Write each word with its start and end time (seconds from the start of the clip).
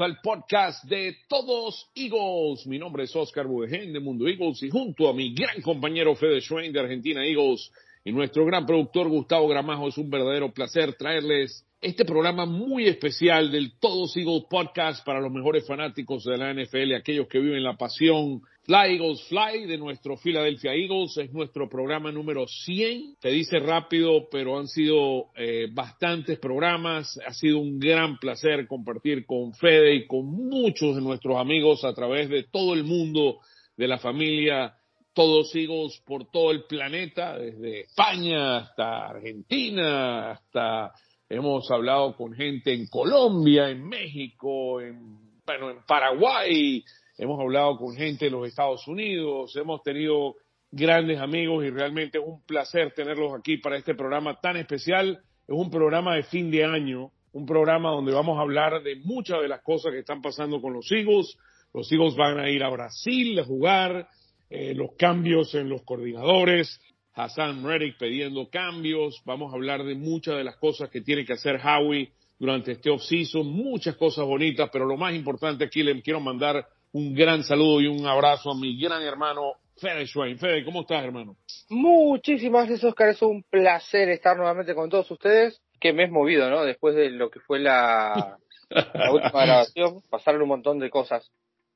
Al 0.00 0.20
podcast 0.22 0.84
de 0.84 1.16
Todos 1.28 1.90
Eagles. 1.94 2.66
Mi 2.66 2.78
nombre 2.78 3.04
es 3.04 3.14
Oscar 3.14 3.46
Budegen 3.46 3.92
de 3.92 4.00
Mundo 4.00 4.26
Eagles 4.26 4.62
y 4.62 4.70
junto 4.70 5.08
a 5.08 5.12
mi 5.12 5.34
gran 5.34 5.60
compañero 5.60 6.14
Fede 6.14 6.40
Schwein 6.40 6.72
de 6.72 6.80
Argentina 6.80 7.26
Eagles 7.26 7.70
y 8.02 8.12
nuestro 8.12 8.46
gran 8.46 8.64
productor 8.64 9.08
Gustavo 9.08 9.48
Gramajo, 9.48 9.88
es 9.88 9.98
un 9.98 10.08
verdadero 10.08 10.50
placer 10.52 10.94
traerles 10.94 11.66
este 11.80 12.04
programa 12.04 12.46
muy 12.46 12.86
especial 12.86 13.52
del 13.52 13.78
Todos 13.78 14.16
Eagles 14.16 14.44
Podcast 14.48 15.04
para 15.04 15.20
los 15.20 15.30
mejores 15.30 15.66
fanáticos 15.66 16.24
de 16.24 16.38
la 16.38 16.54
NFL, 16.54 16.94
aquellos 16.94 17.28
que 17.28 17.40
viven 17.40 17.62
la 17.62 17.76
pasión. 17.76 18.40
Fly 18.64 18.94
Eagles 18.94 19.22
Fly 19.28 19.66
de 19.66 19.76
nuestro 19.76 20.16
Philadelphia 20.16 20.72
Eagles 20.74 21.16
es 21.16 21.32
nuestro 21.32 21.68
programa 21.68 22.12
número 22.12 22.46
100. 22.46 23.16
Te 23.20 23.30
dice 23.30 23.58
rápido, 23.58 24.28
pero 24.30 24.58
han 24.58 24.68
sido 24.68 25.30
eh, 25.36 25.68
bastantes 25.72 26.38
programas. 26.38 27.18
Ha 27.26 27.34
sido 27.34 27.58
un 27.58 27.78
gran 27.78 28.18
placer 28.18 28.66
compartir 28.66 29.26
con 29.26 29.52
Fede 29.54 29.94
y 29.94 30.06
con 30.06 30.26
muchos 30.26 30.94
de 30.94 31.02
nuestros 31.02 31.36
amigos 31.36 31.84
a 31.84 31.92
través 31.92 32.28
de 32.28 32.44
todo 32.44 32.74
el 32.74 32.84
mundo 32.84 33.38
de 33.76 33.88
la 33.88 33.98
familia 33.98 34.74
todos 35.14 35.54
Eagles 35.54 36.00
por 36.06 36.30
todo 36.30 36.52
el 36.52 36.64
planeta, 36.64 37.36
desde 37.36 37.80
España 37.80 38.58
hasta 38.58 39.08
Argentina, 39.08 40.30
hasta 40.30 40.92
Hemos 41.32 41.70
hablado 41.70 42.14
con 42.14 42.34
gente 42.34 42.74
en 42.74 42.88
Colombia, 42.88 43.70
en 43.70 43.88
México, 43.88 44.82
en, 44.82 45.40
bueno, 45.46 45.70
en 45.70 45.78
Paraguay, 45.86 46.84
hemos 47.18 47.40
hablado 47.40 47.76
con 47.76 47.94
gente 47.94 48.26
de 48.26 48.30
los 48.30 48.46
Estados 48.46 48.86
Unidos, 48.88 49.54
hemos 49.56 49.82
tenido 49.82 50.36
grandes 50.72 51.20
amigos 51.20 51.64
y 51.64 51.70
realmente 51.70 52.18
es 52.18 52.24
un 52.26 52.42
placer 52.44 52.92
tenerlos 52.94 53.32
aquí 53.38 53.58
para 53.58 53.76
este 53.76 53.94
programa 53.94 54.40
tan 54.40 54.56
especial. 54.56 55.20
Es 55.46 55.54
un 55.54 55.70
programa 55.70 56.16
de 56.16 56.22
fin 56.22 56.50
de 56.50 56.64
año, 56.64 57.10
un 57.32 57.44
programa 57.44 57.90
donde 57.90 58.12
vamos 58.12 58.38
a 58.38 58.42
hablar 58.42 58.82
de 58.82 58.96
muchas 58.96 59.42
de 59.42 59.48
las 59.48 59.62
cosas 59.62 59.92
que 59.92 59.98
están 59.98 60.22
pasando 60.22 60.60
con 60.60 60.72
los 60.72 60.90
Eagles. 60.90 61.36
Los 61.74 61.92
Eagles 61.92 62.16
van 62.16 62.38
a 62.38 62.48
ir 62.50 62.64
a 62.64 62.70
Brasil 62.70 63.38
a 63.38 63.44
jugar, 63.44 64.08
eh, 64.48 64.74
los 64.74 64.94
cambios 64.96 65.54
en 65.54 65.68
los 65.68 65.82
coordinadores, 65.82 66.80
Hassan 67.14 67.64
Reddick 67.64 67.98
pidiendo 67.98 68.48
cambios. 68.48 69.20
Vamos 69.26 69.52
a 69.52 69.56
hablar 69.56 69.84
de 69.84 69.94
muchas 69.94 70.36
de 70.36 70.44
las 70.44 70.56
cosas 70.56 70.88
que 70.88 71.02
tiene 71.02 71.26
que 71.26 71.34
hacer 71.34 71.60
Howie 71.62 72.12
durante 72.38 72.72
este 72.72 72.90
off-season, 72.90 73.46
muchas 73.46 73.96
cosas 73.96 74.24
bonitas, 74.26 74.70
pero 74.72 74.86
lo 74.86 74.96
más 74.96 75.14
importante 75.14 75.64
aquí 75.64 75.82
le 75.82 76.00
quiero 76.02 76.20
mandar 76.20 76.66
un 76.92 77.14
gran 77.14 77.42
saludo 77.42 77.80
y 77.80 77.86
un 77.86 78.06
abrazo 78.06 78.50
a 78.50 78.58
mi 78.58 78.80
gran 78.80 79.02
hermano 79.02 79.54
Fede 79.76 80.06
Schwein. 80.06 80.38
Fede, 80.38 80.64
¿cómo 80.64 80.82
estás, 80.82 81.04
hermano? 81.04 81.36
Muchísimas 81.68 82.68
gracias, 82.68 82.84
Oscar. 82.84 83.08
Es 83.08 83.22
un 83.22 83.42
placer 83.42 84.08
estar 84.10 84.36
nuevamente 84.36 84.74
con 84.74 84.90
todos 84.90 85.10
ustedes. 85.10 85.60
Que 85.80 85.92
me 85.92 86.04
he 86.04 86.08
movido, 86.08 86.48
¿no? 86.48 86.64
Después 86.64 86.94
de 86.94 87.10
lo 87.10 87.30
que 87.30 87.40
fue 87.40 87.58
la, 87.58 88.38
la 88.70 89.10
última 89.12 89.44
grabación, 89.44 90.02
pasaron 90.08 90.42
un 90.42 90.48
montón 90.48 90.78
de 90.78 90.90
cosas 90.90 91.32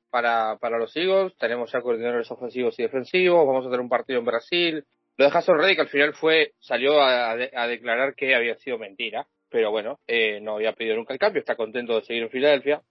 para, 0.09 0.57
para 0.57 0.77
los 0.77 0.95
Eagles. 0.95 1.35
Tenemos 1.37 1.71
ya 1.71 1.81
coordinadores 1.81 2.31
ofensivos 2.31 2.79
y 2.79 2.83
defensivos. 2.83 3.45
Vamos 3.45 3.65
a 3.65 3.69
tener 3.69 3.81
un 3.81 3.89
partido 3.89 4.19
en 4.19 4.25
Brasil. 4.25 4.85
Lo 5.17 5.25
de 5.25 5.31
Hassan 5.35 5.57
Reddick 5.57 5.79
al 5.79 5.89
final 5.89 6.13
fue, 6.13 6.53
salió 6.59 7.01
a, 7.01 7.35
declarar 7.35 8.13
que 8.15 8.35
había 8.35 8.55
sido 8.57 8.77
mentira, 8.77 9.25
pero 9.49 9.71
bueno, 9.71 9.99
eh, 10.05 10.39
no 10.39 10.55
había 10.55 10.73
pedido 10.73 10.95
nunca 10.95 11.11
el 11.11 11.19
cambio, 11.19 11.39
está 11.39 11.55
contento 11.55 11.95
de 11.95 12.03
seguir 12.03 12.23
en 12.23 12.29
Filadelfia. 12.29 12.83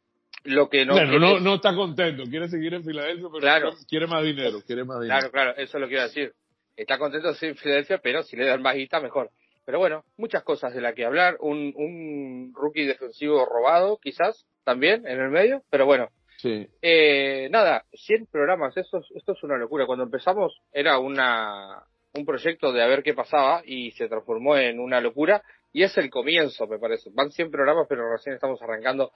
Lo 0.47 0.69
que 0.69 0.84
no, 0.87 0.95
no, 1.19 1.41
no 1.41 1.55
está 1.57 1.75
contento, 1.75 2.25
quiere 2.25 2.49
seguir 2.49 2.75
en 2.75 2.84
Filadelfia, 2.84 3.29
pero 3.33 3.73
quiere 3.89 4.07
más 4.07 4.23
dinero, 4.23 4.61
quiere 4.67 4.84
más 4.84 5.01
dinero. 5.01 5.19
Claro, 5.19 5.33
claro, 5.33 5.51
eso 5.57 5.77
es 5.77 5.81
lo 5.81 5.89
que 5.89 5.95
iba 5.95 6.03
a 6.03 6.07
decir. 6.07 6.33
Está 6.77 6.99
contento 6.99 7.29
de 7.29 7.34
seguir 7.34 7.57
en 7.57 7.57
Filadelfia, 7.57 7.99
pero 7.99 8.23
si 8.23 8.37
le 8.37 8.47
dan 8.47 8.62
más 8.62 8.77
guita, 8.77 9.01
mejor. 9.01 9.31
Pero 9.65 9.79
bueno, 9.79 10.05
muchas 10.17 10.45
cosas 10.45 10.73
de 10.75 10.81
las 10.81 10.95
que 10.95 11.05
hablar. 11.05 11.37
Un, 11.41 11.73
un 11.77 12.53
rookie 12.55 12.87
defensivo 12.87 13.45
robado, 13.45 13.99
quizás, 14.01 14.47
también, 14.65 15.07
en 15.07 15.21
el 15.21 15.31
medio, 15.31 15.62
pero 15.71 15.87
bueno. 15.87 16.09
Sí. 16.39 16.69
Eh, 16.83 17.49
nada, 17.51 17.84
100 17.93 18.27
programas, 18.27 18.77
esto, 18.77 19.03
esto 19.15 19.33
es 19.33 19.43
una 19.43 19.57
locura. 19.57 19.87
Cuando 19.87 20.05
empezamos 20.05 20.61
era 20.73 20.99
una, 20.99 21.83
un 22.15 22.25
proyecto 22.25 22.73
de 22.73 22.83
a 22.83 22.87
ver 22.87 23.03
qué 23.03 23.15
pasaba 23.15 23.63
y 23.65 23.91
se 23.93 24.09
transformó 24.09 24.57
en 24.57 24.78
una 24.78 25.01
locura 25.01 25.43
y 25.72 25.82
es 25.82 25.97
el 25.99 26.09
comienzo, 26.09 26.66
me 26.66 26.78
parece. 26.78 27.10
Van 27.12 27.31
100 27.31 27.50
programas, 27.50 27.87
pero 27.88 28.10
recién 28.10 28.34
estamos 28.34 28.60
arrancando. 28.62 29.12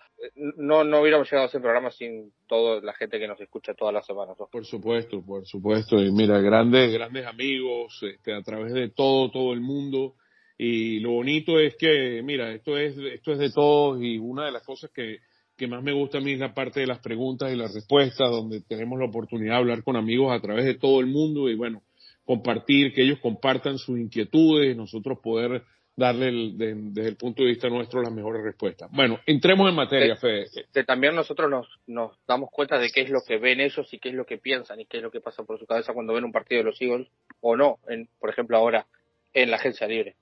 No, 0.57 0.85
no 0.85 1.01
hubiéramos 1.01 1.31
llegado 1.31 1.47
a 1.47 1.51
100 1.51 1.63
programas 1.63 1.97
sin 1.97 2.33
toda 2.47 2.81
la 2.83 2.93
gente 2.93 3.19
que 3.19 3.27
nos 3.27 3.41
escucha 3.41 3.75
todas 3.75 3.95
las 3.95 4.05
semanas. 4.05 4.37
Por 4.51 4.67
supuesto, 4.67 5.25
por 5.25 5.47
supuesto. 5.47 5.99
Y 5.99 6.13
mira, 6.13 6.39
grandes, 6.41 6.93
grandes 6.93 7.27
amigos 7.27 7.99
este, 8.03 8.35
a 8.35 8.43
través 8.43 8.75
de 8.75 8.91
todo, 8.91 9.31
todo 9.31 9.53
el 9.53 9.61
mundo. 9.61 10.17
Y 10.59 11.01
lo 11.01 11.13
bonito 11.13 11.59
es 11.59 11.77
que, 11.77 12.21
mira, 12.23 12.53
esto 12.53 12.77
es, 12.77 12.95
esto 12.99 13.33
es 13.33 13.39
de 13.39 13.51
todos 13.51 14.03
y 14.03 14.19
una 14.19 14.45
de 14.45 14.53
las 14.53 14.63
cosas 14.63 14.91
que, 14.91 15.21
que 15.57 15.67
más 15.67 15.83
me 15.83 15.95
gusta 15.95 16.19
a 16.19 16.21
mí 16.21 16.33
es 16.33 16.39
la 16.39 16.53
parte 16.53 16.81
de 16.81 16.87
las 16.87 16.99
preguntas 16.99 17.51
y 17.51 17.57
las 17.57 17.73
respuestas, 17.73 18.31
donde 18.31 18.61
tenemos 18.61 18.99
la 18.99 19.07
oportunidad 19.07 19.55
de 19.55 19.59
hablar 19.61 19.83
con 19.83 19.97
amigos 19.97 20.31
a 20.31 20.41
través 20.43 20.67
de 20.67 20.75
todo 20.75 21.01
el 21.01 21.07
mundo 21.07 21.49
y 21.49 21.55
bueno, 21.55 21.83
compartir, 22.25 22.93
que 22.93 23.03
ellos 23.03 23.19
compartan 23.21 23.79
sus 23.79 23.99
inquietudes, 23.99 24.77
nosotros 24.77 25.19
poder 25.23 25.63
darle 26.01 26.53
desde 26.55 27.09
el 27.09 27.17
punto 27.17 27.43
de 27.43 27.51
vista 27.51 27.69
nuestro 27.69 28.01
las 28.01 28.13
mejores 28.13 28.43
respuestas. 28.43 28.91
Bueno, 28.91 29.21
entremos 29.27 29.69
en 29.69 29.77
materia, 29.77 30.17
Fede. 30.17 30.49
también 30.87 31.15
nosotros 31.15 31.51
nos, 31.51 31.69
nos 31.87 32.17
damos 32.27 32.49
cuenta 32.51 32.79
de 32.79 32.91
qué 32.91 33.03
es 33.03 33.11
lo 33.11 33.21
que 33.21 33.37
ven 33.37 33.61
ellos 33.61 33.87
y 33.93 33.99
qué 33.99 34.09
es 34.09 34.15
lo 34.15 34.25
que 34.25 34.39
piensan 34.39 34.81
y 34.81 34.87
qué 34.87 34.97
es 34.97 35.03
lo 35.03 35.11
que 35.11 35.21
pasa 35.21 35.45
por 35.45 35.59
su 35.59 35.67
cabeza 35.67 35.93
cuando 35.93 36.15
ven 36.15 36.25
un 36.25 36.33
partido 36.33 36.61
de 36.61 36.71
los 36.71 36.81
Eagles 36.81 37.09
o 37.43 37.55
no, 37.55 37.79
en, 37.87 38.09
por 38.19 38.31
ejemplo 38.31 38.57
ahora 38.57 38.87
en 39.35 39.51
la 39.51 39.59
agencia 39.59 39.87
libre. 39.87 40.17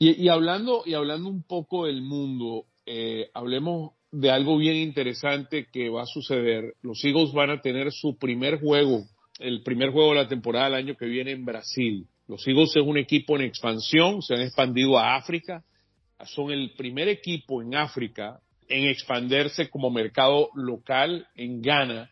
Y, 0.00 0.28
hablando 0.28 0.82
y 0.84 0.94
hablando 0.94 1.28
un 1.28 1.42
poco 1.44 1.86
del 1.86 2.02
mundo, 2.02 2.64
eh, 2.86 3.30
hablemos 3.34 3.92
de 4.10 4.30
algo 4.30 4.56
bien 4.56 4.76
interesante 4.76 5.68
que 5.70 5.90
va 5.90 6.02
a 6.02 6.06
suceder. 6.06 6.74
Los 6.82 7.04
Eagles 7.04 7.32
van 7.32 7.50
a 7.50 7.60
tener 7.60 7.92
su 7.92 8.18
primer 8.18 8.58
juego 8.60 9.04
el 9.40 9.62
primer 9.62 9.90
juego 9.90 10.10
de 10.10 10.16
la 10.16 10.28
temporada 10.28 10.66
del 10.66 10.74
año 10.74 10.96
que 10.96 11.06
viene 11.06 11.32
en 11.32 11.44
Brasil. 11.44 12.06
Los 12.30 12.46
Eagles 12.46 12.76
es 12.76 12.82
un 12.82 12.96
equipo 12.96 13.34
en 13.36 13.42
expansión, 13.42 14.22
se 14.22 14.34
han 14.34 14.42
expandido 14.42 14.96
a 14.96 15.16
África, 15.16 15.64
son 16.24 16.52
el 16.52 16.74
primer 16.76 17.08
equipo 17.08 17.60
en 17.60 17.74
África 17.74 18.38
en 18.68 18.88
expandirse 18.88 19.68
como 19.68 19.90
mercado 19.90 20.50
local 20.54 21.26
en 21.34 21.60
Ghana, 21.60 22.08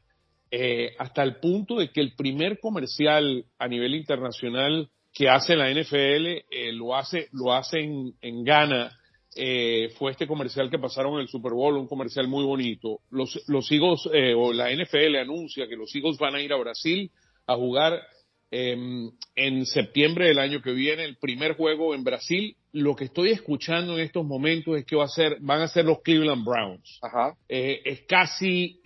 eh, 0.51 0.93
hasta 0.99 1.23
el 1.23 1.37
punto 1.37 1.77
de 1.77 1.91
que 1.91 2.01
el 2.01 2.17
primer 2.17 2.59
comercial 2.59 3.45
a 3.59 3.69
nivel 3.69 3.95
internacional 3.95 4.91
que 5.15 5.29
hace 5.29 5.55
la 5.55 5.71
NFL 5.71 6.27
eh, 6.51 6.73
lo 6.73 6.97
hace 6.97 7.29
lo 7.33 7.53
hace 7.53 7.81
en, 7.81 8.15
en 8.21 8.43
Ghana 8.43 8.91
eh, 9.37 9.91
fue 9.99 10.11
este 10.11 10.27
comercial 10.27 10.69
que 10.69 10.81
pasaron 10.81 11.15
en 11.15 11.21
el 11.21 11.29
Super 11.29 11.53
Bowl, 11.53 11.77
un 11.77 11.87
comercial 11.87 12.27
muy 12.27 12.45
bonito. 12.45 13.01
Los, 13.11 13.41
los 13.47 13.71
Eagles, 13.71 14.09
eh, 14.13 14.35
o 14.35 14.53
la 14.53 14.73
NFL 14.73 15.15
anuncia 15.15 15.69
que 15.69 15.77
los 15.77 15.95
Eagles 15.95 16.19
van 16.19 16.35
a 16.35 16.41
ir 16.41 16.53
a 16.53 16.57
Brasil 16.57 17.11
a 17.47 17.55
jugar 17.55 18.03
em, 18.51 19.11
en 19.35 19.67
septiembre 19.67 20.29
del 20.29 20.39
año 20.39 20.63
que 20.63 20.73
viene, 20.73 21.05
el 21.05 21.17
primer 21.17 21.55
juego 21.55 21.95
en 21.95 22.05
Brasil. 22.05 22.57
Lo 22.73 22.95
que 22.95 23.05
estoy 23.05 23.31
escuchando 23.31 23.95
en 23.95 24.05
estos 24.05 24.25
momentos 24.25 24.77
es 24.77 24.85
que 24.85 24.97
va 24.97 25.05
a 25.05 25.09
ser, 25.09 25.39
van 25.41 25.61
a 25.61 25.69
ser 25.69 25.85
los 25.85 26.01
Cleveland 26.03 26.45
Browns. 26.45 26.99
Ajá. 27.03 27.35
Eh, 27.49 27.81
es 27.85 28.03
casi, 28.03 28.81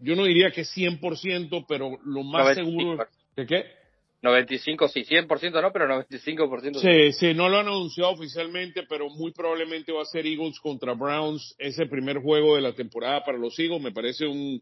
yo 0.00 0.16
no 0.16 0.24
diría 0.24 0.50
que 0.50 0.62
100%, 0.62 1.64
pero 1.68 1.98
lo 2.04 2.22
más 2.22 2.54
seguro. 2.54 2.98
¿De 3.36 3.46
qué? 3.46 3.80
95, 4.22 4.88
sí, 4.88 5.04
100% 5.04 5.62
no, 5.62 5.72
pero 5.72 5.86
95% 5.86 6.80
sí. 6.80 7.12
Sí, 7.12 7.34
no 7.34 7.48
lo 7.48 7.58
han 7.58 7.68
anunciado 7.68 8.10
oficialmente, 8.10 8.82
pero 8.88 9.08
muy 9.08 9.32
probablemente 9.32 9.92
va 9.92 10.02
a 10.02 10.06
ser 10.06 10.26
Eagles 10.26 10.60
contra 10.60 10.92
Browns 10.92 11.54
ese 11.58 11.86
primer 11.86 12.18
juego 12.18 12.56
de 12.56 12.62
la 12.62 12.74
temporada 12.74 13.24
para 13.24 13.38
los 13.38 13.58
Eagles. 13.58 13.82
Me 13.82 13.92
parece 13.92 14.26
un, 14.26 14.60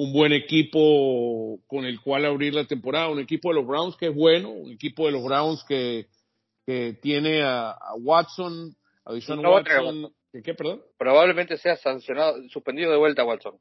un 0.00 0.14
buen 0.14 0.32
equipo 0.32 1.60
con 1.66 1.84
el 1.84 2.00
cual 2.00 2.24
abrir 2.24 2.54
la 2.54 2.64
temporada, 2.64 3.10
un 3.10 3.20
equipo 3.20 3.50
de 3.50 3.56
los 3.56 3.66
Browns 3.66 3.96
que 3.96 4.06
es 4.06 4.14
bueno, 4.14 4.48
un 4.48 4.72
equipo 4.72 5.04
de 5.04 5.12
los 5.12 5.22
Browns 5.22 5.62
que, 5.68 6.06
que 6.64 6.94
tiene 7.02 7.42
a, 7.42 7.76
Watson, 7.98 8.74
a 9.04 9.12
Watson. 9.12 10.10
¿Qué, 10.42 10.54
perdón? 10.54 10.80
Probablemente 10.96 11.58
sea 11.58 11.76
sancionado, 11.76 12.36
suspendido 12.48 12.90
de 12.90 12.96
vuelta 12.96 13.20
a 13.20 13.26
Watson. 13.26 13.58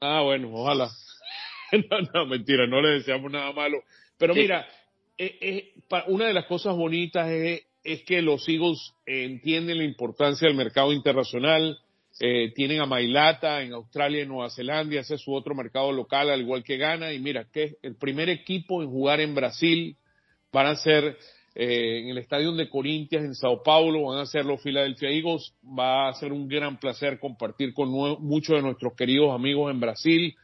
Ah, 0.00 0.22
bueno, 0.22 0.54
ojalá. 0.54 0.88
no, 1.72 2.00
no, 2.14 2.26
mentira, 2.26 2.68
no 2.68 2.80
le 2.80 2.90
deseamos 2.90 3.32
nada 3.32 3.52
malo. 3.52 3.82
Pero 4.18 4.34
mira, 4.34 4.64
eh, 5.18 5.36
eh, 5.40 5.72
una 6.06 6.26
de 6.26 6.32
las 6.32 6.46
cosas 6.46 6.76
bonitas 6.76 7.28
es, 7.28 8.04
que 8.06 8.22
los 8.22 8.48
Eagles 8.48 8.94
entienden 9.04 9.78
la 9.78 9.84
importancia 9.84 10.46
del 10.46 10.56
mercado 10.56 10.92
internacional. 10.92 11.76
Eh, 12.20 12.52
tienen 12.54 12.80
a 12.80 12.86
Mailata 12.86 13.62
en 13.62 13.72
Australia 13.72 14.22
y 14.22 14.26
Nueva 14.26 14.50
Zelanda, 14.50 15.00
ese 15.00 15.14
es 15.14 15.20
su 15.20 15.34
otro 15.34 15.54
mercado 15.54 15.92
local, 15.92 16.30
al 16.30 16.40
igual 16.40 16.62
que 16.62 16.76
Ghana. 16.76 17.12
Y 17.12 17.20
mira, 17.20 17.46
que 17.52 17.76
el 17.82 17.96
primer 17.96 18.28
equipo 18.28 18.82
en 18.82 18.90
jugar 18.90 19.20
en 19.20 19.34
Brasil 19.34 19.96
van 20.52 20.66
a 20.66 20.76
ser 20.76 21.16
en 21.54 22.08
el 22.08 22.16
estadio 22.16 22.52
de 22.52 22.70
Corintias 22.70 23.22
en 23.24 23.34
Sao 23.34 23.62
Paulo, 23.62 24.04
van 24.04 24.20
a 24.20 24.26
ser 24.26 24.46
los 24.46 24.62
Philadelphia 24.62 25.10
Eagles. 25.10 25.52
Va 25.66 26.08
a 26.08 26.14
ser 26.14 26.32
un 26.32 26.48
gran 26.48 26.78
placer 26.78 27.18
compartir 27.18 27.74
con 27.74 27.90
muchos 27.90 28.56
de 28.56 28.62
nuestros 28.62 28.94
queridos 28.94 29.34
amigos 29.34 29.70
en 29.70 29.80
Brasil 29.80 30.34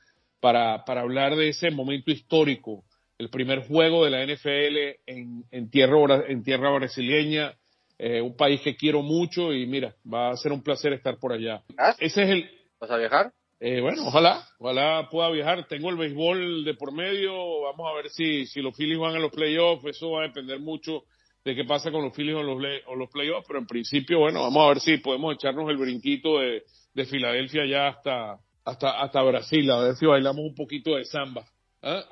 para, 0.41 0.85
para 0.85 1.03
hablar 1.03 1.37
de 1.37 1.49
ese 1.49 1.71
momento 1.71 2.11
histórico 2.11 2.85
el 3.19 3.31
primer 3.31 3.67
juego 3.67 4.05
de 4.05 4.11
la 4.11 4.25
NFL 4.25 5.01
en, 5.07 5.45
en 5.51 5.71
tierra, 5.71 6.25
en 6.29 6.45
tierra 6.45 6.71
brasileña, 6.71 7.55
eh, 7.99 8.21
un 8.21 8.37
país 8.37 8.61
que 8.61 8.77
quiero 8.77 9.03
mucho 9.03 9.53
y 9.53 9.67
mira, 9.67 9.95
va 10.11 10.31
a 10.31 10.37
ser 10.37 10.53
un 10.53 10.63
placer 10.63 10.93
estar 10.93 11.19
por 11.19 11.33
allá. 11.33 11.63
¿Ah? 11.77 11.95
Ese 11.99 12.23
es 12.23 12.31
el, 12.31 12.51
¿Vas 12.81 12.91
a 12.91 12.97
viajar? 12.97 13.33
Eh, 13.61 13.81
bueno, 13.81 14.07
ojalá, 14.07 14.47
ojalá 14.59 15.09
pueda 15.11 15.31
viajar. 15.31 15.67
Tengo 15.67 15.91
el 15.91 15.97
béisbol 15.97 16.65
de 16.65 16.75
por 16.75 16.93
medio. 16.93 17.63
Vamos 17.63 17.91
a 17.91 17.97
ver 17.97 18.09
si, 18.09 18.47
si 18.47 18.63
los 18.63 18.77
Phillies 18.77 18.99
van 18.99 19.17
a 19.17 19.19
los 19.19 19.33
playoffs. 19.33 19.85
Eso 19.85 20.13
va 20.13 20.21
a 20.21 20.29
depender 20.29 20.61
mucho 20.61 21.03
de 21.45 21.57
qué 21.57 21.65
pasa 21.65 21.91
con 21.91 22.05
los 22.05 22.15
Phillies 22.15 22.37
o 22.37 22.43
los, 22.43 22.63
o 22.87 22.95
los 22.95 23.11
playoffs. 23.11 23.47
Pero 23.49 23.59
en 23.59 23.67
principio, 23.67 24.21
bueno, 24.21 24.43
vamos 24.43 24.65
a 24.65 24.69
ver 24.69 24.81
si 24.81 24.99
podemos 24.99 25.35
echarnos 25.35 25.69
el 25.69 25.77
brinquito 25.77 26.39
de, 26.39 26.63
de 26.95 27.05
Filadelfia 27.05 27.67
ya 27.67 27.89
hasta, 27.89 28.39
hasta, 28.65 29.01
hasta 29.01 29.23
Brasil. 29.23 29.69
A 29.73 29.81
ver 29.81 29.97
si 29.97 30.07
bailamos 30.07 30.45
un 30.45 30.55
poquito 30.55 30.95
de 30.95 31.05
samba. 31.05 31.45
¿Ah? 31.83 32.05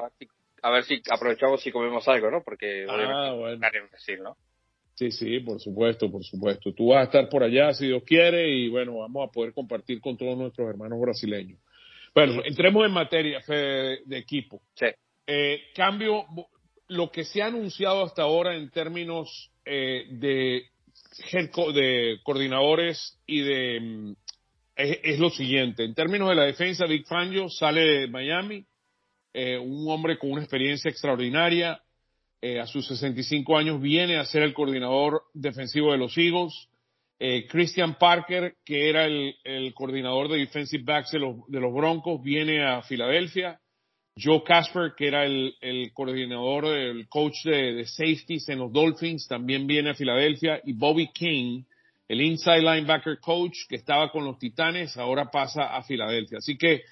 A 0.62 0.71
ver 0.71 0.83
si 0.83 1.00
aprovechamos 1.09 1.65
y 1.65 1.71
comemos 1.71 2.09
algo, 2.09 2.29
¿no? 2.29 2.43
Porque 2.43 2.87
ah, 2.88 3.35
bueno. 3.35 3.53
en 3.55 3.88
Brasil, 3.88 4.19
¿no? 4.21 4.37
Sí, 4.97 5.11
sí, 5.11 5.41
por 5.41 5.61
supuesto, 5.61 6.11
por 6.11 6.25
supuesto. 6.25 6.73
Tú 6.73 6.89
vas 6.89 7.03
a 7.03 7.05
estar 7.05 7.29
por 7.29 7.43
allá 7.43 7.73
si 7.75 7.87
Dios 7.87 8.03
quiere 8.05 8.49
y 8.51 8.69
bueno, 8.69 8.97
vamos 8.97 9.29
a 9.29 9.31
poder 9.31 9.53
compartir 9.53 10.01
con 10.01 10.17
todos 10.17 10.37
nuestros 10.39 10.69
hermanos 10.69 10.99
brasileños. 10.99 11.61
Bueno, 12.15 12.43
entremos 12.45 12.87
en 12.87 12.93
materia 12.93 13.43
de, 13.47 14.19
equipo. 14.19 14.63
Sí. 14.75 14.87
Eh, 15.27 15.61
cambio, 15.75 16.25
lo 16.89 17.11
que 17.11 17.25
se 17.25 17.43
ha 17.43 17.47
anunciado 17.47 18.05
hasta 18.05 18.23
ahora 18.23 18.57
en 18.57 18.71
términos 18.71 19.51
eh, 19.67 20.07
de, 20.13 20.63
de 21.75 22.19
coordinadores 22.23 23.21
y 23.27 23.41
de 23.41 23.81
mm, 23.81 24.13
es, 24.77 25.19
lo 25.19 25.29
siguiente. 25.29 25.85
En 25.85 25.95
términos 25.95 26.31
de 26.31 26.37
la 26.37 26.45
defensa, 26.45 26.87
Big 26.87 27.07
Fangio 27.07 27.51
sale 27.51 27.83
de 27.83 28.09
Miami, 28.09 28.65
eh, 29.35 29.59
un 29.59 29.91
hombre 29.91 30.19
con 30.19 30.31
una 30.31 30.41
experiencia 30.41 30.91
extraordinaria, 30.91 31.83
eh, 32.43 32.61
a 32.61 32.67
sus 32.67 32.87
65 32.87 33.56
años 33.56 33.81
viene 33.81 34.19
a 34.19 34.25
ser 34.25 34.43
el 34.43 34.53
coordinador 34.53 35.23
defensivo 35.33 35.93
de 35.93 35.99
los 35.99 36.17
Eagles. 36.19 36.69
Eh, 37.19 37.47
Christian 37.49 37.94
Parker, 37.94 38.56
que 38.65 38.91
era 38.91 39.06
el, 39.06 39.73
coordinador 39.75 40.29
de 40.29 40.38
defensive 40.38 40.85
backs 40.85 41.12
de 41.12 41.19
los, 41.19 41.75
Broncos, 41.75 42.23
viene 42.23 42.62
a 42.62 42.83
Filadelfia. 42.83 43.59
Joe 44.19 44.43
Casper, 44.44 44.93
que 44.97 45.09
era 45.09 45.25
el, 45.25 45.55
coordinador, 45.94 46.67
el 46.67 47.09
coach 47.09 47.43
de, 47.44 47.85
safeties 47.87 48.49
en 48.49 48.59
los 48.59 48.73
Dolphins, 48.73 49.29
también 49.29 49.67
viene 49.67 49.91
a 49.91 49.94
Filadelfia. 49.94 50.61
Y 50.65 50.75
Bobby 50.75 51.09
King, 51.09 51.62
el 52.06 52.21
inside 52.21 52.61
linebacker 52.61 53.19
coach 53.19 53.67
que 53.69 53.77
estaba 53.77 54.11
con 54.11 54.25
los 54.25 54.38
Titanes, 54.38 54.97
ahora 54.99 55.31
pasa 55.31 55.75
a 55.75 55.83
Filadelfia. 55.83 56.38
Así 56.38 56.59
que 56.59 56.83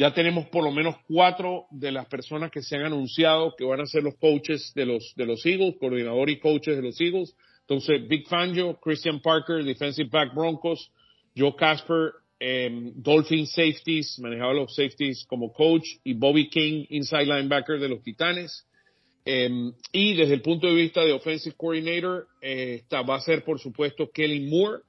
ya 0.00 0.14
tenemos 0.14 0.46
por 0.46 0.64
lo 0.64 0.72
menos 0.72 0.96
cuatro 1.06 1.66
de 1.70 1.92
las 1.92 2.06
personas 2.06 2.50
que 2.50 2.62
se 2.62 2.74
han 2.74 2.84
anunciado 2.84 3.54
que 3.54 3.66
van 3.66 3.82
a 3.82 3.86
ser 3.86 4.02
los 4.02 4.14
coaches 4.14 4.72
de 4.74 4.86
los, 4.86 5.12
de 5.14 5.26
los 5.26 5.44
Eagles, 5.44 5.74
coordinador 5.78 6.30
y 6.30 6.40
coaches 6.40 6.74
de 6.74 6.82
los 6.82 6.98
Eagles. 6.98 7.36
Entonces, 7.60 8.08
Big 8.08 8.26
Fangio, 8.26 8.80
Christian 8.80 9.20
Parker, 9.20 9.62
defensive 9.62 10.08
back 10.10 10.34
Broncos, 10.34 10.90
Joe 11.36 11.54
Casper, 11.54 12.12
em, 12.38 12.94
Dolphin 12.96 13.46
Safeties, 13.46 14.18
manejaba 14.20 14.54
los 14.54 14.74
safeties 14.74 15.26
como 15.28 15.52
coach, 15.52 15.84
y 16.02 16.14
Bobby 16.14 16.48
King, 16.48 16.86
inside 16.88 17.26
linebacker 17.26 17.78
de 17.78 17.90
los 17.90 18.02
Titanes. 18.02 18.64
Em, 19.26 19.70
y 19.92 20.14
desde 20.14 20.32
el 20.32 20.40
punto 20.40 20.66
de 20.66 20.76
vista 20.76 21.04
de 21.04 21.12
offensive 21.12 21.54
coordinator, 21.58 22.26
eh, 22.40 22.84
va 22.90 23.16
a 23.16 23.20
ser 23.20 23.44
por 23.44 23.60
supuesto 23.60 24.10
Kelly 24.10 24.48
Moore, 24.48 24.80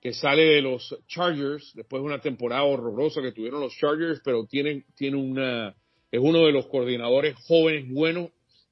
que 0.00 0.12
sale 0.12 0.42
de 0.42 0.62
los 0.62 0.96
Chargers 1.08 1.72
después 1.74 2.00
de 2.02 2.06
una 2.06 2.20
temporada 2.20 2.62
horrorosa 2.64 3.20
que 3.20 3.32
tuvieron 3.32 3.60
los 3.60 3.76
Chargers, 3.76 4.20
pero 4.24 4.46
tiene, 4.46 4.84
tiene 4.94 5.16
una, 5.16 5.74
es 6.10 6.20
uno 6.20 6.46
de 6.46 6.52
los 6.52 6.66
coordinadores 6.66 7.34
jóvenes 7.46 7.88
buenos. 7.88 8.30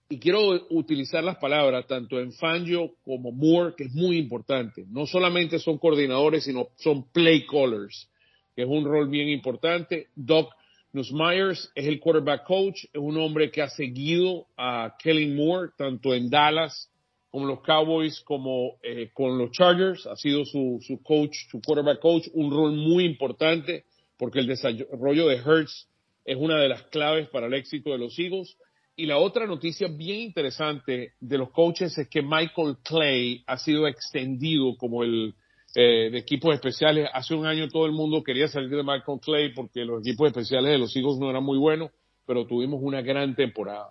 Y 0.08 0.20
quiero 0.20 0.66
utilizar 0.70 1.24
las 1.24 1.38
palabras 1.38 1.88
tanto 1.88 2.20
en 2.20 2.32
Fangio 2.32 2.92
como 3.04 3.32
Moore, 3.32 3.74
que 3.76 3.84
es 3.84 3.92
muy 3.92 4.18
importante. 4.18 4.84
No 4.88 5.04
solamente 5.04 5.58
son 5.58 5.78
coordinadores, 5.78 6.44
sino 6.44 6.68
son 6.76 7.10
play 7.10 7.44
callers, 7.44 8.08
que 8.54 8.62
es 8.62 8.68
un 8.68 8.84
rol 8.84 9.08
bien 9.08 9.28
importante. 9.28 10.06
Doc 10.14 10.52
Nussmeyers 10.92 11.72
es 11.74 11.86
el 11.86 11.98
quarterback 11.98 12.44
coach, 12.44 12.84
es 12.84 13.00
un 13.00 13.18
hombre 13.18 13.50
que 13.50 13.62
ha 13.62 13.68
seguido 13.68 14.46
a 14.56 14.94
Kelly 14.96 15.34
Moore 15.34 15.72
tanto 15.76 16.14
en 16.14 16.30
Dallas 16.30 16.88
con 17.36 17.48
los 17.48 17.60
Cowboys 17.60 18.20
como 18.20 18.78
eh, 18.82 19.10
con 19.12 19.36
los 19.36 19.50
Chargers, 19.50 20.06
ha 20.06 20.16
sido 20.16 20.46
su, 20.46 20.78
su 20.80 21.02
coach, 21.02 21.36
su 21.50 21.60
quarterback 21.60 22.00
coach, 22.00 22.28
un 22.32 22.50
rol 22.50 22.72
muy 22.72 23.04
importante 23.04 23.84
porque 24.16 24.38
el 24.38 24.46
desarrollo 24.46 25.26
de 25.26 25.36
Hertz 25.36 25.86
es 26.24 26.38
una 26.38 26.58
de 26.58 26.70
las 26.70 26.84
claves 26.84 27.28
para 27.28 27.48
el 27.48 27.52
éxito 27.52 27.90
de 27.90 27.98
los 27.98 28.18
Eagles. 28.18 28.56
Y 28.96 29.04
la 29.04 29.18
otra 29.18 29.46
noticia 29.46 29.86
bien 29.86 30.20
interesante 30.20 31.12
de 31.20 31.36
los 31.36 31.50
coaches 31.50 31.98
es 31.98 32.08
que 32.08 32.22
Michael 32.22 32.76
Clay 32.82 33.44
ha 33.46 33.58
sido 33.58 33.86
extendido 33.86 34.74
como 34.78 35.02
el 35.02 35.34
eh, 35.74 36.08
de 36.10 36.16
equipos 36.16 36.54
especiales. 36.54 37.06
Hace 37.12 37.34
un 37.34 37.44
año 37.44 37.68
todo 37.68 37.84
el 37.84 37.92
mundo 37.92 38.24
quería 38.24 38.48
salir 38.48 38.70
de 38.70 38.82
Michael 38.82 39.20
Clay 39.20 39.52
porque 39.52 39.84
los 39.84 40.00
equipos 40.00 40.28
especiales 40.28 40.72
de 40.72 40.78
los 40.78 40.96
Eagles 40.96 41.18
no 41.18 41.28
eran 41.28 41.44
muy 41.44 41.58
buenos, 41.58 41.90
pero 42.24 42.46
tuvimos 42.46 42.80
una 42.82 43.02
gran 43.02 43.36
temporada. 43.36 43.90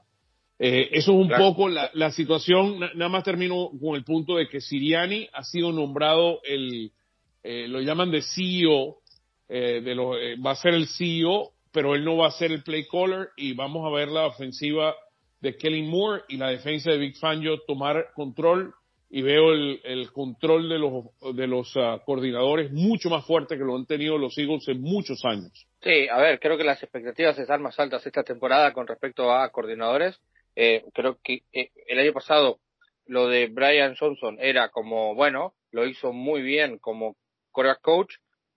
Eh, 0.57 0.89
eso 0.91 1.11
es 1.11 1.17
un 1.17 1.29
poco 1.29 1.67
la, 1.67 1.89
la 1.93 2.11
situación. 2.11 2.79
Nada 2.79 3.09
más 3.09 3.23
termino 3.23 3.69
con 3.79 3.95
el 3.95 4.03
punto 4.03 4.37
de 4.37 4.47
que 4.47 4.61
Siriani 4.61 5.27
ha 5.33 5.43
sido 5.43 5.71
nombrado 5.71 6.39
el, 6.43 6.91
eh, 7.47 7.67
lo 7.67 7.79
llaman 7.79 8.09
de 8.09 8.23
CEO, 8.23 8.97
eh, 9.47 9.81
de 9.81 9.93
lo, 9.93 10.17
eh, 10.17 10.35
va 10.35 10.51
a 10.51 10.55
ser 10.55 10.73
el 10.73 10.87
CEO, 10.87 11.51
pero 11.71 11.93
él 11.93 12.03
no 12.03 12.17
va 12.17 12.27
a 12.27 12.31
ser 12.31 12.51
el 12.51 12.63
play 12.63 12.87
caller 12.87 13.29
y 13.37 13.53
vamos 13.53 13.85
a 13.85 13.95
ver 13.95 14.07
la 14.07 14.25
ofensiva 14.25 14.95
de 15.41 15.55
Kelly 15.55 15.83
Moore 15.83 16.23
y 16.27 16.37
la 16.37 16.49
defensa 16.49 16.89
de 16.89 16.97
Big 16.97 17.17
Fangio 17.17 17.59
tomar 17.67 18.13
control 18.15 18.73
y 19.11 19.21
veo 19.21 19.53
el, 19.53 19.79
el 19.83 20.11
control 20.11 20.67
de 20.67 20.79
los, 20.79 21.03
de 21.35 21.45
los 21.45 21.75
uh, 21.75 21.99
coordinadores 22.03 22.71
mucho 22.71 23.11
más 23.11 23.23
fuerte 23.27 23.57
que 23.57 23.63
lo 23.63 23.75
han 23.75 23.85
tenido 23.85 24.17
los 24.17 24.35
Eagles 24.39 24.67
en 24.67 24.81
muchos 24.81 25.23
años. 25.23 25.67
Sí, 25.83 26.07
a 26.09 26.17
ver, 26.17 26.39
creo 26.39 26.57
que 26.57 26.63
las 26.63 26.81
expectativas 26.81 27.37
están 27.37 27.61
más 27.61 27.79
altas 27.79 28.03
esta 28.07 28.23
temporada 28.23 28.73
con 28.73 28.87
respecto 28.87 29.31
a 29.31 29.47
coordinadores 29.51 30.19
eh, 30.55 30.83
creo 30.93 31.19
que 31.23 31.43
eh, 31.53 31.71
el 31.87 31.99
año 31.99 32.13
pasado 32.13 32.59
lo 33.05 33.27
de 33.27 33.47
Brian 33.47 33.95
Johnson 33.95 34.37
era 34.39 34.69
como, 34.69 35.15
bueno, 35.15 35.53
lo 35.71 35.85
hizo 35.85 36.11
muy 36.13 36.41
bien 36.41 36.79
como 36.79 37.15
quarterback 37.51 37.81
coach, 37.81 38.15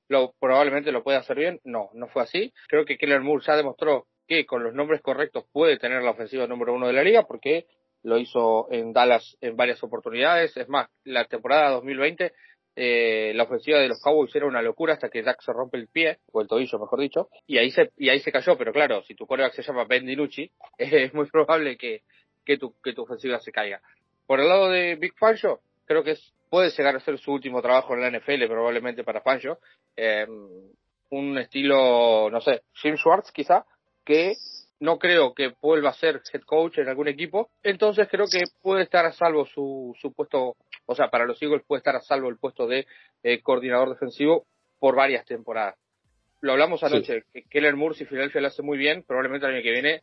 lo, 0.09 0.35
probablemente 0.41 0.93
lo 0.93 1.03
puede 1.03 1.19
hacer 1.19 1.37
bien. 1.37 1.61
No, 1.65 1.91
no 1.93 2.09
fue 2.09 2.23
así. 2.23 2.53
Creo 2.69 2.85
que 2.85 2.97
Keller 2.97 3.21
Moore 3.21 3.45
ya 3.47 3.57
demostró 3.57 4.07
que 4.27 4.47
con 4.47 4.63
los 4.63 4.75
nombres 4.75 5.03
correctos 5.03 5.45
puede 5.53 5.79
tener 5.79 6.03
la 6.03 6.13
ofensiva 6.13 6.47
número 6.47 6.75
uno 6.75 6.87
de 6.87 6.93
la 6.93 7.03
liga 7.03 7.25
porque 7.25 7.67
lo 8.03 8.19
hizo 8.19 8.69
en 8.71 8.93
Dallas 8.93 9.37
en 9.41 9.57
varias 9.57 9.83
oportunidades. 9.83 10.57
Es 10.57 10.69
más, 10.69 10.89
la 11.05 11.25
temporada 11.25 11.71
2020 11.71 12.33
eh, 12.81 13.33
la 13.35 13.43
ofensiva 13.43 13.81
de 13.81 13.89
los 13.89 14.01
Cowboys 14.01 14.33
era 14.37 14.47
una 14.47 14.63
locura 14.63 14.93
hasta 14.95 15.09
que 15.09 15.25
Jack 15.25 15.43
se 15.43 15.53
rompe 15.53 15.79
el 15.79 15.89
pie, 15.89 16.19
o 16.31 16.41
el 16.41 16.47
tobillo 16.47 16.79
mejor 16.79 17.01
dicho, 17.01 17.29
y 17.45 17.59
ahí 17.59 17.73
se, 17.73 17.91
y 17.97 18.09
ahí 18.09 18.21
se 18.21 18.31
cayó, 18.31 18.57
pero 18.57 18.73
claro, 18.73 19.03
si 19.03 19.17
tu 19.17 19.27
quarterback 19.27 19.55
se 19.55 19.65
llama 19.65 19.85
Ben 19.85 20.07
DiNucci, 20.07 20.49
es 20.79 21.13
muy 21.13 21.27
probable 21.27 21.77
que, 21.77 22.03
que, 22.45 22.57
tu, 22.57 22.81
que 22.81 22.93
tu 22.93 23.03
ofensiva 23.03 23.41
se 23.41 23.51
caiga. 23.51 23.81
Por 24.29 24.39
el 24.39 24.49
lado 24.49 24.69
de 24.69 24.95
Big 24.95 25.13
Fancho, 25.19 25.59
creo 25.87 26.05
que 26.05 26.13
es, 26.13 26.33
puede 26.51 26.71
llegar 26.71 26.95
a 26.95 27.01
ser 27.01 27.19
su 27.19 27.33
último 27.33 27.61
trabajo 27.61 27.95
en 27.95 28.01
la 28.01 28.17
NFL, 28.17 28.47
probablemente 28.47 29.03
para 29.03 29.23
Fancho, 29.23 29.59
eh, 29.97 30.25
un 31.11 31.37
estilo, 31.37 32.31
no 32.31 32.41
sé, 32.41 32.63
Jim 32.75 32.97
Schwartz 32.97 33.33
quizá, 33.33 33.65
que 34.05 34.37
no 34.81 34.99
creo 34.99 35.35
que 35.35 35.55
vuelva 35.61 35.91
a 35.91 35.95
ser 35.95 36.23
head 36.33 36.43
coach 36.43 36.79
en 36.79 36.89
algún 36.89 37.09
equipo, 37.09 37.51
entonces 37.63 38.09
creo 38.11 38.27
que 38.31 38.45
puede 38.63 38.85
estar 38.85 39.05
a 39.05 39.13
salvo 39.13 39.47
su, 39.47 39.95
su 40.01 40.13
puesto, 40.13 40.57
o 40.87 40.95
sea, 40.95 41.09
para 41.09 41.27
los 41.27 41.41
Eagles 41.43 41.63
puede 41.67 41.79
estar 41.79 41.97
a 41.97 42.01
salvo 42.01 42.29
el 42.29 42.39
puesto 42.39 42.67
de 42.67 42.87
eh, 43.23 43.41
coordinador 43.41 43.91
defensivo 43.91 44.47
por 44.79 44.95
varias 44.95 45.25
temporadas. 45.27 45.77
Lo 46.41 46.53
hablamos 46.53 46.85
anoche, 46.85 47.25
que 47.33 47.43
Keller 47.51 47.75
Moore, 47.75 47.97
si 47.97 48.05
Philadelphia 48.05 48.41
lo 48.41 48.47
hace 48.47 48.63
muy 48.63 48.79
bien, 48.79 49.03
probablemente 49.03 49.47
el 49.47 49.55
año 49.55 49.63
que 49.63 49.73
viene 49.73 50.03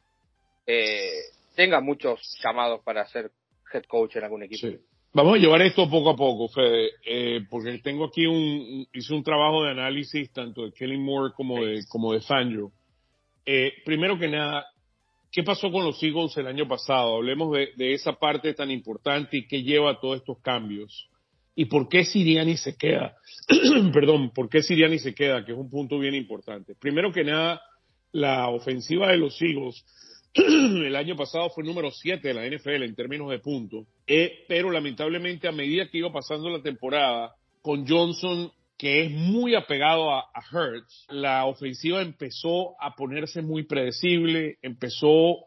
eh, 0.68 1.22
tenga 1.56 1.80
muchos 1.80 2.20
llamados 2.44 2.82
para 2.84 3.06
ser 3.08 3.32
head 3.74 3.84
coach 3.88 4.18
en 4.18 4.26
algún 4.26 4.44
equipo. 4.44 4.78
Vamos 5.14 5.36
a 5.36 5.38
llevar 5.38 5.62
esto 5.62 5.90
poco 5.90 6.10
a 6.10 6.16
poco, 6.18 6.50
Fede, 6.50 6.90
eh, 7.06 7.40
porque 7.50 7.80
tengo 7.82 8.08
aquí 8.08 8.26
un, 8.26 8.86
hice 8.92 9.14
un 9.14 9.24
trabajo 9.24 9.64
de 9.64 9.72
análisis 9.72 10.30
tanto 10.34 10.66
de 10.66 10.74
Kelly 10.74 10.98
Moore 10.98 11.34
como 11.34 11.64
de, 11.64 11.86
como 11.88 12.12
de 12.12 12.20
Fangio 12.20 12.74
eh, 13.46 13.74
primero 13.84 14.18
que 14.18 14.28
nada, 14.28 14.66
¿qué 15.32 15.44
pasó 15.44 15.72
con 15.72 15.84
los 15.84 16.02
Eagles 16.02 16.36
el 16.38 16.48
año 16.48 16.68
pasado? 16.68 17.16
Hablemos 17.16 17.56
de, 17.56 17.94
esa 17.94 18.14
parte 18.14 18.54
tan 18.54 18.72
importante 18.72 19.38
y 19.38 19.48
qué 19.48 19.64
lleva 19.64 19.92
a 19.92 20.00
todos 20.00 20.18
estos 20.18 20.40
cambios. 20.42 21.10
¿Y 21.56 21.66
por 21.66 21.88
qué 21.88 22.04
Siriani 22.04 22.58
se 22.58 22.76
queda? 22.76 23.16
Perdón, 23.94 24.32
¿por 24.32 24.50
qué 24.50 24.62
Siriani 24.62 25.00
se 25.00 25.14
queda? 25.14 25.46
Que 25.46 25.54
es 25.54 25.58
un 25.58 25.70
punto 25.70 26.00
bien 26.00 26.16
importante. 26.16 26.76
Primero 26.76 27.14
que 27.14 27.24
nada, 27.24 27.62
la 28.12 28.50
ofensiva 28.50 29.10
de 29.10 29.18
los 29.18 29.42
Eagles 29.42 29.86
el 30.36 30.96
año 30.96 31.16
pasado 31.16 31.50
fue 31.50 31.64
número 31.64 31.92
7 31.92 32.28
de 32.28 32.34
la 32.34 32.46
NFL 32.46 32.84
en 32.84 32.96
términos 32.96 33.30
de 33.30 33.40
puntos, 33.40 33.88
eh, 34.06 34.44
pero 34.50 34.70
lamentablemente 34.70 35.48
a 35.48 35.54
medida 35.54 35.88
que 35.88 36.00
iba 36.00 36.12
pasando 36.12 36.50
la 36.50 36.62
temporada, 36.62 37.34
con 37.62 37.88
Johnson 37.88 38.52
que 38.78 39.06
es 39.06 39.12
muy 39.12 39.56
apegado 39.56 40.12
a, 40.12 40.26
Hertz, 40.52 41.06
la 41.10 41.46
ofensiva 41.46 42.02
empezó 42.02 42.82
a 42.82 42.96
ponerse 42.96 43.42
muy 43.42 43.64
predecible, 43.64 44.58
empezó 44.62 45.46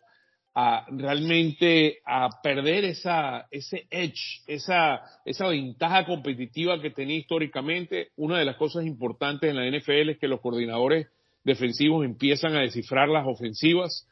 a 0.55 0.87
realmente 0.91 1.99
a 2.07 2.41
perder 2.43 2.85
esa, 2.85 3.47
ese 3.51 3.87
edge, 3.91 4.43
esa, 4.47 5.03
esa 5.25 5.47
ventaja 5.49 6.05
competitiva 6.07 6.81
que 6.81 6.91
tenía 6.91 7.17
históricamente. 7.17 8.09
Una 8.17 8.39
de 8.39 8.45
las 8.45 8.57
cosas 8.57 8.87
importantes 8.87 9.51
en 9.51 9.57
la 9.57 9.69
NFL 9.71 10.11
es 10.11 10.19
que 10.19 10.27
los 10.27 10.41
coordinadores 10.41 11.09
defensivos 11.45 12.05
empiezan 12.05 12.57
a 12.57 12.63
descifrar 12.63 13.09
las 13.09 13.27
ofensivas 13.27 14.09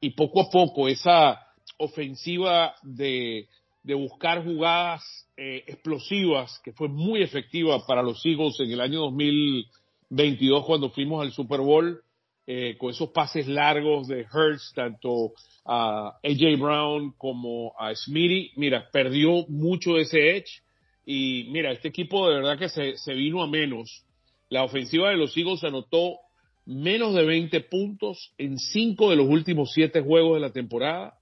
y 0.00 0.10
poco 0.10 0.42
a 0.42 0.50
poco 0.50 0.88
esa 0.88 1.40
ofensiva 1.76 2.74
de, 2.82 3.48
de 3.82 3.94
buscar 3.94 4.44
jugadas 4.44 5.02
eh, 5.36 5.64
explosivas, 5.66 6.60
que 6.64 6.72
fue 6.72 6.88
muy 6.88 7.22
efectiva 7.22 7.84
para 7.86 8.02
los 8.02 8.24
Eagles 8.24 8.60
en 8.60 8.70
el 8.70 8.80
año 8.80 9.00
2022 9.00 10.64
cuando 10.66 10.90
fuimos 10.90 11.22
al 11.22 11.32
Super 11.32 11.60
Bowl, 11.60 12.02
eh, 12.46 12.76
con 12.78 12.90
esos 12.90 13.10
pases 13.10 13.46
largos 13.46 14.08
de 14.08 14.26
Hurts, 14.32 14.72
tanto 14.74 15.32
a 15.64 16.18
AJ 16.22 16.58
Brown 16.58 17.14
como 17.16 17.72
a 17.78 17.94
Smitty. 17.94 18.52
Mira, 18.56 18.88
perdió 18.92 19.46
mucho 19.48 19.96
ese 19.98 20.36
edge 20.36 20.62
y 21.06 21.48
mira, 21.50 21.72
este 21.72 21.88
equipo 21.88 22.28
de 22.28 22.36
verdad 22.36 22.58
que 22.58 22.68
se, 22.68 22.96
se 22.96 23.14
vino 23.14 23.42
a 23.42 23.46
menos. 23.46 24.04
La 24.48 24.64
ofensiva 24.64 25.10
de 25.10 25.16
los 25.16 25.36
Eagles 25.36 25.62
anotó 25.64 26.18
menos 26.66 27.14
de 27.14 27.24
20 27.24 27.60
puntos 27.62 28.34
en 28.36 28.58
cinco 28.58 29.10
de 29.10 29.16
los 29.16 29.28
últimos 29.28 29.72
siete 29.72 30.02
juegos 30.02 30.34
de 30.34 30.40
la 30.40 30.52
temporada 30.52 31.19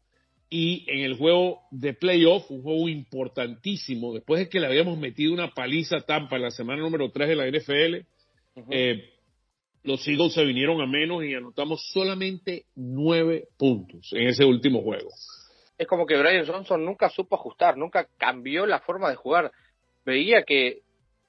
y 0.51 0.85
en 0.89 1.01
el 1.01 1.17
juego 1.17 1.61
de 1.71 1.93
playoff, 1.93 2.51
un 2.51 2.63
juego 2.63 2.89
importantísimo, 2.89 4.15
después 4.15 4.41
de 4.41 4.49
que 4.49 4.61
le 4.61 4.67
habíamos 4.67 4.99
metido 4.99 5.33
una 5.33 5.53
paliza 5.53 6.01
Tampa 6.01 6.37
en 6.37 6.43
la 6.43 6.51
semana 6.51 6.81
número 6.81 7.11
3 7.11 7.29
de 7.29 7.37
la 7.37 7.47
NFL, 7.47 8.07
eh, 8.71 9.11
los 9.85 10.07
Eagles 10.09 10.33
se 10.33 10.45
vinieron 10.45 10.81
a 10.81 10.87
menos 10.87 11.25
y 11.25 11.35
anotamos 11.35 11.91
solamente 11.93 12.65
nueve 12.75 13.49
puntos 13.57 14.11
en 14.13 14.29
ese 14.29 14.45
último 14.45 14.83
juego. 14.83 15.11
Es 15.77 15.87
como 15.87 16.07
que 16.07 16.17
Brian 16.17 16.47
Johnson 16.47 16.85
nunca 16.85 17.09
supo 17.09 17.37
ajustar, 17.37 17.77
nunca 17.77 18.09
cambió 18.19 18.67
la 18.67 18.81
forma 18.81 19.11
de 19.11 19.17
jugar. 19.17 19.53
Veía 20.05 20.43
que 20.43 20.81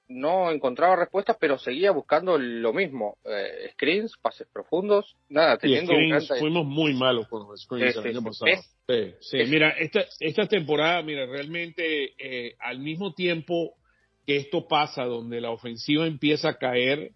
no 0.10 0.52
encontraba 0.52 0.96
respuestas, 0.96 1.38
pero 1.40 1.60
seguía 1.60 1.92
buscando 1.92 2.38
lo 2.38 2.74
mismo. 2.74 3.18
Eh, 3.24 3.70
screens, 3.74 4.18
pases 4.20 4.48
profundos, 4.52 5.16
nada, 5.30 5.58
teniendo 5.58 5.94
Fuimos 6.40 6.66
muy 6.66 6.96
malos 6.96 7.28
con 7.28 7.48
los 7.48 7.62
screens 7.62 7.96
el 7.96 8.08
año 8.08 8.24
pasado. 8.24 8.52
Sí, 8.88 9.14
sí. 9.22 9.38
mira, 9.48 9.70
esta, 9.70 10.02
esta 10.20 10.48
temporada, 10.48 11.04
mira, 11.04 11.28
realmente 11.28 12.14
eh, 12.18 12.56
al 12.60 12.80
mismo 12.80 13.14
tiempo 13.14 13.76
que 14.26 14.38
esto 14.38 14.68
pasa, 14.68 15.06
donde 15.06 15.42
la 15.42 15.52
ofensiva 15.52 16.08
empieza 16.08 16.50
a 16.50 16.58
caer, 16.58 17.12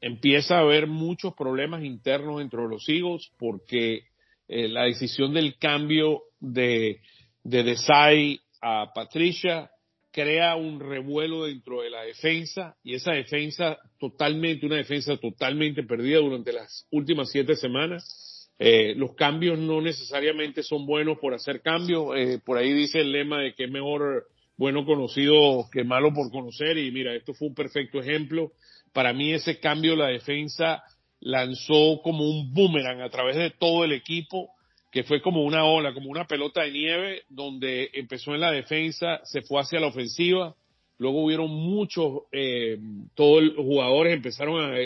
empieza 0.00 0.56
a 0.58 0.60
haber 0.60 0.86
muchos 0.86 1.34
problemas 1.34 1.82
internos 1.82 2.38
dentro 2.38 2.62
de 2.62 2.68
los 2.68 2.88
Eagles, 2.88 3.32
porque 3.36 4.04
eh, 4.46 4.68
la 4.68 4.84
decisión 4.84 5.34
del 5.34 5.58
cambio 5.58 6.22
de, 6.38 7.00
de 7.42 7.62
Desai 7.64 8.40
a 8.62 8.92
Patricia 8.94 9.72
crea 10.10 10.56
un 10.56 10.80
revuelo 10.80 11.44
dentro 11.44 11.82
de 11.82 11.90
la 11.90 12.02
defensa 12.02 12.76
y 12.82 12.94
esa 12.94 13.12
defensa 13.12 13.78
totalmente, 13.98 14.66
una 14.66 14.76
defensa 14.76 15.16
totalmente 15.16 15.82
perdida 15.82 16.18
durante 16.18 16.52
las 16.52 16.86
últimas 16.90 17.30
siete 17.30 17.56
semanas. 17.56 18.50
Eh, 18.58 18.94
los 18.96 19.14
cambios 19.14 19.58
no 19.58 19.80
necesariamente 19.80 20.62
son 20.62 20.86
buenos 20.86 21.18
por 21.18 21.34
hacer 21.34 21.60
cambios. 21.60 22.16
Eh, 22.16 22.40
por 22.44 22.58
ahí 22.58 22.72
dice 22.72 23.00
el 23.00 23.12
lema 23.12 23.40
de 23.40 23.54
que 23.54 23.64
es 23.64 23.70
mejor 23.70 24.26
bueno 24.56 24.84
conocido 24.84 25.68
que 25.70 25.84
malo 25.84 26.12
por 26.12 26.30
conocer 26.32 26.76
y 26.78 26.90
mira, 26.90 27.14
esto 27.14 27.34
fue 27.34 27.48
un 27.48 27.54
perfecto 27.54 28.00
ejemplo. 28.00 28.52
Para 28.92 29.12
mí 29.12 29.32
ese 29.32 29.60
cambio 29.60 29.94
la 29.94 30.08
defensa 30.08 30.82
lanzó 31.20 32.00
como 32.02 32.24
un 32.24 32.52
boomerang 32.52 33.02
a 33.02 33.10
través 33.10 33.36
de 33.36 33.50
todo 33.50 33.84
el 33.84 33.92
equipo 33.92 34.50
que 34.90 35.04
fue 35.04 35.20
como 35.20 35.42
una 35.44 35.64
ola, 35.64 35.92
como 35.92 36.10
una 36.10 36.26
pelota 36.26 36.62
de 36.62 36.70
nieve, 36.70 37.22
donde 37.28 37.90
empezó 37.92 38.34
en 38.34 38.40
la 38.40 38.50
defensa, 38.50 39.20
se 39.24 39.42
fue 39.42 39.60
hacia 39.60 39.80
la 39.80 39.88
ofensiva, 39.88 40.54
luego 40.98 41.24
hubieron 41.24 41.50
muchos, 41.50 42.22
eh, 42.32 42.78
todos 43.14 43.42
los 43.42 43.64
jugadores 43.64 44.14
empezaron 44.14 44.64
a, 44.64 44.78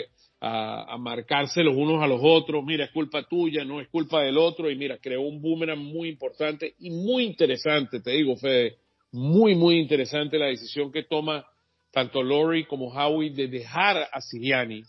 a, 0.45 0.97
marcarse 0.97 1.63
los 1.63 1.75
unos 1.75 2.03
a 2.03 2.07
los 2.07 2.19
otros, 2.21 2.65
mira, 2.65 2.85
es 2.85 2.91
culpa 2.91 3.23
tuya, 3.23 3.63
no 3.63 3.79
es 3.79 3.87
culpa 3.87 4.21
del 4.21 4.37
otro, 4.37 4.69
y 4.69 4.75
mira, 4.75 4.97
creó 4.97 5.21
un 5.21 5.41
boomerang 5.41 5.79
muy 5.79 6.09
importante 6.09 6.75
y 6.79 6.89
muy 6.89 7.23
interesante, 7.23 8.01
te 8.01 8.11
digo, 8.11 8.35
Fede, 8.35 8.75
muy, 9.13 9.55
muy 9.55 9.77
interesante 9.77 10.37
la 10.37 10.47
decisión 10.47 10.91
que 10.91 11.03
toma 11.03 11.45
tanto 11.91 12.21
Lori 12.21 12.65
como 12.65 12.87
Howie 12.87 13.29
de 13.29 13.47
dejar 13.47 14.09
a 14.11 14.19
Siriani. 14.19 14.83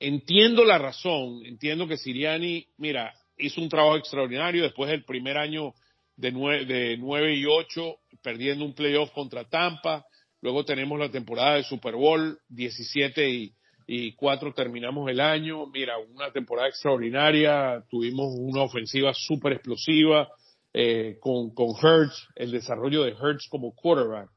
Entiendo 0.00 0.64
la 0.64 0.76
razón, 0.76 1.46
entiendo 1.46 1.86
que 1.86 1.96
Siriani, 1.96 2.66
mira, 2.76 3.14
hizo 3.40 3.60
un 3.60 3.68
trabajo 3.68 3.96
extraordinario 3.96 4.62
después 4.62 4.90
del 4.90 5.04
primer 5.04 5.38
año 5.38 5.74
de 6.16 6.32
nueve, 6.32 6.64
de 6.66 6.96
nueve 6.98 7.34
y 7.34 7.46
ocho, 7.46 7.96
perdiendo 8.22 8.64
un 8.64 8.74
playoff 8.74 9.10
contra 9.12 9.44
Tampa. 9.44 10.04
Luego 10.42 10.64
tenemos 10.64 10.98
la 10.98 11.10
temporada 11.10 11.56
de 11.56 11.64
Super 11.64 11.94
Bowl, 11.94 12.38
17 12.48 13.28
y, 13.30 13.52
y 13.86 14.14
4 14.14 14.54
terminamos 14.54 15.10
el 15.10 15.20
año. 15.20 15.66
Mira, 15.66 15.98
una 15.98 16.30
temporada 16.30 16.68
extraordinaria. 16.68 17.82
Tuvimos 17.90 18.34
una 18.38 18.62
ofensiva 18.62 19.12
súper 19.14 19.54
explosiva 19.54 20.28
eh, 20.72 21.16
con, 21.20 21.52
con 21.52 21.68
Hertz, 21.82 22.28
el 22.36 22.52
desarrollo 22.52 23.02
de 23.02 23.10
Hertz 23.10 23.48
como 23.48 23.74
quarterback. 23.74 24.30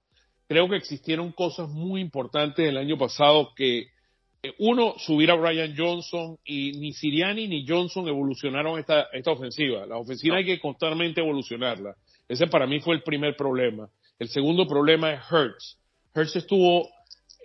Creo 0.48 0.67
que 0.67 0.77
existieron 0.77 1.31
cosas 1.31 1.69
muy 1.69 2.01
importantes 2.01 2.67
el 2.67 2.77
año 2.77 2.98
pasado 2.98 3.53
que 3.55 3.88
uno, 4.59 4.95
subir 4.97 5.31
a 5.31 5.35
Brian 5.35 5.73
Johnson 5.77 6.38
y 6.43 6.73
ni 6.73 6.91
Siriani 6.91 7.47
ni 7.47 7.65
Johnson 7.65 8.07
evolucionaron 8.07 8.77
esta, 8.77 9.07
esta 9.13 9.31
ofensiva. 9.31 9.85
La 9.85 9.97
ofensiva 9.97 10.38
hay 10.38 10.45
que 10.45 10.59
constantemente 10.59 11.21
evolucionarla. 11.21 11.95
Ese 12.27 12.47
para 12.47 12.67
mí 12.67 12.81
fue 12.81 12.95
el 12.95 13.03
primer 13.03 13.38
problema. 13.38 13.89
El 14.19 14.27
segundo 14.27 14.67
problema 14.67 15.13
es 15.13 15.21
Hertz. 15.31 15.77
Hertz 16.13 16.35
estuvo 16.35 16.89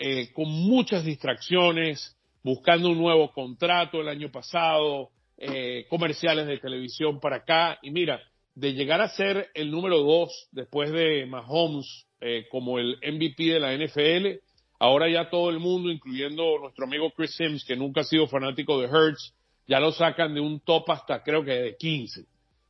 eh, 0.01 0.33
con 0.33 0.49
muchas 0.49 1.05
distracciones, 1.05 2.17
buscando 2.43 2.91
un 2.91 2.99
nuevo 2.99 3.33
contrato 3.33 4.01
el 4.01 4.09
año 4.09 4.31
pasado, 4.33 5.11
eh, 5.37 5.87
comerciales 5.89 6.49
de 6.49 6.59
televisión 6.59 7.21
para 7.21 7.37
acá. 7.37 7.79
Y 7.81 7.93
mira, 7.93 8.21
de 8.57 8.75
llegar 8.75 9.01
a 9.01 9.09
ser 9.09 9.51
el 9.55 9.71
número 9.71 9.99
dos 9.99 10.49
después 10.51 10.91
de 10.91 11.27
Mahomes 11.27 12.07
como 12.51 12.81
el 12.81 12.97
MVP 12.97 13.45
de 13.45 13.61
la 13.61 13.73
NFL, 13.73 14.41
Ahora 14.79 15.09
ya 15.09 15.29
todo 15.29 15.51
el 15.51 15.59
mundo, 15.59 15.91
incluyendo 15.91 16.59
nuestro 16.61 16.85
amigo 16.85 17.11
Chris 17.11 17.35
Sims, 17.35 17.65
que 17.65 17.77
nunca 17.77 18.03
ha 18.03 18.05
sido 18.05 18.29
fanático 18.29 18.81
de 18.81 18.87
Hertz, 18.87 19.35
ya 19.67 19.81
lo 19.81 19.93
sacan 19.93 20.35
de 20.35 20.41
un 20.41 20.61
top 20.61 20.91
hasta 20.91 21.23
creo 21.23 21.45
que 21.45 21.53
de 21.53 21.77
15. 21.77 22.25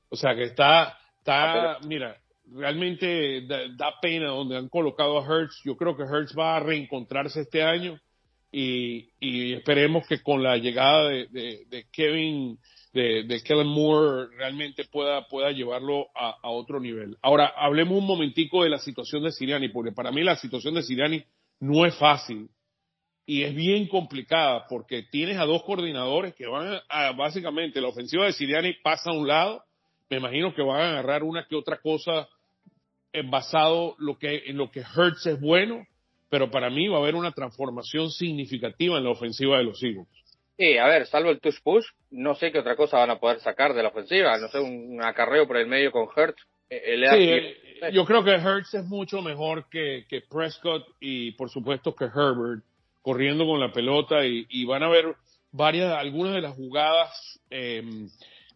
O 0.09 0.17
sea 0.17 0.35
que 0.35 0.45
está, 0.45 0.99
está, 1.19 1.73
ah, 1.73 1.79
mira, 1.87 2.17
realmente 2.51 3.47
da, 3.47 3.93
pena 4.01 4.29
donde 4.29 4.57
han 4.57 4.69
colocado 4.69 5.19
a 5.19 5.25
Hertz. 5.25 5.61
Yo 5.65 5.77
creo 5.77 5.97
que 5.97 6.05
Hertz 6.05 6.35
va 6.37 6.57
a 6.57 6.61
reencontrarse 6.61 7.43
este 7.43 7.63
año 7.63 8.01
y, 8.51 9.11
y 9.21 9.53
esperemos 9.53 10.07
que 10.07 10.23
con 10.23 10.43
la 10.43 10.57
llegada 10.57 11.09
de, 11.11 11.27
de, 11.27 11.87
Kevin, 11.93 12.59
de, 12.95 13.25
de, 13.25 13.43
Kellen 13.43 13.67
Moore, 13.67 14.29
realmente 14.37 14.85
pueda, 14.85 15.29
pueda 15.29 15.51
llevarlo 15.51 16.07
a, 16.15 16.37
a, 16.43 16.49
otro 16.49 16.81
nivel. 16.81 17.19
Ahora, 17.21 17.53
hablemos 17.55 17.99
un 17.99 18.07
momentico 18.07 18.65
de 18.65 18.71
la 18.71 18.79
situación 18.79 19.23
de 19.25 19.33
Siriani, 19.33 19.69
porque 19.69 19.93
para 19.93 20.11
mí 20.11 20.23
la 20.23 20.37
situación 20.37 20.75
de 20.75 20.83
Siriani 20.83 21.23
no 21.61 21.87
es 21.87 21.97
fácil 21.97 22.49
y 23.27 23.43
es 23.43 23.55
bien 23.55 23.89
complicada 23.89 24.67
porque 24.69 25.03
tienes 25.03 25.39
a 25.39 25.45
dos 25.45 25.63
coordinadores 25.65 26.35
que 26.35 26.47
van 26.47 26.81
a, 26.89 27.13
básicamente 27.13 27.81
la 27.81 27.89
ofensiva 27.89 28.25
de 28.25 28.33
Siriani 28.33 28.75
pasa 28.83 29.11
a 29.11 29.15
un 29.15 29.29
lado, 29.29 29.63
me 30.09 30.17
imagino 30.17 30.55
que 30.55 30.63
van 30.63 30.81
a 30.81 30.91
agarrar 30.91 31.23
una 31.23 31.47
que 31.47 31.57
otra 31.57 31.79
cosa 31.79 32.29
basado 33.31 33.97
lo 33.99 34.19
que, 34.19 34.45
en 34.47 34.57
lo 34.57 34.71
que 34.71 34.81
Hertz 34.81 35.27
es 35.27 35.41
bueno, 35.41 35.87
pero 36.31 36.51
para 36.51 36.71
mí 36.71 36.89
va 36.89 36.99
a 36.99 37.01
haber 37.01 37.15
una 37.15 37.33
transformación 37.33 38.11
significativa 38.11 38.99
en 38.99 39.05
la 39.05 39.11
ofensiva 39.11 39.59
de 39.59 39.65
los 39.65 39.83
Eagles. 39.83 40.09
Sí, 40.57 40.77
a 40.77 40.87
ver, 40.87 41.07
salvo 41.07 41.31
el 41.31 41.41
touch 41.41 41.61
push, 41.63 41.87
no 42.11 42.35
sé 42.35 42.51
qué 42.51 42.59
otra 42.59 42.77
cosa 42.77 42.99
van 42.99 43.11
a 43.11 43.21
poder 43.21 43.41
sacar 43.41 43.75
de 43.75 43.83
la 43.83 43.91
ofensiva, 43.91 44.37
no 44.39 44.49
sé, 44.49 44.59
un 44.59 45.01
acarreo 45.03 45.47
por 45.47 45.57
el 45.57 45.69
medio 45.69 45.93
con 45.93 46.09
Hertz. 46.15 46.43
Eh, 46.71 47.55
sí, 47.81 47.93
yo 47.93 48.05
creo 48.05 48.23
que 48.23 48.33
Hertz 48.33 48.75
es 48.75 48.85
mucho 48.85 49.23
mejor 49.23 49.69
que, 49.71 50.05
que, 50.09 50.21
Prescott 50.21 50.87
y 51.01 51.33
por 51.33 51.49
supuesto 51.51 51.95
que 51.95 52.05
Herbert 52.05 52.63
corriendo 53.03 53.47
con 53.47 53.59
la 53.59 53.73
pelota 53.73 54.27
y, 54.27 54.65
van 54.65 54.83
a 54.83 54.89
ver 54.89 55.15
varias, 55.51 55.95
algunas 55.95 56.35
de 56.35 56.43
las 56.43 56.55
jugadas 56.55 57.41
em, 57.49 58.11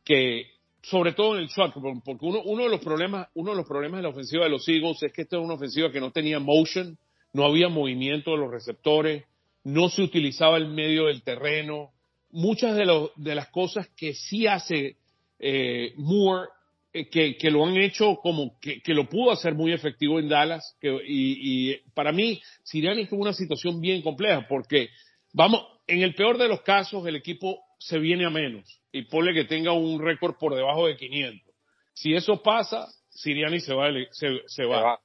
que, 0.04 0.46
sobre 0.82 1.12
todo 1.12 1.36
en 1.36 1.42
el 1.42 1.48
shot, 1.48 1.72
porque 2.04 2.26
uno, 2.26 2.42
uno 2.44 2.64
de 2.64 2.68
los 2.68 2.80
problemas, 2.80 3.28
uno 3.34 3.52
de 3.52 3.56
los 3.56 3.66
problemas 3.66 3.98
de 3.98 4.02
la 4.02 4.08
ofensiva 4.10 4.44
de 4.44 4.50
los 4.50 4.68
Eagles 4.68 5.02
es 5.02 5.12
que 5.12 5.22
esta 5.22 5.36
es 5.38 5.42
una 5.42 5.54
ofensiva 5.54 5.90
que 5.90 6.00
no 6.00 6.10
tenía 6.10 6.38
motion, 6.38 6.98
no 7.32 7.46
había 7.46 7.68
movimiento 7.68 8.32
de 8.32 8.38
los 8.38 8.50
receptores, 8.50 9.24
no 9.64 9.88
se 9.88 10.02
utilizaba 10.02 10.58
el 10.58 10.68
medio 10.68 11.06
del 11.06 11.22
terreno, 11.22 11.92
muchas 12.30 12.76
de, 12.76 12.84
los, 12.84 13.10
de 13.16 13.34
las 13.34 13.48
cosas 13.48 13.88
que 13.96 14.12
sí 14.14 14.46
hace 14.46 14.96
eh, 15.38 15.94
Moore 15.96 16.48
que, 16.92 17.36
que, 17.36 17.50
lo 17.50 17.64
han 17.64 17.76
hecho 17.76 18.16
como 18.16 18.58
que, 18.60 18.82
que, 18.82 18.92
lo 18.92 19.08
pudo 19.08 19.32
hacer 19.32 19.54
muy 19.54 19.72
efectivo 19.72 20.18
en 20.18 20.28
Dallas. 20.28 20.76
Que, 20.80 20.88
y, 21.06 21.70
y, 21.70 21.76
para 21.94 22.12
mí, 22.12 22.40
Siriani 22.64 23.06
tuvo 23.06 23.22
una 23.22 23.32
situación 23.32 23.80
bien 23.80 24.02
compleja 24.02 24.46
porque, 24.48 24.90
vamos, 25.32 25.66
en 25.86 26.02
el 26.02 26.14
peor 26.14 26.38
de 26.38 26.48
los 26.48 26.60
casos, 26.62 27.06
el 27.06 27.16
equipo 27.16 27.60
se 27.78 27.98
viene 27.98 28.26
a 28.26 28.30
menos 28.30 28.80
y 28.92 29.02
pone 29.02 29.32
que 29.32 29.44
tenga 29.44 29.72
un 29.72 30.00
récord 30.00 30.36
por 30.38 30.54
debajo 30.54 30.86
de 30.86 30.96
500. 30.96 31.54
Si 31.94 32.14
eso 32.14 32.42
pasa, 32.42 32.86
Siriani 33.08 33.60
se 33.60 33.74
va. 33.74 33.88
Se, 34.10 34.28
se 34.46 34.64
va. 34.64 34.98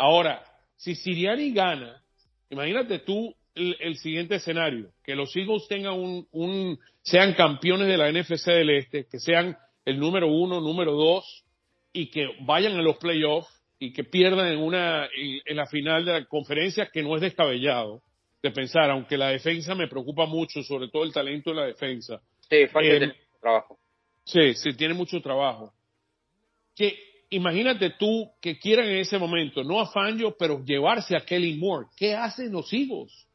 Ahora, 0.00 0.42
si 0.76 0.94
Siriani 0.94 1.52
gana, 1.52 2.02
imagínate 2.50 3.00
tú 3.00 3.34
el, 3.54 3.96
siguiente 3.96 4.36
escenario, 4.36 4.90
que 5.02 5.14
los 5.14 5.34
Eagles 5.34 5.66
tengan 5.68 5.94
un, 5.94 6.26
un, 6.30 6.78
sean 7.02 7.32
campeones 7.34 7.88
de 7.88 7.96
la 7.96 8.12
NFC 8.12 8.46
del 8.46 8.70
Este, 8.70 9.06
que 9.10 9.18
sean 9.18 9.56
el 9.86 9.98
número 9.98 10.26
uno, 10.26 10.60
número 10.60 10.92
dos, 10.92 11.44
y 11.92 12.10
que 12.10 12.28
vayan 12.40 12.74
a 12.74 12.82
los 12.82 12.98
playoffs 12.98 13.48
y 13.78 13.92
que 13.92 14.04
pierdan 14.04 14.48
en 14.48 14.58
una, 14.58 15.08
en, 15.14 15.56
la 15.56 15.66
final 15.66 16.04
de 16.04 16.12
la 16.12 16.24
conferencia, 16.26 16.90
que 16.92 17.02
no 17.02 17.14
es 17.14 17.22
descabellado 17.22 18.02
de 18.42 18.50
pensar, 18.50 18.90
aunque 18.90 19.16
la 19.16 19.28
defensa 19.28 19.74
me 19.74 19.88
preocupa 19.88 20.26
mucho, 20.26 20.62
sobre 20.62 20.88
todo 20.88 21.04
el 21.04 21.12
talento 21.12 21.50
de 21.50 21.56
la 21.56 21.66
defensa. 21.66 22.20
Sí, 22.48 22.66
falta 22.66 22.88
eh, 22.88 23.12
trabajo. 23.40 23.78
Sí, 24.24 24.54
sí, 24.54 24.74
tiene 24.76 24.94
mucho 24.94 25.20
trabajo. 25.20 25.72
Que 26.74 26.98
imagínate 27.30 27.90
tú 27.90 28.30
que 28.40 28.58
quieran 28.58 28.88
en 28.88 28.98
ese 28.98 29.18
momento, 29.18 29.62
no 29.62 29.80
a 29.80 29.86
Fangio, 29.86 30.36
pero 30.36 30.64
llevarse 30.64 31.16
a 31.16 31.24
Kelly 31.24 31.56
Moore. 31.56 31.86
¿Qué 31.96 32.14
hacen 32.14 32.52
los 32.52 32.72
Eagles? 32.72 33.26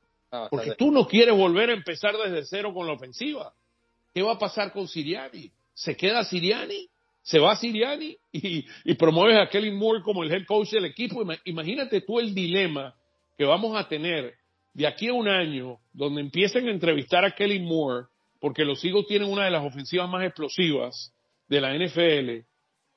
Porque 0.50 0.76
tú 0.78 0.92
no 0.92 1.08
quieres 1.08 1.36
volver 1.36 1.70
a 1.70 1.74
empezar 1.74 2.16
desde 2.18 2.46
cero 2.46 2.74
con 2.74 2.88
la 2.88 2.94
ofensiva. 2.94 3.54
¿Qué 4.14 4.22
va 4.22 4.34
a 4.34 4.40
pasar 4.40 4.72
con 4.72 4.88
Siriani? 4.88 5.52
¿Se 5.74 5.96
queda 5.96 6.24
Siriani? 6.24 6.88
¿Se 7.22 7.40
va 7.40 7.56
Siriani? 7.56 8.18
Y, 8.34 8.66
y 8.86 8.94
promueves 8.96 9.38
a 9.38 9.50
Kelly 9.50 9.72
Moore 9.72 10.02
como 10.04 10.24
el 10.24 10.32
head 10.32 10.46
coach 10.46 10.70
del 10.72 10.86
equipo. 10.86 11.24
Imagínate 11.46 12.02
tú 12.02 12.20
el 12.20 12.34
dilema 12.34 12.96
que 13.38 13.46
vamos 13.46 13.78
a 13.78 13.88
tener 13.88 14.36
de 14.74 14.88
aquí 14.88 15.08
a 15.08 15.14
un 15.14 15.28
año, 15.28 15.80
donde 15.94 16.22
empiecen 16.22 16.68
a 16.68 16.72
entrevistar 16.72 17.26
a 17.26 17.32
Kelly 17.32 17.60
Moore, 17.60 18.08
porque 18.40 18.64
los 18.64 18.84
Eagles 18.84 19.06
tienen 19.08 19.30
una 19.30 19.46
de 19.46 19.52
las 19.52 19.66
ofensivas 19.66 20.10
más 20.10 20.24
explosivas 20.26 21.14
de 21.48 21.62
la 21.62 21.74
NFL, 21.76 22.46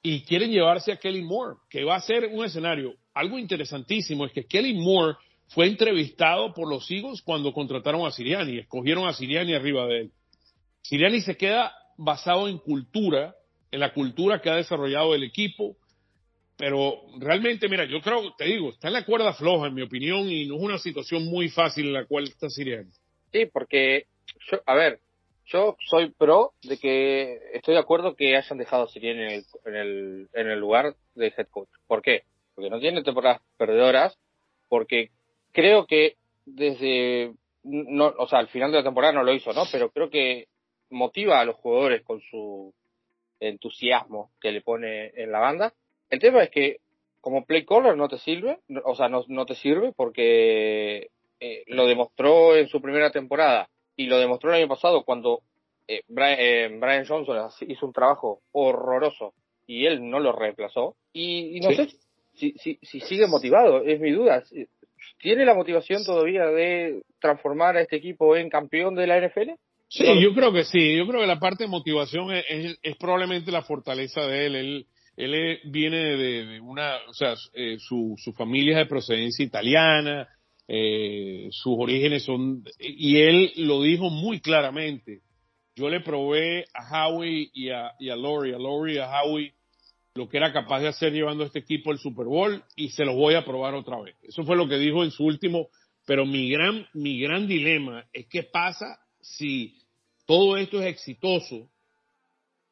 y 0.03 0.21
quieren 0.23 0.51
llevarse 0.51 0.93
a 0.93 0.99
Kelly 0.99 1.23
Moore, 1.23 1.57
que 1.69 1.83
va 1.83 1.97
a 1.97 2.01
ser 2.01 2.27
un 2.27 2.45
escenario. 2.45 2.95
Algo 3.15 3.39
interesantísimo 3.39 4.27
es 4.27 4.33
que 4.33 4.45
Kelly 4.45 4.75
Moore 4.75 5.17
fue 5.49 5.67
entrevistado 5.67 6.53
por 6.53 6.69
los 6.69 6.89
Eagles 6.91 7.23
cuando 7.23 7.53
contrataron 7.53 8.07
a 8.07 8.11
Siriani, 8.11 8.59
escogieron 8.59 9.09
a 9.09 9.15
Siriani 9.15 9.55
arriba 9.55 9.87
de 9.87 10.01
él. 10.01 10.11
Siriani 10.83 11.23
se 11.23 11.37
queda 11.37 11.73
basado 11.97 12.49
en 12.49 12.59
cultura, 12.59 13.35
en 13.71 13.81
la 13.81 13.93
cultura 13.93 14.41
que 14.41 14.51
ha 14.51 14.57
desarrollado 14.57 15.15
el 15.15 15.25
equipo, 15.25 15.77
pero 16.57 17.03
realmente, 17.19 17.69
mira, 17.69 17.85
yo 17.85 18.01
creo, 18.01 18.33
te 18.37 18.45
digo, 18.45 18.71
está 18.71 18.89
en 18.89 18.95
la 18.95 19.05
cuerda 19.05 19.33
floja, 19.33 19.67
en 19.67 19.75
mi 19.75 19.83
opinión, 19.83 20.29
y 20.31 20.47
no 20.47 20.57
es 20.57 20.63
una 20.63 20.79
situación 20.79 21.25
muy 21.27 21.49
fácil 21.49 21.87
en 21.87 21.95
la 21.95 22.05
cual 22.05 22.25
está 22.25 22.49
Siriani. 22.49 22.91
Sí, 23.33 23.47
porque, 23.47 24.07
yo, 24.51 24.61
a 24.65 24.75
ver, 24.75 25.01
yo 25.47 25.77
soy 25.91 26.11
pro 26.11 26.53
de 26.63 26.79
que 26.79 27.39
estoy 27.55 27.75
de 27.75 27.81
acuerdo 27.81 28.15
que 28.15 28.37
hayan 28.37 28.59
dejado 28.59 28.85
a 28.85 28.89
Siriani 28.89 29.23
en 29.23 29.31
el, 29.31 29.45
en 29.67 29.75
el, 29.75 30.29
en 30.33 30.51
el 30.51 30.61
lugar 30.61 30.95
de 31.15 31.35
head 31.37 31.49
coach. 31.51 31.69
¿Por 31.89 32.03
qué? 32.03 32.23
Porque 32.55 32.71
no 32.71 32.79
tiene 32.79 33.03
temporadas 33.03 33.43
perdedoras, 33.59 34.17
porque 34.69 35.11
creo 35.51 35.87
que 35.87 36.17
desde, 36.47 37.33
no, 37.65 38.15
o 38.17 38.29
sea, 38.29 38.39
al 38.39 38.49
final 38.49 38.71
de 38.71 38.79
la 38.79 38.85
temporada 38.85 39.13
no 39.13 39.25
lo 39.25 39.35
hizo, 39.35 39.53
¿no? 39.53 39.65
Pero 39.73 39.91
creo 39.91 40.09
que 40.09 40.47
motiva 40.95 41.41
a 41.41 41.45
los 41.45 41.57
jugadores 41.57 42.03
con 42.03 42.21
su 42.23 42.73
entusiasmo 43.41 44.31
que 44.41 44.53
le 44.53 44.63
pone 44.63 45.13
en 45.15 45.31
la 45.31 45.41
banda. 45.41 45.75
El 46.09 46.21
tema 46.21 46.43
es 46.43 46.51
que 46.51 46.79
como 47.21 47.45
play 47.45 47.65
caller 47.65 47.97
no 47.97 48.09
te 48.09 48.19
sirve, 48.19 48.59
o 48.85 48.95
sea, 48.95 49.09
no, 49.09 49.25
no 49.29 49.47
te 49.47 49.55
sirve 49.55 49.93
porque 49.97 51.09
eh, 51.41 51.65
lo 51.67 51.87
demostró 51.87 52.57
en 52.57 52.69
su 52.69 52.81
primera 52.81 53.11
temporada 53.11 53.69
y 53.97 54.07
lo 54.07 54.19
demostró 54.19 54.51
el 54.51 54.61
año 54.61 54.69
pasado 54.69 55.05
cuando 55.05 55.41
eh, 55.89 56.03
Brian, 56.09 56.37
eh, 56.39 56.79
Brian, 56.79 57.07
Johnson 57.07 57.51
hizo 57.67 57.87
un 57.87 57.93
trabajo 57.93 58.41
horroroso 58.53 59.35
y 59.67 59.87
él 59.87 60.09
no 60.09 60.21
lo 60.21 60.33
reemplazó. 60.33 60.97
Y, 61.13 61.61
no 61.61 61.73
sé 61.73 61.89
si, 62.35 62.53
si, 62.59 62.79
si, 62.83 63.01
sigue 63.01 63.27
motivado, 63.27 63.83
es 63.83 64.01
mi 64.01 64.11
duda. 64.11 64.43
¿Tiene 65.19 65.45
la 65.45 65.55
motivación 65.55 66.05
todavía 66.05 66.47
de 66.47 67.03
transformar 67.21 67.77
a 67.77 67.83
este 67.83 67.97
equipo 67.97 68.37
en 68.37 68.51
campeón 68.51 68.95
de 68.95 69.07
la 69.07 69.21
NFL? 69.21 69.53
Sí, 69.89 70.05
yo 70.21 70.35
creo 70.35 70.53
que 70.53 70.65
sí. 70.65 70.97
Yo 70.97 71.07
creo 71.07 71.21
que 71.21 71.27
la 71.27 71.39
parte 71.39 71.65
de 71.65 71.71
motivación 71.71 72.33
es, 72.33 72.79
es, 72.83 72.97
probablemente 72.97 73.53
la 73.53 73.63
fortaleza 73.63 74.27
de 74.27 74.47
él. 74.47 74.57
Él, 74.57 74.87
él 75.17 75.61
viene 75.67 76.17
de, 76.17 76.61
una, 76.61 76.97
o 77.09 77.15
sea, 77.15 77.35
eh, 77.53 77.77
su, 77.79 78.15
su 78.19 78.33
familia 78.33 78.73
es 78.73 78.85
de 78.85 78.91
procedencia 78.91 79.45
italiana, 79.45 80.29
eh, 80.67 81.49
sus 81.51 81.75
orígenes 81.79 82.25
son, 82.25 82.65
y 82.79 83.19
él 83.19 83.53
lo 83.57 83.83
dijo 83.83 84.11
muy 84.11 84.41
claramente. 84.41 85.21
Yo 85.77 85.89
le 85.89 86.01
probé 86.01 86.65
a 86.73 87.09
Howie 87.09 87.51
y 87.53 87.71
a, 87.71 87.93
y 87.99 88.09
a 88.09 88.17
Lori, 88.17 88.53
a 88.53 88.59
Lori 88.59 88.95
y 88.95 88.99
a 88.99 89.11
Howie, 89.23 89.53
lo 90.15 90.29
que 90.29 90.37
era 90.37 90.53
capaz 90.53 90.81
de 90.81 90.89
hacer 90.89 91.13
llevando 91.13 91.43
a 91.43 91.47
este 91.47 91.59
equipo 91.59 91.91
al 91.91 91.99
Super 91.99 92.27
Bowl 92.27 92.63
y 92.77 92.91
se 92.91 93.05
lo 93.05 93.15
voy 93.15 93.35
a 93.35 93.45
probar 93.45 93.75
otra 93.75 94.01
vez. 94.01 94.15
Eso 94.23 94.45
fue 94.45 94.57
lo 94.57 94.69
que 94.69 94.79
dijo 94.79 95.03
en 95.03 95.11
su 95.11 95.25
último, 95.25 95.69
pero 96.07 96.25
mi 96.25 96.49
gran, 96.49 96.87
mi 96.95 97.19
gran 97.21 97.49
dilema 97.49 98.05
es 98.13 98.27
qué 98.29 98.45
pasa 98.45 99.01
si 99.25 99.75
todo 100.27 100.57
esto 100.57 100.81
es 100.81 100.87
exitoso 100.87 101.69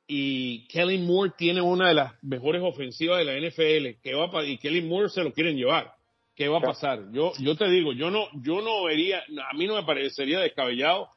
y 0.06 0.66
Kelly 0.68 0.98
Moore 0.98 1.32
tiene 1.36 1.60
una 1.60 1.88
de 1.88 1.94
las 1.94 2.12
mejores 2.22 2.62
ofensivas 2.62 3.18
de 3.18 3.24
la 3.24 3.48
NFL 3.48 4.00
que 4.02 4.14
va 4.14 4.44
y 4.44 4.58
Kelly 4.58 4.82
Moore 4.82 5.08
se 5.08 5.22
lo 5.22 5.32
quieren 5.32 5.56
llevar. 5.56 5.92
¿Qué 6.34 6.48
va 6.48 6.58
a 6.58 6.62
pasar? 6.62 7.12
Yo, 7.12 7.32
yo 7.38 7.56
te 7.56 7.68
digo, 7.68 7.92
yo 7.92 8.10
no, 8.10 8.26
yo 8.42 8.62
no 8.62 8.84
vería, 8.84 9.18
a 9.20 9.54
mí 9.54 9.66
no 9.66 9.74
me 9.74 9.84
parecería 9.84 10.40
descabellado 10.40 11.08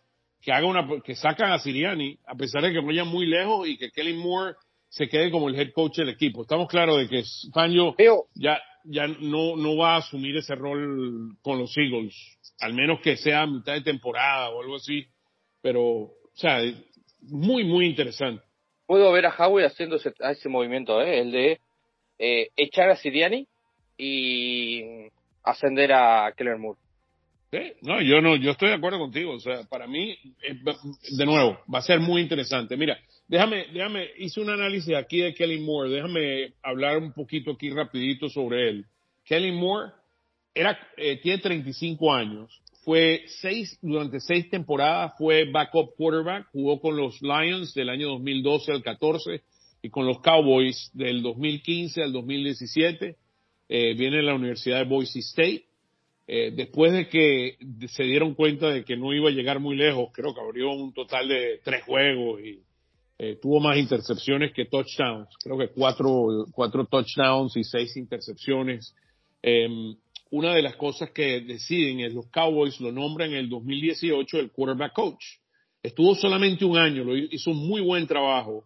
que 0.42 0.52
haga 0.52 0.68
una, 0.68 0.88
que 1.02 1.16
sacan 1.16 1.52
a 1.52 1.60
Siriani, 1.60 2.18
a 2.26 2.36
pesar 2.36 2.62
de 2.62 2.72
que 2.72 2.80
vayan 2.80 3.08
muy 3.08 3.26
lejos 3.26 3.68
y 3.68 3.78
que 3.78 3.92
Kelly 3.92 4.14
Moore 4.14 4.56
se 4.90 5.10
quede 5.10 5.32
como 5.32 5.50
el 5.50 5.60
head 5.60 5.72
coach 5.74 5.98
del 5.98 6.10
equipo. 6.10 6.44
Estamos 6.44 6.68
claros 6.68 6.98
de 6.98 7.08
que 7.08 7.24
Fangio 7.54 7.96
ya, 8.36 8.62
ya 8.84 9.08
no, 9.08 9.56
no 9.56 9.78
va 9.78 9.96
a 9.96 9.98
asumir 9.98 10.38
ese 10.38 10.56
rol 10.56 11.36
con 11.42 11.58
los 11.58 11.76
Eagles, 11.78 12.16
al 12.60 12.74
menos 12.74 13.00
que 13.02 13.18
sea 13.18 13.42
a 13.42 13.48
mitad 13.48 13.74
de 13.74 13.82
temporada 13.82 14.50
o 14.50 14.62
algo 14.62 14.76
así. 14.76 15.06
Pero, 15.66 15.82
o 15.82 16.12
sea, 16.36 16.62
muy, 17.22 17.64
muy 17.64 17.88
interesante. 17.88 18.44
Puedo 18.86 19.12
ver 19.12 19.26
a 19.26 19.36
Howie 19.36 19.66
haciendo 19.66 19.96
ese, 19.96 20.14
ese 20.20 20.48
movimiento, 20.48 21.02
¿eh? 21.02 21.22
el 21.22 21.32
de 21.32 21.60
eh, 22.20 22.50
echar 22.56 22.92
a 22.92 22.96
Siriani 22.96 23.48
y 23.98 25.08
ascender 25.42 25.92
a 25.92 26.32
Keller 26.38 26.60
Moore. 26.60 26.78
No, 27.82 28.00
yo 28.00 28.22
no, 28.22 28.36
yo 28.36 28.52
estoy 28.52 28.70
de 28.70 28.76
acuerdo 28.76 29.00
contigo. 29.00 29.34
O 29.34 29.40
sea, 29.40 29.64
para 29.64 29.88
mí, 29.88 30.12
eh, 30.44 30.54
de 31.18 31.26
nuevo, 31.26 31.58
va 31.74 31.80
a 31.80 31.82
ser 31.82 32.00
muy 32.00 32.22
interesante. 32.22 32.78
Mira, 32.78 33.00
déjame, 33.28 33.66
déjame, 33.74 34.08
hice 34.20 34.42
un 34.42 34.52
análisis 34.52 34.94
aquí 34.94 35.22
de 35.22 35.34
Kelly 35.34 35.62
Moore. 35.62 35.90
Déjame 35.90 36.54
hablar 36.62 37.00
un 37.00 37.12
poquito 37.12 37.54
aquí 37.54 37.72
rapidito 37.72 38.30
sobre 38.30 38.70
él. 38.70 38.86
Kelly 39.24 39.52
Moore 39.52 39.94
era, 40.54 40.78
eh, 40.96 41.20
tiene 41.24 41.40
35 41.42 42.14
años. 42.14 42.62
Fue 42.86 43.24
seis, 43.42 43.80
durante 43.82 44.20
seis 44.20 44.48
temporadas 44.50 45.14
fue 45.18 45.50
backup 45.52 45.96
quarterback. 45.98 46.48
Jugó 46.52 46.80
con 46.80 46.96
los 46.96 47.20
Lions 47.22 47.74
del 47.74 47.90
año 47.90 48.10
2012 48.10 48.72
al 48.72 48.84
14 48.84 49.42
y 49.82 49.90
con 49.90 50.06
los 50.06 50.22
Cowboys 50.22 50.92
del 50.94 51.24
2015 51.24 52.04
al 52.04 52.14
2017 52.14 53.16
eh, 53.68 53.94
viene 53.96 54.22
la 54.22 54.36
Universidad 54.36 54.78
de 54.78 54.86
Boise 54.86 55.20
State. 55.20 55.66
Eh, 56.28 56.52
después 56.56 56.92
de 56.92 57.08
que 57.08 57.58
se 57.88 58.04
dieron 58.04 58.36
cuenta 58.36 58.70
de 58.70 58.84
que 58.84 58.96
no 58.96 59.14
iba 59.14 59.30
a 59.30 59.34
llegar 59.34 59.60
muy 59.60 59.76
lejos, 59.76 60.10
creo 60.14 60.34
que 60.34 60.42
abrió 60.42 60.72
un 60.72 60.94
total 60.94 61.28
de 61.28 61.60
tres 61.64 61.84
juegos 61.84 62.42
y 62.42 62.62
eh, 63.18 63.38
tuvo 63.42 63.60
más 63.60 63.78
intercepciones 63.78 64.54
que 64.54 64.66
touchdowns. 64.66 65.30
Creo 65.44 65.58
que 65.58 65.70
cuatro, 65.70 66.46
cuatro 66.52 66.86
touchdowns 66.86 67.58
y 67.58 67.64
seis 67.64 67.98
intercepciones. 67.98 68.94
Em, 69.42 69.96
una 70.32 70.54
de 70.54 70.62
las 70.62 70.76
cosas 70.76 71.12
que 71.12 71.42
deciden 71.42 72.00
es 72.00 72.14
los 72.14 72.28
Cowboys 72.28 72.80
lo 72.80 72.92
nombran 72.92 73.32
en 73.32 73.38
el 73.38 73.50
2018 73.50 74.40
el 74.40 74.52
quarterback 74.52 74.94
coach. 74.94 75.24
Estuvo 75.84 76.16
solamente 76.16 76.66
un 76.66 76.78
año, 76.78 77.04
lo 77.04 77.16
hizo 77.16 77.52
un 77.52 77.68
muy 77.68 77.82
buen 77.82 78.08
trabajo 78.08 78.66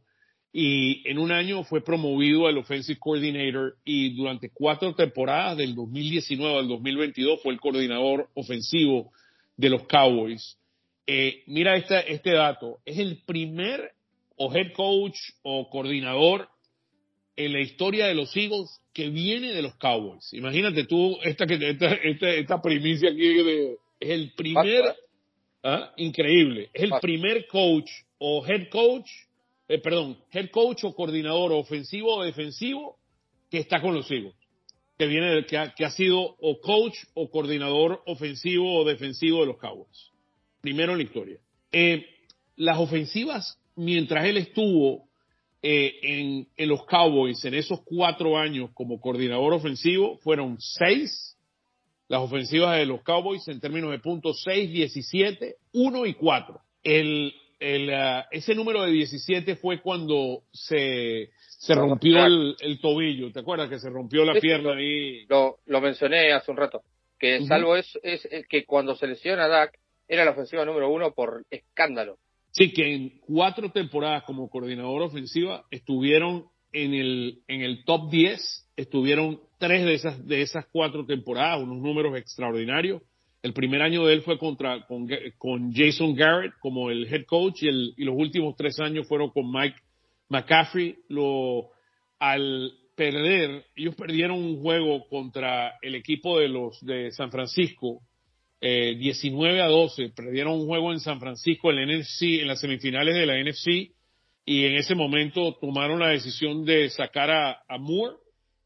y 0.52 1.08
en 1.08 1.20
un 1.20 1.32
año 1.32 1.64
fue 1.64 1.82
promovido 1.82 2.48
al 2.48 2.58
Offensive 2.58 2.98
Coordinator 3.00 3.78
y 3.86 4.16
durante 4.16 4.50
cuatro 4.52 4.96
temporadas 4.96 5.58
del 5.58 5.76
2019 5.76 6.60
al 6.60 6.68
2022 6.68 7.42
fue 7.42 7.54
el 7.54 7.60
coordinador 7.60 8.30
ofensivo 8.34 9.12
de 9.58 9.70
los 9.70 9.86
Cowboys. 9.86 10.58
Eh, 11.06 11.44
mira 11.48 11.76
este, 11.76 12.12
este 12.12 12.32
dato, 12.32 12.80
es 12.86 12.98
el 12.98 13.22
primer 13.26 13.92
o 14.38 14.56
head 14.56 14.72
coach 14.74 15.18
o 15.44 15.70
coordinador 15.70 16.48
en 17.40 17.54
la 17.54 17.62
historia 17.62 18.08
de 18.08 18.16
los 18.16 18.36
Eagles 18.36 18.82
que 18.94 19.10
viene 19.10 19.54
de 19.54 19.62
los 19.62 19.76
Cowboys. 19.76 20.34
Imagínate 20.34 20.84
tú 20.84 21.18
esta, 21.24 21.46
esta, 21.46 21.94
esta, 21.94 22.30
esta 22.30 22.62
primicia 22.62 23.10
aquí 23.10 23.44
de, 23.44 23.78
es 24.00 24.10
el 24.10 24.34
primer, 24.34 24.96
¿ah? 25.64 25.94
increíble, 25.96 26.70
es 26.74 26.84
el 26.84 26.92
primer 27.02 27.48
coach 27.48 27.90
o 28.18 28.46
head 28.46 28.68
coach 28.70 29.10
eh, 29.70 29.78
perdón, 29.78 30.18
head 30.34 30.50
coach 30.50 30.84
o 30.84 30.96
coordinador 30.96 31.54
ofensivo 31.54 32.16
o 32.16 32.24
defensivo 32.24 32.98
que 33.52 33.60
está 33.60 33.80
con 33.80 33.94
los 33.94 34.10
Eagles, 34.10 34.34
que 34.98 35.06
viene, 35.06 35.46
que 35.46 35.58
ha, 35.58 35.74
que 35.76 35.86
ha 35.86 35.92
sido 35.92 36.20
o 36.20 36.60
coach 36.60 36.98
o 37.14 37.30
coordinador 37.30 38.02
ofensivo 38.08 38.82
o 38.82 38.84
defensivo 38.84 39.42
de 39.42 39.46
los 39.46 39.58
Cowboys. 39.58 40.12
Primero 40.60 40.94
en 40.94 40.98
la 40.98 41.04
historia. 41.04 41.38
Eh, 41.72 42.04
las 42.56 42.80
ofensivas, 42.80 43.60
mientras 43.76 44.26
él 44.26 44.38
estuvo 44.38 45.08
eh, 45.62 45.94
en, 46.02 46.48
en, 46.56 46.70
los 46.70 46.86
Cowboys 46.86 47.44
en 47.44 47.54
esos 47.54 47.82
cuatro 47.84 48.38
años 48.38 48.70
como 48.74 49.00
coordinador 49.00 49.54
ofensivo, 49.54 50.18
fueron 50.20 50.58
seis 50.60 51.36
las 52.10 52.22
ofensivas 52.22 52.78
de 52.78 52.86
los 52.86 53.04
Cowboys 53.04 53.48
en 53.48 53.60
términos 53.60 53.92
de 53.92 54.00
puntos 54.00 54.42
6, 54.44 54.72
17, 54.72 55.56
1 55.74 56.06
y 56.08 56.14
4. 56.16 56.60
El, 56.84 57.34
el, 57.60 57.90
uh, 57.90 58.24
ese 58.32 58.56
número 58.56 58.82
de 58.84 58.92
17 58.92 59.58
fue 59.58 59.80
cuando 59.80 60.42
se, 60.52 61.30
se 61.60 61.76
rompió 61.76 62.26
el, 62.26 62.56
el, 62.62 62.82
tobillo. 62.82 63.32
¿Te 63.32 63.42
acuerdas 63.42 63.70
que 63.70 63.80
se 63.80 63.90
rompió 63.90 64.26
la 64.26 64.40
pierna 64.40 64.74
ahí? 64.74 65.26
Lo, 65.28 65.60
lo 65.68 65.82
mencioné 65.82 66.34
hace 66.34 66.50
un 66.50 66.58
rato. 66.58 66.82
Que 67.20 67.46
salvo 67.46 67.76
es, 67.76 68.00
es, 68.02 68.26
es, 68.26 68.48
que 68.48 68.66
cuando 68.66 68.96
se 68.96 69.06
lesiona 69.06 69.48
Dak, 69.48 69.78
era 70.08 70.26
la 70.26 70.32
ofensiva 70.32 70.66
número 70.66 70.90
uno 70.90 71.14
por 71.14 71.46
escándalo. 71.52 72.18
Sí, 72.52 72.72
que 72.72 72.94
en 72.94 73.20
cuatro 73.20 73.72
temporadas 73.72 74.24
como 74.24 74.50
coordinador 74.50 75.04
ofensiva 75.04 75.64
estuvieron 75.70 76.46
en 76.72 76.94
el, 76.94 77.40
en 77.48 77.62
el 77.62 77.84
top 77.84 78.10
10, 78.10 78.72
estuvieron 78.76 79.40
tres 79.58 79.86
de 79.86 79.94
esas, 79.94 80.28
de 80.28 80.42
esas 80.42 80.66
cuatro 80.72 81.06
temporadas, 81.06 81.62
unos 81.62 81.78
números 81.78 82.18
extraordinarios. 82.18 83.02
El 83.42 83.54
primer 83.54 83.82
año 83.82 84.06
de 84.06 84.14
él 84.14 84.22
fue 84.22 84.38
contra, 84.38 84.86
con, 84.86 85.08
con 85.38 85.72
Jason 85.74 86.14
Garrett 86.16 86.54
como 86.60 86.90
el 86.90 87.06
head 87.06 87.26
coach 87.26 87.64
y, 87.64 87.68
el, 87.68 87.94
y, 87.96 88.04
los 88.04 88.16
últimos 88.18 88.56
tres 88.56 88.80
años 88.80 89.08
fueron 89.08 89.30
con 89.30 89.50
Mike 89.52 89.78
McCaffrey. 90.30 90.98
Lo, 91.08 91.70
al 92.20 92.74
perder, 92.96 93.66
ellos 93.76 93.96
perdieron 93.96 94.38
un 94.38 94.62
juego 94.62 95.08
contra 95.08 95.78
el 95.82 95.96
equipo 95.96 96.38
de 96.40 96.50
los 96.50 96.80
de 96.82 97.12
San 97.12 97.32
Francisco, 97.32 98.02
eh, 98.62 98.96
19 98.98 99.62
a 99.62 99.68
12. 99.68 100.10
Perdieron 100.10 100.54
un 100.54 100.68
juego 100.68 100.92
en 100.92 101.00
San 101.00 101.20
Francisco 101.20 101.72
en 101.72 102.00
NFC, 102.00 102.42
en 102.42 102.48
las 102.48 102.60
semifinales 102.60 103.16
de 103.16 103.26
la 103.26 103.42
NFC, 103.42 103.94
y 104.46 104.66
en 104.66 104.76
ese 104.76 104.96
momento 104.96 105.58
tomaron 105.60 106.00
la 106.00 106.10
decisión 106.10 106.66
de 106.66 106.90
sacar 106.90 107.30
a, 107.32 107.62
a 107.68 107.78
Moore 107.78 108.18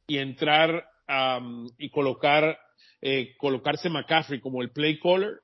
y 0.08 0.18
entrar 0.18 0.86
um, 1.08 1.70
y 1.78 1.90
colocar 1.90 2.58
eh, 3.02 3.36
colocarse 3.38 3.90
McCaffrey 3.90 4.40
como 4.40 4.62
el 4.62 4.72
play 4.72 4.98
caller 5.00 5.42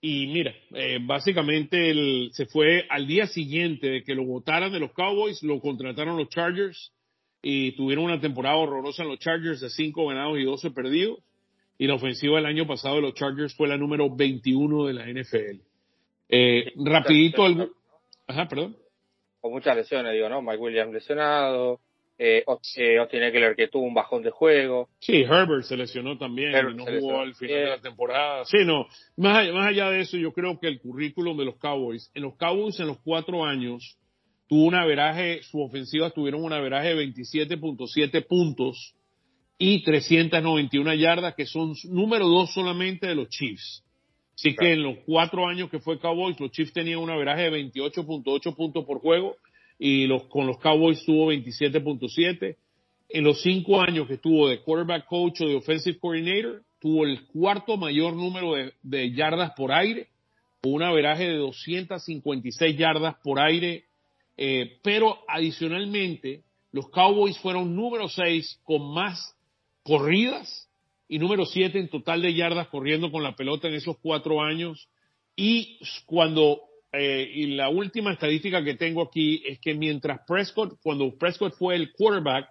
y 0.00 0.26
mira, 0.28 0.54
eh, 0.74 0.98
básicamente 1.00 1.90
el, 1.90 2.30
se 2.32 2.46
fue 2.46 2.86
al 2.90 3.06
día 3.06 3.26
siguiente 3.26 3.88
de 3.88 4.02
que 4.04 4.14
lo 4.14 4.24
votaran 4.24 4.72
de 4.72 4.80
los 4.80 4.92
Cowboys, 4.92 5.42
lo 5.42 5.60
contrataron 5.60 6.16
los 6.16 6.28
Chargers 6.28 6.92
y 7.42 7.72
tuvieron 7.72 8.04
una 8.04 8.20
temporada 8.20 8.56
horrorosa 8.56 9.02
en 9.02 9.08
los 9.08 9.18
Chargers 9.18 9.60
de 9.60 9.70
5 9.70 10.06
ganados 10.06 10.38
y 10.38 10.44
12 10.44 10.70
perdidos. 10.70 11.18
Y 11.78 11.86
la 11.86 11.94
ofensiva 11.94 12.36
del 12.36 12.46
año 12.46 12.66
pasado 12.66 12.96
de 12.96 13.02
los 13.02 13.14
Chargers 13.14 13.54
fue 13.54 13.68
la 13.68 13.76
número 13.76 14.14
21 14.14 14.86
de 14.86 14.92
la 14.94 15.06
NFL. 15.06 15.60
Eh, 16.28 16.72
rapidito, 16.76 17.46
el... 17.46 17.70
Ajá, 18.26 18.48
perdón. 18.48 18.76
Con 19.40 19.52
muchas 19.52 19.76
lesiones, 19.76 20.12
digo, 20.12 20.28
¿no? 20.28 20.42
Mike 20.42 20.58
Williams 20.58 20.92
lesionado, 20.92 21.80
eh, 22.18 22.38
eh, 22.76 22.98
Austin 22.98 23.22
Eckler 23.22 23.54
que 23.54 23.68
tuvo 23.68 23.84
un 23.84 23.94
bajón 23.94 24.22
de 24.22 24.30
juego. 24.30 24.88
Sí, 25.00 25.22
Herbert 25.22 25.64
se 25.64 25.76
lesionó 25.76 26.16
también 26.16 26.50
y 26.50 26.74
no 26.74 26.84
jugó 26.86 27.20
al 27.20 27.34
final 27.34 27.56
de 27.56 27.66
la 27.66 27.80
temporada. 27.80 28.44
Sí, 28.46 28.58
no, 28.64 28.86
más 29.16 29.38
allá, 29.38 29.52
más 29.52 29.68
allá 29.68 29.90
de 29.90 30.00
eso, 30.00 30.16
yo 30.16 30.32
creo 30.32 30.58
que 30.58 30.68
el 30.68 30.80
currículum 30.80 31.36
de 31.36 31.44
los 31.44 31.56
Cowboys, 31.58 32.10
en 32.14 32.22
los 32.22 32.36
Cowboys 32.36 32.80
en 32.80 32.86
los 32.86 32.98
cuatro 33.00 33.44
años, 33.44 33.98
tuvo 34.48 34.64
un 34.64 34.74
averaje, 34.74 35.42
su 35.42 35.60
ofensiva 35.60 36.10
tuvieron 36.10 36.42
un 36.42 36.52
averaje 36.52 36.94
de 36.94 37.06
27.7 37.06 38.26
puntos 38.26 38.94
y 39.58 39.82
391 39.82 40.94
yardas, 40.94 41.34
que 41.34 41.46
son 41.46 41.74
número 41.84 42.28
dos 42.28 42.52
solamente 42.52 43.06
de 43.06 43.14
los 43.14 43.28
Chiefs. 43.28 43.82
Así 44.34 44.54
claro. 44.54 44.58
que 44.58 44.72
en 44.74 44.82
los 44.82 44.98
cuatro 45.06 45.46
años 45.46 45.70
que 45.70 45.78
fue 45.78 45.98
Cowboys, 45.98 46.38
los 46.38 46.50
Chiefs 46.50 46.72
tenían 46.72 46.98
un 46.98 47.10
averaje 47.10 47.50
de 47.50 47.72
28.8 47.72 48.54
puntos 48.54 48.84
por 48.84 49.00
juego 49.00 49.36
y 49.78 50.06
los, 50.06 50.24
con 50.24 50.46
los 50.46 50.58
Cowboys 50.58 51.04
tuvo 51.04 51.32
27.7. 51.32 52.56
En 53.08 53.24
los 53.24 53.40
cinco 53.40 53.80
años 53.80 54.06
que 54.06 54.14
estuvo 54.14 54.48
de 54.48 54.60
quarterback 54.60 55.06
coach 55.06 55.40
o 55.40 55.48
de 55.48 55.54
offensive 55.54 55.98
coordinator, 55.98 56.62
tuvo 56.80 57.04
el 57.04 57.26
cuarto 57.26 57.76
mayor 57.76 58.14
número 58.14 58.54
de, 58.54 58.74
de 58.82 59.12
yardas 59.12 59.52
por 59.56 59.72
aire, 59.72 60.08
con 60.60 60.74
un 60.74 60.82
averaje 60.82 61.24
de 61.24 61.36
256 61.36 62.76
yardas 62.76 63.14
por 63.22 63.38
aire, 63.38 63.84
eh, 64.36 64.78
pero 64.82 65.18
adicionalmente 65.28 66.42
los 66.72 66.90
Cowboys 66.90 67.38
fueron 67.38 67.74
número 67.74 68.08
6 68.08 68.60
con 68.64 68.92
más 68.92 69.35
corridas 69.86 70.68
y 71.08 71.18
número 71.18 71.46
7 71.46 71.78
en 71.78 71.88
total 71.88 72.20
de 72.20 72.34
yardas 72.34 72.68
corriendo 72.68 73.12
con 73.12 73.22
la 73.22 73.36
pelota 73.36 73.68
en 73.68 73.74
esos 73.74 73.96
cuatro 73.98 74.42
años. 74.42 74.88
Y 75.36 75.78
cuando 76.06 76.60
eh, 76.92 77.30
y 77.34 77.46
la 77.48 77.68
última 77.68 78.12
estadística 78.12 78.64
que 78.64 78.74
tengo 78.74 79.02
aquí 79.02 79.42
es 79.46 79.60
que 79.60 79.74
mientras 79.74 80.20
Prescott, 80.26 80.78
cuando 80.82 81.16
Prescott 81.16 81.54
fue 81.54 81.76
el 81.76 81.92
quarterback, 81.92 82.48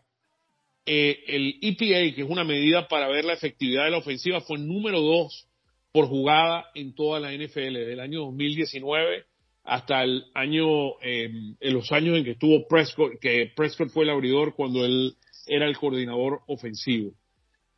eh, 0.85 1.23
el 1.27 1.57
EPA, 1.61 2.15
que 2.15 2.21
es 2.21 2.29
una 2.29 2.43
medida 2.43 2.87
para 2.87 3.07
ver 3.07 3.25
la 3.25 3.33
efectividad 3.33 3.85
de 3.85 3.91
la 3.91 3.97
ofensiva, 3.97 4.41
fue 4.41 4.59
número 4.59 5.01
dos 5.01 5.47
por 5.91 6.07
jugada 6.07 6.65
en 6.75 6.93
toda 6.93 7.19
la 7.19 7.33
NFL, 7.33 7.73
del 7.73 7.99
año 7.99 8.21
2019 8.25 9.25
hasta 9.63 10.03
el 10.03 10.25
año, 10.35 10.99
eh, 11.01 11.29
en 11.59 11.73
los 11.73 11.91
años 11.91 12.17
en 12.17 12.23
que 12.23 12.31
estuvo 12.31 12.67
Prescott, 12.67 13.19
que 13.19 13.51
Prescott 13.55 13.89
fue 13.89 14.03
el 14.03 14.11
abridor 14.11 14.53
cuando 14.55 14.85
él 14.85 15.15
era 15.47 15.65
el 15.65 15.75
coordinador 15.77 16.41
ofensivo. 16.47 17.13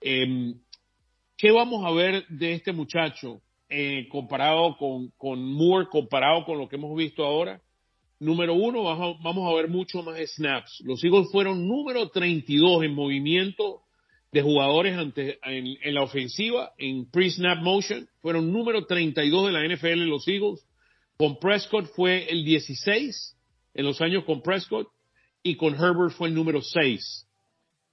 Eh, 0.01 0.53
¿Qué 1.37 1.51
vamos 1.51 1.85
a 1.85 1.91
ver 1.91 2.25
de 2.27 2.53
este 2.53 2.71
muchacho? 2.71 3.41
eh, 3.69 4.07
comparado 4.09 4.77
con, 4.77 5.43
Moore, 5.43 5.87
comparado 5.89 6.45
con 6.45 6.57
lo 6.57 6.67
que 6.67 6.77
hemos 6.77 6.95
visto 6.95 7.23
ahora. 7.23 7.61
Número 8.19 8.53
uno, 8.55 8.83
vamos 8.83 9.51
a 9.51 9.55
ver 9.55 9.67
mucho 9.67 10.01
más 10.01 10.17
snaps. 10.35 10.81
Los 10.83 11.03
Eagles 11.03 11.27
fueron 11.31 11.67
número 11.67 12.09
32 12.09 12.83
en 12.83 12.95
movimiento 12.95 13.81
de 14.31 14.41
jugadores 14.41 14.97
ante, 14.97 15.39
en, 15.43 15.77
en 15.81 15.93
la 15.93 16.01
ofensiva, 16.01 16.71
en 16.77 17.09
pre-snap 17.11 17.61
motion. 17.61 18.07
Fueron 18.21 18.51
número 18.51 18.85
32 18.85 19.47
de 19.47 19.51
la 19.51 19.67
NFL 19.67 20.07
los 20.07 20.27
Eagles. 20.27 20.65
Con 21.17 21.37
Prescott 21.39 21.85
fue 21.95 22.29
el 22.29 22.43
16 22.43 23.35
en 23.75 23.85
los 23.85 24.01
años 24.01 24.23
con 24.23 24.41
Prescott 24.41 24.87
y 25.43 25.55
con 25.55 25.75
Herbert 25.75 26.13
fue 26.13 26.29
el 26.29 26.33
número 26.33 26.61
6. 26.61 27.26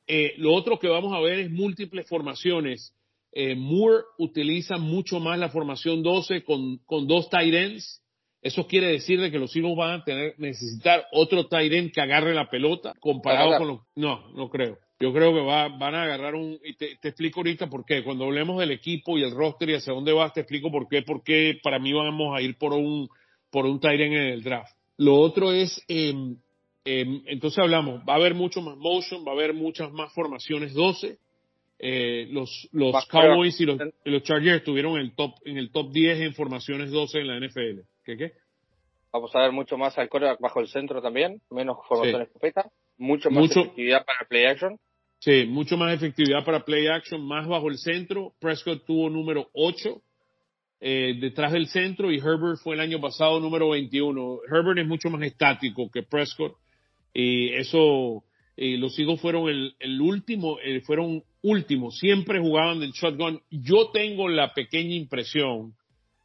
Eh, 0.07 0.35
lo 0.37 0.53
otro 0.53 0.79
que 0.79 0.89
vamos 0.89 1.15
a 1.15 1.21
ver 1.21 1.39
es 1.39 1.51
múltiples 1.51 2.07
formaciones 2.09 2.95
eh, 3.37 3.57
Moore 3.57 4.05
utiliza 4.19 4.77
mucho 4.77 5.19
más 5.19 5.39
la 5.41 5.49
formación 5.49 6.05
12 6.05 6.45
con, 6.45 6.79
con 6.87 7.09
dos 7.09 7.29
tight 7.29 7.53
ends. 7.53 8.01
Eso 8.41 8.67
quiere 8.69 8.89
decir 8.89 9.21
de 9.21 9.31
que 9.31 9.41
los 9.41 9.55
Eagles 9.57 9.77
van 9.77 10.01
a 10.01 10.05
tener, 10.05 10.35
necesitar 10.39 11.05
otro 11.11 11.49
tight 11.49 11.73
end 11.73 11.93
que 11.93 12.01
agarre 12.01 12.33
la 12.33 12.49
pelota 12.49 12.95
comparado 13.01 13.59
con 13.59 13.67
los... 13.67 13.81
No, 13.97 14.31
no 14.35 14.49
creo. 14.51 14.79
Yo 15.01 15.13
creo 15.13 15.35
que 15.35 15.41
va, 15.41 15.69
van 15.69 15.97
a 15.97 16.05
agarrar 16.05 16.37
un... 16.37 16.61
Y 16.63 16.77
te, 16.77 16.97
te, 17.01 17.09
explico 17.09 17.41
ahorita 17.41 17.69
por 17.69 17.85
qué. 17.85 18.05
Cuando 18.05 18.27
hablemos 18.27 18.61
del 18.61 18.71
equipo 18.71 19.19
y 19.19 19.25
el 19.25 19.33
roster 19.33 19.71
y 19.71 19.75
hacia 19.75 19.95
dónde 19.95 20.13
vas, 20.13 20.33
te 20.33 20.41
explico 20.41 20.71
por 20.71 20.87
qué. 20.89 21.03
Porque 21.03 21.59
para 21.61 21.81
mí 21.81 21.93
vamos 21.93 22.37
a 22.37 22.41
ir 22.41 22.57
por 22.57 22.73
un, 22.73 23.09
por 23.51 23.67
un 23.67 23.81
tight 23.81 24.01
end 24.01 24.15
en 24.15 24.27
el 24.27 24.43
draft. 24.45 24.73
Lo 24.97 25.17
otro 25.17 25.53
es... 25.53 25.83
Eh, 25.89 26.15
eh, 26.85 27.23
entonces 27.27 27.59
hablamos, 27.59 28.01
va 28.09 28.15
a 28.15 28.17
haber 28.17 28.35
mucho 28.35 28.61
más 28.61 28.77
motion, 28.77 29.25
va 29.27 29.33
a 29.33 29.35
haber 29.35 29.55
muchas 29.55 29.91
más 29.93 30.13
formaciones 30.13 30.75
12 30.75 31.19
eh, 31.79 32.29
los, 32.31 32.69
los 32.73 32.95
Cowboys 33.09 33.61
y 33.61 33.67
los, 33.67 33.79
y 34.05 34.11
los, 34.11 34.23
Chargers 34.23 34.59
estuvieron 34.59 34.95
en 34.95 35.01
el 35.01 35.15
top 35.15 35.35
en 35.45 35.59
el 35.59 35.71
top 35.71 35.91
10 35.91 36.21
en 36.21 36.35
formaciones 36.35 36.91
12 36.91 37.19
en 37.19 37.27
la 37.27 37.39
NFL. 37.39 37.81
¿Qué 38.05 38.17
qué? 38.17 38.33
Vamos 39.13 39.35
a 39.35 39.41
ver 39.41 39.53
mucho 39.53 39.77
más 39.77 39.97
al 39.99 40.09
coreback 40.09 40.41
bajo 40.41 40.61
el 40.61 40.69
centro 40.69 41.03
también, 41.03 41.41
menos 41.51 41.77
formación 41.89 42.21
sí. 42.21 42.23
escopeta, 42.23 42.71
mucho 42.97 43.31
más 43.31 43.41
mucho, 43.41 43.61
efectividad 43.61 44.05
para 44.05 44.29
play 44.29 44.47
action. 44.47 44.79
Sí, 45.19 45.47
mucho 45.47 45.77
más 45.77 45.95
efectividad 45.95 46.45
para 46.45 46.65
play 46.65 46.87
action, 46.87 47.23
más 47.27 47.47
bajo 47.47 47.69
el 47.69 47.79
centro. 47.79 48.33
Prescott 48.41 48.85
tuvo 48.87 49.11
número 49.11 49.49
8 49.53 50.01
eh, 50.81 51.15
detrás 51.21 51.53
del 51.53 51.67
centro 51.67 52.11
y 52.13 52.19
Herbert 52.19 52.59
fue 52.63 52.75
el 52.75 52.81
año 52.81 53.01
pasado 53.01 53.41
número 53.41 53.71
21. 53.71 54.39
Herbert 54.51 54.79
es 54.79 54.87
mucho 54.87 55.11
más 55.11 55.23
estático 55.23 55.91
que 55.91 56.03
Prescott 56.03 56.57
y 57.15 57.55
eso 57.55 58.25
eh, 58.57 58.77
los 58.77 58.99
Eagles 58.99 59.21
fueron 59.21 59.49
el, 59.49 59.75
el 59.79 60.01
último, 60.01 60.59
eh, 60.63 60.81
fueron 60.81 61.23
últimos, 61.43 61.99
siempre 61.99 62.41
jugaban 62.41 62.81
del 62.81 62.93
shotgun. 62.93 63.41
Yo 63.51 63.91
tengo 63.93 64.29
la 64.29 64.53
pequeña 64.53 64.95
impresión 64.95 65.75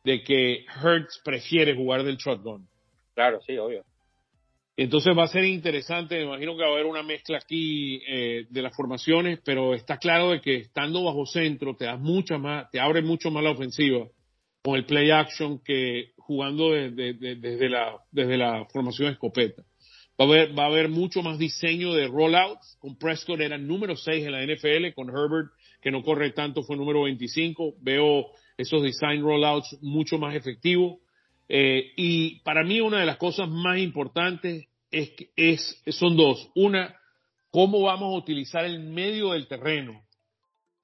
de 0.03 0.23
que 0.23 0.65
Hertz 0.83 1.21
prefiere 1.23 1.75
jugar 1.75 2.03
del 2.03 2.17
shotgun. 2.17 2.67
Claro, 3.13 3.39
sí, 3.45 3.57
obvio. 3.57 3.83
Entonces 4.77 5.13
va 5.17 5.25
a 5.25 5.27
ser 5.27 5.43
interesante, 5.43 6.15
me 6.15 6.23
imagino 6.23 6.55
que 6.55 6.63
va 6.63 6.69
a 6.69 6.71
haber 6.71 6.85
una 6.85 7.03
mezcla 7.03 7.37
aquí 7.37 8.01
eh, 8.07 8.45
de 8.49 8.61
las 8.61 8.73
formaciones, 8.73 9.39
pero 9.43 9.73
está 9.73 9.97
claro 9.97 10.29
de 10.29 10.39
que 10.39 10.55
estando 10.55 11.03
bajo 11.03 11.25
centro 11.25 11.75
te 11.75 11.83
das 11.83 11.99
mucha 11.99 12.37
más, 12.37 12.71
te 12.71 12.79
abre 12.79 13.01
mucho 13.01 13.29
más 13.29 13.43
la 13.43 13.51
ofensiva 13.51 14.07
con 14.63 14.77
el 14.77 14.85
play 14.85 15.11
action 15.11 15.59
que 15.59 16.11
jugando 16.17 16.71
de, 16.71 16.91
de, 16.91 17.13
de, 17.13 17.35
desde 17.35 17.67
la 17.67 17.97
desde 18.09 18.37
la 18.37 18.65
formación 18.71 19.11
escopeta. 19.11 19.63
Va 20.19 20.25
a, 20.25 20.27
haber, 20.27 20.57
va 20.57 20.63
a 20.63 20.67
haber 20.67 20.89
mucho 20.89 21.21
más 21.21 21.37
diseño 21.37 21.93
de 21.93 22.07
rollouts. 22.07 22.77
Con 22.79 22.97
Prescott 22.97 23.39
era 23.39 23.57
número 23.57 23.95
6 23.95 24.25
en 24.25 24.31
la 24.31 24.43
NFL. 24.43 24.93
Con 24.93 25.09
Herbert, 25.09 25.51
que 25.81 25.91
no 25.91 26.03
corre 26.03 26.31
tanto, 26.31 26.63
fue 26.63 26.75
número 26.75 27.03
25. 27.03 27.75
Veo 27.81 28.27
esos 28.57 28.83
design 28.83 29.21
rollouts 29.21 29.77
mucho 29.81 30.17
más 30.17 30.35
efectivos. 30.35 30.97
Eh, 31.47 31.93
y 31.95 32.39
para 32.41 32.63
mí 32.63 32.81
una 32.81 32.99
de 32.99 33.05
las 33.05 33.17
cosas 33.17 33.47
más 33.49 33.79
importantes 33.79 34.67
es, 34.91 35.11
es, 35.35 35.81
son 35.87 36.17
dos. 36.17 36.49
Una, 36.55 36.95
cómo 37.49 37.81
vamos 37.81 38.13
a 38.13 38.17
utilizar 38.17 38.65
el 38.65 38.79
medio 38.79 39.31
del 39.31 39.47
terreno. 39.47 40.03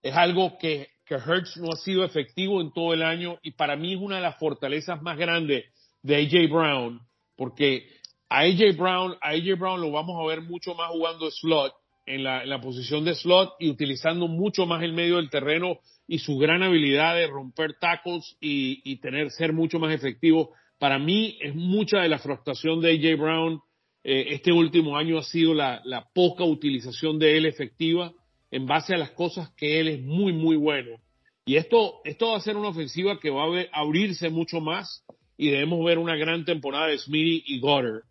Es 0.01 0.15
algo 0.15 0.57
que 0.57 0.95
que 1.05 1.15
Hertz 1.15 1.57
no 1.57 1.71
ha 1.71 1.77
sido 1.77 2.03
efectivo 2.03 2.61
en 2.61 2.73
todo 2.73 2.93
el 2.93 3.03
año 3.03 3.37
y 3.43 3.51
para 3.51 3.75
mí 3.75 3.93
es 3.93 3.99
una 3.99 4.15
de 4.15 4.23
las 4.23 4.37
fortalezas 4.37 5.01
más 5.01 5.17
grandes 5.17 5.65
de 6.01 6.15
AJ 6.15 6.51
Brown, 6.51 6.99
porque 7.35 7.87
a 8.29 8.39
AJ 8.41 8.77
Brown, 8.77 9.15
a 9.21 9.29
AJ 9.29 9.59
Brown 9.59 9.81
lo 9.81 9.91
vamos 9.91 10.17
a 10.19 10.27
ver 10.27 10.41
mucho 10.41 10.73
más 10.75 10.89
jugando 10.89 11.29
slot, 11.31 11.73
en 12.05 12.23
la, 12.23 12.61
posición 12.61 13.03
de 13.03 13.15
slot 13.15 13.55
y 13.59 13.69
utilizando 13.69 14.27
mucho 14.27 14.65
más 14.65 14.83
el 14.83 14.93
medio 14.93 15.15
del 15.15 15.29
terreno 15.29 15.79
y 16.07 16.19
su 16.19 16.37
gran 16.37 16.61
habilidad 16.61 17.15
de 17.15 17.27
romper 17.27 17.77
tackles 17.79 18.37
y, 18.39 18.95
tener, 18.97 19.31
ser 19.31 19.53
mucho 19.53 19.79
más 19.79 19.93
efectivo. 19.93 20.51
Para 20.77 20.99
mí 20.99 21.37
es 21.41 21.55
mucha 21.55 21.99
de 21.99 22.09
la 22.09 22.19
frustración 22.19 22.79
de 22.79 22.91
AJ 22.91 23.19
Brown 23.19 23.61
eh, 24.03 24.35
este 24.35 24.51
último 24.51 24.97
año 24.97 25.17
ha 25.17 25.23
sido 25.23 25.55
la, 25.55 25.81
poca 26.13 26.43
utilización 26.43 27.17
de 27.17 27.37
él 27.37 27.47
efectiva 27.47 28.13
en 28.51 28.67
base 28.67 28.93
a 28.93 28.99
las 28.99 29.09
cosas 29.11 29.49
que 29.57 29.79
él 29.79 29.87
es 29.87 30.01
muy, 30.01 30.31
muy 30.31 30.55
bueno. 30.57 30.99
Y 31.43 31.55
esto, 31.55 32.01
esto 32.03 32.29
va 32.29 32.37
a 32.37 32.41
ser 32.41 32.55
una 32.55 32.69
ofensiva 32.69 33.19
que 33.19 33.31
va 33.31 33.45
a 33.45 33.81
abrirse 33.81 34.29
mucho 34.29 34.61
más 34.61 35.03
y 35.37 35.49
debemos 35.49 35.83
ver 35.83 35.97
una 35.97 36.15
gran 36.15 36.45
temporada 36.45 36.87
de 36.87 36.99
Smitty 36.99 37.45
y 37.47 37.59
Goddard. 37.59 38.03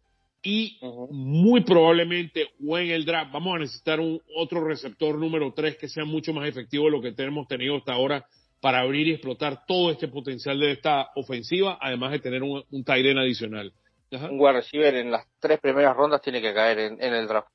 Y 0.45 0.79
muy 1.11 1.63
probablemente 1.63 2.49
o 2.67 2.79
en 2.79 2.91
el 2.91 3.07
draft 3.07 3.33
vamos 3.33 3.57
a 3.57 3.59
necesitar 3.61 3.99
un 3.99 4.21
otro 4.37 4.63
receptor 4.63 5.19
número 5.19 5.53
3 5.55 5.79
que 5.79 5.89
sea 5.89 6.05
mucho 6.05 6.35
más 6.35 6.47
efectivo 6.47 6.85
de 6.85 6.91
lo 6.91 7.01
que 7.01 7.13
tenemos 7.13 7.49
tenido 7.49 7.77
hasta 7.77 7.95
ahora 7.95 8.27
para 8.61 8.81
abrir 8.81 9.09
y 9.09 9.13
explotar 9.13 9.65
todo 9.67 9.91
este 9.91 10.09
potencial 10.09 10.61
de 10.61 10.73
esta 10.73 11.09
ofensiva, 11.17 11.79
además 11.81 12.13
de 12.13 12.19
tener 12.19 12.43
un, 12.43 12.63
un 12.71 12.85
tight 12.85 13.07
end 13.07 13.19
adicional. 13.19 13.73
Un 14.11 14.39
wide 14.39 14.53
receiver 14.53 14.95
en 14.95 15.11
las 15.11 15.27
tres 15.41 15.61
primeras 15.61 15.97
rondas 15.97 16.23
tiene 16.23 16.41
que 16.41 16.55
caer 16.55 16.79
en, 16.79 17.03
en 17.03 17.15
el 17.15 17.27
draft. 17.27 17.49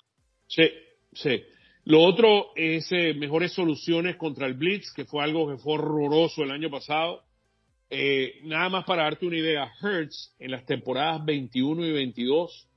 Sí, 0.48 0.64
sí. 1.14 1.44
Lo 1.86 2.02
otro 2.02 2.52
es 2.56 2.92
eh, 2.92 3.14
mejores 3.14 3.54
soluciones 3.54 4.18
contra 4.18 4.46
el 4.46 4.56
Blitz, 4.56 4.92
que 4.94 5.06
fue 5.06 5.24
algo 5.24 5.50
que 5.50 5.58
fue 5.58 5.76
horroroso 5.76 6.44
el 6.44 6.52
año 6.52 6.70
pasado. 6.70 7.24
Eh, 7.90 8.42
nada 8.44 8.70
más 8.70 8.86
para 8.86 9.04
darte 9.04 9.26
una 9.26 9.38
idea, 9.38 9.72
Hertz 9.82 10.36
en 10.38 10.52
las 10.52 10.66
temporadas 10.66 11.26
21 11.26 11.88
y 11.88 11.92
22 11.92 12.69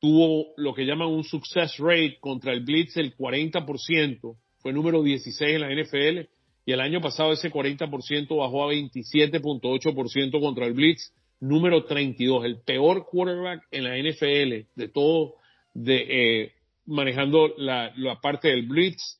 tuvo 0.00 0.54
lo 0.56 0.74
que 0.74 0.84
llaman 0.84 1.08
un 1.08 1.24
success 1.24 1.76
rate 1.78 2.18
contra 2.20 2.52
el 2.52 2.64
Blitz 2.64 2.96
el 2.96 3.16
40%, 3.16 4.36
fue 4.58 4.72
número 4.72 5.02
16 5.02 5.54
en 5.54 5.60
la 5.60 5.70
NFL 5.70 6.28
y 6.66 6.72
el 6.72 6.80
año 6.80 7.00
pasado 7.00 7.32
ese 7.32 7.50
40% 7.50 8.36
bajó 8.36 8.64
a 8.64 8.72
27.8% 8.72 10.40
contra 10.40 10.66
el 10.66 10.72
Blitz, 10.72 11.12
número 11.40 11.84
32, 11.84 12.44
el 12.44 12.60
peor 12.62 13.06
quarterback 13.06 13.62
en 13.70 13.84
la 13.84 13.96
NFL 13.96 14.68
de 14.74 14.88
todo, 14.88 15.34
de, 15.74 16.06
eh, 16.42 16.52
manejando 16.86 17.54
la, 17.56 17.92
la, 17.96 18.20
parte 18.20 18.48
del 18.48 18.66
Blitz. 18.66 19.18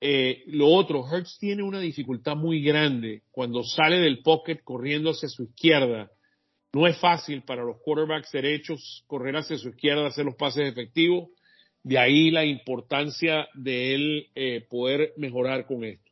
Eh, 0.00 0.42
lo 0.48 0.68
otro, 0.68 1.04
Hertz 1.10 1.38
tiene 1.38 1.62
una 1.62 1.80
dificultad 1.80 2.36
muy 2.36 2.62
grande 2.62 3.22
cuando 3.30 3.62
sale 3.62 3.98
del 3.98 4.22
pocket 4.22 4.60
corriendo 4.64 5.10
hacia 5.10 5.28
su 5.28 5.44
izquierda 5.44 6.10
no 6.72 6.86
es 6.86 6.96
fácil 6.98 7.42
para 7.42 7.64
los 7.64 7.76
quarterbacks 7.82 8.32
derechos 8.32 9.04
correr 9.06 9.36
hacia 9.36 9.58
su 9.58 9.68
izquierda, 9.68 10.06
hacer 10.06 10.24
los 10.24 10.36
pases 10.36 10.68
efectivos. 10.68 11.28
De 11.82 11.98
ahí 11.98 12.30
la 12.30 12.44
importancia 12.44 13.48
de 13.54 13.94
él 13.94 14.26
eh, 14.34 14.64
poder 14.68 15.12
mejorar 15.16 15.66
con 15.66 15.84
esto. 15.84 16.10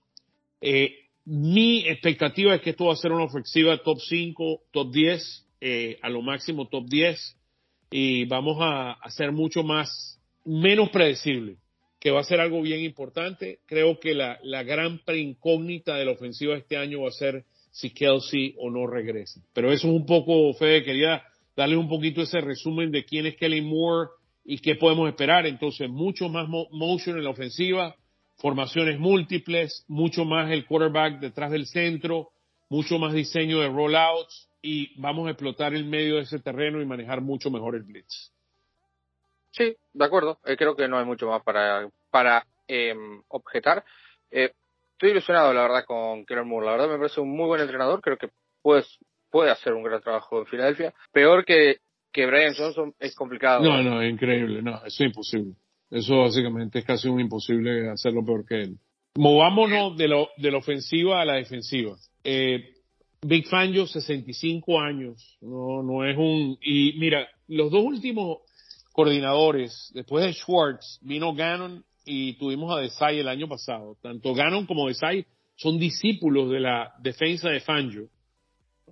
Eh, 0.60 0.94
mi 1.24 1.86
expectativa 1.86 2.54
es 2.54 2.60
que 2.60 2.70
esto 2.70 2.86
va 2.86 2.92
a 2.92 2.96
ser 2.96 3.12
una 3.12 3.24
ofensiva 3.24 3.78
top 3.78 3.98
5, 4.00 4.62
top 4.70 4.92
10, 4.92 5.46
eh, 5.60 5.98
a 6.02 6.10
lo 6.10 6.22
máximo 6.22 6.68
top 6.68 6.86
10, 6.88 7.36
y 7.90 8.24
vamos 8.26 8.58
a 8.60 8.92
hacer 8.92 9.32
mucho 9.32 9.62
más, 9.62 10.20
menos 10.44 10.90
predecible, 10.90 11.56
que 11.98 12.10
va 12.10 12.20
a 12.20 12.24
ser 12.24 12.40
algo 12.40 12.60
bien 12.62 12.80
importante. 12.80 13.60
Creo 13.66 14.00
que 14.00 14.14
la, 14.14 14.38
la 14.42 14.62
gran 14.62 14.98
preincógnita 15.04 15.96
de 15.96 16.04
la 16.04 16.12
ofensiva 16.12 16.56
este 16.56 16.76
año 16.76 17.02
va 17.02 17.08
a 17.08 17.12
ser 17.12 17.44
si 17.70 17.90
Kelsey 17.90 18.54
o 18.58 18.70
no 18.70 18.86
regresa. 18.86 19.40
Pero 19.52 19.72
eso 19.72 19.88
es 19.88 19.94
un 19.94 20.06
poco, 20.06 20.52
Fede, 20.54 20.82
quería 20.82 21.22
darle 21.56 21.76
un 21.76 21.88
poquito 21.88 22.22
ese 22.22 22.40
resumen 22.40 22.90
de 22.90 23.04
quién 23.04 23.26
es 23.26 23.36
Kelly 23.36 23.60
Moore 23.60 24.10
y 24.44 24.58
qué 24.58 24.74
podemos 24.74 25.08
esperar. 25.08 25.46
Entonces, 25.46 25.88
mucho 25.88 26.28
más 26.28 26.48
motion 26.48 27.18
en 27.18 27.24
la 27.24 27.30
ofensiva, 27.30 27.94
formaciones 28.36 28.98
múltiples, 28.98 29.84
mucho 29.88 30.24
más 30.24 30.50
el 30.50 30.66
quarterback 30.66 31.20
detrás 31.20 31.50
del 31.50 31.66
centro, 31.66 32.30
mucho 32.68 32.98
más 32.98 33.12
diseño 33.12 33.60
de 33.60 33.68
rollouts 33.68 34.48
y 34.62 34.98
vamos 35.00 35.26
a 35.26 35.30
explotar 35.30 35.74
el 35.74 35.84
medio 35.84 36.16
de 36.16 36.22
ese 36.22 36.38
terreno 36.38 36.80
y 36.80 36.86
manejar 36.86 37.20
mucho 37.20 37.50
mejor 37.50 37.74
el 37.74 37.82
blitz. 37.82 38.32
Sí, 39.50 39.76
de 39.92 40.04
acuerdo. 40.04 40.38
Eh, 40.44 40.56
creo 40.56 40.76
que 40.76 40.88
no 40.88 40.98
hay 40.98 41.04
mucho 41.04 41.26
más 41.26 41.42
para, 41.42 41.88
para 42.10 42.46
eh, 42.68 42.94
objetar. 43.28 43.84
Eh, 44.30 44.52
estoy 45.00 45.12
ilusionado, 45.12 45.54
la 45.54 45.62
verdad, 45.62 45.84
con 45.86 46.26
Kellen 46.26 46.46
Moore. 46.46 46.66
La 46.66 46.72
verdad 46.72 46.90
me 46.90 46.98
parece 46.98 47.22
un 47.22 47.30
muy 47.30 47.46
buen 47.46 47.62
entrenador. 47.62 48.02
Creo 48.02 48.18
que 48.18 48.28
pues, 48.60 48.98
puede 49.30 49.50
hacer 49.50 49.72
un 49.72 49.82
gran 49.82 50.02
trabajo 50.02 50.40
en 50.40 50.46
Filadelfia. 50.46 50.92
Peor 51.10 51.46
que, 51.46 51.78
que 52.12 52.26
Brian 52.26 52.54
Johnson 52.54 52.94
es 52.98 53.14
complicado. 53.14 53.62
No, 53.62 53.82
no, 53.82 54.02
es 54.02 54.12
increíble. 54.12 54.60
No, 54.60 54.84
es 54.84 55.00
imposible. 55.00 55.54
Eso 55.90 56.18
básicamente 56.18 56.80
es 56.80 56.84
casi 56.84 57.08
un 57.08 57.18
imposible 57.18 57.88
hacerlo 57.88 58.22
peor 58.22 58.44
que 58.44 58.60
él. 58.60 58.78
Movámonos 59.16 59.96
de, 59.96 60.06
lo, 60.06 60.28
de 60.36 60.50
la 60.50 60.58
ofensiva 60.58 61.22
a 61.22 61.24
la 61.24 61.36
defensiva. 61.36 61.96
Eh, 62.22 62.74
Big 63.22 63.48
Fangio, 63.48 63.86
65 63.86 64.78
años. 64.78 65.38
No, 65.40 65.82
no 65.82 66.04
es 66.04 66.16
un. 66.18 66.58
Y 66.60 66.92
mira, 66.98 67.26
los 67.48 67.70
dos 67.70 67.82
últimos 67.82 68.40
coordinadores, 68.92 69.90
después 69.94 70.26
de 70.26 70.34
Schwartz, 70.34 70.98
vino 71.00 71.34
Gannon 71.34 71.84
y 72.04 72.34
tuvimos 72.34 72.76
a 72.76 72.80
Desai 72.80 73.18
el 73.18 73.28
año 73.28 73.48
pasado. 73.48 73.96
Tanto 74.02 74.34
Gannon 74.34 74.66
como 74.66 74.88
Desai 74.88 75.26
son 75.56 75.78
discípulos 75.78 76.50
de 76.50 76.60
la 76.60 76.94
defensa 77.00 77.50
de 77.50 77.60
Fangio. 77.60 78.08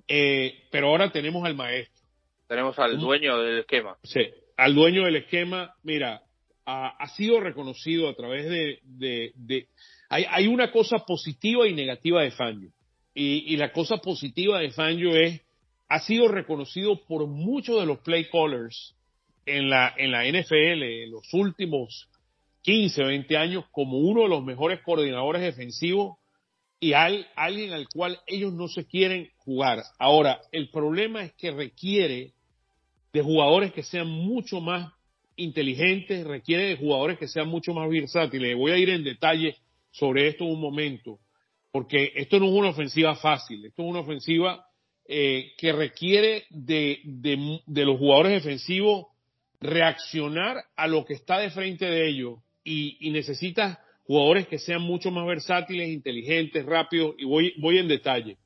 Eh, 0.06 0.64
pero 0.70 0.88
ahora 0.88 1.10
tenemos 1.10 1.44
al 1.44 1.54
maestro. 1.54 2.06
Tenemos 2.46 2.78
al 2.78 2.98
dueño 2.98 3.38
del 3.38 3.58
esquema. 3.60 3.96
Sí, 4.02 4.20
al 4.56 4.74
dueño 4.74 5.04
del 5.04 5.16
esquema. 5.16 5.74
Mira, 5.82 6.22
ha, 6.66 6.88
ha 6.88 7.08
sido 7.08 7.40
reconocido 7.40 8.08
a 8.08 8.14
través 8.14 8.48
de... 8.48 8.78
de, 8.84 9.32
de 9.34 9.68
hay, 10.10 10.24
hay, 10.28 10.46
una 10.46 10.70
cosa 10.70 11.00
positiva 11.00 11.68
y 11.68 11.74
negativa 11.74 12.22
de 12.22 12.30
Fangio. 12.30 12.70
Y, 13.14 13.52
y 13.52 13.56
la 13.56 13.72
cosa 13.72 13.98
positiva 13.98 14.60
de 14.60 14.70
Fangio 14.70 15.14
es, 15.16 15.40
ha 15.88 16.00
sido 16.00 16.28
reconocido 16.28 17.04
por 17.06 17.26
muchos 17.26 17.80
de 17.80 17.86
los 17.86 17.98
play 18.00 18.28
callers 18.30 18.94
en 19.44 19.70
la, 19.70 19.94
en 19.96 20.10
la 20.10 20.24
NFL 20.24 20.82
en 20.82 21.10
los 21.10 21.32
últimos 21.32 22.08
15, 22.68 23.02
20 23.02 23.36
años 23.38 23.64
como 23.70 23.96
uno 23.96 24.24
de 24.24 24.28
los 24.28 24.44
mejores 24.44 24.82
coordinadores 24.82 25.40
defensivos 25.40 26.18
y 26.78 26.92
al, 26.92 27.26
alguien 27.34 27.72
al 27.72 27.88
cual 27.88 28.20
ellos 28.26 28.52
no 28.52 28.68
se 28.68 28.86
quieren 28.86 29.30
jugar. 29.38 29.84
Ahora, 29.98 30.42
el 30.52 30.68
problema 30.68 31.22
es 31.22 31.32
que 31.32 31.50
requiere 31.50 32.34
de 33.10 33.22
jugadores 33.22 33.72
que 33.72 33.82
sean 33.82 34.08
mucho 34.08 34.60
más 34.60 34.92
inteligentes, 35.36 36.26
requiere 36.26 36.64
de 36.64 36.76
jugadores 36.76 37.18
que 37.18 37.26
sean 37.26 37.48
mucho 37.48 37.72
más 37.72 37.88
versátiles. 37.88 38.54
Voy 38.54 38.72
a 38.72 38.76
ir 38.76 38.90
en 38.90 39.02
detalle 39.02 39.56
sobre 39.90 40.28
esto 40.28 40.44
en 40.44 40.50
un 40.50 40.60
momento, 40.60 41.20
porque 41.72 42.12
esto 42.16 42.38
no 42.38 42.48
es 42.48 42.52
una 42.52 42.68
ofensiva 42.68 43.16
fácil, 43.16 43.64
esto 43.64 43.82
es 43.82 43.88
una 43.88 44.00
ofensiva 44.00 44.66
eh, 45.06 45.52
que 45.56 45.72
requiere 45.72 46.44
de, 46.50 47.00
de, 47.04 47.60
de 47.64 47.84
los 47.86 47.98
jugadores 47.98 48.44
defensivos 48.44 49.06
reaccionar 49.58 50.64
a 50.76 50.86
lo 50.86 51.06
que 51.06 51.14
está 51.14 51.38
de 51.38 51.50
frente 51.50 51.86
de 51.86 52.10
ellos 52.10 52.40
y, 52.68 52.96
y 53.00 53.10
necesitas 53.10 53.78
jugadores 54.08 54.48
que 54.48 54.58
sean 54.58 54.80
mucho 54.82 55.10
más 55.10 55.26
versátiles, 55.26 55.90
inteligentes, 55.90 56.64
rápidos, 56.64 57.14
y 57.18 57.24
voy, 57.24 57.52
voy 57.58 57.78
en 57.78 57.88
detalle. 57.88 58.38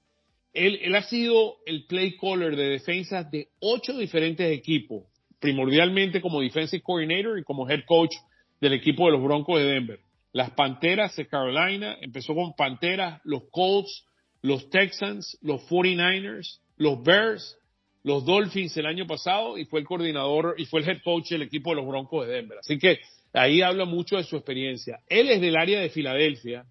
Él, 0.52 0.94
ha 0.94 1.02
sido 1.02 1.56
el 1.64 1.86
play 1.86 2.16
caller 2.18 2.56
de 2.56 2.68
defensas 2.70 3.30
de 3.30 3.48
ocho 3.60 3.96
diferentes 3.96 4.50
equipos, 4.50 5.04
primordialmente 5.40 6.20
como 6.20 6.40
defensive 6.40 6.82
coordinator 6.82 7.38
y 7.38 7.44
como 7.44 7.68
head 7.70 7.84
coach 7.86 8.14
del 8.60 8.74
equipo 8.74 9.06
de 9.06 9.12
los 9.12 9.22
Broncos 9.22 9.60
de 9.60 9.66
Denver. 9.66 10.00
Las 10.32 10.50
Panteras 10.50 11.14
de 11.16 11.26
Carolina, 11.26 11.96
empezó 12.00 12.34
con 12.34 12.54
Panteras, 12.54 13.20
los 13.24 13.44
Colts, 13.50 14.04
los 14.42 14.68
Texans, 14.68 15.38
los 15.42 15.62
49ers, 15.68 16.58
los 16.76 17.02
Bears, 17.02 17.56
los 18.02 18.24
Dolphins 18.24 18.76
el 18.76 18.86
año 18.86 19.06
pasado 19.06 19.56
y 19.56 19.64
fue 19.64 19.80
el 19.80 19.86
coordinador 19.86 20.56
y 20.58 20.66
fue 20.66 20.80
el 20.80 20.88
head 20.88 21.02
coach 21.04 21.30
del 21.30 21.42
equipo 21.42 21.70
de 21.70 21.76
los 21.76 21.86
Broncos 21.86 22.26
de 22.26 22.34
Denver. 22.34 22.58
Así 22.58 22.78
que 22.78 22.98
Ahí 23.32 23.62
habla 23.62 23.84
mucho 23.84 24.16
de 24.16 24.24
su 24.24 24.36
experiencia. 24.36 25.00
Él 25.08 25.30
es 25.30 25.40
del 25.40 25.56
área 25.56 25.80
de 25.80 25.90
Filadelfia, 25.90 26.66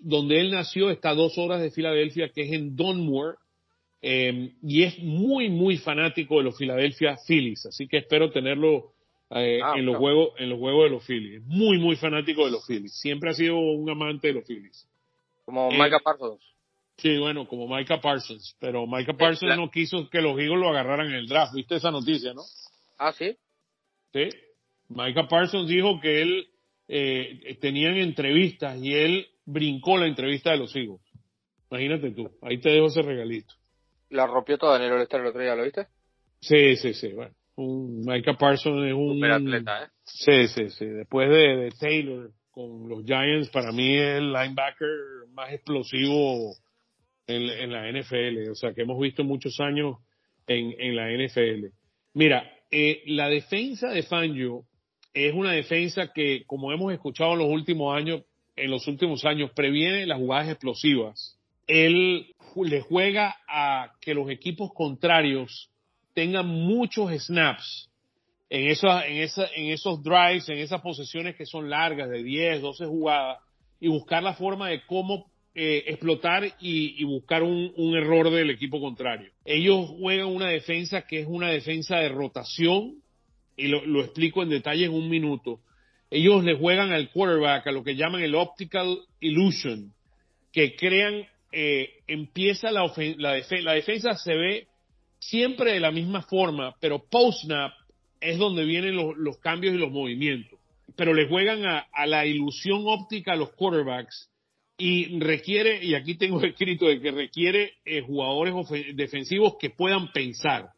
donde 0.00 0.40
él 0.40 0.50
nació, 0.50 0.90
está 0.90 1.10
a 1.10 1.14
dos 1.14 1.38
horas 1.38 1.60
de 1.60 1.70
Filadelfia, 1.70 2.30
que 2.30 2.42
es 2.42 2.52
en 2.52 2.76
Donmore, 2.76 3.36
eh, 4.00 4.52
y 4.62 4.82
es 4.82 4.98
muy, 4.98 5.48
muy 5.48 5.78
fanático 5.78 6.38
de 6.38 6.44
los 6.44 6.58
Philadelphia 6.58 7.16
Phillies. 7.26 7.66
Así 7.66 7.86
que 7.86 7.98
espero 7.98 8.30
tenerlo 8.32 8.92
eh, 9.30 9.60
ah, 9.62 9.74
en, 9.76 9.86
los 9.86 9.96
juegos, 9.96 10.34
en 10.38 10.50
los 10.50 10.58
juegos 10.58 10.84
de 10.84 10.90
los 10.90 11.06
Phillies. 11.06 11.42
Muy, 11.46 11.78
muy 11.78 11.96
fanático 11.96 12.44
de 12.44 12.50
los 12.50 12.66
Phillies. 12.66 12.98
Siempre 13.00 13.30
ha 13.30 13.34
sido 13.34 13.58
un 13.58 13.88
amante 13.88 14.28
de 14.28 14.34
los 14.34 14.44
Phillies. 14.44 14.88
Como 15.44 15.70
eh, 15.70 15.78
Micah 15.78 16.00
Parsons. 16.00 16.42
Sí, 16.96 17.16
bueno, 17.18 17.46
como 17.46 17.68
Micah 17.68 18.00
Parsons. 18.00 18.56
Pero 18.58 18.86
Micah 18.86 19.16
Parsons 19.16 19.56
no 19.56 19.70
quiso 19.70 20.08
que 20.10 20.20
los 20.20 20.38
Eagles 20.38 20.58
lo 20.58 20.68
agarraran 20.68 21.06
en 21.06 21.14
el 21.14 21.28
draft. 21.28 21.54
¿Viste 21.54 21.76
esa 21.76 21.90
noticia, 21.90 22.34
no? 22.34 22.42
Ah, 22.98 23.12
sí. 23.12 23.36
Sí. 24.12 24.28
Micah 24.94 25.28
Parsons 25.28 25.68
dijo 25.68 26.00
que 26.00 26.22
él 26.22 26.48
eh, 26.88 27.56
tenían 27.60 27.96
entrevistas 27.96 28.78
y 28.80 28.94
él 28.94 29.26
brincó 29.44 29.98
la 29.98 30.06
entrevista 30.06 30.50
de 30.52 30.58
los 30.58 30.74
hijos. 30.76 31.00
Imagínate 31.70 32.10
tú, 32.10 32.30
ahí 32.42 32.58
te 32.58 32.70
dejo 32.70 32.86
ese 32.86 33.02
regalito. 33.02 33.54
La 34.10 34.26
rompió 34.26 34.58
toda 34.58 34.76
en 34.76 34.84
el 34.84 34.92
All-Star 34.92 35.20
el 35.22 35.28
otro 35.28 35.40
día, 35.40 35.54
¿lo 35.54 35.64
viste? 35.64 35.86
Sí, 36.40 36.76
sí, 36.76 36.92
sí, 36.92 37.12
bueno. 37.12 37.34
Un 37.54 38.00
Micah 38.06 38.36
Parsons 38.36 38.86
es 38.86 38.92
un... 38.92 39.14
Super 39.14 39.32
atleta, 39.32 39.84
¿eh? 39.84 39.88
Sí, 40.04 40.48
sí, 40.48 40.70
sí. 40.70 40.86
Después 40.86 41.28
de, 41.30 41.56
de 41.56 41.70
Taylor 41.70 42.30
con 42.50 42.88
los 42.88 43.04
Giants, 43.04 43.48
para 43.50 43.72
mí 43.72 43.96
es 43.96 44.18
el 44.18 44.32
linebacker 44.32 44.88
más 45.30 45.52
explosivo 45.52 46.54
en, 47.26 47.42
en, 47.42 47.72
la 47.72 47.90
NFL. 47.90 48.50
O 48.50 48.54
sea, 48.54 48.74
que 48.74 48.82
hemos 48.82 49.00
visto 49.00 49.24
muchos 49.24 49.58
años 49.60 49.96
en, 50.46 50.74
en 50.78 50.96
la 50.96 51.10
NFL. 51.10 51.66
Mira, 52.14 52.50
eh, 52.70 53.02
la 53.06 53.28
defensa 53.28 53.88
de 53.90 54.02
Fangio 54.02 54.64
es 55.14 55.34
una 55.34 55.52
defensa 55.52 56.12
que, 56.12 56.44
como 56.46 56.72
hemos 56.72 56.92
escuchado 56.92 57.32
en 57.32 57.40
los 57.40 57.48
últimos 57.48 57.96
años, 57.96 58.22
en 58.56 58.70
los 58.70 58.86
últimos 58.86 59.24
años, 59.24 59.50
previene 59.54 60.06
las 60.06 60.18
jugadas 60.18 60.48
explosivas. 60.48 61.38
Él 61.66 62.34
le 62.56 62.80
juega 62.80 63.36
a 63.48 63.92
que 64.00 64.14
los 64.14 64.30
equipos 64.30 64.72
contrarios 64.74 65.70
tengan 66.14 66.46
muchos 66.46 67.10
snaps 67.24 67.88
en, 68.50 68.68
en, 68.68 69.30
en 69.56 69.70
esos 69.70 70.02
drives, 70.02 70.48
en 70.48 70.58
esas 70.58 70.80
posesiones 70.82 71.36
que 71.36 71.46
son 71.46 71.70
largas, 71.70 72.10
de 72.10 72.22
10, 72.22 72.60
12 72.60 72.86
jugadas, 72.86 73.38
y 73.80 73.88
buscar 73.88 74.22
la 74.22 74.34
forma 74.34 74.68
de 74.68 74.82
cómo 74.86 75.32
eh, 75.54 75.84
explotar 75.88 76.50
y, 76.60 77.04
buscar 77.04 77.42
un, 77.42 77.94
error 77.94 78.30
del 78.30 78.48
equipo 78.48 78.80
contrario. 78.80 79.30
Ellos 79.44 79.86
juegan 79.98 80.28
una 80.28 80.48
defensa 80.48 81.02
que 81.02 81.20
es 81.20 81.26
una 81.28 81.50
defensa 81.50 81.98
de 81.98 82.08
rotación, 82.08 83.01
y 83.56 83.68
lo, 83.68 84.00
explico 84.00 84.42
en 84.42 84.50
detalle 84.50 84.86
en 84.86 84.92
un 84.92 85.08
minuto. 85.08 85.60
Ellos 86.10 86.44
le 86.44 86.56
juegan 86.56 86.92
al 86.92 87.10
quarterback 87.10 87.66
a 87.66 87.72
lo 87.72 87.84
que 87.84 87.96
llaman 87.96 88.22
el 88.22 88.34
optical 88.34 88.98
illusion, 89.20 89.92
que 90.52 90.76
crean, 90.76 91.26
eh, 91.52 91.90
empieza 92.06 92.70
la, 92.70 92.82
def 92.82 93.50
la 93.62 93.72
defensa 93.72 94.14
se 94.14 94.34
ve 94.34 94.66
siempre 95.18 95.72
de 95.72 95.80
la 95.80 95.90
misma 95.90 96.22
forma, 96.22 96.74
pero 96.80 97.04
post-snap 97.08 97.72
es 98.20 98.38
donde 98.38 98.64
vienen 98.64 98.96
los, 98.96 99.16
los, 99.16 99.38
cambios 99.38 99.74
y 99.74 99.78
los 99.78 99.90
movimientos. 99.90 100.58
Pero 100.96 101.14
le 101.14 101.28
juegan 101.28 101.64
a, 101.64 101.86
a, 101.92 102.06
la 102.06 102.26
ilusión 102.26 102.82
óptica 102.86 103.32
a 103.32 103.36
los 103.36 103.52
quarterbacks 103.52 104.30
y 104.76 105.18
requiere, 105.20 105.84
y 105.84 105.94
aquí 105.94 106.16
tengo 106.16 106.42
escrito 106.44 106.86
de 106.86 107.00
que 107.00 107.10
requiere 107.10 107.74
eh, 107.84 108.00
jugadores 108.02 108.54
defensivos 108.94 109.54
que 109.60 109.70
puedan 109.70 110.12
pensar. 110.12 110.70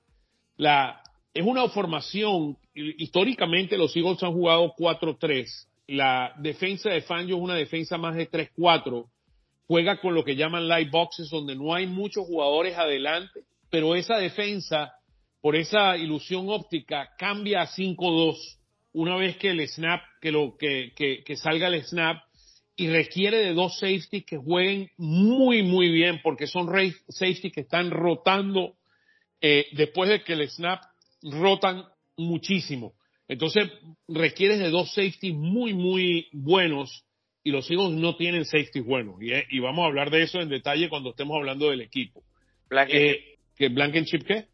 La, 0.57 1.01
es 1.35 1.45
una 1.45 1.69
formación, 1.69 2.57
históricamente 2.75 3.77
los 3.77 3.95
Eagles 3.97 4.23
han 4.23 4.33
jugado 4.33 4.73
4-3. 4.79 5.47
La 5.89 6.33
defensa 6.39 6.91
de 6.91 7.03
Fangio 7.03 7.37
es 7.37 7.43
una 7.43 7.57
defensa 7.57 7.99
más 7.99 8.15
de 8.15 8.31
3-4. 8.31 9.07
Juega 9.67 10.01
con 10.01 10.15
lo 10.15 10.25
que 10.25 10.37
llaman 10.37 10.69
light 10.69 10.91
boxes, 10.91 11.29
donde 11.29 11.57
no 11.57 11.75
hay 11.75 11.87
muchos 11.87 12.25
jugadores 12.27 12.79
adelante 12.79 13.45
pero 13.75 13.97
esa 13.97 14.19
defensa, 14.19 14.95
por 15.41 15.57
esa 15.57 15.97
ilusión 15.97 16.49
óptica, 16.49 17.11
cambia 17.19 17.63
a 17.63 17.67
5-2 17.67 18.37
una 18.93 19.17
vez 19.17 19.37
que 19.37 19.51
el 19.51 19.67
snap, 19.69 20.01
que, 20.21 20.31
lo, 20.31 20.57
que, 20.57 20.93
que, 20.95 21.37
salga 21.37 21.67
el 21.67 21.85
snap, 21.85 22.23
y 22.77 22.87
requiere 22.87 23.39
de 23.39 23.53
dos 23.53 23.81
safeties 23.81 24.25
que 24.27 24.37
jueguen 24.37 24.93
muy, 24.97 25.65
muy 25.65 25.91
bien, 25.91 26.21
porque 26.23 26.47
son 26.47 26.69
safeties 27.09 27.53
que 27.53 27.63
están 27.63 27.91
rotando 27.91 28.77
eh, 29.41 29.67
después 29.73 30.09
de 30.09 30.23
que 30.23 30.35
el 30.35 30.49
snap 30.49 30.81
rotan 31.25 31.85
muchísimo. 32.17 32.93
Entonces 33.29 33.71
requiere 34.09 34.59
de 34.59 34.71
dos 34.71 34.93
safeties 34.95 35.35
muy, 35.35 35.73
muy 35.73 36.29
buenos 36.33 37.05
y 37.43 37.51
los 37.51 37.71
Eagles 37.71 37.93
no 37.99 38.17
tienen 38.17 38.45
safeties 38.45 38.85
buenos. 38.85 39.17
Y, 39.21 39.33
y, 39.57 39.61
vamos 39.61 39.83
a 39.85 39.87
hablar 39.87 40.11
de 40.11 40.23
eso 40.23 40.41
en 40.41 40.49
detalle 40.49 40.89
cuando 40.89 41.11
estemos 41.11 41.37
hablando 41.37 41.71
del 41.71 41.81
equipo. 41.81 42.23
Eh, 42.89 43.37
¿Que 43.57 43.69
Blankenship 43.69 44.25
qué? 44.27 44.47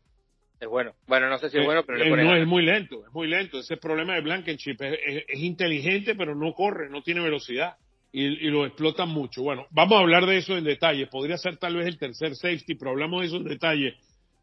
Es 0.60 0.68
bueno. 0.68 0.92
Bueno, 1.06 1.28
no 1.28 1.38
sé 1.38 1.48
si 1.50 1.56
es 1.56 1.62
Eh, 1.62 1.66
bueno, 1.66 1.84
pero 1.86 1.98
le 1.98 2.06
eh, 2.06 2.10
pone 2.10 2.24
no, 2.24 2.36
es 2.36 2.46
muy 2.46 2.62
lento, 2.64 3.04
es 3.06 3.12
muy 3.12 3.28
lento. 3.28 3.58
Ese 3.58 3.64
es 3.66 3.70
el 3.72 3.78
problema 3.78 4.14
de 4.14 4.20
Blankenship. 4.20 4.76
Es, 4.80 4.98
es- 5.06 5.24
es 5.28 5.40
inteligente, 5.40 6.14
pero 6.14 6.34
no 6.34 6.52
corre, 6.52 6.90
no 6.90 7.02
tiene 7.02 7.20
velocidad. 7.20 7.76
Y, 8.12 8.24
y 8.24 8.50
lo 8.50 8.66
explotan 8.66 9.08
mucho. 9.08 9.42
Bueno, 9.42 9.66
vamos 9.70 9.96
a 9.96 10.00
hablar 10.00 10.26
de 10.26 10.36
eso 10.38 10.56
en 10.56 10.64
detalle. 10.64 11.06
Podría 11.06 11.38
ser 11.38 11.56
tal 11.58 11.76
vez 11.76 11.86
el 11.86 11.96
tercer 11.96 12.34
safety, 12.34 12.74
pero 12.74 12.90
hablamos 12.90 13.20
de 13.20 13.26
eso 13.28 13.36
en 13.36 13.44
detalle 13.44 13.94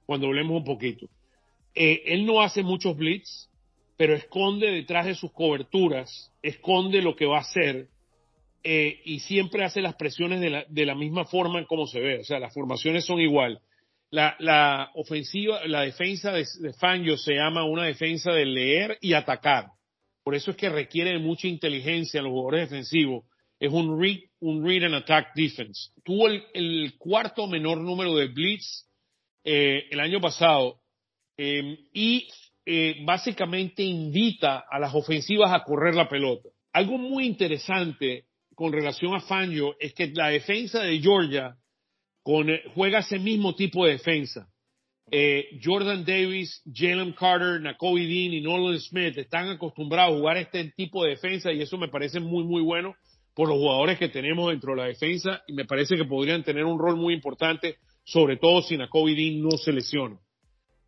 cuando 0.06 0.28
hablemos 0.28 0.58
un 0.58 0.64
poquito. 0.64 1.08
Eh, 1.80 2.12
él 2.12 2.26
no 2.26 2.42
hace 2.42 2.64
muchos 2.64 2.98
blitz, 2.98 3.52
pero 3.98 4.16
esconde 4.16 4.72
detrás 4.72 5.06
de 5.06 5.14
sus 5.14 5.32
coberturas, 5.32 6.34
esconde 6.42 7.04
lo 7.04 7.16
que 7.16 7.28
va 7.28 7.38
a 7.38 7.42
hacer 7.42 7.90
eh, 8.64 9.00
y 9.06 9.20
siempre 9.20 9.64
hace 9.64 9.80
las 9.80 9.96
presiones 9.96 10.42
de 10.42 10.86
la, 10.88 10.96
misma 10.96 11.26
forma 11.26 11.60
en 11.60 11.66
cómo 11.66 11.86
se 11.86 12.00
ve. 12.00 12.22
O 12.22 12.24
sea, 12.24 12.40
las 12.40 12.52
formaciones 12.52 13.06
son 13.06 13.20
igual. 13.20 13.60
La, 14.10 14.90
ofensiva, 14.96 15.68
la 15.68 15.82
defensa 15.82 16.32
de, 16.32 16.48
Fangio 16.80 17.16
se 17.16 17.36
llama 17.36 17.64
una 17.64 17.84
defensa 17.84 18.32
de 18.32 18.48
leer 18.48 18.98
y 19.00 19.14
atacar. 19.14 19.68
Por 20.24 20.34
eso 20.34 20.50
es 20.50 20.58
que 20.58 20.70
requiere 20.70 21.12
de 21.12 21.20
mucha 21.20 21.48
inteligencia 21.48 22.18
en 22.18 22.24
los 22.24 22.32
jugadores 22.32 22.72
defensivos. 22.72 23.24
Es 23.60 23.72
un 23.72 24.02
read, 24.02 24.18
un 24.40 24.66
read 24.66 24.84
and 24.84 24.96
attack 24.96 25.28
defense. 25.36 25.92
Tuvo 26.04 26.28
el, 26.28 26.44
el 26.56 26.96
cuarto 26.98 27.46
menor 27.46 27.82
número 27.82 28.16
de 28.16 28.30
blitz 28.30 28.88
eh, 29.44 29.86
el 29.92 30.00
año 30.00 30.20
pasado 30.20 30.80
eh, 31.38 31.78
y 31.94 32.28
eh, 32.66 32.98
básicamente 33.06 33.84
invita 33.84 34.66
a 34.70 34.80
las 34.80 34.94
ofensivas 34.94 35.54
a 35.54 35.64
correr 35.64 35.96
la 35.96 36.10
pelota. 36.10 36.50
Algo 36.74 36.98
muy 36.98 37.26
interesante 37.26 38.26
con 38.56 38.74
relación 38.74 39.16
a 39.16 39.22
Fangio 39.22 39.76
es 39.80 39.94
que 39.94 40.08
la 40.08 40.30
defensa 40.30 40.82
de 40.82 41.00
Georgia 41.00 41.56
eh, 42.26 42.64
juega 42.76 43.00
ese 43.00 43.20
mismo 43.20 43.56
tipo 43.56 43.86
de 43.86 43.94
defensa. 43.94 44.50
Eh, 45.10 45.60
Jordan 45.64 46.04
Davis, 46.04 46.62
Jalen 46.74 47.14
Carter, 47.14 47.62
Nakobe 47.62 48.02
Dean 48.02 48.34
y 48.34 48.42
Nolan 48.42 48.80
Smith 48.80 49.18
están 49.18 49.48
acostumbrados 49.48 50.14
a 50.14 50.18
jugar 50.18 50.36
este 50.36 50.74
tipo 50.76 51.06
de 51.06 51.12
defensa 51.12 51.54
y 51.54 51.62
eso 51.62 51.78
me 51.78 51.88
parece 51.88 52.20
muy, 52.20 52.44
muy 52.44 52.62
bueno 52.62 52.96
por 53.34 53.48
los 53.48 53.58
jugadores 53.58 53.98
que 53.98 54.10
tenemos 54.10 54.50
dentro 54.50 54.72
de 54.74 54.82
la 54.82 54.88
defensa 54.88 55.42
y 55.48 55.54
me 55.54 55.64
parece 55.64 55.96
que 55.96 56.04
podrían 56.04 56.44
tener 56.44 56.66
un 56.66 56.78
rol 56.78 56.98
muy 56.98 57.14
importante, 57.14 57.78
sobre 58.04 58.36
todo 58.36 58.62
si 58.62 58.76
Nakobe 58.76 59.16
Dean 59.16 59.42
no 59.42 59.52
se 59.52 59.72
lesiona. 59.72 60.20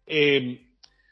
Eh, 0.09 0.65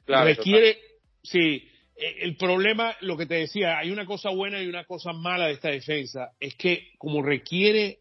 Claro, 0.06 0.26
requiere, 0.26 0.78
sí, 1.22 1.68
eh, 1.98 2.16
el 2.22 2.38
problema, 2.38 2.96
lo 3.02 3.18
que 3.18 3.26
te 3.26 3.36
decía, 3.36 3.78
hay 3.78 3.92
una 3.92 4.06
cosa 4.06 4.30
buena 4.30 4.62
y 4.62 4.68
una 4.68 4.86
cosa 4.86 5.12
mala 5.14 5.48
de 5.48 5.54
esta 5.54 5.70
defensa, 5.70 6.32
es 6.40 6.56
que 6.56 6.92
como 6.98 7.22
requiere 7.22 8.00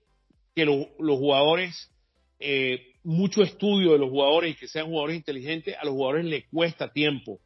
que 0.55 0.65
lo- 0.65 0.89
los 0.99 1.19
jugadores, 1.19 1.91
eh, 2.39 2.95
mucho 3.03 3.43
estudio 3.43 3.93
de 3.93 3.99
los 3.99 4.11
jugadores 4.11 4.53
y 4.53 4.55
que 4.59 4.69
sean 4.69 4.87
jugadores 4.87 5.17
inteligentes, 5.17 5.77
a 5.79 5.85
los 5.85 5.95
jugadores 5.95 6.25
les 6.27 6.47
cuesta 6.49 6.93
tiempo. 6.93 7.41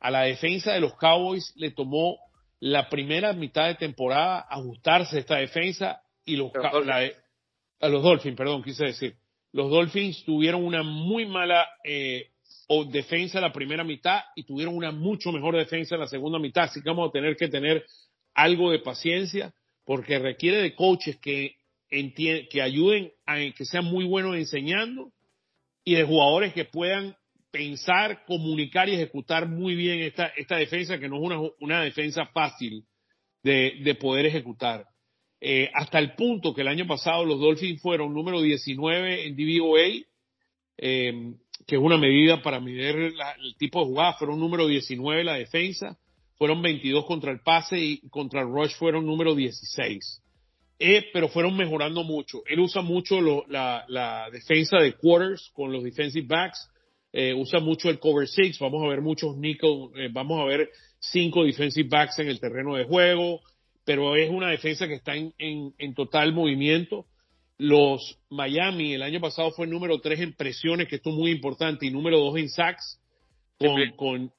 A 0.00 0.10
la 0.10 0.22
defensa 0.22 0.72
de 0.72 0.80
los 0.80 0.94
Cowboys 0.96 1.52
le 1.56 1.70
tomó 1.70 2.18
la 2.60 2.88
primera 2.88 3.32
mitad 3.32 3.66
de 3.66 3.74
temporada 3.74 4.46
ajustarse 4.48 5.16
a 5.16 5.20
esta 5.20 5.36
defensa 5.36 6.00
y 6.24 6.36
los, 6.36 6.52
Los 6.54 6.86
la 6.86 7.10
a 7.80 7.88
los 7.88 8.02
Dolphins, 8.02 8.36
perdón, 8.36 8.62
quise 8.62 8.86
decir. 8.86 9.14
Los 9.52 9.70
Dolphins 9.70 10.24
tuvieron 10.24 10.64
una 10.64 10.82
muy 10.82 11.26
mala 11.26 11.68
eh, 11.84 12.30
o 12.68 12.84
defensa 12.84 13.40
la 13.40 13.52
primera 13.52 13.84
mitad 13.84 14.20
y 14.34 14.44
tuvieron 14.44 14.76
una 14.76 14.90
mucho 14.90 15.32
mejor 15.32 15.56
defensa 15.56 15.94
en 15.94 16.00
la 16.00 16.06
segunda 16.06 16.38
mitad. 16.38 16.64
Así 16.64 16.82
que 16.82 16.88
vamos 16.88 17.08
a 17.08 17.12
tener 17.12 17.36
que 17.36 17.48
tener 17.48 17.84
algo 18.34 18.70
de 18.70 18.80
paciencia 18.80 19.54
porque 19.84 20.18
requiere 20.18 20.58
de 20.58 20.74
coaches 20.74 21.16
que, 21.18 21.56
que 21.88 22.62
ayuden 22.62 23.12
a 23.24 23.36
que 23.36 23.64
sean 23.64 23.84
muy 23.84 24.04
buenos 24.04 24.36
enseñando 24.36 25.12
y 25.84 25.94
de 25.94 26.04
jugadores 26.04 26.52
que 26.52 26.64
puedan 26.64 27.16
pensar, 27.52 28.24
comunicar 28.26 28.88
y 28.88 28.94
ejecutar 28.94 29.48
muy 29.48 29.74
bien 29.76 30.00
esta, 30.00 30.26
esta 30.36 30.56
defensa, 30.56 30.98
que 30.98 31.08
no 31.08 31.16
es 31.16 31.22
una, 31.22 31.40
una 31.60 31.82
defensa 31.82 32.26
fácil 32.26 32.84
de, 33.42 33.80
de 33.82 33.94
poder 33.94 34.26
ejecutar. 34.26 34.84
Eh, 35.40 35.70
hasta 35.72 35.98
el 35.98 36.14
punto 36.14 36.52
que 36.52 36.62
el 36.62 36.68
año 36.68 36.86
pasado 36.86 37.24
los 37.24 37.38
Dolphins 37.38 37.80
fueron 37.80 38.12
número 38.12 38.42
19 38.42 39.26
en 39.26 39.36
DVOA, 39.36 40.04
eh, 40.78 41.34
que 41.66 41.76
es 41.76 41.80
una 41.82 41.96
medida 41.96 42.42
para 42.42 42.60
medir 42.60 43.14
la- 43.14 43.32
el 43.32 43.56
tipo 43.56 43.80
de 43.80 43.86
jugada, 43.86 44.14
fueron 44.14 44.38
número 44.40 44.66
19 44.66 45.24
la 45.24 45.34
defensa, 45.34 45.96
fueron 46.36 46.60
22 46.62 47.04
contra 47.06 47.32
el 47.32 47.40
pase 47.40 47.78
y 47.78 48.08
contra 48.10 48.42
el 48.42 48.48
rush 48.48 48.74
fueron 48.76 49.06
número 49.06 49.34
16. 49.34 50.22
Eh, 50.78 51.06
pero 51.12 51.28
fueron 51.28 51.56
mejorando 51.56 52.02
mucho. 52.04 52.42
Él 52.46 52.60
usa 52.60 52.82
mucho 52.82 53.20
lo- 53.20 53.44
la, 53.48 53.84
la 53.88 54.28
defensa 54.30 54.76
de 54.78 54.92
quarters 54.92 55.50
con 55.54 55.72
los 55.72 55.82
defensive 55.82 56.26
backs, 56.26 56.68
eh, 57.12 57.32
usa 57.32 57.60
mucho 57.60 57.88
el 57.88 57.98
cover 57.98 58.28
six, 58.28 58.58
vamos 58.58 58.84
a 58.84 58.88
ver 58.88 59.00
muchos 59.00 59.36
nickel, 59.38 59.88
eh, 59.96 60.08
vamos 60.12 60.38
a 60.38 60.44
ver 60.44 60.68
cinco 61.00 61.44
defensive 61.44 61.88
backs 61.88 62.18
en 62.18 62.28
el 62.28 62.38
terreno 62.40 62.74
de 62.74 62.84
juego, 62.84 63.40
pero 63.86 64.16
es 64.16 64.28
una 64.28 64.50
defensa 64.50 64.86
que 64.86 64.94
está 64.94 65.16
en, 65.16 65.32
en, 65.38 65.72
en 65.78 65.94
total 65.94 66.34
movimiento. 66.34 67.06
Los 67.58 68.18
Miami 68.28 68.94
el 68.94 69.02
año 69.02 69.20
pasado 69.20 69.50
fue 69.50 69.66
el 69.66 69.72
número 69.72 69.98
3 70.00 70.20
en 70.20 70.32
presiones, 70.34 70.88
que 70.88 70.96
esto 70.96 71.10
es 71.10 71.16
muy 71.16 71.30
importante, 71.30 71.86
y 71.86 71.90
número 71.90 72.18
2 72.18 72.36
en 72.38 72.48
sacks, 72.50 73.00
con, 73.58 73.76
Sí. 73.76 73.92
con, 73.96 74.32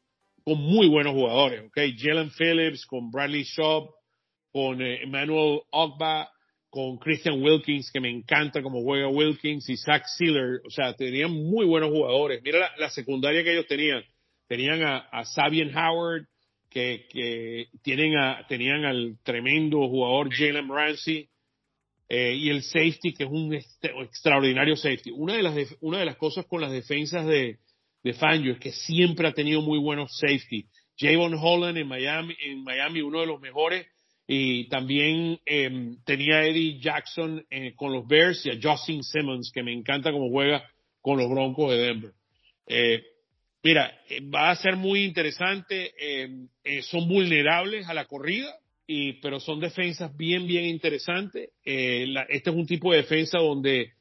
con 0.43 0.59
muy 0.59 0.87
buenos 0.87 1.13
jugadores, 1.13 1.65
¿ok? 1.65 1.77
Jalen 1.97 2.31
Phillips, 2.31 2.85
con 2.85 3.09
Bradley 3.09 3.43
Shaw, 3.43 3.89
con 4.51 4.81
eh, 4.81 5.03
Emmanuel 5.03 5.61
Ogba, 5.71 6.29
con 6.69 6.97
Christian 6.97 7.41
Wilkins, 7.41 7.91
que 7.91 7.99
me 7.99 8.09
encanta 8.09 8.61
como 8.61 8.81
juega 8.83 9.07
Wilkins, 9.07 9.67
y 9.69 9.77
Zach 9.77 10.05
Sealer, 10.05 10.61
o 10.65 10.69
sea, 10.69 10.93
tenían 10.93 11.31
muy 11.31 11.65
buenos 11.65 11.89
jugadores. 11.89 12.41
Mira 12.43 12.71
la, 12.77 12.89
secundaria 12.89 13.43
que 13.43 13.53
ellos 13.53 13.67
tenían. 13.67 14.03
Tenían 14.47 14.83
a, 14.83 14.97
a 14.97 15.25
Sabian 15.25 15.75
Howard, 15.75 16.27
que, 16.69 17.07
que 17.09 17.67
tienen 17.81 18.17
a, 18.17 18.45
tenían 18.47 18.85
al 18.85 19.17
tremendo 19.23 19.79
jugador 19.87 20.29
Jalen 20.31 20.69
Ramsey, 20.69 21.29
eh, 22.09 22.35
y 22.35 22.49
el 22.49 22.63
safety, 22.63 23.13
que 23.13 23.25
es 23.25 23.29
un 23.29 23.53
extraordinario 23.53 24.75
safety. 24.75 25.11
Una 25.11 25.35
de 25.35 25.43
las, 25.43 25.55
una 25.81 25.99
de 25.99 26.05
las 26.05 26.17
cosas 26.17 26.45
con 26.45 26.61
las 26.61 26.71
defensas 26.71 27.25
de, 27.25 27.57
de 28.03 28.13
Fangio 28.13 28.53
es 28.53 28.59
que 28.59 28.71
siempre 28.71 29.27
ha 29.27 29.33
tenido 29.33 29.61
muy 29.61 29.79
buenos 29.79 30.17
safety. 30.17 30.65
Javon 30.97 31.35
Holland 31.39 31.77
en 31.77 31.87
Miami, 31.87 32.35
en 32.43 32.63
Miami, 32.63 33.01
uno 33.01 33.19
de 33.19 33.27
los 33.27 33.39
mejores, 33.39 33.85
y 34.27 34.67
también 34.67 35.39
eh, 35.45 35.95
tenía 36.05 36.43
Eddie 36.43 36.79
Jackson 36.79 37.45
eh, 37.49 37.73
con 37.75 37.93
los 37.93 38.05
Bears 38.07 38.45
y 38.45 38.49
a 38.49 38.59
Justin 38.61 39.03
Simmons, 39.03 39.51
que 39.53 39.63
me 39.63 39.71
encanta 39.71 40.11
cómo 40.11 40.29
juega 40.29 40.69
con 41.01 41.17
los 41.17 41.29
Broncos 41.29 41.71
de 41.71 41.77
Denver. 41.77 42.11
Eh, 42.67 43.03
mira, 43.63 43.97
va 44.33 44.49
a 44.49 44.55
ser 44.55 44.75
muy 44.75 45.05
interesante. 45.05 45.93
son 46.81 47.07
vulnerables 47.07 47.87
a 47.87 47.93
la 47.93 48.05
corrida, 48.05 48.53
y, 48.87 49.13
pero 49.13 49.39
son 49.39 49.59
defensas 49.59 50.15
bien, 50.15 50.47
bien 50.47 50.65
interesantes. 50.65 51.49
este 51.63 52.49
es 52.49 52.55
un 52.55 52.65
tipo 52.65 52.91
de 52.91 52.99
defensa 52.99 53.37
donde 53.37 53.91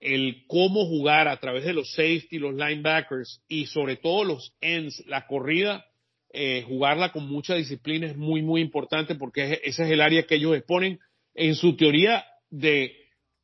el 0.00 0.44
cómo 0.46 0.86
jugar 0.86 1.28
a 1.28 1.38
través 1.38 1.64
de 1.64 1.74
los 1.74 1.92
safety, 1.92 2.38
los 2.38 2.54
linebackers 2.54 3.42
y 3.46 3.66
sobre 3.66 3.96
todo 3.96 4.24
los 4.24 4.54
ends, 4.62 5.04
la 5.06 5.26
corrida, 5.26 5.84
eh, 6.32 6.64
jugarla 6.66 7.12
con 7.12 7.28
mucha 7.28 7.54
disciplina 7.54 8.06
es 8.06 8.16
muy, 8.16 8.40
muy 8.40 8.62
importante 8.62 9.14
porque 9.14 9.60
ese 9.62 9.84
es 9.84 9.90
el 9.90 10.00
área 10.00 10.22
que 10.22 10.36
ellos 10.36 10.56
exponen. 10.56 10.98
En 11.34 11.54
su 11.54 11.76
teoría 11.76 12.24
de 12.48 12.96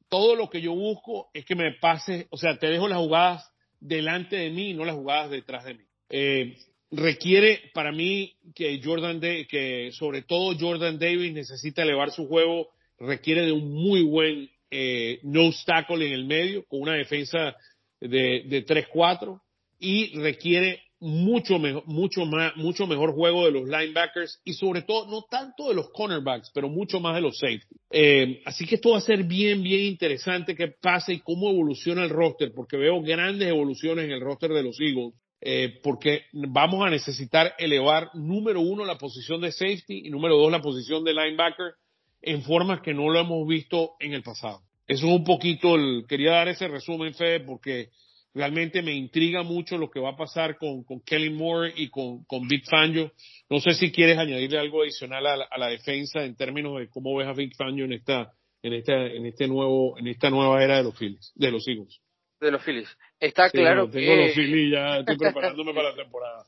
todo 0.09 0.34
lo 0.34 0.49
que 0.49 0.62
yo 0.62 0.72
busco 0.72 1.28
es 1.34 1.44
que 1.44 1.55
me 1.55 1.72
pase, 1.72 2.26
o 2.30 2.38
sea, 2.38 2.59
te 2.59 2.68
dejo 2.68 2.88
las 2.88 2.99
jugadas 2.99 3.53
delante 3.80 4.36
de 4.36 4.51
mí 4.51 4.70
y 4.70 4.74
no 4.74 4.84
las 4.84 4.97
jugadas 4.97 5.30
detrás 5.30 5.64
de 5.64 5.74
mí. 5.74 5.84
Eh, 6.09 6.57
requiere 6.97 7.70
para 7.74 7.92
mí 7.92 8.34
que 8.55 8.80
Jordan, 8.82 9.20
que 9.20 9.90
sobre 9.92 10.22
todo 10.22 10.57
Jordan 10.59 10.99
Davis 10.99 11.32
necesita 11.32 11.82
elevar 11.82 12.11
su 12.11 12.26
juego, 12.26 12.68
requiere 12.99 13.44
de 13.44 13.53
un 13.53 13.72
muy 13.72 14.03
buen 14.03 14.51
eh, 14.70 15.20
no 15.22 15.51
tackle 15.64 16.07
en 16.07 16.12
el 16.12 16.24
medio, 16.24 16.64
con 16.66 16.80
una 16.80 16.94
defensa 16.94 17.57
de, 18.01 18.44
de 18.47 18.66
3-4 18.66 19.40
y 19.78 20.18
requiere 20.18 20.80
mucho 20.99 21.59
mejor, 21.59 21.84
mucho 21.86 22.24
más, 22.24 22.57
mucho 22.57 22.86
mejor 22.86 23.12
juego 23.12 23.44
de 23.44 23.53
los 23.53 23.68
linebackers 23.68 24.40
y 24.44 24.55
sobre 24.55 24.82
todo 24.82 25.07
no 25.11 25.26
tanto 25.30 25.68
de 25.68 25.74
los 25.74 25.90
cornerbacks, 25.90 26.51
pero 26.55 26.68
mucho 26.68 27.01
más 27.01 27.14
de 27.14 27.20
los 27.20 27.38
safety. 27.38 27.76
Eh, 27.90 28.42
así 28.47 28.66
que 28.66 28.76
esto 28.76 28.90
va 28.90 28.99
a 28.99 29.03
ser 29.03 29.24
bien, 29.24 29.62
bien 29.62 29.82
interesante 29.82 30.55
que 30.55 30.68
pase 30.68 31.14
y 31.14 31.20
cómo 31.20 31.51
evoluciona 31.51 32.05
el 32.05 32.11
roster, 32.11 32.53
porque 32.55 32.76
veo 32.76 33.03
grandes 33.03 33.49
evoluciones 33.49 34.07
en 34.07 34.12
el 34.12 34.20
roster 34.20 34.51
de 34.51 34.62
los 34.62 34.80
Eagles. 34.80 35.14
Eh, 35.41 35.80
porque 35.82 36.22
vamos 36.32 36.84
a 36.87 36.91
necesitar 36.91 37.55
elevar 37.59 38.11
número 38.14 38.61
uno 38.61 38.84
la 38.84 38.97
posición 38.97 39.43
de 39.43 39.53
safety 39.53 40.07
y 40.07 40.11
número 40.11 40.37
dos 40.37 40.51
la 40.51 40.62
posición 40.62 41.05
de 41.05 41.12
linebacker 41.12 41.74
en 42.22 42.43
formas 42.43 42.80
que 42.80 42.95
no 42.95 43.11
lo 43.11 43.20
hemos 43.20 43.47
visto 43.47 43.93
en 44.01 44.14
el 44.14 44.22
pasado. 44.22 44.62
Eso 44.87 45.07
es 45.07 45.12
un 45.12 45.24
poquito 45.24 45.74
el, 45.74 46.05
quería 46.09 46.32
dar 46.32 46.49
ese 46.49 46.68
resumen, 46.68 47.14
Fede, 47.14 47.41
porque 47.41 47.91
realmente 48.34 48.82
me 48.82 48.93
intriga 48.93 49.43
mucho 49.43 49.78
lo 49.78 49.91
que 49.91 49.99
va 49.99 50.11
a 50.11 50.16
pasar 50.16 50.59
con, 50.59 50.84
con 50.84 51.01
Kelly 51.01 51.30
Moore 51.30 51.72
y 51.76 51.89
con, 51.89 52.24
con 52.24 52.47
Big 52.47 52.64
Fangio. 52.68 53.12
No 53.49 53.61
sé 53.61 53.72
si 53.72 53.91
quieres 53.91 54.18
añadirle 54.18 54.59
algo 54.59 54.82
adicional 54.82 55.26
a 55.26 55.59
la, 55.59 55.68
defensa 55.68 56.22
en 56.22 56.37
términos 56.37 56.78
de 56.78 56.89
cómo 56.89 57.16
ves 57.16 57.26
a 57.26 57.32
Big 57.32 57.57
Fangio 57.57 57.84
en 57.84 57.95
esta, 57.95 58.32
en 58.62 58.74
esta, 58.74 59.07
en 59.07 59.26
este 59.26 59.49
nuevo, 59.49 59.99
en 59.99 60.07
esta 60.07 60.30
nueva 60.30 60.62
era 60.62 60.76
de 60.76 60.84
los 60.84 60.97
Phillies, 60.97 61.32
de 61.34 61.51
los 61.51 61.66
Eagles. 61.66 62.01
De 62.41 62.51
los 62.51 62.62
Phillies. 62.62 62.97
Está 63.18 63.51
claro 63.51 63.91
que... 63.91 64.01
Tengo 64.01 64.16
los 64.16 64.34
Phillies, 64.34 64.72
ya 64.72 64.99
estoy 64.99 65.16
preparándome 65.18 65.72
para 65.72 65.91
la 65.91 65.97
temporada. 65.97 66.45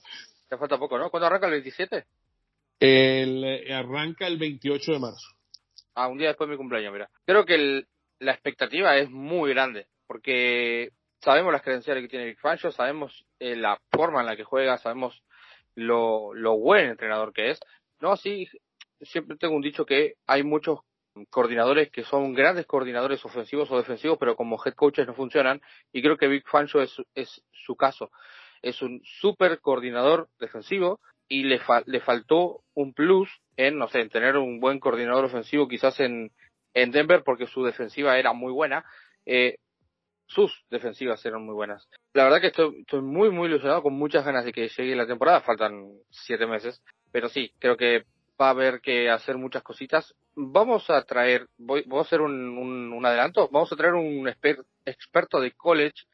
Te 0.49 0.57
falta 0.57 0.79
poco, 0.79 0.99
¿no? 0.99 1.11
¿Cuándo 1.11 1.27
arranca 1.27 1.47
el 1.47 1.53
27? 1.53 2.05
El, 2.81 3.45
eh, 3.45 3.75
arranca 3.75 4.27
el 4.27 4.39
28 4.39 4.93
de 4.93 4.99
marzo. 4.99 5.29
Ah, 5.95 6.09
un 6.09 6.19
día 6.19 6.29
después 6.29 6.49
de 6.49 6.53
mi 6.53 6.59
cumpleaños, 6.59 6.93
mira. 6.93 7.11
Creo 7.27 7.45
que 7.45 7.85
la 8.21 8.33
expectativa 8.33 8.97
es 8.97 9.11
muy 9.11 9.51
grande, 9.51 9.87
porque 10.07 10.91
sabemos 11.21 11.53
las 11.53 11.63
credenciales 11.63 12.03
que 12.03 12.09
tiene 12.09 12.27
Big 12.27 12.39
Fangio, 12.39 12.71
sabemos 12.71 13.27
eh, 13.41 13.57
la 13.57 13.81
forma 13.91 14.21
en 14.21 14.27
la 14.27 14.37
que 14.37 14.45
juega, 14.45 14.79
sabemos 14.79 15.23
lo, 15.75 16.35
lo 16.35 16.57
buen 16.57 16.87
entrenador 16.87 17.33
que 17.33 17.51
es. 17.51 17.61
No, 18.01 18.17
sí, 18.17 18.49
siempre 19.01 19.37
tengo 19.37 19.55
un 19.55 19.63
dicho 19.63 19.85
que 19.85 20.15
hay 20.27 20.43
muchos 20.43 20.81
coordinadores 21.27 21.91
que 21.91 22.05
son 22.05 22.35
grandes 22.35 22.67
coordinadores 22.67 23.25
ofensivos 23.25 23.71
o 23.71 23.77
defensivos, 23.77 24.19
pero 24.19 24.37
como 24.37 24.61
head 24.65 24.75
coaches 24.75 25.07
no 25.07 25.15
funcionan, 25.15 25.61
y 25.93 26.03
creo 26.03 26.17
que 26.17 26.29
Big 26.29 26.47
Fangio 26.47 26.83
es, 26.83 26.95
es 27.15 27.43
su 27.53 27.77
caso. 27.77 28.11
Es 28.63 28.83
un 28.83 29.01
super 29.05 29.61
coordinador 29.61 30.29
defensivo 30.41 31.01
y 31.29 31.45
le, 31.45 31.61
le 31.87 32.01
faltó 32.01 32.63
un 32.75 32.93
plus 32.93 33.29
en, 33.57 33.79
no 33.79 33.89
sé, 33.89 34.01
en 34.01 34.09
tener 34.09 34.37
un 34.37 34.61
buen 34.61 34.81
coordinador 34.81 35.27
ofensivo 35.27 35.69
quizás 35.69 36.01
en, 36.01 36.33
en 36.75 36.91
Denver 36.91 37.23
porque 37.25 37.47
su 37.47 37.63
defensiva 37.63 38.19
era 38.19 38.33
muy 38.33 38.53
buena. 38.53 38.85
Eh, 39.27 39.59
sus 40.27 40.65
defensivas 40.71 41.25
eran 41.25 41.45
muy 41.45 41.55
buenas. 41.55 41.89
La 42.13 42.25
verdad 42.25 42.41
que 42.41 42.49
estoy, 42.49 42.81
estoy 42.81 43.01
muy, 43.01 43.31
muy 43.31 43.49
ilusionado, 43.49 43.83
con 43.83 43.95
muchas 43.95 44.25
ganas 44.25 44.45
de 44.45 44.53
que 44.53 44.69
llegue 44.69 44.95
la 44.95 45.07
temporada. 45.07 45.41
Faltan 45.41 45.91
siete 46.11 46.47
meses, 46.47 46.83
pero 47.11 47.29
sí, 47.29 47.53
creo 47.59 47.77
que 47.77 48.05
va 48.41 48.49
a 48.49 48.51
haber 48.51 48.81
que 48.81 49.11
hacer 49.11 49.37
muchas 49.37 49.63
cositas. 49.63 50.15
Vamos 50.41 50.89
a 50.89 51.03
traer, 51.03 51.49
voy, 51.59 51.83
voy 51.87 51.99
a 51.99 52.03
hacer 52.03 52.21
un, 52.21 52.33
un, 52.93 53.05
adelanto, 53.05 53.49
vamos 53.51 53.73
a 53.73 53.77
traer 53.77 53.95
un 53.95 54.29
experto 54.29 55.41
de 55.41 55.51
college 55.53 56.05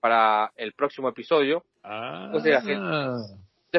para 0.00 0.50
el 0.56 0.72
próximo 0.72 1.08
episodio. 1.08 1.64
Ah, 1.84 2.32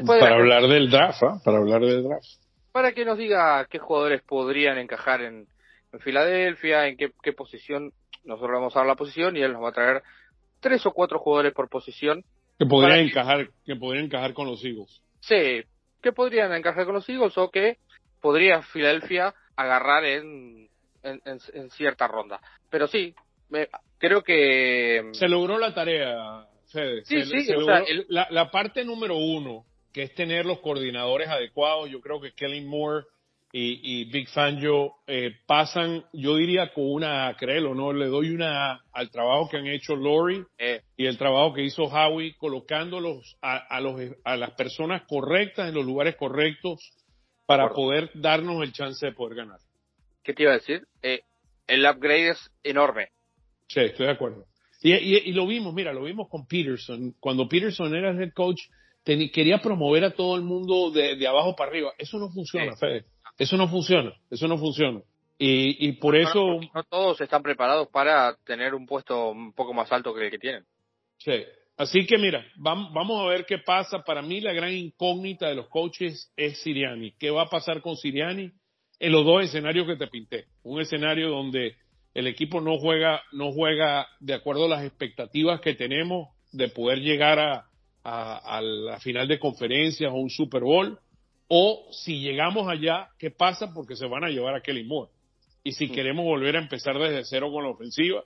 para 0.08 0.36
hablar 0.36 0.68
del 0.68 0.89
draft, 0.89 1.24
¿ah? 1.24 1.42
para 1.44 1.58
hablar 1.58 1.82
del 1.82 2.04
draft. 2.04 2.26
Para 2.72 2.94
que 2.94 3.04
nos 3.04 3.18
diga 3.18 3.68
qué 3.70 3.80
jugadores 3.80 4.22
podrían 4.22 4.78
encajar 4.78 5.22
en, 5.24 5.46
en 5.92 6.00
Filadelfia, 6.00 6.88
en 6.88 6.96
qué, 6.96 7.12
qué 7.22 7.34
posición 7.34 7.92
nosotros 8.24 8.52
vamos 8.54 8.76
a 8.76 8.80
dar 8.80 8.88
la 8.88 8.96
posición 8.96 9.36
y 9.36 9.42
él 9.42 9.52
nos 9.52 9.64
va 9.64 9.70
a 9.70 9.74
traer 9.74 10.04
tres 10.62 10.86
o 10.86 10.92
cuatro 10.92 11.20
jugadores 11.20 11.54
por 11.54 11.68
posición. 11.70 12.24
Que 12.58 12.66
podrían 12.66 13.00
encajar, 13.00 13.50
que 13.66 13.76
podrían 13.76 14.06
encajar 14.06 14.34
con 14.34 14.48
los 14.48 14.64
Eagles. 14.64 15.02
Sí, 15.20 15.64
que 16.02 16.12
podrían 16.14 16.54
encajar 16.54 16.86
con 16.86 16.96
los 16.96 17.10
Eagles 17.10 17.38
o 17.38 17.50
que 17.50 17.78
podría 18.22 18.62
Filadelfia 18.62 19.34
agarrar 19.56 20.06
en, 20.06 20.70
en, 21.04 21.70
cierta 21.72 22.08
ronda. 22.08 22.39
Pero 22.70 22.88
sí, 22.88 23.14
creo 23.97 24.24
que... 24.24 25.10
Se 25.14 25.28
logró 25.28 25.58
la 25.58 25.74
tarea, 25.74 26.47
Fede. 26.68 27.04
Sí, 27.06 27.24
sí, 27.24 27.54
la, 28.10 28.28
la 28.30 28.52
parte 28.52 28.84
número 28.84 29.18
uno, 29.18 29.66
que 29.93 30.04
es 30.04 30.16
tener 30.16 30.45
los 30.45 30.60
coordinadores 30.60 31.28
adecuados, 31.30 31.89
yo 31.89 32.02
creo 32.02 32.22
que 32.22 32.32
Kelly 32.34 32.62
Moore 32.62 33.06
y, 33.54 34.06
Big 34.06 34.30
Fangio 34.30 34.93
eh, 35.08 35.32
pasan, 35.45 36.06
yo 36.14 36.36
diría 36.38 36.72
con 36.74 36.89
una 36.89 37.28
A, 37.28 37.36
créelo, 37.36 37.76
¿no? 37.76 37.91
Le 37.91 38.08
doy 38.08 38.30
una 38.30 38.72
A 38.72 38.82
al 38.93 39.10
trabajo 39.10 39.49
que 39.49 39.58
han 39.58 39.68
hecho 39.68 39.95
Lori 39.95 40.43
eh. 40.58 40.82
y 40.95 41.06
el 41.06 41.18
trabajo 41.18 41.54
que 41.54 41.64
hizo 41.64 41.84
Howie 41.84 42.36
colocándolos 42.38 43.38
a, 43.41 43.58
a, 43.58 43.82
los, 43.82 43.99
a 44.24 44.38
las 44.38 44.52
personas 44.52 45.04
correctas 45.08 45.68
en 45.68 45.76
los 45.76 45.86
lugares 45.86 46.16
correctos 46.16 46.93
para 47.58 47.70
poder 47.74 48.10
darnos 48.14 48.64
el 48.64 48.72
chance 48.72 49.06
de 49.06 49.12
poder 49.12 49.38
ganar. 49.38 49.60
¿Qué 50.24 50.34
te 50.34 50.43
iba 50.43 50.52
a 50.52 50.56
decir? 50.56 50.88
Eh, 51.02 51.22
el 51.68 51.86
upgrade 51.86 52.30
es 52.30 52.52
enorme. 52.64 53.10
Sí, 53.68 53.82
estoy 53.82 54.08
de 54.08 54.12
acuerdo. 54.12 54.45
Y, 54.82 54.93
y, 54.93 55.32
lo 55.34 55.45
vimos, 55.45 55.74
mira, 55.74 55.93
lo 55.93 56.04
vimos 56.04 56.28
con 56.28 56.47
Peterson. 56.47 57.14
Cuando 57.20 57.47
Peterson 57.47 57.93
era 57.95 58.12
el 58.12 58.22
head 58.22 58.34
coach, 58.34 58.62
quería 59.04 59.60
promover 59.60 60.04
a 60.04 60.12
todo 60.12 60.36
el 60.36 60.41
mundo 60.41 60.91
de, 60.91 61.16
de 61.16 61.28
abajo 61.28 61.56
para 61.56 61.70
arriba. 61.70 61.93
Eso 61.97 62.18
no 62.18 62.30
funciona, 62.30 62.76
Fede. 62.76 63.06
Eso 63.38 63.58
no 63.58 63.68
funciona, 63.68 64.14
eso 64.30 64.47
no 64.47 64.58
funciona. 64.58 65.02
Y, 65.38 65.88
y 65.88 65.93
por 65.93 66.16
eso... 66.16 66.60
No, 66.74 66.84
todos 66.84 67.20
están 67.22 67.41
preparados 67.41 67.88
para 67.89 68.36
tener 68.43 68.76
un 68.76 68.86
puesto 68.86 69.32
un 69.32 69.54
poco 69.54 69.74
más 69.74 69.91
alto 69.91 70.14
que 70.14 70.26
el 70.26 70.32
que 70.32 70.38
tienen. 70.38 70.66
Sí. 71.18 71.43
Así 71.82 72.06
que 72.06 72.20
mira, 72.20 72.46
vamos 72.58 73.20
a 73.20 73.26
ver 73.26 73.44
qué 73.48 73.58
pasa. 73.58 74.04
Para 74.04 74.22
mí 74.22 74.40
la 74.40 74.54
gran 74.54 74.72
incógnita 74.72 75.48
de 75.48 75.56
los 75.56 75.68
coaches 75.68 76.32
es 76.38 76.62
Siriani. 76.62 77.14
¿Qué 77.18 77.32
va 77.32 77.42
a 77.42 77.50
pasar 77.50 77.82
con 77.82 77.98
Siriani 77.98 78.52
en 79.00 79.12
los 79.12 79.26
dos 79.26 79.46
escenarios 79.46 79.88
que 79.88 79.96
te 79.96 80.06
pinté? 80.06 80.46
Un 80.62 80.80
escenario 80.80 81.32
donde 81.32 81.74
el 82.14 82.28
equipo 82.28 82.62
no 82.62 82.78
juega, 82.78 83.24
no 83.32 83.52
juega 83.52 84.08
de 84.20 84.36
acuerdo 84.36 84.66
a 84.66 84.70
las 84.70 84.84
expectativas 84.84 85.60
que 85.60 85.74
tenemos 85.74 86.30
de 86.52 86.68
poder 86.68 87.00
llegar 87.00 87.40
a, 87.40 87.66
a, 88.04 88.58
a 88.58 88.62
la 88.62 89.00
final 89.00 89.28
de 89.28 89.40
conferencias 89.40 90.12
o 90.12 90.18
un 90.18 90.30
Super 90.30 90.62
Bowl 90.62 91.00
o 91.48 91.88
si 91.94 92.20
llegamos 92.20 92.68
allá, 92.68 93.08
¿qué 93.18 93.32
pasa? 93.32 93.74
Porque 93.74 93.96
se 93.96 94.06
van 94.06 94.24
a 94.24 94.30
llevar 94.30 94.54
a 94.54 94.62
Kelly 94.62 94.84
Moore. 94.84 95.10
Y 95.64 95.72
si 95.72 95.90
queremos 95.90 96.26
volver 96.26 96.58
a 96.58 96.62
empezar 96.62 97.00
desde 97.00 97.26
cero 97.26 97.52
con 97.52 97.64
la 97.64 97.72
ofensiva, 97.72 98.24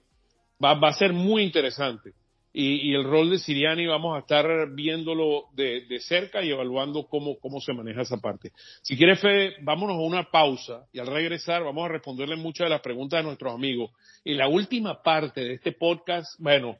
va, 0.61 0.73
va 0.73 0.89
a 0.89 0.93
ser 0.93 1.13
muy 1.13 1.43
interesante. 1.43 2.11
Y, 2.57 2.95
el 2.95 3.03
rol 3.03 3.29
de 3.31 3.39
Siriani 3.39 3.85
vamos 3.85 4.15
a 4.15 4.19
estar 4.19 4.47
viéndolo 4.73 5.47
de, 5.53 5.85
cerca 5.99 6.41
y 6.41 6.51
evaluando 6.51 7.05
cómo, 7.07 7.37
cómo 7.39 7.59
se 7.59 7.73
maneja 7.73 8.03
esa 8.03 8.17
parte. 8.17 8.51
Si 8.81 8.95
quiere, 8.95 9.17
Fede, 9.17 9.55
vámonos 9.61 9.97
a 9.97 10.01
una 10.01 10.31
pausa 10.31 10.85
y 10.93 10.99
al 10.99 11.07
regresar 11.07 11.63
vamos 11.63 11.83
a 11.85 11.89
responderle 11.89 12.37
muchas 12.37 12.67
de 12.67 12.69
las 12.69 12.81
preguntas 12.81 13.19
de 13.19 13.23
nuestros 13.23 13.53
amigos. 13.53 13.91
Y 14.23 14.35
la 14.35 14.47
última 14.47 15.03
parte 15.03 15.41
de 15.41 15.53
este 15.55 15.73
podcast, 15.73 16.39
bueno, 16.39 16.77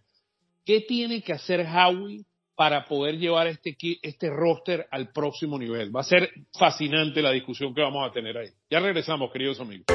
¿qué 0.66 0.80
tiene 0.80 1.22
que 1.22 1.34
hacer 1.34 1.68
Howie 1.68 2.24
para 2.56 2.86
poder 2.86 3.18
llevar 3.18 3.48
este, 3.48 3.76
este 4.02 4.30
roster 4.30 4.88
al 4.92 5.12
próximo 5.12 5.60
nivel? 5.60 5.94
Va 5.94 6.02
a 6.02 6.06
ser 6.06 6.32
fascinante 6.58 7.22
la 7.22 7.32
discusión 7.32 7.76
que 7.76 7.82
vamos 7.82 8.10
a 8.10 8.14
tener 8.14 8.38
ahí. 8.38 8.50
Ya 8.70 8.80
regresamos, 8.80 9.30
queridos 9.30 9.60
amigos. 9.60 9.88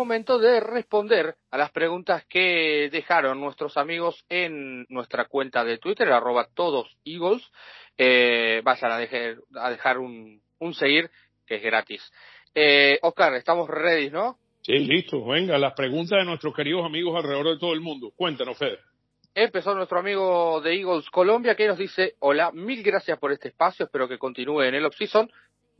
Momento 0.00 0.38
de 0.38 0.60
responder 0.60 1.36
a 1.50 1.58
las 1.58 1.70
preguntas 1.70 2.24
que 2.26 2.88
dejaron 2.90 3.40
nuestros 3.40 3.76
amigos 3.76 4.24
en 4.28 4.86
nuestra 4.88 5.26
cuenta 5.26 5.62
de 5.62 5.78
Twitter, 5.78 6.10
arroba 6.10 6.48
todos 6.54 6.96
Eagles. 7.04 7.42
Eh, 7.98 8.62
vayan 8.64 8.92
a 8.92 8.98
dejar, 8.98 9.36
a 9.56 9.70
dejar 9.70 9.98
un, 9.98 10.40
seguir 10.72 11.10
que 11.46 11.56
es 11.56 11.62
gratis. 11.62 12.10
Eh, 12.54 12.98
Oscar, 13.02 13.34
estamos 13.34 13.68
ready, 13.68 14.10
¿no? 14.10 14.38
Sí, 14.62 14.78
listo. 14.78 15.24
Venga, 15.26 15.58
las 15.58 15.74
preguntas 15.74 16.18
de 16.18 16.24
nuestros 16.24 16.54
queridos 16.54 16.84
amigos 16.84 17.14
alrededor 17.16 17.48
de 17.48 17.58
todo 17.58 17.74
el 17.74 17.80
mundo. 17.80 18.10
Cuéntanos, 18.16 18.56
Fede. 18.56 18.78
Empezó 19.34 19.74
nuestro 19.74 19.98
amigo 19.98 20.60
de 20.62 20.74
Eagles 20.74 21.08
Colombia 21.10 21.54
que 21.54 21.66
nos 21.66 21.78
dice, 21.78 22.14
hola, 22.20 22.50
mil 22.52 22.82
gracias 22.82 23.18
por 23.18 23.32
este 23.32 23.48
espacio, 23.48 23.84
espero 23.84 24.08
que 24.08 24.18
continúe 24.18 24.62
en 24.62 24.74
el 24.74 24.86
off-season. 24.86 25.30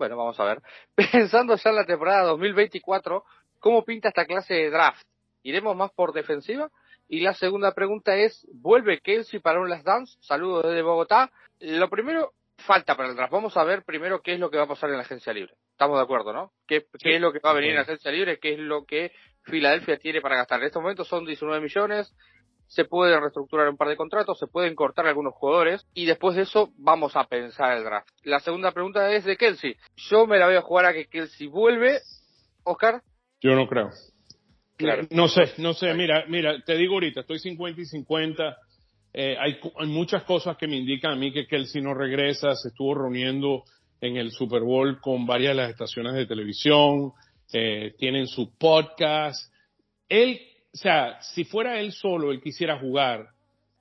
Bueno, 0.01 0.17
vamos 0.17 0.41
a 0.41 0.45
ver. 0.45 0.63
Pensando 1.13 1.57
ya 1.57 1.71
en 1.71 1.77
la 1.77 1.85
temporada 1.85 2.29
2024, 2.29 3.23
¿Cómo 3.61 3.85
pinta 3.85 4.09
esta 4.09 4.25
clase 4.25 4.55
de 4.55 4.71
draft? 4.71 5.03
¿Iremos 5.43 5.77
más 5.77 5.93
por 5.93 6.13
defensiva? 6.13 6.71
Y 7.09 7.21
la 7.21 7.35
segunda 7.35 7.73
pregunta 7.73 8.17
es, 8.17 8.47
¿vuelve 8.53 9.01
Kelsey 9.01 9.41
para 9.41 9.61
un 9.61 9.69
last 9.69 9.85
dance? 9.85 10.17
Saludos 10.21 10.65
desde 10.65 10.83
Bogotá. 10.83 11.31
Lo 11.59 11.91
primero, 11.91 12.33
falta 12.57 12.97
para 12.97 13.11
el 13.11 13.17
draft. 13.17 13.33
Vamos 13.33 13.57
a 13.57 13.65
ver 13.65 13.83
primero 13.85 14.23
qué 14.23 14.35
es 14.35 14.41
lo 14.41 14.51
que 14.51 14.57
va 14.57 14.65
a 14.65 14.69
pasar 14.69 14.91
en 14.91 14.97
la 14.97 15.03
agencia 15.03 15.33
libre. 15.33 15.55
Estamos 15.73 15.99
de 15.99 16.05
acuerdo, 16.05 16.33
¿no? 16.33 16.53
¿Qué, 16.67 16.87
es 17.01 17.21
lo 17.21 17.33
que 17.33 17.41
va 17.41 17.51
a 17.51 17.55
venir 17.55 17.71
en 17.71 17.77
la 17.77 17.83
agencia 17.83 18.11
libre? 18.11 18.39
¿Qué 18.39 18.55
es 18.55 18.59
lo 18.59 18.85
que 18.85 19.13
Filadelfia 19.43 19.99
tiene 19.99 20.21
para 20.21 20.37
gastar? 20.37 20.61
En 20.61 20.67
este 20.67 20.79
momento 20.79 21.05
son 21.05 21.27
19 21.27 21.61
millones. 21.61 22.15
Se 22.67 22.85
pueden 22.85 23.21
reestructurar 23.21 23.69
un 23.69 23.77
par 23.77 23.89
de 23.89 23.97
contratos, 23.97 24.39
se 24.39 24.47
pueden 24.47 24.77
cortar 24.77 25.05
algunos 25.07 25.35
jugadores 25.35 25.85
y 25.93 26.07
después 26.07 26.37
de 26.37 26.43
eso 26.43 26.73
vamos 26.77 27.17
a 27.17 27.25
pensar 27.25 27.77
el 27.77 27.83
draft. 27.83 28.09
La 28.23 28.39
segunda 28.39 28.71
pregunta 28.71 29.11
es 29.11 29.25
de 29.25 29.37
Kelsey. 29.37 29.77
Yo 29.97 30.27
me 30.27 30.39
la 30.39 30.47
voy 30.47 30.55
a 30.55 30.63
jugar 30.63 30.87
a 30.87 30.93
que 30.93 31.07
Kelsey 31.07 31.49
vuelve. 31.49 31.99
Oscar. 32.63 33.03
Yo 33.41 33.55
no 33.55 33.67
creo. 33.67 33.91
No 35.11 35.29
sé, 35.29 35.53
no 35.59 35.75
sé. 35.75 35.93
Mira, 35.95 36.25
mira, 36.29 36.63
te 36.65 36.77
digo 36.77 36.95
ahorita, 36.95 37.21
estoy 37.21 37.39
50 37.39 37.81
y 37.81 37.85
50. 37.85 38.57
Eh, 39.13 39.37
hay, 39.39 39.59
hay, 39.79 39.87
muchas 39.89 40.23
cosas 40.23 40.57
que 40.57 40.69
me 40.69 40.77
indican 40.77 41.13
a 41.13 41.17
mí 41.17 41.33
que 41.33 41.47
Kelsey 41.47 41.83
no 41.83 41.95
regresa. 41.95 42.55
Se 42.55 42.69
estuvo 42.69 42.95
reuniendo 42.95 43.65
en 44.01 44.17
el 44.17 44.31
Super 44.31 44.63
Bowl 44.63 45.01
con 45.01 45.27
varias 45.27 45.57
de 45.57 45.63
las 45.63 45.71
estaciones 45.71 46.15
de 46.15 46.27
televisión. 46.27 47.13
Eh, 47.53 47.95
tienen 47.99 48.27
su 48.27 48.57
podcast. 48.57 49.53
Él, 50.09 50.41
o 50.73 50.77
sea, 50.77 51.21
si 51.21 51.45
fuera 51.45 51.81
él 51.81 51.93
solo, 51.93 52.31
él 52.31 52.41
quisiera 52.41 52.79
jugar. 52.79 53.27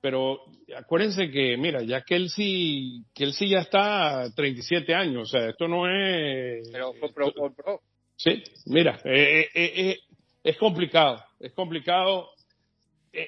Pero 0.00 0.40
acuérdense 0.76 1.30
que, 1.30 1.56
mira, 1.58 1.82
ya 1.82 2.02
Kelsey, 2.02 3.04
Kelsey 3.14 3.50
ya 3.50 3.60
está 3.60 4.22
a 4.22 4.34
37 4.34 4.94
años. 4.94 5.22
O 5.22 5.38
sea, 5.38 5.50
esto 5.50 5.68
no 5.68 5.88
es. 5.88 6.68
Pero 6.72 6.92
pro, 7.14 7.32
pro. 7.54 7.80
Sí, 8.22 8.44
mira, 8.66 9.00
eh, 9.02 9.48
eh, 9.54 9.72
eh, 9.76 9.98
es 10.44 10.58
complicado, 10.58 11.24
es 11.38 11.54
complicado. 11.54 12.28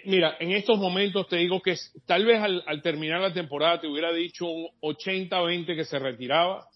mira, 0.05 0.37
en 0.39 0.53
estos 0.53 0.79
momentos 0.79 1.29
te 1.29 1.37
digo 1.37 1.63
que 1.63 1.77
tal 2.05 2.27
vez 2.27 2.43
al, 2.43 2.83
terminar 2.83 3.23
la 3.23 3.33
temporada 3.33 3.81
te 3.81 3.87
hubiera 3.87 4.13
dicho 4.13 4.45
un 4.45 4.69
80-20 4.83 5.77
que 5.77 5.87
se 5.87 5.99
retiraba. 5.99 6.67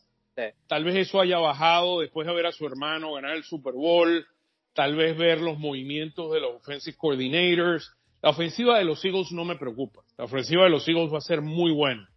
Tal 0.66 0.84
vez 0.84 0.96
eso 0.96 1.20
haya 1.20 1.36
bajado 1.36 2.00
después 2.00 2.26
de 2.26 2.32
ver 2.32 2.46
a 2.46 2.52
su 2.52 2.66
hermano 2.66 3.12
ganar 3.12 3.36
el 3.36 3.44
Super 3.44 3.74
Bowl, 3.74 4.26
tal 4.72 4.96
vez 4.96 5.14
ver 5.18 5.42
los 5.42 5.58
movimientos 5.58 6.32
de 6.32 6.40
los 6.40 6.54
offensive 6.54 6.96
coordinators. 6.96 7.92
La 8.22 8.30
ofensiva 8.30 8.78
de 8.78 8.84
los 8.86 9.04
Eagles 9.04 9.30
no 9.32 9.44
me 9.44 9.56
preocupa. 9.56 10.00
La 10.16 10.24
ofensiva 10.24 10.64
de 10.64 10.70
los 10.70 10.88
Eagles 10.88 11.12
va 11.12 11.18
a 11.18 11.20
ser 11.20 11.42
muy 11.42 11.70
buena 11.70 12.08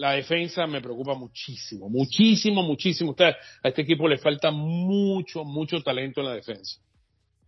la 0.00 0.12
defensa 0.12 0.66
me 0.66 0.80
preocupa 0.80 1.14
muchísimo, 1.14 1.90
muchísimo, 1.90 2.62
muchísimo. 2.62 3.14
a 3.18 3.68
este 3.68 3.82
equipo 3.82 4.08
le 4.08 4.16
falta 4.16 4.50
mucho, 4.50 5.44
mucho 5.44 5.82
talento 5.82 6.22
en 6.22 6.26
la 6.26 6.34
defensa. 6.36 6.80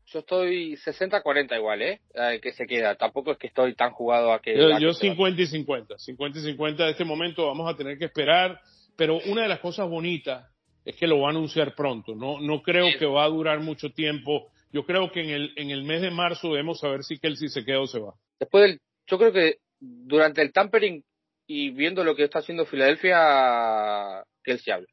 Yo 0.04 0.18
estoy 0.18 0.74
60-40 0.74 1.56
igual, 1.56 1.80
¿eh? 1.80 2.00
Que 2.42 2.52
se 2.52 2.66
queda. 2.66 2.94
Tampoco 2.96 3.32
es 3.32 3.38
que 3.38 3.46
estoy 3.46 3.74
tan 3.74 3.92
jugado 3.92 4.34
a 4.34 4.42
que... 4.42 4.54
Yo, 4.78 4.92
50 4.92 5.40
y 5.40 5.46
50. 5.46 5.96
50 5.96 6.38
y 6.40 6.42
50 6.42 6.84
de 6.84 6.90
este 6.90 7.06
momento 7.06 7.46
vamos 7.46 7.72
a 7.72 7.74
tener 7.74 7.96
que 7.96 8.04
esperar. 8.04 8.60
Pero 8.96 9.18
una 9.24 9.44
de 9.44 9.48
las 9.48 9.60
cosas 9.60 9.88
bonitas 9.88 10.46
es 10.84 10.94
que 10.96 11.06
lo 11.06 11.20
va 11.20 11.28
a 11.28 11.30
anunciar 11.30 11.74
pronto. 11.74 12.14
No, 12.14 12.38
no 12.38 12.60
creo 12.60 12.88
que 12.98 13.06
va 13.06 13.24
a 13.24 13.28
durar 13.28 13.60
mucho 13.60 13.92
tiempo 13.92 14.48
Yo 14.70 14.84
creo 14.84 15.10
que 15.10 15.22
en 15.22 15.30
el, 15.30 15.52
en 15.56 15.70
el 15.70 15.84
mes 15.84 16.02
de 16.02 16.10
marzo 16.10 16.50
debemos 16.50 16.80
saber 16.80 17.02
si 17.02 17.18
Kelsey 17.18 17.48
se 17.48 17.64
queda 17.64 17.80
o 17.80 17.86
se 17.86 17.98
va. 17.98 18.12
Después 18.38 18.64
del, 18.64 18.80
yo 19.06 19.16
creo 19.16 19.32
que 19.32 19.56
durante 19.80 20.42
el 20.42 20.52
tampering 20.52 21.02
y 21.46 21.70
viendo 21.70 22.04
lo 22.04 22.14
que 22.14 22.24
está 22.24 22.40
haciendo 22.40 22.66
Filadelfia, 22.66 24.24
Kelsey 24.42 24.72
habla. 24.72 24.86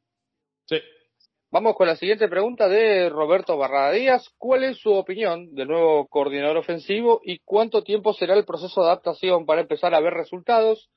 Sí. 0.65 0.77
Vamos 1.51 1.75
con 1.75 1.87
la 1.87 1.95
siguiente 1.95 2.27
pregunta 2.27 2.67
de 2.67 3.09
Roberto 3.09 3.57
Barrada 3.57 3.91
Díaz. 3.91 4.29
¿Cuál 4.37 4.63
es 4.63 4.77
su 4.77 4.93
opinión 4.93 5.55
del 5.55 5.69
nuevo 5.69 6.07
coordinador 6.07 6.57
ofensivo 6.57 7.21
y 7.23 7.39
cuánto 7.39 7.83
tiempo 7.83 8.13
será 8.13 8.35
el 8.35 8.45
proceso 8.45 8.81
de 8.81 8.87
adaptación 8.87 9.47
para 9.47 9.61
empezar 9.61 9.95
a 9.95 9.99
ver 9.99 10.13
resultados? 10.13 10.91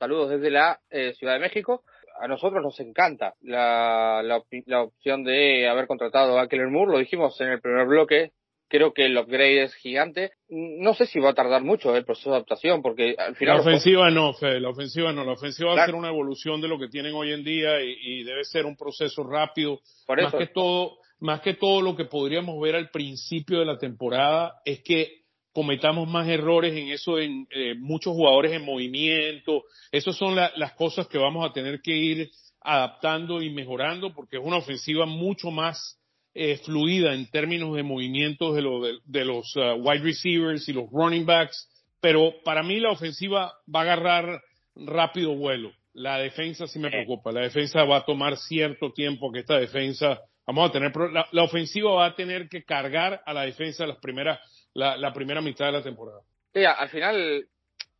Saludos 0.00 0.30
desde 0.30 0.50
la 0.50 0.80
eh, 0.90 1.12
Ciudad 1.14 1.34
de 1.34 1.38
México. 1.38 1.84
A 2.20 2.26
nosotros 2.26 2.62
nos 2.62 2.80
encanta 2.80 3.34
la, 3.40 4.22
la, 4.24 4.42
la 4.66 4.82
opción 4.82 5.22
de 5.22 5.68
haber 5.68 5.86
contratado 5.86 6.38
a 6.38 6.48
Keller 6.48 6.68
Moore, 6.68 6.92
lo 6.92 6.98
dijimos 6.98 7.40
en 7.40 7.48
el 7.48 7.60
primer 7.60 7.86
bloque, 7.86 8.32
creo 8.72 8.94
que 8.94 9.04
el 9.04 9.18
upgrade 9.18 9.64
es 9.64 9.74
gigante. 9.74 10.32
No 10.48 10.94
sé 10.94 11.04
si 11.04 11.20
va 11.20 11.30
a 11.30 11.34
tardar 11.34 11.62
mucho 11.62 11.94
el 11.94 12.06
proceso 12.06 12.30
de 12.30 12.36
adaptación, 12.36 12.80
porque 12.80 13.14
al 13.18 13.36
final... 13.36 13.56
La 13.56 13.60
ofensiva 13.60 14.10
no, 14.10 14.32
Fede, 14.32 14.60
la 14.60 14.70
ofensiva 14.70 15.12
no. 15.12 15.26
La 15.26 15.32
ofensiva 15.32 15.74
va 15.74 15.82
a 15.82 15.86
ser 15.86 15.94
una 15.94 16.08
evolución 16.08 16.62
de 16.62 16.68
lo 16.68 16.78
que 16.78 16.88
tienen 16.88 17.12
hoy 17.12 17.34
en 17.34 17.44
día 17.44 17.82
y, 17.82 17.98
y 18.00 18.24
debe 18.24 18.44
ser 18.44 18.64
un 18.64 18.74
proceso 18.74 19.24
rápido. 19.24 19.80
Por 20.06 20.20
eso. 20.20 20.30
Más 20.30 20.38
que 20.38 20.54
todo, 20.54 20.96
más 21.20 21.42
que 21.42 21.52
todo 21.52 21.82
lo 21.82 21.94
que 21.94 22.06
podríamos 22.06 22.58
ver 22.62 22.74
al 22.74 22.88
principio 22.88 23.58
de 23.58 23.66
la 23.66 23.76
temporada 23.76 24.54
es 24.64 24.82
que 24.82 25.20
cometamos 25.52 26.08
más 26.08 26.26
errores 26.26 26.74
en 26.74 26.88
eso, 26.88 27.18
en 27.18 27.46
eh, 27.50 27.74
muchos 27.78 28.14
jugadores 28.14 28.52
en 28.52 28.64
movimiento. 28.64 29.64
Esas 29.90 30.16
son 30.16 30.34
la, 30.34 30.50
las 30.56 30.72
cosas 30.72 31.08
que 31.08 31.18
vamos 31.18 31.44
a 31.44 31.52
tener 31.52 31.82
que 31.82 31.94
ir 31.94 32.30
adaptando 32.62 33.42
y 33.42 33.50
mejorando 33.50 34.14
porque 34.14 34.38
es 34.38 34.42
una 34.42 34.56
ofensiva 34.56 35.04
mucho 35.04 35.50
más 35.50 35.98
eh, 36.34 36.56
fluida 36.64 37.14
en 37.14 37.30
términos 37.30 37.74
de 37.76 37.82
movimientos 37.82 38.54
de, 38.54 38.62
lo, 38.62 38.80
de, 38.80 38.98
de 39.04 39.24
los 39.24 39.54
uh, 39.56 39.74
wide 39.74 40.02
receivers 40.02 40.68
y 40.68 40.72
los 40.72 40.90
running 40.90 41.26
backs, 41.26 41.68
pero 42.00 42.34
para 42.44 42.62
mí 42.62 42.80
la 42.80 42.90
ofensiva 42.90 43.52
va 43.74 43.80
a 43.80 43.82
agarrar 43.82 44.40
rápido 44.74 45.34
vuelo. 45.34 45.72
La 45.94 46.18
defensa 46.18 46.66
sí 46.66 46.78
me 46.78 46.90
preocupa. 46.90 47.32
La 47.32 47.42
defensa 47.42 47.84
va 47.84 47.98
a 47.98 48.04
tomar 48.04 48.36
cierto 48.36 48.92
tiempo 48.92 49.30
que 49.30 49.40
esta 49.40 49.58
defensa, 49.58 50.20
vamos 50.46 50.70
a 50.70 50.72
tener, 50.72 50.90
la, 51.12 51.28
la 51.30 51.42
ofensiva 51.42 51.92
va 51.92 52.06
a 52.06 52.14
tener 52.14 52.48
que 52.48 52.64
cargar 52.64 53.22
a 53.26 53.34
la 53.34 53.42
defensa 53.42 53.86
las 53.86 53.98
primeras, 53.98 54.40
la, 54.72 54.96
la 54.96 55.12
primera 55.12 55.42
mitad 55.42 55.66
de 55.66 55.72
la 55.72 55.82
temporada. 55.82 56.20
Sí, 56.54 56.64
al 56.64 56.88
final 56.88 57.46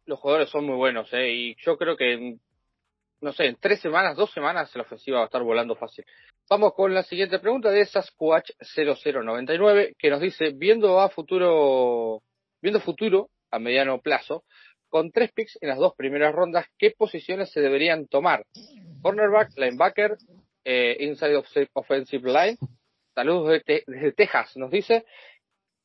los 0.07 0.18
jugadores 0.18 0.49
son 0.51 0.66
muy 0.66 0.76
buenos, 0.76 1.12
¿eh? 1.12 1.33
y 1.33 1.57
yo 1.64 1.76
creo 1.76 1.97
que, 1.97 2.37
no 3.23 3.33
sé, 3.33 3.47
en 3.47 3.57
tres 3.57 3.81
semanas, 3.81 4.16
dos 4.16 4.33
semanas, 4.33 4.75
la 4.75 4.83
ofensiva 4.83 5.18
va 5.18 5.25
a 5.25 5.27
estar 5.27 5.43
volando 5.43 5.77
fácil. 5.77 6.05
Vamos 6.51 6.75
con 6.75 6.93
la 6.93 7.05
siguiente 7.05 7.39
pregunta 7.39 7.70
de 7.70 7.87
Sasquatch 7.87 8.51
0099 8.75 9.95
que 9.97 10.11
nos 10.11 10.20
dice, 10.20 10.51
viendo 10.55 11.01
a 11.01 11.09
futuro, 11.09 12.23
viendo 12.61 12.81
futuro 12.81 13.31
a 13.51 13.59
mediano 13.59 14.01
plazo, 14.01 14.45
con 14.89 15.12
tres 15.12 15.33
picks 15.33 15.57
en 15.61 15.68
las 15.68 15.79
dos 15.79 15.95
primeras 15.97 16.35
rondas, 16.35 16.66
¿qué 16.77 16.91
posiciones 16.91 17.51
se 17.51 17.61
deberían 17.61 18.09
tomar? 18.09 18.45
Cornerback, 19.01 19.57
linebacker, 19.57 20.16
eh, 20.64 20.97
inside 21.01 21.37
of 21.37 21.47
offensive 21.75 22.29
line. 22.31 22.59
Saludos 23.14 23.62
desde, 23.66 23.85
desde 23.87 24.12
Texas, 24.12 24.57
nos 24.57 24.70
dice. 24.70 25.05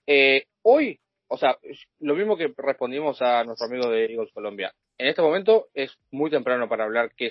Eh, 0.08 0.46
hoy, 0.64 1.00
o 1.28 1.38
sea, 1.38 1.58
lo 2.00 2.16
mismo 2.16 2.38
que 2.38 2.54
respondimos 2.58 3.22
a 3.22 3.44
nuestro 3.44 3.68
amigo 3.68 3.90
de 3.90 4.06
Eagles 4.06 4.32
Colombia. 4.34 4.74
En 4.98 5.08
este 5.08 5.22
momento 5.22 5.68
es 5.74 5.96
muy 6.12 6.30
temprano 6.30 6.68
para 6.70 6.86
hablar 6.86 7.12
qué, 7.16 7.30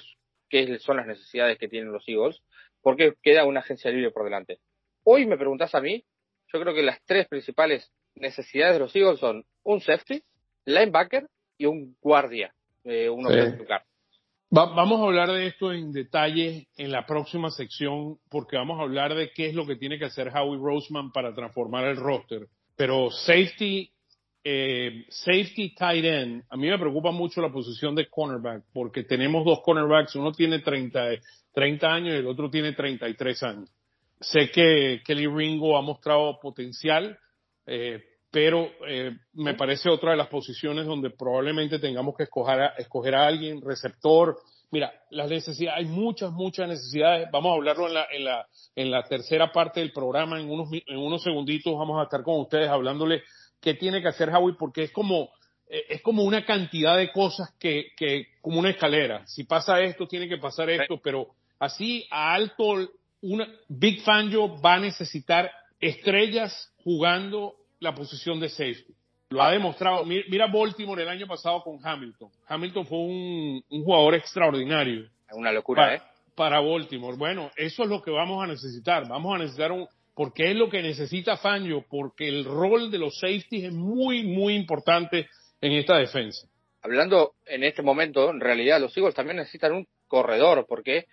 qué 0.48 0.78
son 0.78 0.98
las 0.98 1.06
necesidades 1.06 1.58
que 1.58 1.68
tienen 1.68 1.92
los 1.92 2.06
Eagles 2.08 2.40
porque 2.82 3.14
queda 3.22 3.44
una 3.44 3.60
agencia 3.60 3.90
libre 3.90 4.10
por 4.10 4.24
delante. 4.24 4.58
Hoy 5.04 5.26
me 5.26 5.36
preguntas 5.36 5.74
a 5.74 5.80
mí, 5.80 6.04
yo 6.52 6.60
creo 6.60 6.74
que 6.74 6.82
las 6.82 7.02
tres 7.04 7.26
principales 7.28 7.90
necesidades 8.14 8.74
de 8.74 8.80
los 8.80 8.94
Eagles 8.94 9.18
son 9.18 9.44
un 9.64 9.80
safety, 9.80 10.22
linebacker 10.64 11.26
y 11.58 11.66
un 11.66 11.96
guardia, 12.00 12.52
eh, 12.84 13.08
uno 13.08 13.30
Sí. 13.30 13.36
que 13.36 13.58
tocar. 13.58 13.82
Va- 14.56 14.72
vamos 14.74 15.00
a 15.00 15.04
hablar 15.04 15.28
de 15.32 15.48
esto 15.48 15.72
en 15.72 15.90
detalle 15.92 16.68
en 16.76 16.92
la 16.92 17.04
próxima 17.04 17.50
sección 17.50 18.18
porque 18.30 18.56
vamos 18.56 18.78
a 18.78 18.82
hablar 18.82 19.14
de 19.14 19.30
qué 19.32 19.46
es 19.46 19.54
lo 19.54 19.66
que 19.66 19.74
tiene 19.76 19.98
que 19.98 20.04
hacer 20.04 20.28
Howie 20.28 20.60
Roseman 20.62 21.10
para 21.10 21.34
transformar 21.34 21.84
el 21.86 21.96
roster. 21.96 22.46
Pero 22.76 23.10
safety, 23.10 23.90
eh, 24.44 25.06
safety 25.08 25.74
tight 25.74 26.04
end, 26.04 26.44
a 26.50 26.56
mí 26.56 26.68
me 26.68 26.78
preocupa 26.78 27.10
mucho 27.10 27.40
la 27.40 27.50
posición 27.50 27.94
de 27.94 28.08
cornerback 28.08 28.64
porque 28.72 29.02
tenemos 29.02 29.44
dos 29.44 29.60
cornerbacks, 29.64 30.14
uno 30.16 30.32
tiene 30.32 30.60
30, 30.60 31.08
30 31.52 31.86
años 31.86 32.14
y 32.14 32.18
el 32.18 32.26
otro 32.26 32.50
tiene 32.50 32.72
33 32.72 33.42
años. 33.42 33.70
Sé 34.20 34.50
que 34.50 35.02
Kelly 35.04 35.26
Ringo 35.26 35.76
ha 35.76 35.82
mostrado 35.82 36.38
potencial, 36.40 37.18
eh, 37.66 38.02
pero 38.30 38.70
eh, 38.86 39.16
me 39.32 39.54
parece 39.54 39.88
otra 39.88 40.10
de 40.10 40.16
las 40.18 40.28
posiciones 40.28 40.86
donde 40.86 41.10
probablemente 41.10 41.78
tengamos 41.78 42.14
que 42.16 42.24
escoger 42.24 42.60
a, 42.60 42.66
escoger 42.76 43.14
a 43.14 43.26
alguien, 43.26 43.62
receptor. 43.62 44.36
Mira, 44.76 44.92
las 45.08 45.30
necesidades, 45.30 45.78
hay 45.78 45.90
muchas, 45.90 46.32
muchas 46.32 46.68
necesidades. 46.68 47.30
Vamos 47.32 47.50
a 47.50 47.54
hablarlo 47.54 47.88
en 47.88 47.94
la, 47.94 48.06
en 48.10 48.24
la, 48.24 48.46
en 48.74 48.90
la 48.90 49.02
tercera 49.04 49.50
parte 49.50 49.80
del 49.80 49.90
programa. 49.90 50.38
En 50.38 50.50
unos, 50.50 50.68
en 50.70 50.98
unos 50.98 51.22
segunditos 51.22 51.72
vamos 51.78 51.98
a 51.98 52.02
estar 52.02 52.22
con 52.22 52.40
ustedes 52.40 52.68
hablándole 52.68 53.22
qué 53.58 53.72
tiene 53.72 54.02
que 54.02 54.08
hacer 54.08 54.28
Howie, 54.28 54.54
porque 54.58 54.82
es 54.82 54.92
como, 54.92 55.30
eh, 55.66 55.82
es 55.88 56.02
como 56.02 56.24
una 56.24 56.44
cantidad 56.44 56.94
de 56.94 57.10
cosas 57.10 57.54
que, 57.58 57.86
que, 57.96 58.26
como 58.42 58.58
una 58.58 58.68
escalera. 58.68 59.26
Si 59.26 59.44
pasa 59.44 59.80
esto, 59.80 60.06
tiene 60.06 60.28
que 60.28 60.36
pasar 60.36 60.68
esto, 60.68 61.00
pero 61.02 61.28
así 61.58 62.06
a 62.10 62.34
alto, 62.34 62.86
una, 63.22 63.48
Big 63.68 64.02
Fangio 64.02 64.60
va 64.60 64.74
a 64.74 64.80
necesitar 64.80 65.50
estrellas 65.80 66.70
jugando 66.84 67.54
la 67.80 67.94
posición 67.94 68.40
de 68.40 68.50
safety. 68.50 68.94
Lo 69.30 69.42
ha 69.42 69.50
demostrado. 69.50 70.04
Mi- 70.04 70.22
Mira 70.28 70.46
Baltimore 70.46 71.02
el 71.02 71.08
año 71.08 71.26
pasado 71.26 71.62
con 71.62 71.78
Hamilton. 71.84 72.30
Hamilton 72.46 72.86
fue 72.86 72.98
un, 72.98 73.64
un 73.68 73.84
jugador 73.84 74.14
extraordinario 74.14 75.04
Es 75.28 75.34
una 75.34 75.50
locura, 75.52 75.82
para, 75.82 75.94
¿eh? 75.96 76.02
para 76.36 76.60
Baltimore. 76.60 77.16
Bueno, 77.16 77.50
eso 77.56 77.82
es 77.82 77.88
lo 77.88 78.02
que 78.02 78.10
vamos 78.12 78.42
a 78.42 78.46
necesitar. 78.46 79.08
Vamos 79.08 79.34
a 79.34 79.38
necesitar 79.38 79.72
un, 79.72 79.88
porque 80.14 80.50
es 80.50 80.56
lo 80.56 80.68
que 80.70 80.80
necesita 80.80 81.36
Fangio, 81.36 81.84
porque 81.90 82.28
el 82.28 82.44
rol 82.44 82.90
de 82.90 82.98
los 82.98 83.18
safeties 83.18 83.64
es 83.64 83.72
muy, 83.72 84.22
muy 84.22 84.54
importante 84.54 85.28
en 85.60 85.72
esta 85.72 85.96
defensa. 85.98 86.46
Hablando 86.82 87.32
en 87.46 87.64
este 87.64 87.82
momento, 87.82 88.30
en 88.30 88.40
realidad 88.40 88.80
los 88.80 88.96
Eagles 88.96 89.14
también 89.14 89.38
necesitan 89.38 89.72
un 89.72 89.88
corredor, 90.06 90.66
porque 90.68 91.06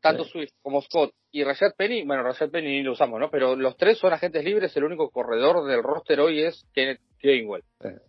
tanto 0.00 0.24
Sí. 0.24 0.30
Swift 0.32 0.52
como 0.60 0.82
Scott 0.82 1.12
y 1.30 1.44
Rashad 1.44 1.74
Penny, 1.76 2.02
bueno, 2.04 2.24
Rashad 2.24 2.50
Penny 2.50 2.66
ni 2.68 2.82
lo 2.82 2.92
usamos, 2.92 3.18
¿no? 3.20 3.30
Pero 3.30 3.54
los 3.54 3.76
tres 3.76 3.96
son 3.98 4.12
agentes 4.12 4.42
libres, 4.44 4.76
el 4.76 4.84
único 4.84 5.08
corredor 5.10 5.64
del 5.66 5.82
roster 5.84 6.18
hoy 6.20 6.40
es 6.42 6.66
Kenneth 6.74 7.00
Gainwell. 7.28 7.62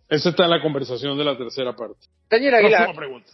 Eso 0.08 0.28
está 0.30 0.44
en 0.44 0.50
la 0.50 0.62
conversación 0.62 1.16
de 1.18 1.24
la 1.24 1.36
tercera 1.36 1.74
parte. 1.74 2.06
Daniel 2.30 2.54
Aguilar 2.54 2.94
Próxima 2.94 3.00
pregunta. 3.00 3.30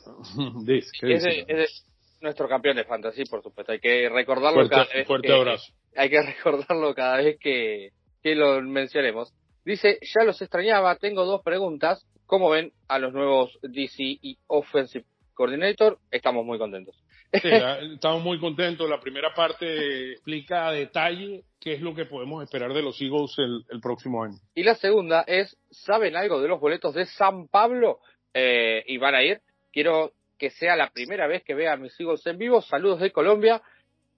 Dice, 0.65 0.91
¿qué 1.01 1.15
es, 1.15 1.25
dice? 1.25 1.45
de- 1.47 1.63
es 1.65 1.85
de 2.21 2.25
nuestro 2.27 2.49
campeón 2.49 2.77
de 2.77 2.85
fantasy, 2.85 3.25
por 3.25 3.43
supuesto. 3.43 3.73
Hay 3.73 3.81
que 3.81 4.09
recordarlo 4.09 4.69
cada 4.69 4.85
vez 4.85 5.07
fuerte 5.07 5.29
que, 5.29 5.35
abrazo. 5.35 5.73
hay 5.97 6.09
que 6.11 6.23
recordarlo 6.37 6.95
cada 6.95 7.17
vez 7.19 7.37
que, 7.41 7.91
que 8.23 8.35
lo 8.35 8.61
mencionemos. 8.63 9.33
Dice, 9.65 9.99
ya 10.03 10.25
los 10.25 10.41
extrañaba, 10.41 10.97
tengo 10.97 11.25
dos 11.25 11.43
preguntas. 11.43 12.07
¿Cómo 12.27 12.49
ven 12.51 12.73
a 12.89 12.99
los 12.99 13.13
nuevos 13.13 13.59
DC 13.63 14.03
y 14.03 14.39
Offensive 14.47 15.05
Coordinator? 15.35 15.99
Estamos 16.11 16.45
muy 16.47 16.59
contentos. 16.59 16.97
Estamos 17.33 18.23
muy 18.23 18.39
contentos. 18.39 18.89
La 18.89 19.01
primera 19.01 19.33
parte 19.35 20.13
explica 20.13 20.69
a 20.69 20.73
detalle 20.73 21.45
qué 21.59 21.73
es 21.75 21.81
lo 21.81 21.95
que 21.95 22.05
podemos 22.05 22.43
esperar 22.43 22.73
de 22.73 22.83
los 22.83 23.01
Eagles 23.01 23.35
el, 23.39 23.65
el 23.71 23.81
próximo 23.81 24.23
año. 24.23 24.37
Y 24.55 24.63
la 24.63 24.75
segunda 24.75 25.23
es, 25.27 25.57
¿saben 25.71 26.17
algo 26.17 26.41
de 26.41 26.49
los 26.49 26.61
boletos 26.61 26.95
de 26.95 27.07
San 27.07 27.49
Pablo? 27.49 28.01
Eh, 28.35 28.85
y 28.87 28.99
van 28.99 29.15
a 29.15 29.23
ir. 29.23 29.41
Quiero 29.73 30.13
que 30.39 30.51
sea 30.51 30.77
la 30.77 30.91
primera 30.91 31.27
vez 31.27 31.43
que 31.45 31.55
vea 31.55 31.73
a 31.73 31.77
mis 31.77 31.99
Eagles 31.99 32.27
en 32.27 32.39
vivo. 32.39 32.61
Saludos 32.61 33.01
de 33.01 33.13
Colombia. 33.13 33.63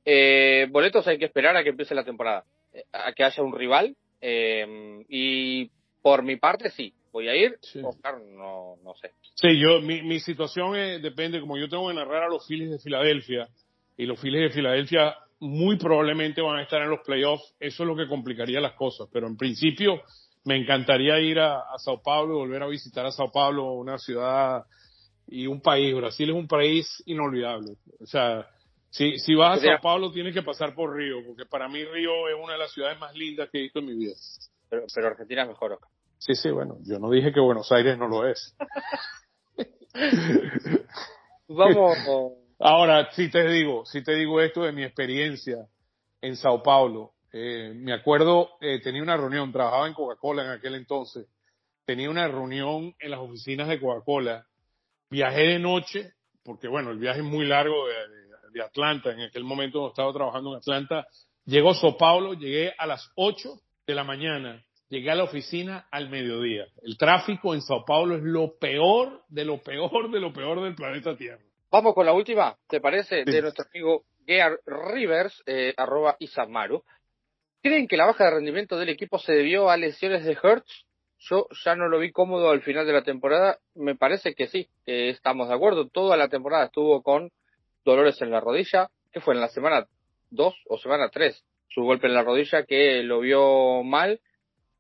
Eh, 0.05 0.67
boletos 0.71 1.07
hay 1.07 1.19
que 1.19 1.27
esperar 1.27 1.57
a 1.57 1.63
que 1.63 1.71
empiece 1.71 1.95
la 1.95 2.05
temporada, 2.05 2.45
eh, 2.73 2.85
a 2.93 3.13
que 3.13 3.25
haya 3.25 3.43
un 3.43 3.57
rival. 3.57 3.97
Eh, 4.21 5.05
y 5.09 5.71
por 6.03 6.23
mi 6.23 6.37
parte, 6.37 6.71
sí, 6.71 6.95
voy 7.15 7.29
a 7.29 7.37
ir. 7.37 7.57
Sí. 7.63 7.81
Oscar, 7.83 8.21
no, 8.21 8.77
no 8.83 8.95
sé. 8.97 9.13
Sí, 9.35 9.59
yo, 9.59 9.81
mi, 9.81 10.03
mi 10.03 10.21
situación 10.21 10.77
es- 10.77 11.01
depende, 11.01 11.41
como 11.41 11.57
yo 11.57 11.69
tengo 11.69 11.89
que 11.89 11.95
narrar 11.95 12.25
a 12.25 12.29
los 12.29 12.47
Phillies 12.47 12.71
de 12.73 12.79
Filadelfia, 12.79 13.49
y 13.97 14.05
los 14.05 14.21
Phillies 14.21 14.49
de 14.51 14.55
Filadelfia 14.55 15.15
muy 15.39 15.77
probablemente 15.77 16.41
van 16.43 16.57
a 16.59 16.63
estar 16.63 16.83
en 16.83 16.91
los 16.91 17.01
playoffs, 17.01 17.55
eso 17.61 17.83
es 17.85 17.87
lo 17.87 17.97
que 17.97 18.09
complicaría 18.09 18.61
las 18.61 18.75
cosas, 18.75 19.09
pero 19.13 19.27
en 19.29 19.37
principio 19.37 20.03
me 20.45 20.57
encantaría 20.57 21.19
ir 21.21 21.39
a, 21.39 21.61
a 21.61 21.79
Sao 21.79 22.03
Paulo, 22.03 22.37
volver 22.39 22.63
a 22.63 22.67
visitar 22.67 23.07
a 23.07 23.11
Sao 23.13 23.31
Paulo, 23.31 23.73
una 23.73 23.97
ciudad 23.99 24.65
y 25.27 25.47
un 25.47 25.61
país. 25.61 25.95
Brasil 25.95 26.29
es 26.31 26.35
un 26.37 26.49
país 26.49 27.03
inolvidable. 27.07 27.77
O 28.01 28.07
sea, 28.07 28.47
si, 28.91 29.19
si 29.19 29.35
vas 29.35 29.59
a 29.59 29.63
Sao 29.63 29.81
Paulo 29.81 30.11
tienes 30.13 30.35
que 30.35 30.43
pasar 30.43 30.75
por 30.75 30.95
Río, 30.97 31.19
porque 31.27 31.47
para 31.47 31.69
mí 31.69 31.83
Río 31.85 32.29
es 32.29 32.35
una 32.43 32.55
de 32.55 32.59
las 32.59 32.73
ciudades 32.73 32.99
más 32.99 33.15
lindas 33.15 33.49
que 33.51 33.59
he 33.59 33.63
visto 33.63 33.79
en 33.79 33.87
mi 33.87 33.95
vida. 33.95 34.15
Pero, 34.69 34.85
pero 34.95 35.07
Argentina 35.09 35.43
es 35.43 35.49
mejor, 35.49 35.73
Oscar. 35.73 35.89
Sí, 36.27 36.35
sí, 36.35 36.51
bueno, 36.51 36.79
yo 36.85 36.99
no 36.99 37.11
dije 37.11 37.35
que 37.35 37.41
Buenos 37.41 37.71
Aires 37.71 37.99
no 37.99 38.09
lo 38.09 38.27
es. 38.27 38.57
Vamos. 41.49 41.99
Ahora, 42.59 43.11
si 43.13 43.31
te 43.31 43.47
digo, 43.47 43.85
si 43.85 44.03
te 44.03 44.15
digo 44.15 44.41
esto 44.41 44.63
de 44.63 44.73
mi 44.73 44.85
experiencia 44.85 45.67
en 46.23 46.37
Sao 46.37 46.63
Paulo, 46.63 47.11
Eh, 47.37 47.73
me 47.75 47.93
acuerdo, 47.93 48.51
eh, 48.61 48.81
tenía 48.81 49.03
una 49.03 49.17
reunión, 49.17 49.51
trabajaba 49.51 49.89
en 49.89 49.95
Coca-Cola 49.95 50.45
en 50.45 50.51
aquel 50.51 50.77
entonces, 50.77 51.27
tenía 51.85 52.09
una 52.09 52.29
reunión 52.29 52.95
en 53.01 53.11
las 53.11 53.19
oficinas 53.19 53.67
de 53.67 53.81
Coca-Cola, 53.81 54.47
viajé 55.11 55.43
de 55.43 55.59
noche, 55.59 56.13
porque 56.45 56.69
bueno, 56.69 56.93
el 56.93 56.99
viaje 56.99 57.19
es 57.21 57.27
muy 57.27 57.45
largo 57.45 57.89
de, 57.89 57.95
de 58.53 58.63
Atlanta, 58.63 59.11
en 59.11 59.23
aquel 59.23 59.43
momento 59.43 59.89
estaba 59.89 60.13
trabajando 60.13 60.53
en 60.53 60.59
Atlanta, 60.59 61.07
llegó 61.45 61.71
a 61.71 61.75
Sao 61.75 61.97
Paulo, 61.97 62.35
llegué 62.35 62.73
a 62.79 62.87
las 62.87 63.11
8 63.17 63.49
de 63.85 63.95
la 63.97 64.05
mañana, 64.05 64.63
llegué 64.95 65.11
a 65.11 65.17
la 65.17 65.25
oficina 65.25 65.89
al 65.91 66.09
mediodía. 66.09 66.67
El 66.83 66.97
tráfico 66.97 67.53
en 67.53 67.63
Sao 67.63 67.85
Paulo 67.85 68.17
es 68.17 68.23
lo 68.23 68.57
peor 68.59 69.25
de 69.29 69.45
lo 69.45 69.61
peor 69.61 70.11
de 70.11 70.21
lo 70.21 70.33
peor 70.33 70.63
del 70.63 70.77
planeta 70.77 71.17
Tierra. 71.17 71.43
Vamos 71.71 71.95
con 71.95 72.07
la 72.07 72.13
última, 72.13 72.57
¿te 72.69 72.81
parece? 72.81 73.25
De 73.25 73.43
nuestro 73.43 73.65
amigo 73.69 74.05
Gear 74.25 74.61
Rivers, 74.65 75.43
eh, 75.47 75.75
arroba 75.77 76.15
Isamaru. 76.21 76.85
¿Creen 77.61 77.89
que 77.89 77.97
la 77.97 78.07
baja 78.07 78.25
de 78.25 78.31
rendimiento 78.31 78.79
del 78.79 78.91
equipo 78.91 79.19
se 79.19 79.33
debió 79.33 79.69
a 79.69 79.77
lesiones 79.77 80.25
de 80.25 80.39
Hertz? 80.41 80.87
Yo 81.19 81.49
ya 81.65 81.75
no 81.75 81.89
lo 81.89 81.99
vi 81.99 82.13
cómodo 82.13 82.51
al 82.51 82.63
final 82.63 82.87
de 82.87 82.93
la 82.93 83.03
temporada. 83.03 83.59
Me 83.75 83.97
parece 83.97 84.35
que 84.35 84.47
sí, 84.47 84.69
estamos 84.87 85.49
de 85.49 85.55
acuerdo. 85.55 85.89
Toda 85.89 86.17
la 86.17 86.29
temporada 86.29 86.67
estuvo 86.67 87.03
con 87.03 87.33
dolores 87.85 88.23
en 88.23 88.31
la 88.31 88.41
rodilla, 88.41 88.91
que 89.13 89.21
fue 89.21 89.35
en 89.35 89.41
la 89.41 89.49
semana 89.49 89.87
2 90.31 90.55
o 90.69 90.79
semana 90.79 91.09
3, 91.09 91.45
su 91.69 91.83
golpe 91.83 92.07
en 92.07 92.15
la 92.15 92.23
rodilla 92.23 92.65
que 92.65 93.03
lo 93.03 93.21
vio 93.21 93.83
mal. 93.83 94.21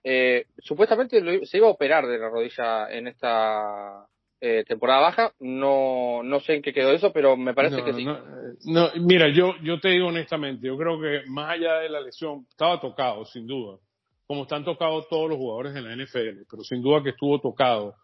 Eh, 0.07 0.46
supuestamente 0.59 1.46
se 1.46 1.57
iba 1.57 1.66
a 1.66 1.70
operar 1.70 2.07
de 2.07 2.18
la 2.18 2.28
rodilla 2.28 2.90
en 2.90 3.09
esta 3.09 4.07
eh, 4.40 4.62
temporada 4.68 5.00
baja. 5.00 5.32
No, 5.40 6.22
no 6.22 6.40
sé 6.40 6.57
en 6.57 6.62
qué 6.62 6.74
quedó 6.74 6.90
eso, 6.92 7.12
pero 7.12 7.36
me 7.36 7.55
parece 7.55 7.82
que 7.82 7.94
sí. 7.94 8.05
No, 8.05 8.90
mira, 9.00 9.30
yo, 9.30 9.55
yo 9.62 9.80
te 9.80 9.88
digo 9.88 10.09
honestamente, 10.09 10.66
yo 10.66 10.76
creo 10.76 11.00
que 11.00 11.22
más 11.28 11.52
allá 11.52 11.78
de 11.78 11.88
la 11.88 12.00
lesión, 12.00 12.46
estaba 12.50 12.78
tocado, 12.80 13.24
sin 13.24 13.46
duda, 13.46 13.78
como 14.26 14.42
están 14.42 14.64
tocados 14.64 15.09
todos 15.09 15.30
los 15.30 15.38
jugadores 15.38 15.74
en 15.74 15.84
la 15.84 15.96
NFL, 15.96 16.42
pero 16.50 16.62
sin 16.62 16.82
duda 16.82 17.02
que 17.02 17.11
estuvo 17.11 17.40
tocado. 17.40 17.94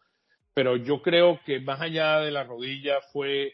Pero 0.55 0.77
yo 0.77 1.03
creo 1.03 1.39
que 1.45 1.61
más 1.61 1.81
allá 1.81 2.21
de 2.21 2.31
la 2.31 2.45
rodilla 2.45 3.01
fue 3.13 3.53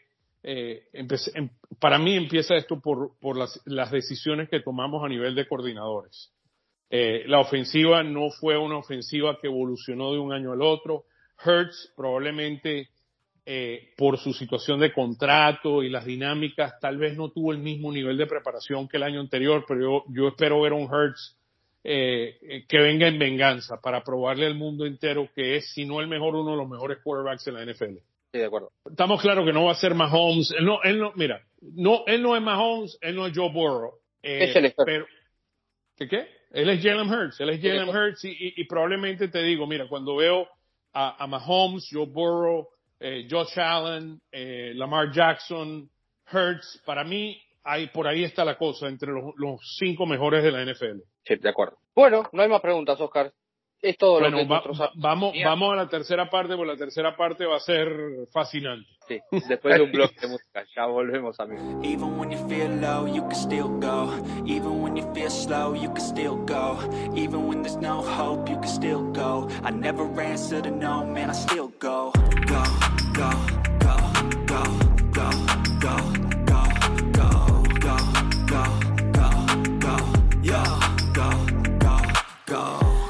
eh, 0.49 0.84
em, 0.92 1.51
para 1.80 1.99
mí 1.99 2.14
empieza 2.14 2.55
esto 2.55 2.80
por, 2.80 3.18
por 3.18 3.36
las, 3.36 3.61
las, 3.64 3.90
decisiones 3.90 4.49
que 4.49 4.61
tomamos 4.61 5.05
a 5.05 5.09
nivel 5.09 5.34
de 5.34 5.49
coordinadores. 5.49 6.32
Eh, 6.91 7.24
la 7.26 7.41
ofensiva 7.41 8.03
no 8.03 8.30
fue 8.30 8.57
una 8.57 8.78
ofensiva 8.78 9.39
que 9.41 9.49
evolucionó 9.49 10.12
de 10.12 10.18
un 10.18 10.32
año 10.32 10.53
al 10.53 10.62
otro. 10.62 11.05
Hertz 11.45 11.93
probablemente 11.97 12.89
eh, 13.45 13.91
por 13.97 14.18
su 14.18 14.32
situación 14.32 14.80
de 14.80 14.93
contrato 14.93 15.82
y 15.82 15.91
las 15.91 16.05
dinámicas 16.05 16.78
tal 16.80 16.97
vez 16.97 17.16
no 17.16 17.30
tuvo 17.30 17.53
el 17.53 17.59
mismo 17.59 17.93
nivel 17.93 18.16
de 18.16 18.26
preparación 18.26 18.89
que 18.89 18.97
el 18.97 19.03
año 19.03 19.20
anterior, 19.20 19.64
pero 19.66 19.80
yo, 19.80 20.05
yo 20.09 20.28
espero 20.28 20.61
ver 20.61 20.72
a 20.72 20.76
un 20.76 20.93
Hertz 20.93 21.37
eh, 21.84 22.64
que 22.68 22.78
venga 22.78 23.07
en 23.07 23.18
venganza 23.18 23.80
para 23.80 24.03
probarle 24.03 24.47
al 24.47 24.55
mundo 24.55 24.87
entero 24.87 25.28
que 25.34 25.57
es, 25.57 25.72
si 25.72 25.84
no 25.84 26.01
el 26.01 26.09
mejor, 26.09 26.34
uno 26.34 26.53
de 26.53 26.57
los 26.57 26.68
mejores 26.68 26.99
quarterbacks 27.03 27.47
en 27.47 27.55
la 27.55 27.64
NFL 27.64 27.99
de 28.39 28.47
acuerdo. 28.47 28.72
Estamos 28.89 29.20
claros 29.20 29.45
que 29.45 29.53
no 29.53 29.64
va 29.64 29.72
a 29.72 29.76
ser 29.76 29.95
Mahomes. 29.95 30.53
Él 30.53 30.64
no, 30.64 30.82
él 30.82 30.99
no, 30.99 31.12
mira, 31.14 31.43
no, 31.61 32.05
él 32.07 32.22
no 32.22 32.37
es 32.37 32.43
Mahomes, 32.43 32.99
él 33.01 33.16
no 33.16 33.26
es 33.26 33.37
Joe 33.37 33.53
Burrow. 33.53 33.95
Eh, 34.22 34.45
es 34.45 34.57
el 34.57 34.74
pero, 34.84 35.07
¿Qué 35.97 36.09
qué? 36.09 36.28
Él 36.57 36.70
es 36.70 36.82
Jalen 36.82 37.12
Hurts, 37.12 37.38
él 37.40 37.50
es 37.50 37.61
Jalen 37.61 37.94
Hurts 37.94 38.24
y, 38.24 38.54
y, 38.57 38.64
probablemente 38.64 39.28
te 39.28 39.42
digo, 39.42 39.66
mira, 39.66 39.86
cuando 39.88 40.16
veo 40.16 40.48
a, 40.94 41.22
a 41.22 41.26
Mahomes, 41.26 41.86
Joe 41.92 42.07
Burrow, 42.07 42.66
eh, 42.98 43.28
Josh 43.30 43.61
Allen, 43.61 44.18
eh, 44.32 44.72
Lamar 44.74 45.12
Jackson, 45.12 45.86
Hurts, 46.32 46.82
para 46.86 47.04
mí, 47.04 47.38
ahí, 47.62 47.88
por 47.88 48.09
ahí 48.09 48.24
está 48.24 48.42
la 48.42 48.57
cosa, 48.57 48.88
entre 48.88 49.12
los, 49.12 49.34
los 49.36 49.76
cinco 49.78 50.07
mejores 50.07 50.42
de 50.42 50.50
la 50.50 50.64
NFL. 50.64 51.00
Sí, 51.24 51.36
de 51.36 51.48
acuerdo. 51.50 51.76
Bueno, 51.94 52.26
no 52.32 52.42
hay 52.42 52.48
más 52.48 52.62
preguntas, 52.62 52.98
Oscar 52.98 53.30
es 53.82 53.98
todo 53.98 54.20
lo 54.20 54.30
que 54.34 54.46
vamos, 54.94 55.34
vamos 55.44 55.72
a 55.72 55.76
la 55.76 55.88
tercera 55.88 56.28
parte, 56.30 56.57
porque 56.57 56.72
la 56.72 56.78
tercera 56.78 57.16
parte 57.16 57.44
va 57.44 57.57
a 57.57 57.61
ser 57.61 57.90
fascinante. 58.32 58.88
Sí, 59.09 59.20
después 59.48 59.76
de 59.76 59.82
un 59.82 59.92
bloque 59.92 60.20
de 60.20 60.26
música, 60.26 60.64
ya 60.74 60.86
volvemos 60.86 61.38
amigos. 61.38 61.64
Even 61.84 62.18
when 62.18 62.30
you 62.30 62.38
feel 62.48 62.68
low, 62.80 63.07
you 63.07 63.22
can 63.22 63.36
still 63.36 63.68
go. 63.78 64.12
Even 64.44 64.82
when 64.82 64.96
you 64.96 65.04
feel 65.14 65.30
slow, 65.30 65.74
you 65.74 65.88
can 65.92 66.00
still 66.00 66.36
go. 66.44 66.78
Even 67.14 67.46
when 67.46 67.62
there's 67.62 67.76
no 67.76 68.02
hope, 68.02 68.48
you 68.48 68.57
can 68.57 68.68
still 68.68 69.04
go. 69.12 69.48
I 69.62 69.70
never 69.70 70.04
answer 70.20 70.61
to 70.61 70.70
no, 70.70 71.04
man, 71.07 71.30
I 71.30 71.34
still 71.34 71.68
go. 71.78 72.11
Go, 72.46 72.64
go, 73.14 73.30
go, 73.78 73.96
go, 74.46 74.64
go, 75.12 75.30
go, 75.80 76.00
go, 76.48 76.66
go, 77.12 77.36
go, 77.80 77.96
go, 78.46 78.66
go, 79.12 79.30
go, 79.78 79.96
yeah, 80.42 80.96
go, 81.12 81.30
go, 81.78 81.98
go. 82.46 82.62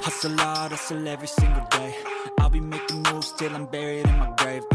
Hustle 0.02 0.36
hard, 0.36 0.72
hustle 0.72 1.08
every 1.08 1.28
single 1.28 1.66
day 1.70 1.94
I'll 2.38 2.50
be 2.50 2.60
making 2.60 3.02
moves 3.02 3.32
till 3.32 3.54
I'm 3.54 3.66
buried 3.66 4.06
in 4.06 4.18
my 4.18 4.32
grave 4.38 4.62
uh, 4.62 4.65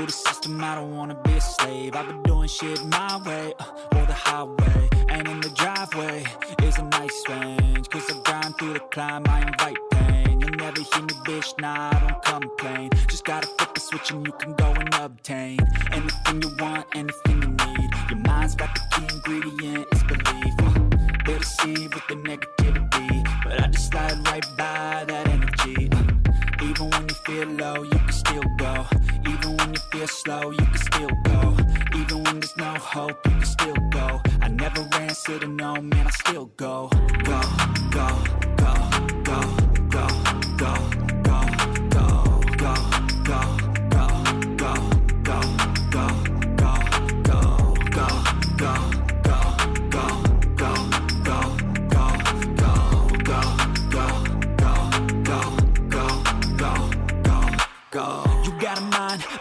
To 0.00 0.06
the 0.06 0.12
system, 0.12 0.64
I 0.64 0.76
don't 0.76 0.96
wanna 0.96 1.14
be 1.24 1.34
a 1.34 1.40
slave. 1.42 1.94
I've 1.94 2.06
been 2.06 2.22
doing 2.22 2.48
shit 2.48 2.82
my 2.86 3.20
way, 3.26 3.52
uh, 3.58 3.96
or 3.96 4.06
the 4.06 4.14
highway 4.14 4.88
And 5.10 5.28
in 5.28 5.42
the 5.42 5.50
driveway 5.50 6.24
is 6.62 6.78
a 6.78 6.84
nice 6.84 7.22
range. 7.28 7.86
Cause 7.90 8.10
I 8.10 8.18
grind 8.24 8.56
through 8.56 8.72
the 8.72 8.80
climb, 8.80 9.24
I 9.28 9.42
invite 9.42 9.76
pain. 9.90 10.40
You'll 10.40 10.56
never 10.56 10.80
hear 10.80 11.02
me, 11.02 11.14
bitch, 11.26 11.52
nah, 11.60 11.90
I 11.92 11.98
don't 12.00 12.22
complain. 12.24 12.88
Just 13.08 13.26
gotta 13.26 13.46
flip 13.58 13.74
the 13.74 13.80
switch 13.80 14.10
and 14.12 14.26
you 14.26 14.32
can 14.32 14.54
go 14.54 14.72
and 14.72 14.94
obtain 14.94 15.58
Anything 15.92 16.42
you 16.44 16.56
want, 16.58 16.86
anything 16.94 17.42
you 17.42 17.50
need. 17.66 17.90
Your 18.08 18.20
mind's 18.20 18.54
got 18.54 18.74
the 18.74 18.80
key 18.92 19.06
ingredient, 19.14 19.86
it's 19.92 20.02
belief. 20.04 20.54
Uh, 20.60 20.80
They 21.26 21.38
deceive 21.38 21.92
with 21.92 22.06
the 22.08 22.16
negativity 22.30 23.44
But 23.44 23.64
I 23.64 23.66
just 23.66 23.90
slide 23.90 24.16
right 24.28 24.46
by 24.56 25.04
that 25.08 25.28
energy. 25.28 25.90
Uh, 25.92 25.98
you 25.98 25.99
feel 27.30 27.48
low, 27.48 27.82
you 27.82 27.90
can 27.90 28.12
still 28.12 28.42
go. 28.56 28.86
Even 29.28 29.56
when 29.56 29.74
you 29.74 29.80
feel 29.92 30.08
slow, 30.08 30.50
you 30.50 30.66
can 30.72 30.78
still 30.78 31.10
go. 31.24 31.56
Even 31.94 32.24
when 32.24 32.40
there's 32.40 32.56
no 32.56 32.72
hope, 32.74 33.18
you 33.26 33.30
can 33.32 33.44
still 33.44 33.80
go. 33.90 34.20
I 34.42 34.48
never 34.48 34.82
answer 34.94 35.38
to 35.38 35.46
no, 35.46 35.74
man, 35.80 36.06
I 36.06 36.10
still 36.10 36.46
go 36.56 36.88
Go, 36.88 36.90
go, 37.24 37.40
go, 37.96 38.08
go, 38.56 38.74
go, 39.28 39.40
go, 39.90 40.06
go, 40.58 40.90
go, 40.90 40.99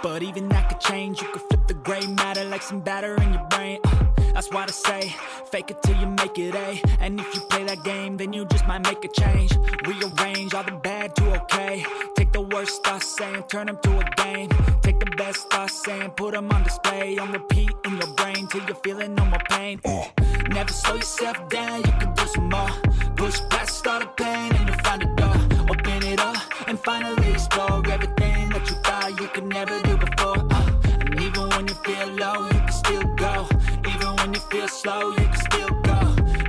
but 0.01 0.23
even 0.23 0.49
that 0.49 0.69
could 0.69 0.79
change. 0.79 1.21
You 1.21 1.27
could 1.29 1.41
flip 1.41 1.67
the 1.67 1.73
gray 1.73 2.05
matter 2.07 2.45
like 2.45 2.61
some 2.61 2.81
batter 2.81 3.15
in 3.21 3.33
your 3.33 3.43
brain. 3.49 3.79
Uh, 3.83 4.05
that's 4.33 4.49
why 4.51 4.63
I 4.63 4.71
say, 4.71 5.13
fake 5.51 5.71
it 5.71 5.81
till 5.83 5.97
you 5.97 6.07
make 6.07 6.37
it 6.37 6.55
A. 6.55 6.81
And 6.99 7.19
if 7.19 7.33
you 7.35 7.41
play 7.41 7.63
that 7.65 7.83
game, 7.83 8.17
then 8.17 8.33
you 8.33 8.45
just 8.45 8.65
might 8.67 8.83
make 8.83 9.03
a 9.03 9.07
change. 9.07 9.51
Rearrange 9.85 10.53
all 10.53 10.63
the 10.63 10.79
bad 10.83 11.15
to 11.17 11.41
okay. 11.41 11.85
Take 12.15 12.31
the 12.31 12.41
worst 12.41 12.83
thoughts 12.83 13.07
saying, 13.17 13.43
turn 13.49 13.67
them 13.67 13.77
to 13.83 13.99
a 13.99 14.05
game. 14.23 14.49
Take 14.81 14.99
the 14.99 15.11
best 15.17 15.49
thoughts 15.49 15.83
saying, 15.83 16.11
put 16.11 16.33
them 16.33 16.51
on 16.51 16.63
display. 16.63 17.17
On 17.17 17.31
repeat 17.31 17.71
in 17.85 17.97
your 17.97 18.13
brain 18.13 18.47
till 18.47 18.63
you're 18.65 18.75
feeling 18.83 19.15
no 19.15 19.25
more 19.25 19.43
pain. 19.49 19.81
Uh, 19.83 20.05
never 20.49 20.71
slow 20.71 20.95
yourself 20.95 21.49
down, 21.49 21.77
you 21.77 21.91
can 21.99 22.13
do 22.13 22.25
some 22.27 22.49
more. 22.49 22.69
Push 23.15 23.39
past 23.49 23.85
all 23.87 23.99
the 23.99 24.05
pain 24.05 24.51
and 24.55 24.69
you'll 24.69 24.77
find 24.79 25.03
a 25.03 25.15
door. 25.15 25.35
Open 25.69 26.03
it 26.07 26.19
up 26.19 26.37
and 26.67 26.79
finally 26.79 27.31
explore 27.31 27.81
everything 27.89 28.49
that 28.49 28.69
you 28.69 28.75
thought 28.85 29.19
you 29.19 29.27
could 29.27 29.45
never 29.45 29.77
do 29.83 29.88
slow, 34.81 35.09
you 35.09 35.17
can 35.17 35.35
still 35.51 35.73
go. 35.81 35.99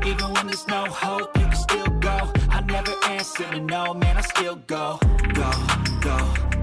Even 0.06 0.32
when 0.34 0.46
there's 0.46 0.66
no 0.68 0.84
hope, 0.86 1.36
you 1.36 1.46
can 1.46 1.56
still 1.56 1.90
go. 1.98 2.16
I 2.50 2.60
never 2.60 2.94
answer 3.08 3.50
to 3.50 3.60
no, 3.60 3.94
man, 3.94 4.16
I 4.16 4.20
still 4.20 4.56
go. 4.66 4.98
Go, 5.00 5.08
go, 5.34 5.50
go, 6.00 6.18
go, 6.50 6.59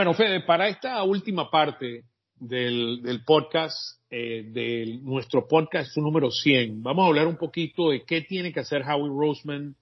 Bueno, 0.00 0.14
Fede, 0.14 0.40
para 0.40 0.66
esta 0.66 1.02
última 1.02 1.50
parte 1.50 2.04
del, 2.38 3.22
podcast, 3.26 3.76
eh, 4.10 4.44
de 4.46 4.98
nuestro 5.02 5.46
podcast 5.46 5.94
número 5.98 6.30
100. 6.30 6.82
Vamos 6.82 7.04
a 7.04 7.08
hablar 7.08 7.26
un 7.26 7.36
poquito 7.36 7.90
de 7.90 8.02
qué 8.06 8.22
tiene 8.22 8.50
que 8.50 8.60
hacer 8.60 8.80
Howie 8.80 9.10
Roseman 9.14 9.76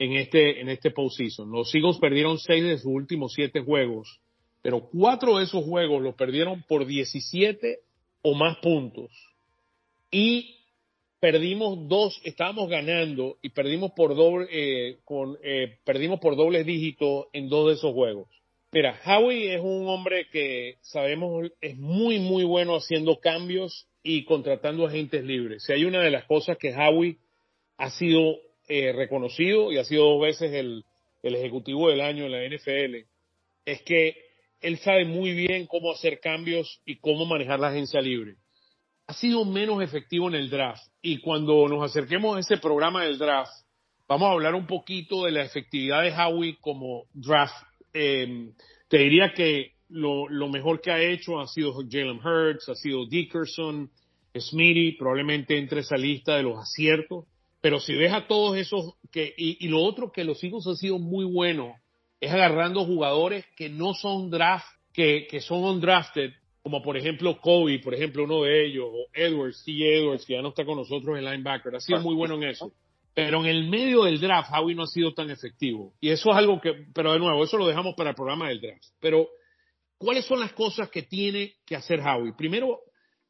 en 0.00 0.12
este, 0.14 0.60
en 0.60 0.68
este 0.68 0.90
postseason. 0.90 1.48
Los 1.48 1.72
Eagles 1.76 1.98
perdieron 1.98 2.40
seis 2.40 2.64
de 2.64 2.76
sus 2.76 2.86
últimos 2.86 3.34
siete 3.34 3.60
juegos, 3.60 4.18
pero 4.62 4.80
cuatro 4.80 5.38
de 5.38 5.44
esos 5.44 5.64
juegos 5.64 6.02
los 6.02 6.16
perdieron 6.16 6.64
por 6.66 6.84
17 6.84 7.78
o 8.22 8.34
más 8.34 8.56
puntos. 8.56 9.12
Y 10.10 10.56
perdimos 11.20 11.86
dos, 11.86 12.20
estábamos 12.24 12.68
ganando 12.68 13.36
y 13.42 13.50
perdimos 13.50 13.92
por 13.92 14.16
doble, 14.16 14.48
eh, 14.50 14.98
con, 15.04 15.38
eh, 15.40 15.78
perdimos 15.84 16.18
por 16.18 16.34
dobles 16.34 16.66
dígitos 16.66 17.26
en 17.32 17.48
dos 17.48 17.68
de 17.68 17.74
esos 17.74 17.92
juegos. 17.92 18.41
Mira, 18.74 18.98
Howie 19.04 19.54
es 19.54 19.60
un 19.60 19.86
hombre 19.86 20.28
que 20.32 20.78
sabemos 20.80 21.50
es 21.60 21.76
muy, 21.76 22.18
muy 22.18 22.42
bueno 22.44 22.76
haciendo 22.76 23.20
cambios 23.20 23.86
y 24.02 24.24
contratando 24.24 24.86
agentes 24.86 25.22
libres. 25.24 25.64
Si 25.64 25.74
hay 25.74 25.84
una 25.84 26.00
de 26.00 26.10
las 26.10 26.24
cosas 26.24 26.56
que 26.56 26.74
Howie 26.74 27.18
ha 27.76 27.90
sido 27.90 28.36
eh, 28.68 28.92
reconocido 28.92 29.70
y 29.70 29.76
ha 29.76 29.84
sido 29.84 30.06
dos 30.06 30.22
veces 30.22 30.54
el, 30.54 30.86
el 31.22 31.34
ejecutivo 31.34 31.90
del 31.90 32.00
año 32.00 32.24
en 32.24 32.32
la 32.32 32.48
NFL, 32.48 33.06
es 33.66 33.82
que 33.82 34.16
él 34.62 34.78
sabe 34.78 35.04
muy 35.04 35.34
bien 35.34 35.66
cómo 35.66 35.92
hacer 35.92 36.18
cambios 36.20 36.80
y 36.86 36.96
cómo 36.96 37.26
manejar 37.26 37.60
la 37.60 37.68
agencia 37.68 38.00
libre. 38.00 38.36
Ha 39.06 39.12
sido 39.12 39.44
menos 39.44 39.82
efectivo 39.82 40.28
en 40.28 40.34
el 40.34 40.48
draft 40.48 40.82
y 41.02 41.18
cuando 41.18 41.68
nos 41.68 41.84
acerquemos 41.84 42.38
a 42.38 42.40
ese 42.40 42.56
programa 42.56 43.04
del 43.04 43.18
draft, 43.18 43.52
vamos 44.08 44.28
a 44.28 44.32
hablar 44.32 44.54
un 44.54 44.66
poquito 44.66 45.24
de 45.24 45.32
la 45.32 45.42
efectividad 45.42 46.02
de 46.02 46.14
Howie 46.14 46.56
como 46.58 47.04
draft 47.12 47.66
eh, 47.92 48.52
te 48.88 48.98
diría 48.98 49.32
que 49.34 49.72
lo, 49.88 50.28
lo, 50.28 50.48
mejor 50.48 50.80
que 50.80 50.90
ha 50.90 51.00
hecho 51.00 51.40
ha 51.40 51.46
sido 51.46 51.74
Jalen 51.88 52.20
Hurts, 52.24 52.68
ha 52.68 52.74
sido 52.74 53.06
Dickerson, 53.06 53.90
Smitty, 54.36 54.92
probablemente 54.92 55.58
entre 55.58 55.80
esa 55.80 55.96
lista 55.96 56.36
de 56.36 56.44
los 56.44 56.58
aciertos. 56.58 57.26
Pero 57.60 57.78
si 57.78 57.94
ves 57.94 58.12
a 58.12 58.26
todos 58.26 58.56
esos, 58.56 58.94
que, 59.10 59.34
y, 59.36 59.64
y 59.64 59.68
lo 59.68 59.80
otro 59.80 60.10
que 60.10 60.24
los 60.24 60.42
Eagles 60.42 60.66
han 60.66 60.76
sido 60.76 60.98
muy 60.98 61.24
buenos, 61.24 61.76
es 62.20 62.30
agarrando 62.30 62.84
jugadores 62.84 63.44
que 63.56 63.68
no 63.68 63.94
son 63.94 64.30
draft, 64.30 64.66
que, 64.92 65.26
que 65.28 65.40
son 65.40 65.64
undrafted, 65.64 66.32
como 66.62 66.80
por 66.80 66.96
ejemplo 66.96 67.40
Kobe, 67.40 67.80
por 67.80 67.94
ejemplo 67.94 68.24
uno 68.24 68.42
de 68.42 68.66
ellos, 68.66 68.86
o 68.88 69.06
Edwards, 69.12 69.64
T. 69.64 69.72
Edwards, 69.72 70.24
que 70.24 70.34
ya 70.34 70.42
no 70.42 70.50
está 70.50 70.64
con 70.64 70.76
nosotros 70.76 71.18
en 71.18 71.24
linebacker, 71.24 71.74
ha 71.74 71.80
sido 71.80 72.00
muy 72.00 72.14
bueno 72.14 72.36
en 72.36 72.44
eso. 72.44 72.72
Pero 73.14 73.40
en 73.40 73.46
el 73.46 73.68
medio 73.68 74.04
del 74.04 74.20
draft, 74.20 74.50
Howie 74.52 74.74
no 74.74 74.84
ha 74.84 74.86
sido 74.86 75.12
tan 75.12 75.30
efectivo. 75.30 75.92
Y 76.00 76.08
eso 76.08 76.30
es 76.30 76.36
algo 76.36 76.60
que, 76.60 76.86
pero 76.94 77.12
de 77.12 77.18
nuevo, 77.18 77.44
eso 77.44 77.58
lo 77.58 77.66
dejamos 77.66 77.94
para 77.94 78.10
el 78.10 78.16
programa 78.16 78.48
del 78.48 78.60
draft. 78.60 78.84
Pero, 79.00 79.28
¿cuáles 79.98 80.24
son 80.24 80.40
las 80.40 80.52
cosas 80.52 80.88
que 80.88 81.02
tiene 81.02 81.54
que 81.66 81.76
hacer 81.76 82.00
Howie? 82.00 82.32
Primero 82.32 82.80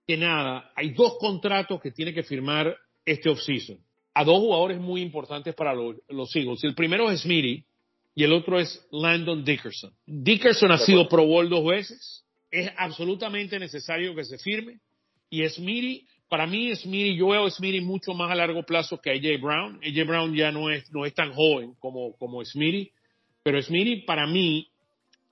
que 0.07 0.17
nada, 0.17 0.71
hay 0.77 0.91
dos 0.91 1.17
contratos 1.19 1.81
que 1.81 1.91
tiene 1.91 2.15
que 2.15 2.23
firmar 2.23 2.77
este 3.05 3.29
offseason. 3.29 3.79
A 4.15 4.25
dos 4.25 4.39
jugadores 4.39 4.79
muy 4.79 5.01
importantes 5.01 5.55
para 5.55 5.75
los, 5.75 5.97
los 6.09 6.35
Eagles. 6.37 6.63
El 6.65 6.75
primero 6.75 7.11
es 7.11 7.23
Smitty 7.23 7.65
y 8.15 8.25
el 8.25 8.33
otro 8.33 8.61
es 8.61 8.87
Landon 8.91 9.45
Dickerson. 9.45 9.93
Dickerson 10.07 10.71
ha 10.71 10.79
sido 10.79 11.09
Pro 11.09 11.25
Bowl 11.25 11.49
dos 11.49 11.65
veces. 11.65 12.25
Es 12.51 12.71
absolutamente 12.77 13.59
necesario 13.59 14.15
que 14.15 14.25
se 14.25 14.39
firme. 14.39 14.81
Y 15.31 15.49
Smitty 15.49 16.07
para 16.33 16.47
mí 16.47 16.75
Smitty, 16.75 17.15
yo 17.15 17.29
veo 17.29 17.45
a 17.45 17.51
Smitty 17.51 17.83
mucho 17.83 18.15
más 18.15 18.31
a 18.31 18.35
largo 18.35 18.63
plazo 18.63 18.99
que 18.99 19.11
a 19.11 19.13
AJ 19.13 19.39
Brown. 19.39 19.79
AJ 19.85 20.07
Brown 20.07 20.35
ya 20.35 20.51
no 20.51 20.71
es, 20.71 20.91
no 20.91 21.05
es 21.05 21.13
tan 21.13 21.31
joven 21.35 21.75
como, 21.79 22.17
como 22.17 22.43
Smitty, 22.43 22.91
pero 23.43 23.61
Smitty 23.61 24.07
para 24.07 24.27
mí, 24.27 24.67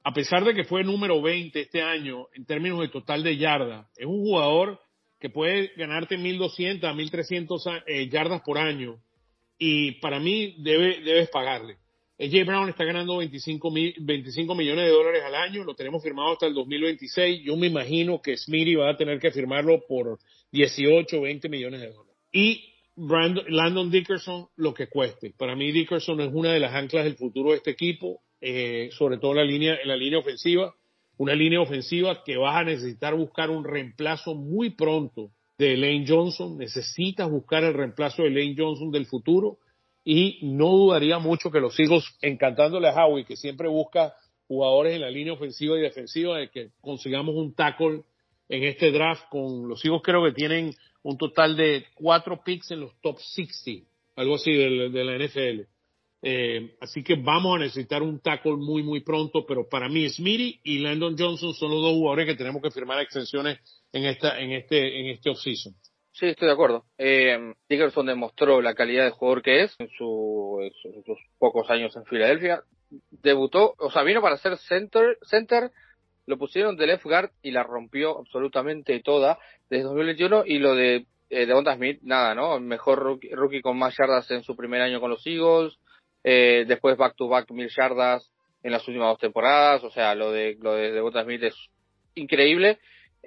a 0.04 0.12
pesar 0.12 0.44
de 0.44 0.52
que 0.52 0.64
fue 0.64 0.84
número 0.84 1.22
20 1.22 1.58
este 1.58 1.80
año 1.80 2.26
en 2.34 2.44
términos 2.44 2.80
de 2.80 2.88
total 2.88 3.22
de 3.22 3.38
yardas, 3.38 3.86
es 3.96 4.04
un 4.04 4.20
jugador 4.20 4.78
que 5.18 5.30
puede 5.30 5.72
ganarte 5.74 6.18
1200 6.18 6.90
a 6.90 6.92
1300 6.92 7.64
eh, 7.86 8.08
yardas 8.10 8.42
por 8.42 8.58
año 8.58 8.98
y 9.58 9.92
para 10.02 10.20
mí 10.20 10.56
debe, 10.58 11.00
debes 11.00 11.30
pagarle. 11.30 11.78
AJ 12.18 12.44
Brown 12.44 12.68
está 12.68 12.84
ganando 12.84 13.16
25, 13.16 13.72
25 14.00 14.54
millones 14.54 14.84
de 14.84 14.90
dólares 14.90 15.22
al 15.24 15.34
año, 15.34 15.64
lo 15.64 15.74
tenemos 15.74 16.02
firmado 16.02 16.32
hasta 16.32 16.46
el 16.46 16.52
2026. 16.52 17.40
Yo 17.42 17.56
me 17.56 17.68
imagino 17.68 18.20
que 18.20 18.36
Smitty 18.36 18.74
va 18.74 18.90
a 18.90 18.96
tener 18.98 19.18
que 19.18 19.30
firmarlo 19.30 19.80
por 19.88 20.18
18, 20.52 21.20
20 21.20 21.48
millones 21.48 21.80
de 21.80 21.92
dólares. 21.92 22.16
Y 22.32 22.64
Brandon, 22.96 23.44
Landon 23.48 23.90
Dickerson, 23.90 24.48
lo 24.56 24.74
que 24.74 24.88
cueste. 24.88 25.32
Para 25.36 25.56
mí 25.56 25.72
Dickerson 25.72 26.20
es 26.20 26.30
una 26.32 26.52
de 26.52 26.60
las 26.60 26.74
anclas 26.74 27.04
del 27.04 27.16
futuro 27.16 27.50
de 27.50 27.56
este 27.56 27.70
equipo, 27.70 28.20
eh, 28.40 28.90
sobre 28.92 29.18
todo 29.18 29.32
en 29.32 29.38
la 29.38 29.44
línea, 29.44 29.76
en 29.80 29.88
la 29.88 29.96
línea 29.96 30.18
ofensiva. 30.18 30.74
Una 31.16 31.34
línea 31.34 31.60
ofensiva 31.60 32.22
que 32.24 32.36
vas 32.36 32.56
a 32.56 32.64
necesitar 32.64 33.14
buscar 33.14 33.50
un 33.50 33.64
reemplazo 33.64 34.34
muy 34.34 34.70
pronto 34.70 35.30
de 35.58 35.76
Lane 35.76 36.04
Johnson. 36.06 36.58
Necesitas 36.58 37.30
buscar 37.30 37.64
el 37.64 37.74
reemplazo 37.74 38.22
de 38.22 38.30
Lane 38.30 38.54
Johnson 38.56 38.90
del 38.90 39.06
futuro. 39.06 39.58
Y 40.04 40.38
no 40.42 40.70
dudaría 40.70 41.18
mucho 41.18 41.50
que 41.50 41.60
los 41.60 41.78
hijos, 41.78 42.16
encantándole 42.22 42.88
a 42.88 43.04
Howie, 43.04 43.26
que 43.26 43.36
siempre 43.36 43.68
busca 43.68 44.14
jugadores 44.48 44.94
en 44.94 45.02
la 45.02 45.10
línea 45.10 45.34
ofensiva 45.34 45.78
y 45.78 45.82
defensiva, 45.82 46.38
de 46.38 46.48
que 46.50 46.70
consigamos 46.80 47.34
un 47.34 47.54
tackle 47.54 48.02
en 48.50 48.64
este 48.64 48.90
draft 48.90 49.28
con 49.30 49.68
los 49.68 49.82
hijos 49.84 50.02
creo 50.02 50.24
que 50.24 50.32
tienen 50.32 50.74
un 51.02 51.16
total 51.16 51.56
de 51.56 51.86
cuatro 51.94 52.42
picks 52.44 52.72
en 52.72 52.80
los 52.80 53.00
top 53.00 53.18
60, 53.18 53.88
algo 54.16 54.34
así 54.34 54.52
de, 54.52 55.04
la 55.04 55.16
NFL. 55.16 55.62
Eh, 56.22 56.76
así 56.80 57.02
que 57.02 57.14
vamos 57.14 57.56
a 57.56 57.60
necesitar 57.60 58.02
un 58.02 58.20
tackle 58.20 58.56
muy, 58.56 58.82
muy 58.82 59.00
pronto, 59.00 59.46
pero 59.46 59.68
para 59.68 59.88
mí 59.88 60.06
Smitty 60.06 60.60
y 60.64 60.80
Landon 60.80 61.16
Johnson 61.16 61.54
son 61.54 61.70
los 61.70 61.80
dos 61.80 61.92
jugadores 61.92 62.26
que 62.26 62.34
tenemos 62.34 62.60
que 62.60 62.70
firmar 62.70 63.00
extensiones 63.00 63.58
en 63.92 64.04
esta, 64.04 64.38
en 64.38 64.50
este, 64.50 65.00
en 65.00 65.06
este 65.06 65.30
offseason. 65.30 65.72
Sí, 66.12 66.26
estoy 66.26 66.48
de 66.48 66.52
acuerdo. 66.52 66.84
Eh, 66.98 67.54
Dickerson 67.68 68.04
demostró 68.04 68.60
la 68.60 68.74
calidad 68.74 69.04
de 69.04 69.12
jugador 69.12 69.42
que 69.42 69.62
es 69.62 69.74
en, 69.78 69.88
su, 69.96 70.58
en 70.60 71.04
sus 71.04 71.18
pocos 71.38 71.70
años 71.70 71.94
en 71.96 72.04
Filadelfia. 72.04 72.62
Debutó, 73.10 73.74
o 73.78 73.90
sea, 73.92 74.02
vino 74.02 74.20
para 74.20 74.36
ser 74.36 74.58
center, 74.58 75.16
center 75.22 75.70
lo 76.30 76.38
pusieron 76.38 76.76
de 76.76 76.86
left 76.86 77.04
guard 77.04 77.30
y 77.42 77.50
la 77.50 77.64
rompió 77.64 78.18
absolutamente 78.18 79.00
toda 79.00 79.38
desde 79.68 79.84
2021 79.84 80.44
y 80.46 80.58
lo 80.60 80.74
de 80.76 81.06
eh, 81.28 81.46
Devonta 81.46 81.74
Smith, 81.74 82.00
nada, 82.02 82.34
¿no? 82.34 82.58
Mejor 82.60 83.00
rookie, 83.00 83.30
rookie, 83.34 83.60
con 83.60 83.76
más 83.76 83.96
yardas 83.98 84.30
en 84.30 84.42
su 84.42 84.56
primer 84.56 84.80
año 84.80 85.00
con 85.00 85.10
los 85.10 85.26
Eagles, 85.26 85.76
eh, 86.22 86.64
después 86.66 86.96
back 86.96 87.16
to 87.16 87.28
back 87.28 87.50
mil 87.50 87.68
yardas 87.68 88.32
en 88.62 88.72
las 88.72 88.86
últimas 88.86 89.08
dos 89.08 89.18
temporadas, 89.18 89.82
o 89.82 89.90
sea, 89.90 90.14
lo 90.14 90.30
de 90.30 90.56
lo 90.60 90.74
de 90.74 90.92
Devonta 90.92 91.24
Smith 91.24 91.42
es 91.42 91.56
increíble. 92.14 92.78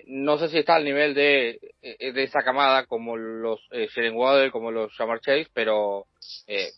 No 0.07 0.37
sé 0.37 0.47
si 0.47 0.57
está 0.57 0.75
al 0.75 0.85
nivel 0.85 1.13
de, 1.13 1.59
eh, 1.81 2.11
de 2.13 2.23
esa 2.23 2.41
camada 2.41 2.85
como 2.85 3.15
los 3.15 3.59
eh, 3.71 3.87
Sheren 3.93 4.15
Waddle, 4.15 4.49
como 4.49 4.71
los 4.71 4.91
Jamar 4.93 5.19
Chase, 5.19 5.47
pero 5.53 6.05
eh, 6.47 6.69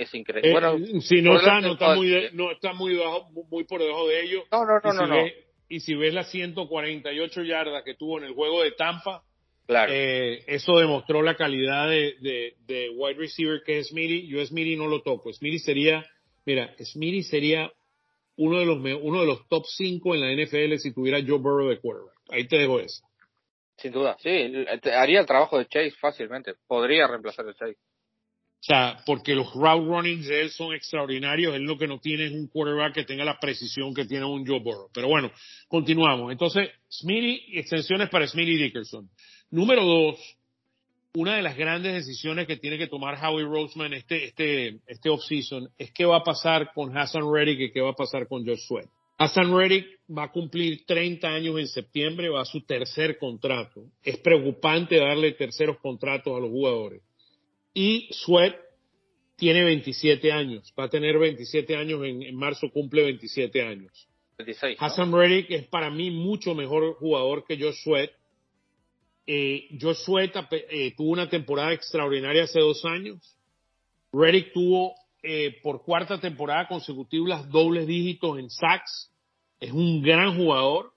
es 0.00 0.14
increíble. 0.14 0.50
Eh, 0.50 0.52
bueno, 0.52 1.00
si 1.00 1.22
no 1.22 1.36
está, 1.36 1.60
no 1.60 1.72
está 1.74 1.94
muy, 1.94 2.08
de, 2.08 2.30
no 2.32 2.50
está 2.50 2.72
muy, 2.72 2.96
bajo, 2.96 3.30
muy 3.50 3.64
por 3.64 3.80
debajo 3.80 4.08
de 4.08 4.22
ellos. 4.22 4.44
No, 4.50 4.64
no, 4.64 4.80
no, 4.82 4.92
no, 4.92 5.04
si 5.04 5.10
no. 5.10 5.16
Ves, 5.16 5.34
y 5.70 5.80
si 5.80 5.94
ves 5.94 6.12
las 6.12 6.30
148 6.30 7.42
yardas 7.44 7.84
que 7.84 7.94
tuvo 7.94 8.18
en 8.18 8.24
el 8.24 8.34
juego 8.34 8.62
de 8.62 8.72
Tampa, 8.72 9.22
claro. 9.66 9.92
eh, 9.94 10.42
eso 10.48 10.76
demostró 10.78 11.22
la 11.22 11.36
calidad 11.36 11.88
de, 11.88 12.16
de, 12.20 12.56
de, 12.66 12.90
wide 12.90 13.18
receiver 13.18 13.62
que 13.64 13.78
es 13.78 13.88
Smitty. 13.88 14.26
Yo 14.26 14.44
Smitty 14.44 14.76
no 14.76 14.88
lo 14.88 15.00
toco. 15.02 15.32
Smitty 15.32 15.60
sería, 15.60 16.04
mira, 16.44 16.74
Smitty 16.76 17.22
sería 17.22 17.72
uno 18.36 18.58
de 18.58 18.66
los 18.66 18.78
uno 19.00 19.20
de 19.20 19.26
los 19.26 19.46
top 19.48 19.64
5 19.64 20.14
en 20.16 20.20
la 20.20 20.44
NFL 20.44 20.76
si 20.78 20.92
tuviera 20.92 21.20
Joe 21.24 21.38
Burrow 21.38 21.68
de 21.68 21.78
quarterback. 21.78 22.16
Ahí 22.30 22.48
te 22.48 22.58
dejo 22.58 22.80
eso. 22.80 23.02
Sin 23.76 23.92
duda, 23.92 24.16
sí, 24.18 24.28
haría 24.92 25.20
el 25.20 25.26
trabajo 25.26 25.56
de 25.56 25.66
Chase 25.66 25.92
fácilmente. 25.92 26.54
Podría 26.66 27.06
reemplazar 27.06 27.48
a 27.48 27.54
Chase. 27.54 27.78
O 28.60 28.62
sea, 28.62 28.98
porque 29.06 29.34
los 29.34 29.54
route 29.54 29.86
runnings 29.86 30.26
de 30.26 30.42
él 30.42 30.50
son 30.50 30.74
extraordinarios. 30.74 31.54
Él 31.54 31.62
lo 31.62 31.78
que 31.78 31.86
no 31.86 31.98
tiene 31.98 32.26
es 32.26 32.32
un 32.32 32.46
quarterback 32.46 32.94
que 32.94 33.04
tenga 33.04 33.24
la 33.24 33.40
precisión 33.40 33.94
que 33.94 34.04
tiene 34.04 34.26
un 34.26 34.46
Joe 34.46 34.60
Burrow. 34.60 34.90
Pero 34.92 35.08
bueno, 35.08 35.32
continuamos. 35.66 36.30
Entonces, 36.30 36.68
Smitty, 36.90 37.58
extensiones 37.58 38.10
para 38.10 38.26
Smitty 38.26 38.56
Dickerson. 38.56 39.08
Número 39.50 39.82
dos, 39.82 40.18
una 41.14 41.36
de 41.36 41.42
las 41.42 41.56
grandes 41.56 41.94
decisiones 41.94 42.46
que 42.46 42.58
tiene 42.58 42.76
que 42.76 42.86
tomar 42.86 43.18
Howie 43.24 43.44
Roseman 43.44 43.94
este, 43.94 44.26
este, 44.26 44.80
este 44.86 45.08
offseason 45.08 45.70
es 45.78 45.90
qué 45.92 46.04
va 46.04 46.18
a 46.18 46.22
pasar 46.22 46.72
con 46.74 46.96
Hassan 46.96 47.32
Reddick 47.32 47.60
y 47.60 47.72
qué 47.72 47.80
va 47.80 47.90
a 47.90 47.96
pasar 47.96 48.28
con 48.28 48.46
Josh 48.46 48.60
Sweat. 48.66 48.86
Hassan 49.16 49.56
Reddick 49.56 49.86
va 50.16 50.24
a 50.24 50.32
cumplir 50.32 50.84
30 50.86 51.26
años 51.28 51.58
en 51.58 51.66
septiembre, 51.66 52.28
va 52.28 52.42
a 52.42 52.44
su 52.44 52.60
tercer 52.60 53.18
contrato. 53.18 53.86
Es 54.02 54.18
preocupante 54.18 54.98
darle 54.98 55.32
terceros 55.32 55.78
contratos 55.78 56.36
a 56.36 56.40
los 56.40 56.50
jugadores. 56.50 57.02
Y 57.74 58.08
Sweat 58.12 58.56
tiene 59.36 59.64
27 59.64 60.32
años, 60.32 60.72
va 60.78 60.84
a 60.84 60.90
tener 60.90 61.18
27 61.18 61.76
años, 61.76 62.04
en, 62.04 62.22
en 62.22 62.36
marzo 62.36 62.70
cumple 62.70 63.04
27 63.04 63.62
años. 63.62 64.08
26, 64.38 64.78
¿no? 64.78 64.86
Hassan 64.86 65.12
Reddick 65.12 65.50
es 65.50 65.66
para 65.66 65.90
mí 65.90 66.10
mucho 66.10 66.54
mejor 66.54 66.94
jugador 66.94 67.44
que 67.44 67.58
Josh 67.58 67.82
Sweat. 67.82 68.10
Eh, 69.26 69.68
Josh 69.80 69.98
Sweat 69.98 70.34
eh, 70.50 70.94
tuvo 70.96 71.10
una 71.10 71.28
temporada 71.28 71.72
extraordinaria 71.72 72.44
hace 72.44 72.60
dos 72.60 72.84
años. 72.84 73.36
Reddick 74.12 74.52
tuvo 74.52 74.94
eh, 75.22 75.60
por 75.62 75.84
cuarta 75.84 76.20
temporada 76.20 76.66
consecutiva 76.66 77.28
las 77.28 77.48
dobles 77.48 77.86
dígitos 77.86 78.38
en 78.38 78.50
sacks. 78.50 79.12
Es 79.60 79.72
un 79.72 80.02
gran 80.02 80.36
jugador. 80.36 80.92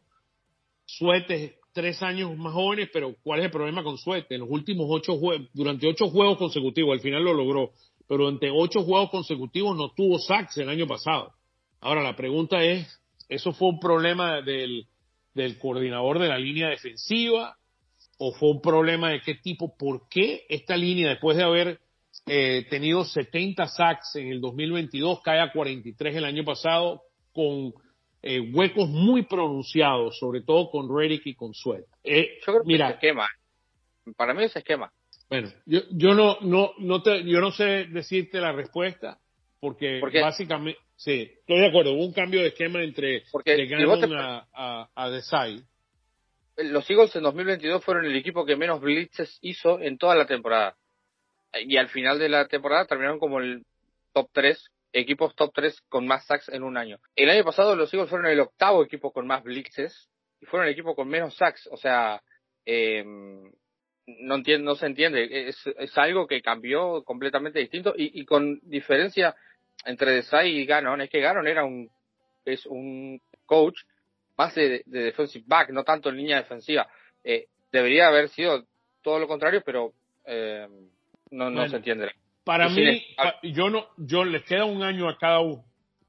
Sweat 0.85 1.29
es 1.31 1.53
tres 1.73 2.01
años 2.03 2.37
más 2.37 2.53
jóvenes, 2.53 2.89
pero 2.93 3.15
¿cuál 3.23 3.39
es 3.39 3.45
el 3.45 3.51
problema 3.51 3.83
con 3.83 3.97
Suete? 3.97 4.35
En 4.35 4.41
los 4.41 4.49
últimos 4.49 4.85
ocho 4.89 5.17
juegos, 5.17 5.47
durante 5.53 5.87
ocho 5.87 6.07
juegos 6.09 6.37
consecutivos, 6.37 6.93
al 6.93 7.01
final 7.01 7.23
lo 7.23 7.33
logró, 7.33 7.71
pero 8.07 8.25
durante 8.25 8.49
ocho 8.51 8.83
juegos 8.83 9.09
consecutivos 9.09 9.75
no 9.75 9.89
tuvo 9.89 10.19
sacks 10.19 10.57
el 10.57 10.69
año 10.69 10.87
pasado. 10.87 11.33
Ahora 11.81 12.03
la 12.03 12.15
pregunta 12.15 12.63
es, 12.63 12.87
¿eso 13.27 13.51
fue 13.53 13.69
un 13.69 13.79
problema 13.79 14.41
del, 14.41 14.87
del 15.33 15.57
coordinador 15.57 16.19
de 16.19 16.29
la 16.29 16.37
línea 16.37 16.69
defensiva? 16.69 17.57
¿O 18.19 18.31
fue 18.33 18.51
un 18.51 18.61
problema 18.61 19.09
de 19.09 19.21
qué 19.21 19.35
tipo? 19.35 19.75
¿Por 19.75 20.07
qué 20.07 20.45
esta 20.47 20.77
línea, 20.77 21.09
después 21.09 21.35
de 21.35 21.43
haber 21.43 21.79
eh, 22.27 22.65
tenido 22.69 23.03
70 23.03 23.67
sacks 23.67 24.15
en 24.15 24.27
el 24.27 24.39
2022, 24.39 25.21
cae 25.21 25.41
a 25.41 25.51
43 25.51 26.15
el 26.15 26.25
año 26.25 26.45
pasado 26.45 27.01
con 27.33 27.73
eh, 28.23 28.39
huecos 28.39 28.87
muy 28.87 29.23
pronunciados, 29.23 30.17
sobre 30.17 30.41
todo 30.41 30.71
con 30.71 30.87
Reddick 30.89 31.27
y 31.27 31.35
con 31.35 31.53
Sweat. 31.53 31.83
Eh, 32.03 32.39
yo 32.39 32.53
creo 32.53 32.63
mira, 32.65 32.87
que 32.87 32.91
es 32.91 32.95
esquema. 32.95 33.29
Para 34.15 34.33
mí 34.33 34.45
es 34.45 34.55
esquema. 34.55 34.91
Bueno, 35.29 35.49
yo, 35.65 35.81
yo 35.91 36.13
no, 36.13 36.37
no, 36.41 36.71
no 36.77 37.01
te, 37.01 37.23
yo 37.25 37.41
no 37.41 37.51
sé 37.51 37.85
decirte 37.89 38.39
la 38.39 38.53
respuesta, 38.53 39.19
porque 39.59 39.99
básicamente, 40.21 40.79
sí, 40.95 41.31
estoy 41.39 41.59
de 41.59 41.67
acuerdo, 41.67 41.93
hubo 41.93 42.05
un 42.05 42.13
cambio 42.13 42.41
de 42.41 42.47
esquema 42.47 42.81
entre 42.81 43.23
porque 43.31 43.57
de 43.57 43.67
Gannon 43.67 44.13
a, 44.13 44.47
a, 44.53 44.89
a 44.95 45.09
Desai. 45.09 45.61
Los 46.55 46.89
Eagles 46.89 47.15
en 47.15 47.23
2022 47.23 47.83
fueron 47.83 48.05
el 48.05 48.15
equipo 48.15 48.45
que 48.45 48.55
menos 48.55 48.79
blitzes 48.79 49.37
hizo 49.41 49.81
en 49.81 49.97
toda 49.97 50.15
la 50.15 50.27
temporada. 50.27 50.75
Y 51.65 51.77
al 51.77 51.89
final 51.89 52.19
de 52.19 52.29
la 52.29 52.47
temporada 52.47 52.85
terminaron 52.85 53.19
como 53.19 53.39
el 53.39 53.65
top 54.13 54.29
3 54.31 54.69
equipos 54.93 55.35
top 55.35 55.51
3 55.53 55.81
con 55.89 56.07
más 56.07 56.25
sacks 56.25 56.49
en 56.49 56.63
un 56.63 56.77
año. 56.77 56.99
El 57.15 57.29
año 57.29 57.43
pasado 57.43 57.75
los 57.75 57.93
Eagles 57.93 58.09
fueron 58.09 58.31
el 58.31 58.39
octavo 58.39 58.83
equipo 58.83 59.11
con 59.11 59.27
más 59.27 59.43
blitzes 59.43 60.09
y 60.39 60.45
fueron 60.45 60.67
el 60.67 60.73
equipo 60.73 60.95
con 60.95 61.09
menos 61.09 61.35
sacks. 61.35 61.67
O 61.71 61.77
sea, 61.77 62.21
eh, 62.65 63.03
no, 63.03 64.35
entiendo, 64.35 64.71
no 64.71 64.75
se 64.75 64.85
entiende. 64.85 65.49
Es, 65.49 65.57
es 65.65 65.97
algo 65.97 66.27
que 66.27 66.41
cambió 66.41 67.03
completamente 67.03 67.59
distinto 67.59 67.93
y, 67.97 68.21
y 68.21 68.25
con 68.25 68.59
diferencia 68.61 69.35
entre 69.85 70.11
Desai 70.11 70.49
y 70.49 70.65
Gannon. 70.65 71.01
Es 71.01 71.09
que 71.09 71.21
Gannon 71.21 71.47
era 71.47 71.65
un, 71.65 71.89
es 72.45 72.65
un 72.65 73.19
coach 73.45 73.79
más 74.37 74.55
de, 74.55 74.83
defensive 74.85 75.45
back, 75.47 75.69
no 75.69 75.83
tanto 75.83 76.09
en 76.09 76.17
línea 76.17 76.37
defensiva. 76.37 76.87
Eh, 77.23 77.47
debería 77.71 78.07
haber 78.07 78.29
sido 78.29 78.65
todo 79.01 79.19
lo 79.19 79.27
contrario, 79.27 79.61
pero 79.65 79.93
eh, 80.25 80.67
no, 81.31 81.49
no 81.49 81.67
se 81.67 81.77
entiende. 81.77 82.11
Para 82.43 82.67
mí, 82.69 83.01
yo 83.43 83.69
no, 83.69 83.87
yo 83.97 84.25
les 84.25 84.43
queda 84.43 84.65
un 84.65 84.83
año 84.83 85.07
a 85.07 85.17
cada 85.17 85.39
uno, 85.39 85.63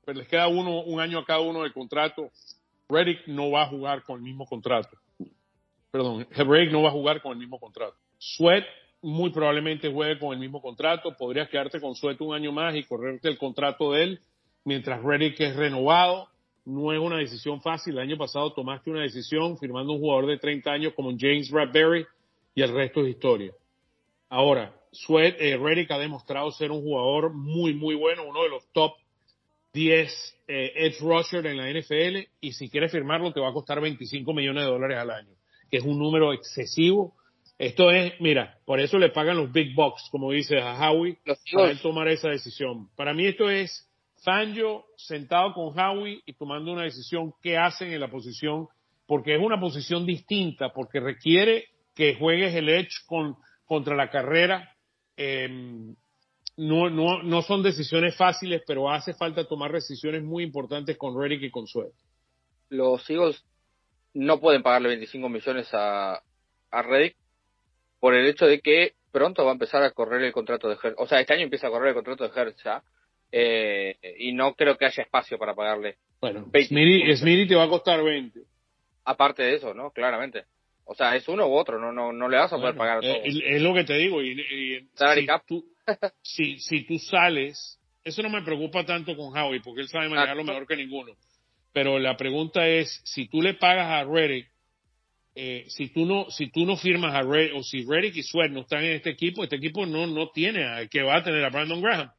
pero 0.05 0.19
les 0.19 0.29
queda 0.29 0.49
uno, 0.49 0.83
un 0.83 1.01
año 1.01 1.19
a 1.21 1.25
cada 1.25 1.41
uno 1.41 1.63
de 1.63 1.73
contrato. 1.73 2.31
Reddick 2.89 3.27
no 3.29 3.51
va 3.51 3.63
a 3.63 3.67
jugar 3.67 4.03
con 4.03 4.17
el 4.17 4.23
mismo 4.23 4.45
contrato. 4.47 4.97
Perdón, 5.91 6.27
Reddick 6.31 6.73
no 6.73 6.83
va 6.83 6.89
a 6.89 6.93
jugar 6.93 7.23
con 7.23 7.33
el 7.33 7.39
mismo 7.39 7.59
contrato. 7.61 7.97
Sweat 8.19 8.65
muy 9.01 9.31
probablemente 9.31 9.93
juegue 9.93 10.19
con 10.19 10.33
el 10.33 10.41
mismo 10.41 10.61
contrato. 10.61 11.15
Podrías 11.17 11.49
quedarte 11.49 11.81
con 11.81 11.95
Sweat 11.95 12.21
un 12.21 12.35
año 12.35 12.53
más 12.53 12.75
y 12.75 12.83
correrte 12.85 13.29
el 13.29 13.39
contrato 13.39 13.93
de 13.93 14.03
él, 14.03 14.21
mientras 14.65 15.03
Reddick 15.03 15.39
es 15.41 15.55
renovado. 15.55 16.29
No 16.65 16.93
es 16.93 16.99
una 16.99 17.19
decisión 17.19 17.61
fácil. 17.61 17.95
El 17.95 18.01
año 18.01 18.17
pasado 18.17 18.53
tomaste 18.53 18.91
una 18.91 19.03
decisión 19.03 19.59
firmando 19.59 19.93
un 19.93 20.01
jugador 20.01 20.27
de 20.27 20.39
30 20.39 20.71
años 20.73 20.93
como 20.95 21.11
James 21.17 21.51
Bradbury 21.51 22.07
y 22.55 22.63
el 22.63 22.73
resto 22.73 23.03
es 23.03 23.09
historia. 23.09 23.53
Ahora, 24.31 24.75
Sweat, 24.95 25.37
eh, 25.41 25.57
Reddick 25.57 25.91
ha 25.91 25.99
demostrado 25.99 26.51
ser 26.53 26.71
un 26.71 26.83
jugador 26.83 27.33
muy, 27.33 27.75
muy 27.75 27.95
bueno, 27.95 28.25
uno 28.25 28.43
de 28.43 28.49
los 28.49 28.67
top 28.73 28.95
10 29.73 30.39
eh, 30.47 30.73
edge 30.77 31.01
rusher 31.01 31.45
en 31.47 31.57
la 31.57 31.69
NFL 31.69 32.29
y 32.41 32.53
si 32.53 32.71
quieres 32.71 32.93
firmarlo 32.93 33.33
te 33.33 33.41
va 33.41 33.49
a 33.49 33.53
costar 33.53 33.81
25 33.81 34.33
millones 34.33 34.65
de 34.65 34.71
dólares 34.71 34.99
al 34.99 35.11
año, 35.11 35.35
que 35.71 35.79
es 35.79 35.85
un 35.85 35.99
número 35.99 36.33
excesivo. 36.33 37.15
Esto 37.59 37.91
es, 37.91 38.15
mira, 38.21 38.59
por 38.65 38.81
eso 38.81 38.99
le 38.99 39.11
pagan 39.11 39.37
los 39.37 39.53
big 39.53 39.75
bucks, 39.75 40.09
como 40.11 40.31
dice 40.31 40.59
a 40.61 40.75
Howie, 40.75 41.19
para 41.53 41.71
él 41.71 41.81
tomar 41.81 42.09
esa 42.09 42.29
decisión. 42.29 42.89
Para 42.97 43.15
mí 43.15 43.27
esto 43.27 43.51
es 43.51 43.89
Fangio 44.23 44.85
sentado 44.97 45.53
con 45.53 45.79
Howie 45.79 46.23
y 46.25 46.33
tomando 46.35 46.73
una 46.73 46.85
decisión 46.85 47.33
qué 47.43 47.59
hacen 47.59 47.93
en 47.93 48.01
la 48.01 48.09
posición, 48.09 48.69
porque 49.07 49.35
es 49.35 49.41
una 49.41 49.61
posición 49.61 50.07
distinta, 50.07 50.73
porque 50.73 51.01
requiere 51.01 51.67
que 51.95 52.15
juegues 52.15 52.55
el 52.55 52.69
edge 52.69 53.05
con, 53.07 53.37
contra 53.67 53.95
la 53.95 54.11
carrera 54.11 54.74
eh, 55.17 55.49
no, 56.57 56.91
no, 56.91 57.23
no 57.23 57.43
son 57.43 57.63
decisiones 57.63 58.17
fáciles, 58.17 58.63
pero 58.67 58.91
hace 58.91 59.15
falta 59.15 59.47
tomar 59.47 59.73
decisiones 59.73 60.23
muy 60.23 60.45
importantes 60.45 60.97
con 60.97 61.21
Reddick 61.21 61.43
y 61.43 61.51
con 61.51 61.67
Sweat. 61.67 61.93
Los 62.71 63.09
Eagles 63.11 63.45
no 64.15 64.41
pueden 64.41 64.63
pagarle 64.63 64.89
25 64.89 65.29
millones 65.29 65.69
a, 65.73 66.23
a 66.71 66.83
Reddick 66.83 67.17
por 67.99 68.15
el 68.15 68.27
hecho 68.27 68.47
de 68.47 68.61
que 68.61 68.95
pronto 69.11 69.45
va 69.45 69.51
a 69.51 69.55
empezar 69.55 69.83
a 69.83 69.93
correr 69.93 70.23
el 70.23 70.33
contrato 70.33 70.69
de 70.69 70.75
Hertz. 70.75 70.97
O 70.99 71.07
sea, 71.07 71.21
este 71.21 71.35
año 71.35 71.45
empieza 71.45 71.69
a 71.69 71.71
correr 71.71 71.89
el 71.89 71.95
contrato 71.95 72.29
de 72.29 72.41
Hertz 72.41 72.63
ya. 72.65 72.83
Eh, 73.33 73.97
y 74.19 74.33
no 74.33 74.55
creo 74.55 74.77
que 74.77 74.87
haya 74.87 75.03
espacio 75.03 75.39
para 75.39 75.55
pagarle. 75.55 75.97
Bueno, 76.21 76.47
Smitty, 76.53 77.49
te 77.49 77.55
va 77.55 77.65
a 77.65 77.69
costar 77.69 78.03
20. 78.03 78.41
Aparte 79.05 79.43
de 79.43 79.55
eso, 79.55 79.75
¿no? 79.75 79.91
Claramente. 79.91 80.45
O 80.87 80.95
sea, 80.95 81.17
es 81.17 81.27
uno 81.29 81.47
u 81.47 81.55
otro, 81.55 81.79
no, 81.79 81.93
no, 81.93 82.13
no 82.13 82.29
le 82.29 82.37
vas 82.37 82.53
a 82.53 82.57
poder 82.57 82.77
pagar 82.77 83.01
todo. 83.01 83.15
Es, 83.25 83.63
lo 83.63 83.75
que 83.75 83.85
te 83.85 83.95
digo. 83.95 84.23
Y, 84.23 84.37
si, 84.95 85.27
tú, 85.47 85.65
si, 86.59 86.85
tú 86.85 86.99
sales, 86.99 87.81
eso 88.03 88.23
no 88.23 88.29
me 88.29 88.43
preocupa 88.43 88.85
tanto 88.85 89.17
con 89.17 89.37
Howie, 89.37 89.61
porque 89.61 89.83
él 89.83 89.89
sabe 89.89 90.09
manejarlo 90.09 90.45
mejor 90.45 90.67
que 90.67 90.77
ninguno. 90.77 91.15
Pero 91.73 91.99
la 91.99 92.17
pregunta 92.17 92.69
es, 92.69 93.01
si 93.05 93.29
tú 93.29 93.41
le 93.41 93.55
pagas 93.55 93.91
a 93.91 94.05
Reddick, 94.05 94.47
eh, 95.35 95.65
si 95.69 95.89
tú 95.89 96.07
no 96.07 96.31
si 96.31 96.49
tú 96.51 96.65
no 96.65 96.77
firmas 96.77 97.13
a 97.13 97.23
Reddick, 97.23 97.57
o 97.57 97.63
si 97.65 97.85
Reddick 97.85 98.17
y 98.17 98.23
Sweat 98.23 98.53
no 98.53 98.61
están 98.61 98.85
en 98.85 98.93
este 98.93 99.11
equipo, 99.11 99.43
este 99.43 99.57
equipo 99.57 99.85
no 99.85 100.07
no 100.07 100.29
tiene 100.29 100.65
a, 100.65 100.87
que 100.87 101.03
va 101.03 101.17
a 101.17 101.25
tener 101.25 101.45
a 101.45 101.51
Brandon 101.51 101.81
Graham. 101.81 102.13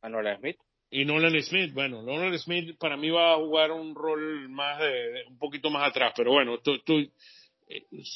A 0.00 0.08
Nolan 0.08 0.38
Smith. 0.38 0.56
Y 0.90 1.04
Nolan 1.04 1.40
Smith, 1.42 1.74
bueno, 1.74 2.02
Nolan 2.02 2.38
Smith 2.38 2.78
para 2.78 2.96
mí 2.96 3.10
va 3.10 3.34
a 3.34 3.36
jugar 3.36 3.72
un 3.72 3.94
rol 3.94 4.48
más 4.48 4.78
de, 4.78 5.24
un 5.28 5.38
poquito 5.38 5.70
más 5.70 5.90
atrás, 5.90 6.14
pero 6.16 6.32
bueno, 6.32 6.58
tú, 6.58 6.78
tú 6.78 7.06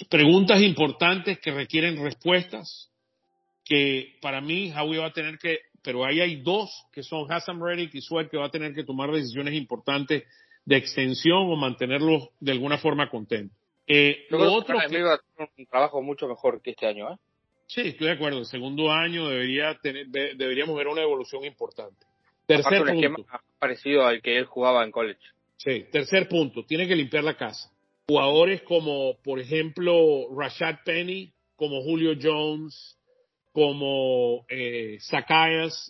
preguntas 0.08 0.60
importantes 0.60 1.38
que 1.38 1.52
requieren 1.52 2.02
respuestas, 2.02 2.90
que 3.64 4.16
para 4.20 4.40
mí 4.40 4.72
Howie 4.72 4.98
va 4.98 5.06
a 5.06 5.12
tener 5.12 5.38
que, 5.38 5.60
pero 5.82 6.04
ahí 6.04 6.20
hay 6.20 6.36
dos 6.36 6.70
que 6.92 7.02
son 7.02 7.30
Hassan 7.30 7.60
Reddick 7.60 7.94
y 7.94 8.00
Sweat 8.00 8.30
que 8.30 8.36
va 8.36 8.46
a 8.46 8.50
tener 8.50 8.74
que 8.74 8.84
tomar 8.84 9.10
decisiones 9.10 9.54
importantes 9.54 10.24
de 10.64 10.76
extensión 10.76 11.50
o 11.50 11.56
mantenerlos 11.56 12.28
de 12.40 12.52
alguna 12.52 12.78
forma 12.78 13.08
contentos. 13.10 13.56
Eh, 13.86 14.26
lo 14.30 14.52
otro 14.52 14.78
que, 14.78 15.02
va 15.02 15.14
a 15.14 15.18
tener 15.18 15.50
un 15.58 15.66
trabajo 15.66 16.02
mucho 16.02 16.26
mejor 16.26 16.62
que 16.62 16.70
este 16.70 16.86
año, 16.86 17.12
¿eh? 17.12 17.16
Sí, 17.66 17.80
estoy 17.80 18.08
de 18.08 18.12
acuerdo. 18.14 18.38
El 18.38 18.46
segundo 18.46 18.90
año 18.92 19.28
debería 19.28 19.74
tener, 19.78 20.06
deberíamos 20.08 20.76
ver 20.76 20.86
una 20.86 21.02
evolución 21.02 21.44
importante. 21.44 22.06
Tercer 22.46 22.82
un 22.82 23.14
punto. 23.14 23.26
parecido 23.58 24.06
al 24.06 24.20
que 24.20 24.36
él 24.36 24.44
jugaba 24.44 24.84
en 24.84 24.90
college. 24.90 25.20
Sí, 25.56 25.86
tercer 25.90 26.28
punto. 26.28 26.64
Tiene 26.64 26.86
que 26.86 26.94
limpiar 26.94 27.24
la 27.24 27.36
casa 27.36 27.73
jugadores 28.08 28.62
como, 28.62 29.16
por 29.22 29.40
ejemplo, 29.40 30.28
Rashad 30.36 30.76
Penny, 30.84 31.32
como 31.56 31.82
Julio 31.82 32.14
Jones, 32.20 32.98
como 33.52 34.44
eh, 34.48 34.98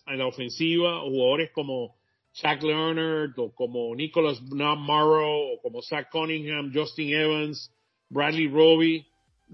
en 0.06 0.18
la 0.18 0.26
ofensiva, 0.26 1.02
o 1.02 1.10
jugadores 1.10 1.50
como 1.52 1.96
Shaq 2.34 2.62
Leonard, 2.62 3.38
o 3.38 3.54
como 3.54 3.94
Nicholas 3.96 4.40
Morrow, 4.42 5.54
o 5.54 5.60
como 5.62 5.82
Zach 5.82 6.10
Cunningham, 6.10 6.72
Justin 6.74 7.14
Evans, 7.14 7.72
Bradley 8.10 8.48
Roby, 8.48 9.06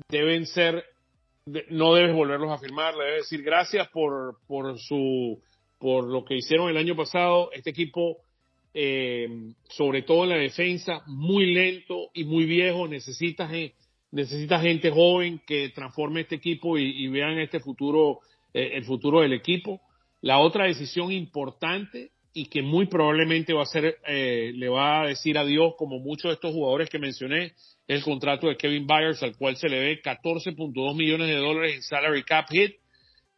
deben 0.08 0.46
ser, 0.46 0.84
no 1.70 1.94
debes 1.94 2.14
volverlos 2.14 2.50
a 2.50 2.58
firmar, 2.58 2.94
le 2.94 3.04
debes 3.04 3.22
decir 3.22 3.42
gracias 3.42 3.88
por, 3.88 4.38
por 4.46 4.78
su, 4.78 5.40
por 5.78 6.04
lo 6.04 6.24
que 6.24 6.36
hicieron 6.36 6.68
el 6.68 6.76
año 6.76 6.96
pasado. 6.96 7.50
Este 7.52 7.70
equipo 7.70 8.18
eh, 8.72 9.52
sobre 9.68 10.02
todo 10.02 10.24
en 10.24 10.30
la 10.30 10.36
defensa, 10.36 11.02
muy 11.06 11.52
lento 11.52 12.10
y 12.14 12.24
muy 12.24 12.44
viejo. 12.44 12.86
Necesita, 12.88 13.50
necesita 14.10 14.60
gente 14.60 14.90
joven 14.90 15.40
que 15.46 15.70
transforme 15.70 16.22
este 16.22 16.36
equipo 16.36 16.78
y, 16.78 17.08
vean 17.08 17.38
este 17.38 17.60
futuro, 17.60 18.20
eh, 18.54 18.72
el 18.74 18.84
futuro 18.84 19.20
del 19.20 19.32
equipo. 19.32 19.80
La 20.20 20.38
otra 20.38 20.66
decisión 20.66 21.10
importante 21.12 22.10
y 22.32 22.46
que 22.46 22.62
muy 22.62 22.86
probablemente 22.86 23.52
va 23.52 23.62
a 23.62 23.66
ser, 23.66 23.98
eh, 24.06 24.52
le 24.54 24.68
va 24.68 25.02
a 25.02 25.06
decir 25.08 25.36
adiós, 25.36 25.74
como 25.76 25.98
muchos 25.98 26.30
de 26.30 26.34
estos 26.34 26.52
jugadores 26.52 26.88
que 26.88 26.98
mencioné, 26.98 27.54
el 27.88 28.02
contrato 28.02 28.46
de 28.46 28.56
Kevin 28.56 28.86
Byers, 28.86 29.22
al 29.22 29.36
cual 29.36 29.56
se 29.56 29.68
le 29.68 29.80
ve 29.80 30.02
14.2 30.02 30.94
millones 30.94 31.26
de 31.26 31.34
dólares 31.34 31.74
en 31.74 31.82
salary 31.82 32.22
cap 32.22 32.46
hit, 32.48 32.76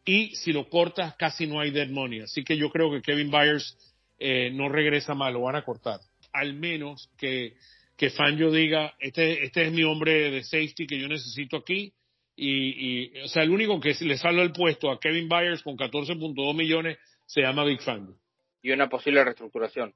y 0.04 0.34
si 0.34 0.52
lo 0.52 0.68
cortas 0.68 1.14
casi 1.16 1.46
no 1.46 1.60
hay 1.60 1.70
dead 1.70 1.88
money. 1.88 2.20
Así 2.20 2.44
que 2.44 2.56
yo 2.56 2.68
creo 2.70 2.90
que 2.90 3.00
Kevin 3.00 3.30
Byers 3.30 3.76
eh, 4.24 4.50
no 4.52 4.68
regresa 4.68 5.14
más, 5.14 5.32
lo 5.32 5.42
van 5.42 5.56
a 5.56 5.64
cortar. 5.64 5.98
Al 6.32 6.54
menos 6.54 7.10
que, 7.18 7.56
que 7.96 8.10
Fangio 8.10 8.52
diga, 8.52 8.94
este, 9.00 9.44
este 9.44 9.66
es 9.66 9.72
mi 9.72 9.82
hombre 9.82 10.30
de 10.30 10.44
safety 10.44 10.86
que 10.86 11.00
yo 11.00 11.08
necesito 11.08 11.56
aquí. 11.56 11.92
Y, 12.36 13.18
o 13.20 13.26
sea, 13.26 13.42
el 13.42 13.50
único 13.50 13.80
que 13.80 13.94
le 14.00 14.16
sale 14.16 14.42
el 14.42 14.52
puesto 14.52 14.92
a 14.92 15.00
Kevin 15.00 15.28
Byers 15.28 15.64
con 15.64 15.76
14.2 15.76 16.54
millones 16.54 16.98
se 17.26 17.40
llama 17.40 17.64
Big 17.64 17.80
Fangio. 17.82 18.14
Y 18.62 18.70
una 18.70 18.88
posible 18.88 19.24
reestructuración. 19.24 19.92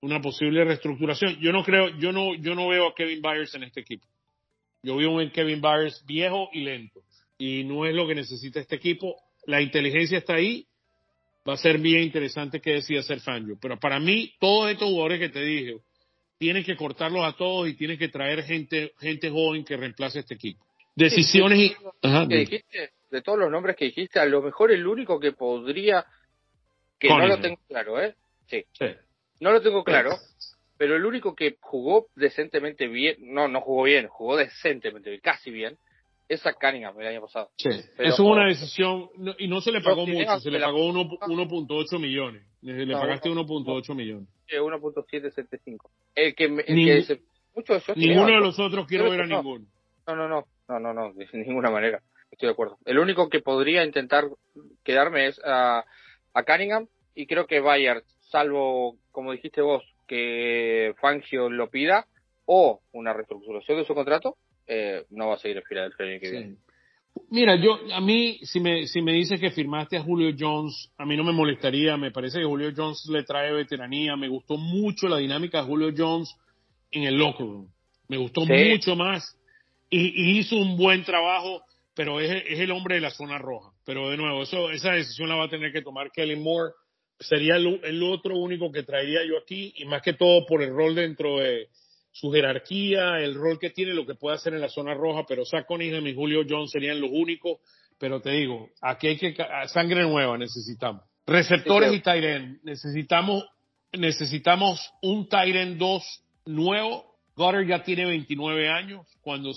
Una 0.00 0.20
posible 0.20 0.64
reestructuración. 0.64 1.38
Yo 1.38 1.52
no 1.52 1.62
creo, 1.62 1.96
yo 1.98 2.10
no, 2.10 2.34
yo 2.34 2.56
no 2.56 2.66
veo 2.66 2.88
a 2.88 2.94
Kevin 2.96 3.22
Byers 3.22 3.54
en 3.54 3.62
este 3.62 3.80
equipo. 3.80 4.08
Yo 4.82 4.96
vi 4.96 5.04
un 5.04 5.30
Kevin 5.30 5.60
Byers 5.60 6.04
viejo 6.04 6.48
y 6.52 6.62
lento. 6.62 7.00
Y 7.38 7.62
no 7.62 7.86
es 7.86 7.94
lo 7.94 8.08
que 8.08 8.16
necesita 8.16 8.58
este 8.58 8.74
equipo. 8.74 9.14
La 9.46 9.62
inteligencia 9.62 10.18
está 10.18 10.34
ahí. 10.34 10.66
Va 11.46 11.54
a 11.54 11.56
ser 11.56 11.78
bien 11.78 12.02
interesante 12.02 12.60
que 12.60 12.72
decida 12.72 13.00
hacer 13.00 13.20
Fangio. 13.20 13.58
Pero 13.60 13.78
para 13.78 13.98
mí, 13.98 14.34
todos 14.38 14.70
estos 14.70 14.88
jugadores 14.88 15.18
que 15.18 15.28
te 15.28 15.42
dije, 15.42 15.78
tienes 16.38 16.64
que 16.64 16.76
cortarlos 16.76 17.24
a 17.24 17.36
todos 17.36 17.68
y 17.68 17.74
tienes 17.74 17.98
que 17.98 18.08
traer 18.08 18.42
gente, 18.44 18.92
gente 18.98 19.30
joven 19.30 19.64
que 19.64 19.76
reemplace 19.76 20.20
este 20.20 20.34
equipo. 20.34 20.64
Decisiones 20.94 21.58
y... 21.58 21.76
Ajá, 22.02 22.26
que 22.28 22.36
dijiste, 22.36 22.90
de 23.10 23.22
todos 23.22 23.38
los 23.38 23.50
nombres 23.50 23.76
que 23.76 23.86
dijiste, 23.86 24.18
a 24.20 24.24
lo 24.24 24.42
mejor 24.42 24.72
el 24.72 24.86
único 24.86 25.18
que 25.20 25.32
podría, 25.32 26.04
que 26.98 27.08
no 27.08 27.26
lo 27.26 27.40
tengo 27.40 27.58
claro, 27.68 28.02
¿eh? 28.02 28.14
Sí, 28.46 28.64
Sí. 28.72 28.86
no 29.40 29.52
lo 29.52 29.60
tengo 29.60 29.84
claro, 29.84 30.16
pero 30.76 30.96
el 30.96 31.04
único 31.04 31.34
que 31.34 31.56
jugó 31.60 32.06
decentemente 32.14 32.88
bien, 32.88 33.16
no, 33.20 33.48
no 33.48 33.60
jugó 33.60 33.84
bien, 33.84 34.08
jugó 34.08 34.36
decentemente 34.36 35.10
bien, 35.10 35.20
casi 35.22 35.50
bien, 35.50 35.78
es 36.28 36.44
a 36.46 36.52
Cunningham 36.52 37.00
el 37.00 37.06
año 37.06 37.20
pasado. 37.22 37.50
Sí. 37.56 37.68
Pero- 37.96 38.08
Eso 38.10 38.22
es 38.22 38.28
una 38.28 38.46
decisión, 38.46 39.08
no- 39.16 39.34
y 39.38 39.48
no 39.48 39.60
se 39.60 39.72
le 39.72 39.80
pagó 39.80 40.06
mucho, 40.06 40.38
se 40.40 40.50
le 40.50 40.60
pagó 40.60 40.86
uno- 40.86 41.08
1.8 41.26 41.98
millones. 41.98 42.42
Le, 42.62 42.84
le 42.84 42.92
No, 42.92 43.00
pagaste 43.00 43.28
no, 43.28 43.34
1.8 43.44 43.94
millones. 43.94 44.28
Eh, 44.48 44.60
1.775. 44.60 45.90
El 46.14 46.34
que, 46.34 46.48
me- 46.48 46.62
el 46.66 46.76
Ning- 46.76 46.86
que 46.86 47.02
se, 47.02 47.20
mucho 47.54 47.74
de 47.74 47.80
Josh 47.80 47.96
Ninguno 47.96 48.26
de 48.26 48.40
los 48.40 48.58
otros 48.58 48.86
quiero 48.86 49.10
ver 49.10 49.22
a 49.22 49.26
no. 49.26 49.36
ninguno. 49.42 49.66
No, 50.06 50.16
no, 50.16 50.28
no, 50.28 50.44
no, 50.68 50.78
no, 50.80 50.94
no, 50.94 51.12
de 51.12 51.26
ninguna 51.34 51.70
manera. 51.70 52.00
Estoy 52.30 52.48
de 52.48 52.52
acuerdo. 52.52 52.78
El 52.84 52.98
único 52.98 53.28
que 53.28 53.40
podría 53.40 53.84
intentar 53.84 54.24
quedarme 54.84 55.28
es 55.28 55.40
a, 55.44 55.84
a 56.34 56.42
Cunningham 56.44 56.86
y 57.14 57.26
creo 57.26 57.46
que 57.46 57.60
Bayard, 57.60 58.02
salvo, 58.30 58.96
como 59.12 59.32
dijiste 59.32 59.60
vos, 59.62 59.82
que 60.06 60.94
Fangio 61.00 61.48
lo 61.50 61.68
pida 61.70 62.06
o 62.46 62.80
una 62.92 63.12
reestructuración 63.12 63.78
de 63.78 63.84
su 63.84 63.94
contrato, 63.94 64.36
eh, 64.68 65.04
no 65.10 65.28
va 65.28 65.34
a 65.34 65.38
seguir 65.38 65.56
en 65.56 65.62
Filadelfia 65.64 66.04
el 66.04 66.10
año 66.12 66.20
que 66.20 66.30
viene. 66.30 66.46
Sí. 66.54 66.58
Mira, 67.30 67.56
yo, 67.56 67.78
a 67.92 68.00
mí, 68.00 68.38
si 68.42 68.60
me, 68.60 68.86
si 68.86 69.02
me 69.02 69.12
dices 69.12 69.40
que 69.40 69.50
firmaste 69.50 69.96
a 69.96 70.02
Julio 70.02 70.32
Jones, 70.38 70.92
a 70.96 71.04
mí 71.04 71.16
no 71.16 71.24
me 71.24 71.32
molestaría, 71.32 71.96
me 71.96 72.12
parece 72.12 72.38
que 72.38 72.44
Julio 72.44 72.72
Jones 72.76 73.06
le 73.10 73.24
trae 73.24 73.52
veteranía, 73.52 74.14
me 74.16 74.28
gustó 74.28 74.56
mucho 74.56 75.08
la 75.08 75.16
dinámica 75.16 75.58
de 75.58 75.64
Julio 75.66 75.92
Jones 75.96 76.32
en 76.92 77.02
el 77.04 77.16
locker 77.16 77.44
room, 77.46 77.68
me 78.08 78.18
gustó 78.18 78.42
Sí. 78.42 78.52
mucho 78.70 78.94
más 78.94 79.36
y, 79.90 79.98
y 80.36 80.38
hizo 80.38 80.56
un 80.56 80.76
buen 80.76 81.02
trabajo, 81.02 81.62
pero 81.94 82.20
es, 82.20 82.44
es 82.46 82.60
el 82.60 82.70
hombre 82.70 82.96
de 82.96 83.00
la 83.00 83.10
zona 83.10 83.36
roja. 83.38 83.72
Pero 83.84 84.10
de 84.10 84.16
nuevo, 84.16 84.42
eso, 84.42 84.70
esa 84.70 84.92
decisión 84.92 85.28
la 85.28 85.34
va 85.34 85.46
a 85.46 85.50
tener 85.50 85.72
que 85.72 85.82
tomar 85.82 86.12
Kelly 86.12 86.36
Moore, 86.36 86.72
sería 87.18 87.56
el, 87.56 87.80
el 87.82 88.02
otro 88.04 88.36
único 88.38 88.70
que 88.70 88.84
traería 88.84 89.24
yo 89.26 89.38
aquí 89.38 89.72
y 89.76 89.84
más 89.86 90.02
que 90.02 90.12
todo 90.12 90.46
por 90.46 90.62
el 90.62 90.70
rol 90.70 90.94
dentro 90.94 91.38
de 91.38 91.66
su 92.18 92.30
jerarquía, 92.32 93.18
el 93.20 93.34
rol 93.34 93.58
que 93.60 93.70
tiene, 93.70 93.94
lo 93.94 94.04
que 94.06 94.14
puede 94.14 94.36
hacer 94.36 94.52
en 94.54 94.60
la 94.60 94.68
zona 94.68 94.92
roja, 94.94 95.24
pero 95.28 95.44
Zach 95.44 95.66
Cunningham 95.66 96.06
y 96.06 96.14
Julio 96.14 96.42
Jones 96.48 96.70
serían 96.72 97.00
los 97.00 97.10
únicos. 97.12 97.58
Pero 97.98 98.20
te 98.20 98.30
digo, 98.30 98.68
aquí 98.80 99.08
hay 99.08 99.16
que 99.18 99.36
sangre 99.68 100.02
nueva 100.02 100.36
necesitamos. 100.38 101.02
Receptores 101.26 101.90
Sí, 101.90 101.96
y 101.96 102.00
tight 102.00 102.24
end. 102.24 102.58
Necesitamos, 102.64 103.44
necesitamos 103.92 104.80
un 105.02 105.28
tight 105.28 105.54
end 105.54 105.78
2 105.78 106.02
nuevo. 106.46 107.04
Goddard 107.36 107.66
ya 107.68 107.82
tiene 107.82 108.04
29 108.06 108.68
años. 108.68 109.06
Cuando 109.20 109.52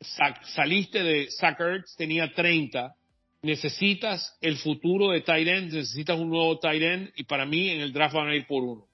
sa- 0.00 0.40
saliste 0.54 1.02
de 1.02 1.28
Zach 1.30 1.58
Ertz 1.60 1.96
tenía 1.96 2.32
30. 2.32 2.94
Necesitas 3.42 4.36
el 4.42 4.56
futuro 4.58 5.10
de 5.10 5.22
tight 5.22 5.48
end, 5.48 5.72
necesitas 5.72 6.18
un 6.18 6.28
nuevo 6.28 6.58
tight 6.58 6.82
end 6.82 7.10
y 7.16 7.24
para 7.24 7.46
mí 7.46 7.70
en 7.70 7.80
el 7.80 7.92
draft 7.92 8.14
van 8.14 8.28
a 8.28 8.36
ir 8.36 8.46
por 8.46 8.62
uno. 8.62 8.84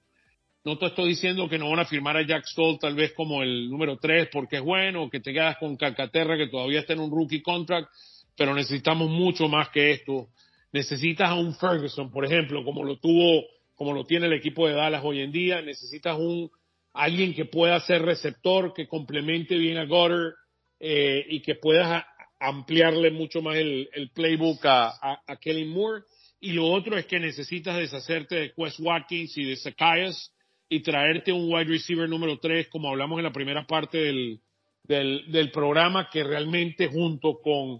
No 0.67 0.77
te 0.77 0.87
estoy 0.87 1.07
diciendo 1.07 1.47
que 1.47 1.57
no 1.57 1.69
van 1.69 1.79
a 1.79 1.85
firmar 1.85 2.17
a 2.17 2.27
Jack 2.27 2.43
Stoll 2.45 2.77
tal 2.77 2.93
vez 2.93 3.13
como 3.13 3.41
el 3.41 3.69
número 3.69 3.95
3 3.99 4.27
porque 4.29 4.57
es 4.57 4.61
bueno, 4.61 5.09
que 5.09 5.21
te 5.21 5.31
quedas 5.31 5.55
con 5.59 5.77
Calcaterra 5.77 6.35
que 6.35 6.49
todavía 6.49 6.81
está 6.81 6.91
en 6.91 6.99
un 6.99 7.09
rookie 7.09 7.41
contract, 7.41 7.87
pero 8.35 8.53
necesitamos 8.53 9.09
mucho 9.09 9.47
más 9.47 9.69
que 9.69 9.91
esto. 9.91 10.27
Necesitas 10.73 11.29
a 11.29 11.35
un 11.35 11.55
Ferguson, 11.55 12.11
por 12.11 12.25
ejemplo, 12.25 12.65
como 12.65 12.83
lo 12.83 12.99
tuvo, 12.99 13.45
como 13.75 13.93
lo 13.93 14.03
tiene 14.03 14.25
el 14.25 14.33
equipo 14.33 14.67
de 14.67 14.73
Dallas 14.73 15.05
hoy 15.05 15.21
en 15.21 15.31
día. 15.31 15.61
Necesitas 15.61 16.19
un 16.19 16.51
alguien 16.91 17.33
que 17.33 17.45
pueda 17.45 17.79
ser 17.79 18.01
receptor, 18.01 18.73
que 18.73 18.89
complemente 18.89 19.55
bien 19.55 19.77
a 19.77 19.85
Goddard 19.85 20.33
eh, 20.81 21.25
y 21.29 21.39
que 21.43 21.55
puedas 21.55 22.03
ampliarle 22.41 23.11
mucho 23.11 23.41
más 23.41 23.55
el, 23.55 24.11
playbook 24.13 24.65
a 24.65 25.37
Kelly 25.39 25.63
Moore. 25.63 26.03
Y 26.41 26.51
lo 26.51 26.65
otro 26.65 26.97
es 26.97 27.05
que 27.05 27.21
necesitas 27.21 27.77
deshacerte 27.77 28.35
de 28.35 28.51
Quest 28.51 28.81
Watkins 28.81 29.37
y 29.37 29.45
de 29.45 29.55
Zacchaeus 29.55 30.33
y 30.69 30.81
traerte 30.81 31.31
un 31.31 31.51
wide 31.51 31.65
receiver 31.65 32.09
número 32.09 32.37
3, 32.39 32.67
como 32.69 32.89
hablamos 32.89 33.17
en 33.19 33.23
la 33.25 33.31
primera 33.31 33.65
parte 33.65 33.97
del, 33.97 34.39
del, 34.83 35.31
del 35.31 35.51
programa, 35.51 36.09
que 36.09 36.23
realmente 36.23 36.87
junto 36.87 37.39
con, 37.41 37.79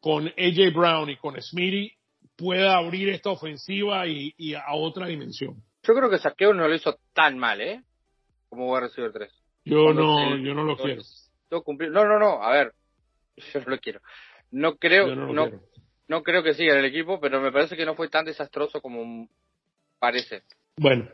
con 0.00 0.28
AJ 0.28 0.72
Brown 0.74 1.10
y 1.10 1.16
con 1.16 1.40
Smitty 1.40 1.92
pueda 2.36 2.76
abrir 2.76 3.08
esta 3.10 3.30
ofensiva 3.30 4.06
y, 4.06 4.32
y 4.36 4.54
a 4.54 4.72
otra 4.72 5.06
dimensión. 5.06 5.56
Yo 5.82 5.94
creo 5.94 6.10
que 6.10 6.18
Saqueo 6.18 6.54
no 6.54 6.68
lo 6.68 6.74
hizo 6.74 6.98
tan 7.12 7.38
mal, 7.38 7.60
¿eh? 7.60 7.82
Como 8.48 8.74
a 8.76 8.80
recibir 8.80 9.12
3. 9.12 9.32
Yo 9.64 9.84
Cuando 9.84 10.02
no, 10.02 10.36
yo 10.38 10.54
no 10.54 10.64
lo 10.64 10.76
quiero. 10.76 11.02
No, 11.50 12.04
no, 12.04 12.18
no, 12.18 12.42
a 12.42 12.50
ver, 12.52 12.72
yo 13.52 13.60
no 13.60 13.66
lo 13.66 13.78
quiero. 13.78 14.00
No 14.50 14.76
creo, 14.76 15.08
Yo 15.08 15.14
no 15.14 15.26
lo 15.26 15.32
no, 15.32 15.42
quiero. 15.48 15.62
no 16.08 16.22
creo 16.22 16.42
que 16.42 16.54
siga 16.54 16.72
en 16.74 16.80
el 16.80 16.86
equipo, 16.86 17.20
pero 17.20 17.40
me 17.40 17.52
parece 17.52 17.76
que 17.76 17.84
no 17.84 17.94
fue 17.94 18.08
tan 18.08 18.24
desastroso 18.24 18.80
como 18.80 19.28
parece. 19.98 20.42
Bueno. 20.76 21.08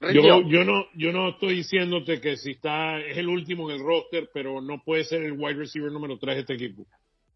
Yo, 0.00 0.42
yo 0.48 0.64
no, 0.64 0.86
yo 0.94 1.12
no 1.12 1.30
estoy 1.30 1.56
diciéndote 1.56 2.20
que 2.20 2.36
si 2.36 2.52
está, 2.52 2.98
es 2.98 3.16
el 3.16 3.28
último 3.28 3.70
en 3.70 3.76
el 3.76 3.82
roster, 3.84 4.28
pero 4.32 4.60
no 4.60 4.82
puede 4.84 5.04
ser 5.04 5.22
el 5.22 5.32
wide 5.32 5.54
receiver 5.54 5.90
número 5.90 6.18
3 6.18 6.34
de 6.34 6.40
este 6.40 6.54
equipo. 6.54 6.86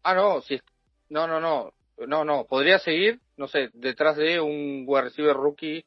Ah, 0.03 0.13
no, 0.13 0.41
sí. 0.41 0.59
No, 1.09 1.27
no, 1.27 1.39
no. 1.39 1.73
No, 2.07 2.25
no. 2.25 2.45
Podría 2.45 2.79
seguir, 2.79 3.19
no 3.37 3.47
sé, 3.47 3.69
detrás 3.73 4.17
de 4.17 4.39
un 4.39 4.83
wide 4.87 5.03
receiver 5.03 5.35
rookie 5.35 5.85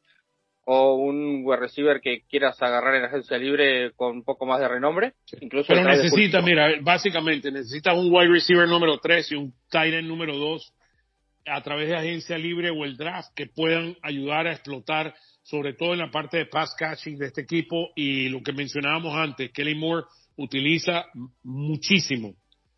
o 0.67 0.95
un 0.95 1.43
wide 1.45 1.61
receiver 1.61 2.01
que 2.01 2.23
quieras 2.29 2.61
agarrar 2.63 2.95
en 2.95 3.03
la 3.03 3.09
agencia 3.09 3.37
libre 3.37 3.93
con 3.93 4.17
un 4.17 4.25
poco 4.25 4.47
más 4.47 4.61
de 4.61 4.69
renombre. 4.69 5.15
Incluso 5.41 5.69
Pero 5.69 5.83
Julio. 6.11 6.43
mira, 6.43 6.69
básicamente 6.81 7.51
necesitas 7.51 7.97
un 7.97 8.13
wide 8.13 8.29
receiver 8.29 8.69
número 8.69 8.99
3 8.99 9.33
y 9.33 9.35
un 9.35 9.55
tight 9.71 9.95
end 9.95 10.09
número 10.09 10.37
2 10.37 10.73
a 11.47 11.63
través 11.63 11.89
de 11.89 11.97
agencia 11.97 12.39
libre 12.39 12.71
o 12.71 12.85
el 12.85 12.97
draft 12.97 13.31
que 13.35 13.47
puedan 13.47 13.97
ayudar 14.03 14.47
a 14.47 14.53
explotar, 14.53 15.15
sobre 15.45 15.75
todo 15.75 15.93
en 15.93 16.01
la 16.01 16.11
parte 16.11 16.39
de 16.39 16.47
pass 16.47 16.75
catching 16.77 17.17
de 17.17 17.27
este 17.27 17.43
equipo 17.43 17.91
y 17.95 18.29
lo 18.29 18.43
que 18.43 18.53
mencionábamos 18.53 19.15
antes, 19.15 19.53
Kelly 19.53 19.77
Moore 19.77 20.07
utiliza 20.37 21.05
muchísimo 21.45 22.35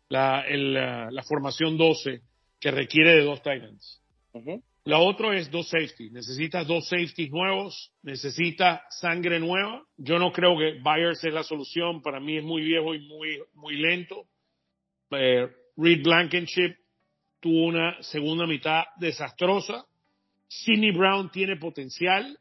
la, 0.09 0.41
el, 0.41 0.73
la, 0.73 1.09
la 1.09 1.23
formación 1.23 1.77
12 1.77 2.21
que 2.59 2.71
requiere 2.71 3.15
de 3.15 3.23
dos 3.23 3.41
tight 3.41 3.63
ends. 3.63 4.01
Ujú. 4.33 4.61
La 4.83 4.99
otra 4.99 5.37
es 5.37 5.51
dos 5.51 5.67
safeties. 5.67 6.11
Necesitas 6.13 6.65
dos 6.65 6.87
safeties 6.87 7.29
nuevos, 7.29 7.91
necesita 8.03 8.83
sangre 8.89 9.39
nueva. 9.39 9.83
Yo 9.97 10.17
no 10.17 10.31
creo 10.31 10.57
que 10.57 10.79
Byers 10.81 11.23
es 11.25 11.33
la 11.33 11.43
solución. 11.43 12.01
Para 12.01 12.21
mí 12.21 12.37
es 12.37 12.43
muy 12.43 12.61
viejo 12.61 12.95
y 12.95 13.05
muy, 13.05 13.37
muy 13.53 13.75
lento. 13.75 14.27
Eh, 15.11 15.47
Reed 15.75 16.03
Blankenship 16.03 16.75
tuvo 17.41 17.65
una 17.65 18.01
segunda 18.01 18.47
mitad 18.47 18.83
desastrosa. 18.97 19.85
Sidney 20.47 20.91
Brown 20.91 21.29
tiene 21.31 21.57
potencial, 21.57 22.39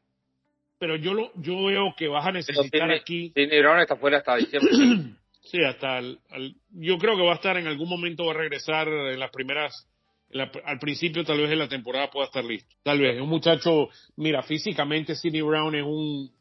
pero 0.78 0.96
yo 0.96 1.14
lo, 1.14 1.30
yo 1.36 1.64
veo 1.64 1.94
que 1.96 2.08
vas 2.08 2.26
a 2.26 2.32
necesitar 2.32 2.88
Sidney- 2.90 3.00
aquí. 3.00 3.32
Brown 3.34 3.80
está 3.80 3.96
fuera 3.96 4.18
hasta 4.18 4.36
diciembre. 4.36 4.70
Sí, 5.46 5.62
hasta 5.62 5.98
el, 5.98 6.18
al- 6.30 6.56
yo 6.72 6.98
creo 6.98 7.16
que 7.16 7.22
va 7.22 7.30
a 7.30 7.36
estar 7.36 7.56
en 7.56 7.68
algún 7.68 7.88
momento 7.88 8.24
va 8.26 8.32
a 8.32 8.36
regresar 8.36 8.88
en 8.88 9.16
las 9.20 9.30
primeras 9.30 9.88
en 10.28 10.38
la- 10.38 10.50
al 10.64 10.80
principio 10.80 11.22
tal 11.22 11.38
vez 11.38 11.48
de 11.48 11.54
la 11.54 11.68
temporada 11.68 12.10
pueda 12.10 12.26
estar 12.26 12.44
listo. 12.44 12.74
Tal 12.82 12.98
vez, 12.98 13.20
un 13.20 13.28
muchacho, 13.28 13.88
mira, 14.16 14.42
físicamente 14.42 15.14
Sidney 15.14 15.42
Brown 15.42 15.72
es 15.76 15.84
un 15.84 16.32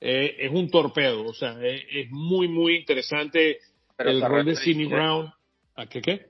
eh, 0.00 0.36
es 0.38 0.52
un 0.52 0.70
torpedo, 0.70 1.26
o 1.26 1.34
sea, 1.34 1.56
es, 1.60 1.82
es 1.90 2.10
muy 2.12 2.46
muy 2.46 2.76
interesante 2.76 3.58
Pero 3.96 4.10
el 4.10 4.20
rol 4.22 4.44
de 4.44 4.54
Sidney. 4.54 4.86
Brown. 4.86 5.32
¿A 5.74 5.86
qué 5.86 6.00
qué? 6.00 6.26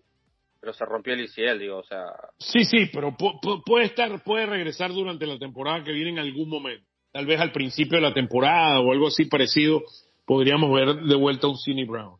Pero 0.58 0.72
se 0.72 0.86
rompió 0.86 1.12
el 1.12 1.20
ICL, 1.24 1.58
digo, 1.58 1.78
o 1.78 1.84
sea. 1.84 2.06
Sí, 2.38 2.64
sí, 2.64 2.88
pero 2.94 3.10
pu- 3.10 3.38
pu- 3.42 3.62
puede 3.62 3.84
estar, 3.84 4.22
puede 4.24 4.46
regresar 4.46 4.90
durante 4.90 5.26
la 5.26 5.38
temporada 5.38 5.84
que 5.84 5.92
viene 5.92 6.10
en 6.12 6.18
algún 6.18 6.48
momento. 6.48 6.86
Tal 7.12 7.26
vez 7.26 7.40
al 7.40 7.52
principio 7.52 7.96
de 7.98 8.02
la 8.02 8.14
temporada 8.14 8.80
o 8.80 8.92
algo 8.92 9.08
así 9.08 9.26
parecido, 9.26 9.82
podríamos 10.24 10.72
ver 10.72 10.94
de 11.02 11.14
vuelta 11.14 11.46
a 11.46 11.50
un 11.50 11.56
Sidney 11.58 11.84
Brown. 11.84 12.16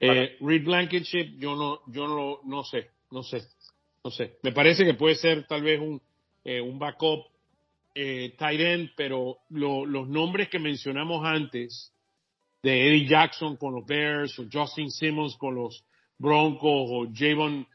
Eh, 0.00 0.36
Reed 0.40 0.64
Blankenship, 0.64 1.38
yo 1.38 1.54
no, 1.56 1.80
yo 1.88 2.06
no, 2.08 2.40
no 2.44 2.64
sé, 2.64 2.88
no 3.10 3.22
sé, 3.22 3.42
no 4.04 4.10
sé. 4.10 4.36
Me 4.42 4.52
parece 4.52 4.84
que 4.84 4.94
puede 4.94 5.14
ser 5.16 5.46
tal 5.46 5.62
vez 5.62 5.80
un, 5.80 6.00
eh, 6.44 6.60
un 6.60 6.78
backup 6.78 7.24
eh, 7.94 8.34
tight 8.38 8.60
end, 8.60 8.90
pero 8.96 9.38
lo- 9.50 9.84
los 9.86 10.08
nombres 10.08 10.48
que 10.48 10.58
mencionamos 10.60 11.24
antes 11.24 11.92
de 12.62 12.88
Eddie 12.88 13.06
Jackson 13.08 13.56
con 13.56 13.74
los 13.74 13.86
Bears 13.86 14.38
o 14.38 14.44
Justin 14.52 14.90
Simmons 14.90 15.36
con 15.36 15.54
los 15.56 15.84
Broncos 16.18 16.88
o 16.90 17.06
Javon 17.12 17.66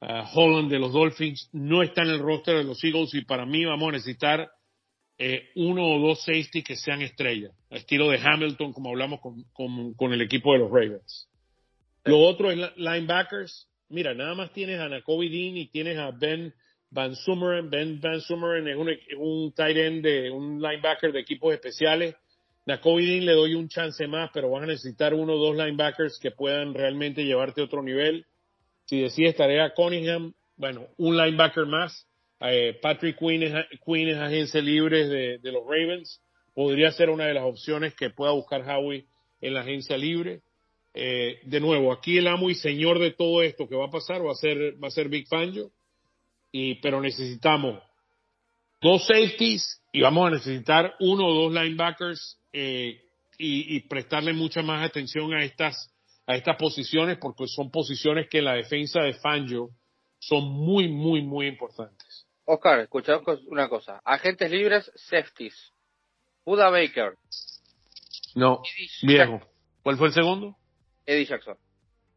uh, 0.00 0.06
Holland 0.34 0.70
de 0.70 0.78
los 0.78 0.92
Dolphins 0.92 1.48
no 1.52 1.82
está 1.82 2.02
en 2.02 2.08
el 2.10 2.18
roster 2.20 2.56
de 2.56 2.64
los 2.64 2.82
Eagles 2.82 3.14
y 3.14 3.22
para 3.24 3.44
mí 3.46 3.64
vamos 3.64 3.90
a 3.90 3.92
necesitar 3.92 4.50
eh, 5.22 5.50
uno 5.54 5.84
o 5.86 5.98
dos 6.00 6.22
safety 6.24 6.62
que 6.62 6.76
sean 6.76 7.02
estrellas, 7.02 7.52
estilo 7.68 8.08
de 8.08 8.18
Hamilton 8.18 8.72
como 8.72 8.88
hablamos 8.88 9.20
con, 9.20 9.44
con- 9.52 9.92
con 9.92 10.12
el 10.14 10.22
equipo 10.22 10.54
de 10.54 10.60
los 10.60 10.70
Ravens. 10.70 11.28
Sí. 12.04 12.10
Lo 12.10 12.20
otro 12.20 12.50
es 12.50 12.58
linebackers. 12.76 13.68
Mira, 13.90 14.14
nada 14.14 14.34
más 14.34 14.50
tienes 14.52 14.80
a 14.80 14.88
Nakobe 14.88 15.28
Dean 15.28 15.56
y 15.58 15.66
tienes 15.66 15.98
a 15.98 16.10
Ben 16.12 16.54
Van 16.90 17.14
Sumeren. 17.14 17.68
Ben 17.68 18.00
Van 18.00 18.20
Sumeren 18.22 18.66
es 18.66 18.76
un, 18.76 18.88
es 18.88 18.98
un 19.18 19.52
tight 19.52 19.76
end 19.76 20.02
de 20.04 20.30
un 20.30 20.60
linebacker 20.62 21.12
de 21.12 21.20
equipos 21.20 21.52
especiales. 21.52 22.14
Nakobe 22.64 23.04
Dean 23.04 23.26
le 23.26 23.32
doy 23.32 23.54
un 23.54 23.68
chance 23.68 24.06
más, 24.06 24.30
pero 24.32 24.48
vas 24.50 24.62
a 24.62 24.66
necesitar 24.66 25.12
uno 25.12 25.34
o 25.34 25.38
dos 25.38 25.54
linebackers 25.56 26.18
que 26.18 26.30
puedan 26.30 26.72
realmente 26.72 27.24
llevarte 27.24 27.60
a 27.60 27.64
otro 27.64 27.82
nivel. 27.82 28.24
Si 28.86 29.00
decides 29.02 29.36
tarea 29.36 29.74
Cunningham, 29.74 30.32
bueno, 30.56 30.86
un 30.96 31.16
linebacker 31.16 31.66
más. 31.66 32.06
Eh, 32.40 32.78
Patrick 32.80 33.18
Quinn 33.18 33.42
es, 33.42 33.52
Quinn 33.84 34.08
es 34.08 34.16
agencia 34.16 34.60
libre 34.60 35.06
de, 35.06 35.52
los 35.52 35.62
Ravens. 35.64 36.20
Podría 36.54 36.90
ser 36.92 37.10
una 37.10 37.26
de 37.26 37.34
las 37.34 37.44
opciones 37.44 37.94
que 37.94 38.10
pueda 38.10 38.32
buscar 38.32 38.62
Howie 38.68 39.06
en 39.40 39.54
la 39.54 39.60
agencia 39.60 39.96
libre. 39.96 40.40
Eh, 40.94 41.38
de 41.44 41.60
nuevo, 41.60 41.92
aquí 41.92 42.18
el 42.18 42.26
amo 42.26 42.50
y 42.50 42.54
señor 42.54 42.98
de 42.98 43.12
todo 43.12 43.42
esto 43.42 43.68
que 43.68 43.76
va 43.76 43.86
a 43.86 43.90
pasar 43.90 44.26
va 44.26 44.32
a 44.32 44.36
ser, 44.36 44.82
va 44.82 44.88
a 44.88 44.90
ser 44.90 45.08
Big 45.08 45.28
Fangio. 45.28 45.70
Y, 46.52 46.76
pero 46.76 47.00
necesitamos 47.00 47.80
dos 48.80 49.06
safeties 49.06 49.82
y 49.92 50.00
vamos 50.00 50.26
a 50.26 50.30
necesitar 50.30 50.94
uno 50.98 51.26
o 51.26 51.34
dos 51.34 51.52
linebackers 51.52 52.38
eh, 52.52 53.00
y, 53.38 53.76
y 53.76 53.80
prestarle 53.80 54.32
mucha 54.32 54.62
más 54.62 54.84
atención 54.84 55.32
a 55.32 55.44
estas, 55.44 55.92
a 56.26 56.34
estas 56.34 56.56
posiciones 56.56 57.18
porque 57.18 57.46
son 57.46 57.70
posiciones 57.70 58.28
que 58.28 58.38
en 58.38 58.46
la 58.46 58.54
defensa 58.54 59.00
de 59.02 59.14
Fangio 59.14 59.70
son 60.18 60.44
muy, 60.44 60.88
muy, 60.88 61.22
muy 61.22 61.46
importantes. 61.46 62.09
Oscar, 62.52 62.80
escuchamos 62.80 63.24
una 63.46 63.68
cosa. 63.68 64.00
Agentes 64.04 64.50
libres, 64.50 64.90
safeties. 64.94 65.72
Buda 66.44 66.70
Baker, 66.70 67.14
No, 68.34 68.62
viejo. 69.02 69.40
¿Cuál 69.82 69.96
fue 69.96 70.08
el 70.08 70.14
segundo? 70.14 70.56
Eddie 71.06 71.26
Jackson. 71.26 71.56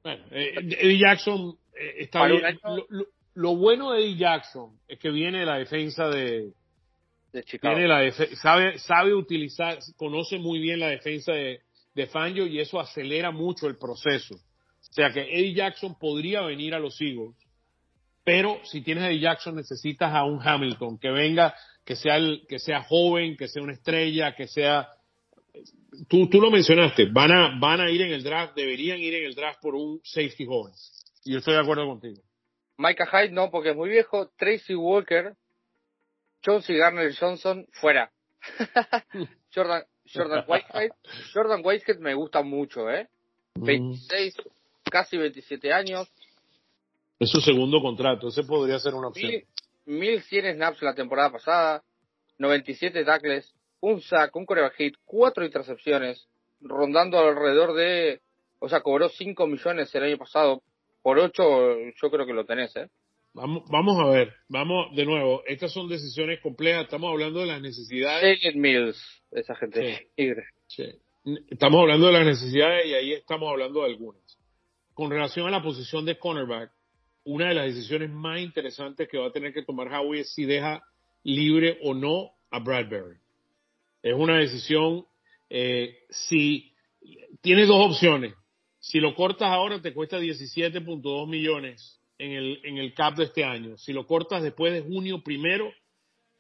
Bueno, 0.04 0.26
eh, 0.32 0.54
Eddie 0.80 1.00
Jackson 1.00 1.58
eh, 1.80 1.94
está 2.00 2.26
bien. 2.28 2.46
año. 2.46 2.60
Lo, 2.64 2.86
lo- 2.90 3.08
lo 3.36 3.56
bueno 3.56 3.92
de 3.92 4.02
Eddie 4.04 4.18
Jackson 4.18 4.78
es 4.88 5.00
que 5.00 5.10
viene 5.10 5.40
de 5.40 5.46
la 5.46 5.58
defensa 5.58 6.08
de, 6.08 6.52
de 7.32 7.44
Chicago. 7.44 7.74
tiene 7.76 7.88
la 7.90 8.04
defe- 8.04 8.36
sabe 8.36 8.78
sabe 8.78 9.14
utilizar, 9.16 9.80
conoce 9.98 10.38
muy 10.38 10.60
bien 10.60 10.80
la 10.80 10.90
defensa 10.90 11.32
de, 11.34 11.62
de 11.96 12.08
Fangio 12.08 12.46
y 12.46 12.60
eso 12.60 12.80
acelera 12.80 13.32
mucho 13.32 13.68
el 13.68 13.78
proceso. 13.78 14.36
O 14.36 14.94
sea 14.94 15.12
que 15.12 15.22
Eddie 15.22 15.56
Jackson 15.56 15.98
podría 15.98 16.42
venir 16.42 16.76
a 16.76 16.80
los 16.80 17.00
Eagles, 17.02 17.36
pero 18.24 18.60
si 18.64 18.82
tienes 18.82 19.04
a 19.04 19.10
Eddie 19.10 19.20
Jackson 19.20 19.56
necesitas 19.56 20.14
a 20.14 20.24
un 20.24 20.40
Hamilton 20.42 20.98
que 20.98 21.10
venga, 21.10 21.56
que 21.86 21.96
sea 21.96 22.18
el, 22.18 22.46
que 22.48 22.60
sea 22.60 22.84
joven, 22.84 23.36
que 23.36 23.48
sea 23.48 23.62
una 23.62 23.74
estrella, 23.74 24.36
que 24.36 24.48
sea 24.48 24.90
tú, 26.08 26.30
tú 26.30 26.42
lo 26.42 26.50
mencionaste, 26.50 27.08
van 27.12 27.32
a, 27.32 27.60
van 27.60 27.82
a 27.82 27.90
ir 27.90 28.02
en 28.02 28.12
el 28.12 28.24
draft, 28.24 28.56
deberían 28.56 29.00
ir 29.00 29.14
en 29.16 29.26
el 29.26 29.36
draft 29.36 29.62
por 29.62 29.76
un 29.76 30.00
safety 30.04 30.46
joven. 30.46 30.74
Y 31.26 31.34
yo 31.34 31.40
estoy 31.40 31.54
de 31.54 31.62
acuerdo 31.62 31.86
contigo. 31.86 32.22
Micah 32.78 33.06
Hyde 33.06 33.32
no, 33.32 33.52
porque 33.52 33.70
es 33.70 33.76
muy 33.76 33.90
viejo. 33.90 34.30
Tracy 34.38 34.76
Walker, 34.76 35.36
Chauncey 36.42 36.78
Garner 36.78 37.16
Johnson, 37.16 37.68
fuera. 37.72 38.12
Jordan, 39.54 39.84
Jordan 40.12 40.46
Whitehead. 40.48 40.92
Jordan 41.34 41.62
Whitehead 41.64 42.00
me 42.00 42.14
gusta 42.14 42.42
mucho, 42.42 42.90
¿eh? 42.90 43.08
26, 43.56 44.36
casi 44.90 45.18
27 45.18 45.72
años. 45.72 46.12
Es 47.24 47.30
su 47.32 47.40
segundo 47.40 47.82
contrato, 47.82 48.28
ese 48.28 48.44
podría 48.44 48.78
ser 48.80 48.94
una 48.96 49.08
opción. 49.08 49.32
Mil- 49.32 49.46
1100 49.86 50.56
snaps 50.56 50.82
la 50.82 50.94
temporada 50.94 51.32
pasada, 51.32 51.84
97 52.38 53.04
tackles, 53.06 53.54
un 53.80 54.02
sack, 54.02 54.36
un 54.36 54.46
coreback 54.46 54.76
hit, 54.76 54.96
cuatro 55.06 55.46
intercepciones, 55.46 56.28
rondando 56.62 57.18
alrededor 57.20 57.74
de, 57.74 58.22
o 58.60 58.68
sea, 58.70 58.82
cobró 58.82 59.10
5 59.10 59.48
millones 59.48 59.94
el 59.96 60.04
año 60.04 60.18
pasado, 60.18 60.62
por 61.02 61.18
8 61.20 61.44
yo 62.02 62.12
creo 62.12 62.26
que 62.26 62.34
lo 62.34 62.46
tenés, 62.46 62.76
¿eh? 62.76 62.88
Vamos, 63.34 63.64
vamos 63.70 63.98
a 64.00 64.10
ver, 64.10 64.34
vamos 64.48 64.96
de 64.96 65.06
nuevo, 65.06 65.44
estas 65.48 65.72
son 65.72 65.88
decisiones 65.90 66.40
complejas, 66.42 66.84
estamos 66.84 67.10
hablando 67.12 67.40
de 67.40 67.48
las 67.48 67.62
necesidades. 67.62 68.40
Jalen 68.42 68.62
Mills, 68.62 69.24
esa 69.32 69.56
gente 69.56 70.08
libre. 70.18 70.44
Sí. 70.68 70.86
Estamos 71.50 71.80
hablando 71.82 72.08
de 72.08 72.14
las 72.14 72.26
necesidades 72.26 72.86
y 72.86 72.94
ahí 72.94 73.14
estamos 73.14 73.50
hablando 73.50 73.82
de 73.82 73.88
algunas. 73.92 74.22
Con 74.94 75.10
relación 75.10 75.48
a 75.48 75.52
la 75.52 75.64
posición 75.64 76.06
de 76.06 76.18
cornerback, 76.20 76.72
una 77.26 77.50
de 77.50 77.54
las 77.56 77.66
decisiones 77.68 78.10
más 78.10 78.40
interesantes 78.40 79.08
que 79.08 79.18
va 79.18 79.28
a 79.28 79.32
tener 79.32 79.54
que 79.54 79.64
tomar 79.64 79.94
Howie 79.94 80.22
es 80.22 80.34
si 80.34 80.46
deja 80.46 80.84
libre 81.24 81.80
o 81.82 81.94
no 81.94 82.32
a 82.52 82.60
Bradbury. 82.60 83.18
Es 84.02 84.14
una 84.14 84.38
decisión, 84.38 85.06
eh, 85.50 86.00
si 86.10 86.74
tienes 87.42 87.68
dos 87.68 87.92
opciones. 87.92 88.34
Si 88.80 89.00
lo 89.00 89.16
cortas 89.16 89.48
ahora 89.48 89.82
te 89.82 89.94
cuesta 89.94 90.20
17.2 90.20 91.28
millones 91.28 92.02
en 92.18 92.32
el, 92.32 92.60
en 92.64 92.78
el 92.78 92.94
cap 92.94 93.16
de 93.16 93.26
este 93.26 93.46
año. 93.46 93.78
Si 93.78 93.94
lo 93.94 94.06
cortas 94.06 94.44
después 94.44 94.74
de 94.74 94.82
junio 94.82 95.24
primero, 95.24 95.72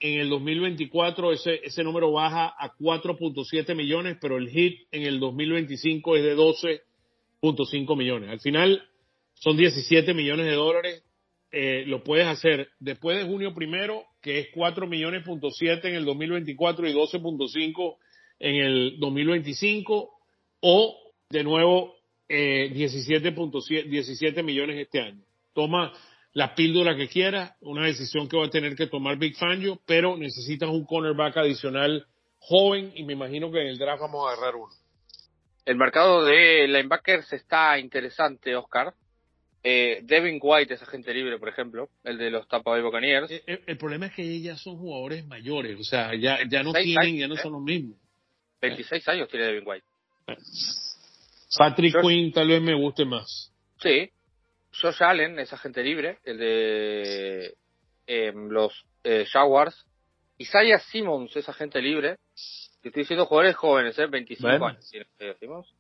en 0.02 0.20
el 0.20 0.30
2024 0.30 1.32
ese, 1.32 1.62
ese 1.64 1.84
número 1.84 2.12
baja 2.12 2.54
a 2.58 2.76
4.7 2.78 3.74
millones, 3.74 4.18
pero 4.20 4.38
el 4.38 4.50
hit 4.50 4.82
en 4.92 5.04
el 5.04 5.22
2025 5.22 6.18
es 6.18 6.24
de 6.24 6.36
12.5 6.36 7.98
millones. 7.98 8.30
Al 8.30 8.42
final 8.42 8.84
son 9.36 9.58
17 9.58 10.14
millones 10.14 10.46
de 10.46 10.54
dólares. 10.54 11.04
Eh, 11.52 11.84
lo 11.86 12.04
puedes 12.04 12.26
hacer 12.26 12.70
después 12.80 13.18
de 13.18 13.26
junio 13.26 13.54
primero, 13.54 14.04
que 14.22 14.40
es 14.40 14.48
4 14.54 14.88
millones 14.88 15.24
punto 15.24 15.52
7 15.52 15.88
en 15.88 15.96
el 15.96 16.06
2024 16.06 16.88
y 16.90 16.94
12.5 16.94 17.98
en 18.40 18.56
el 18.56 19.00
2025, 19.00 20.10
o 20.62 20.98
de 21.30 21.44
nuevo 21.44 21.94
eh, 22.28 22.72
17.7 22.74 23.90
17 23.90 24.44
millones 24.44 24.80
este 24.80 25.00
año. 25.00 25.24
Toma 25.54 25.94
la 26.34 26.56
píldora 26.56 26.96
que 26.96 27.08
quieras, 27.08 27.56
una 27.62 27.86
decisión 27.86 28.28
que 28.28 28.38
va 28.38 28.46
a 28.46 28.50
tener 28.50 28.76
que 28.76 28.88
tomar 28.88 29.18
Big 29.18 29.38
Fangio, 29.38 29.80
pero 29.86 30.18
necesitas 30.18 30.70
un 30.70 30.86
cornerback 30.86 31.38
adicional 31.38 32.08
joven 32.40 32.92
y 32.96 33.04
me 33.04 33.14
imagino 33.14 33.52
que 33.52 33.62
en 33.62 33.68
el 33.68 33.78
draft 33.78 34.02
vamos 34.02 34.28
a 34.28 34.34
agarrar 34.34 34.56
uno. 34.56 34.74
El 35.66 35.78
mercado 35.78 36.26
de 36.26 36.68
linebackers 36.68 37.32
está 37.32 37.78
interesante, 37.80 38.56
Oscar. 38.56 38.94
Eh, 39.66 40.02
Devin 40.04 40.40
White 40.42 40.74
es 40.74 40.82
agente 40.82 41.14
libre, 41.14 41.40
por 41.40 41.48
ejemplo, 41.48 41.90
el 42.04 42.18
de 42.18 42.30
los 42.30 42.48
Tampa 42.50 42.72
Bay 42.72 42.82
Buccaneers. 42.82 43.32
El, 43.32 43.42
el- 43.48 43.64
el 43.66 43.78
problema 43.78 44.08
es 44.08 44.14
que 44.14 44.42
ya 44.42 44.58
son 44.58 44.78
jugadores 44.78 45.26
mayores, 45.26 45.80
o 45.80 45.84
sea, 45.84 46.14
ya, 46.16 46.40
ya 46.50 46.64
no 46.64 46.74
tienen, 46.74 46.98
años, 47.00 47.20
ya 47.20 47.28
no 47.28 47.36
¿eh? 47.36 47.40
son 47.42 47.54
los 47.54 47.62
mismos. 47.62 47.98
26 48.62 49.08
años 49.08 49.30
tiene 49.30 49.46
Devin 49.46 49.64
White. 49.66 49.86
Patrick 51.58 51.94
Josh- 51.96 52.02
Quinn 52.08 52.32
tal 52.32 52.48
vez 52.48 52.62
me 52.62 52.74
guste 52.74 53.06
más. 53.06 53.52
Sí. 53.80 54.10
Josh 54.82 55.02
Allen 55.04 55.40
es 55.40 55.54
agente 55.54 55.84
libre, 55.84 56.18
el 56.24 56.38
de 56.38 57.56
eh, 58.08 58.34
los 58.34 58.74
eh, 59.04 59.26
Jaguars. 59.32 59.86
Isaiah 60.38 60.80
Simmons 60.80 61.36
es 61.36 61.48
agente 61.48 61.82
libre. 61.82 62.18
Te 62.82 62.90
estoy 62.90 63.04
diciendo 63.04 63.26
jugadores 63.28 63.56
jóvenes, 63.56 63.98
¿eh? 64.00 64.08
25 64.08 64.48
Bueno. 64.48 64.66
años 64.66 64.90
tiene 64.90 65.06
Isaiah 65.16 65.36
Simmons. 65.40 65.74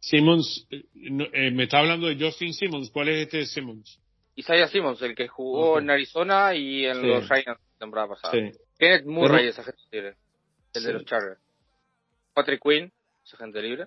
Simmons, 0.00 0.66
eh, 0.70 0.84
eh, 1.32 1.50
me 1.50 1.64
está 1.64 1.78
hablando 1.78 2.06
de 2.06 2.16
Justin 2.22 2.52
Simmons. 2.54 2.90
¿Cuál 2.90 3.08
es 3.08 3.22
este 3.24 3.46
Simmons? 3.46 3.98
Isaiah 4.36 4.68
Simmons, 4.68 5.00
el 5.02 5.14
que 5.14 5.28
jugó 5.28 5.78
en 5.78 5.90
Arizona 5.90 6.54
y 6.54 6.84
en 6.84 7.00
Sí. 7.00 7.06
los 7.06 7.26
Giants 7.26 7.46
la 7.46 7.78
temporada 7.78 8.08
pasada. 8.08 8.32
Sí. 8.32 8.58
Kenneth 8.78 9.06
Murray 9.06 9.38
Pero- 9.38 9.50
es 9.50 9.58
agente 9.58 9.82
libre, 9.90 10.14
el 10.74 10.80
Sí. 10.82 10.86
de 10.86 10.92
los 10.92 11.04
Chargers. 11.06 11.40
Patrick 12.34 12.60
Quinn 12.62 12.92
es 13.24 13.34
agente 13.34 13.62
libre. 13.62 13.86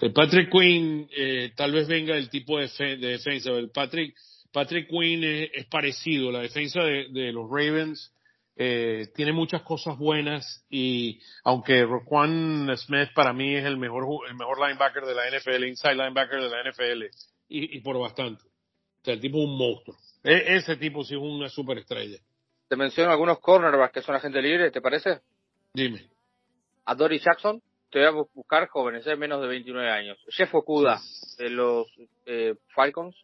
El 0.00 0.12
Patrick 0.12 0.50
Quinn 0.50 1.08
eh, 1.14 1.52
tal 1.56 1.72
vez 1.72 1.86
venga 1.88 2.14
del 2.14 2.30
tipo 2.30 2.58
de, 2.58 2.68
fe- 2.68 2.96
de 2.96 3.08
defensa. 3.08 3.50
El 3.50 3.70
Patrick, 3.70 4.16
Patrick 4.52 4.88
Quinn 4.88 5.22
es, 5.24 5.50
es 5.52 5.66
parecido. 5.66 6.30
La 6.32 6.40
defensa 6.40 6.82
de, 6.82 7.08
de 7.10 7.32
los 7.32 7.44
Ravens 7.50 8.12
eh, 8.60 9.06
tiene 9.14 9.32
muchas 9.32 9.62
cosas 9.62 9.96
buenas 9.96 10.66
y 10.68 11.20
aunque 11.44 11.84
Roquan 11.84 12.68
Smith 12.76 13.10
para 13.14 13.32
mí 13.32 13.54
es 13.54 13.64
el 13.64 13.76
mejor 13.76 14.04
el 14.28 14.34
mejor 14.34 14.58
linebacker 14.60 15.04
de 15.04 15.14
la 15.14 15.28
NFL, 15.30 15.64
inside 15.64 15.94
linebacker 15.94 16.42
de 16.42 16.50
la 16.50 16.62
NFL 16.68 17.04
y, 17.48 17.76
y 17.76 17.80
por 17.80 17.96
bastante. 17.98 18.42
O 18.44 19.04
sea, 19.04 19.14
el 19.14 19.20
tipo 19.20 19.38
es 19.38 19.44
un 19.44 19.56
monstruo. 19.56 19.96
E- 20.24 20.56
ese 20.56 20.76
tipo 20.76 21.04
sí 21.04 21.14
es 21.14 21.20
una 21.20 21.48
superestrella. 21.48 22.18
Te 22.68 22.74
menciono 22.76 23.12
algunos 23.12 23.38
cornerbacks 23.38 23.94
que 23.94 24.02
son 24.02 24.16
agente 24.16 24.42
libre, 24.42 24.70
¿te 24.72 24.80
parece? 24.80 25.20
Dime. 25.72 26.10
A 26.84 26.94
Dory 26.96 27.20
Jackson, 27.20 27.62
te 27.90 28.00
voy 28.00 28.08
a 28.08 28.10
bu- 28.12 28.28
buscar 28.34 28.66
jóvenes, 28.68 29.06
¿eh? 29.06 29.14
menos 29.14 29.40
de 29.40 29.46
29 29.46 29.88
años. 29.90 30.18
Jeff 30.30 30.52
Okuda, 30.54 31.00
de 31.38 31.48
los 31.50 31.86
eh, 32.26 32.54
Falcons. 32.74 33.14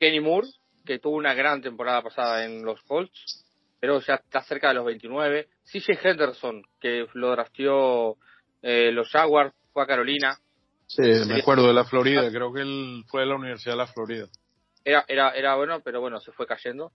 Kenny 0.00 0.20
Moore, 0.20 0.48
que 0.86 0.98
tuvo 0.98 1.16
una 1.16 1.34
gran 1.34 1.60
temporada 1.60 2.00
pasada 2.02 2.44
en 2.44 2.64
los 2.64 2.80
Colts, 2.84 3.44
pero 3.80 4.00
ya 4.00 4.14
está 4.14 4.42
cerca 4.42 4.68
de 4.68 4.74
los 4.74 4.86
29. 4.86 5.48
CJ 5.64 5.98
Henderson, 6.02 6.62
que 6.80 7.06
lo 7.12 7.30
drafteó 7.32 8.16
eh, 8.62 8.90
los 8.92 9.10
Jaguars, 9.10 9.52
fue 9.72 9.82
a 9.82 9.86
Carolina. 9.86 10.38
Sí, 10.86 11.02
me 11.28 11.40
acuerdo 11.40 11.66
de 11.66 11.74
la 11.74 11.84
Florida. 11.84 12.30
Creo 12.30 12.52
que 12.52 12.62
él 12.62 13.02
fue 13.08 13.20
de 13.22 13.26
la 13.26 13.34
Universidad 13.34 13.72
de 13.74 13.78
la 13.78 13.86
Florida. 13.88 14.26
Era, 14.84 15.04
era, 15.08 15.30
era 15.32 15.56
bueno, 15.56 15.80
pero 15.80 16.00
bueno, 16.00 16.20
se 16.20 16.32
fue 16.32 16.46
cayendo. 16.46 16.92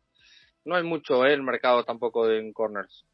No 0.63 0.75
hay 0.75 0.83
mucho 0.83 1.25
eh, 1.25 1.33
el 1.33 1.43
mercado 1.43 1.83
tampoco 1.83 2.25
de 2.25 2.39
en 2.39 2.53
corners. 2.53 3.05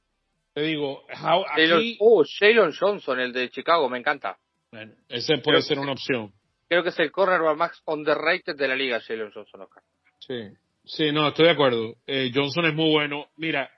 Te 0.54 0.62
digo, 0.62 1.04
how- 1.24 1.46
aquí, 1.52 1.98
oh, 2.00 2.24
Jalen 2.40 2.72
Johnson, 2.80 3.20
el 3.20 3.34
de 3.34 3.50
Chicago, 3.50 3.90
me 3.90 3.98
encanta. 4.00 4.38
bueno, 4.72 4.94
ese 5.10 5.38
puede 5.40 5.62
ser 5.62 5.80
una 5.80 5.92
opción. 5.94 6.32
Creo 6.68 6.84
que 6.84 6.90
es 6.90 7.00
el 7.00 7.12
cornerback 7.12 7.58
más 7.58 7.82
underrated 7.86 8.56
de 8.56 8.68
la 8.68 8.76
liga, 8.76 9.00
Jalen 9.00 9.32
Johnson 9.32 9.62
Oscar. 9.62 9.84
Sí, 10.20 10.50
sí, 10.88 11.12
no, 11.12 11.28
estoy 11.28 11.46
de 11.46 11.52
acuerdo. 11.52 11.96
Eh, 12.08 12.32
Johnson 12.34 12.66
es 12.66 12.74
muy 12.74 12.90
bueno. 12.90 13.28
Mira, 13.38 13.70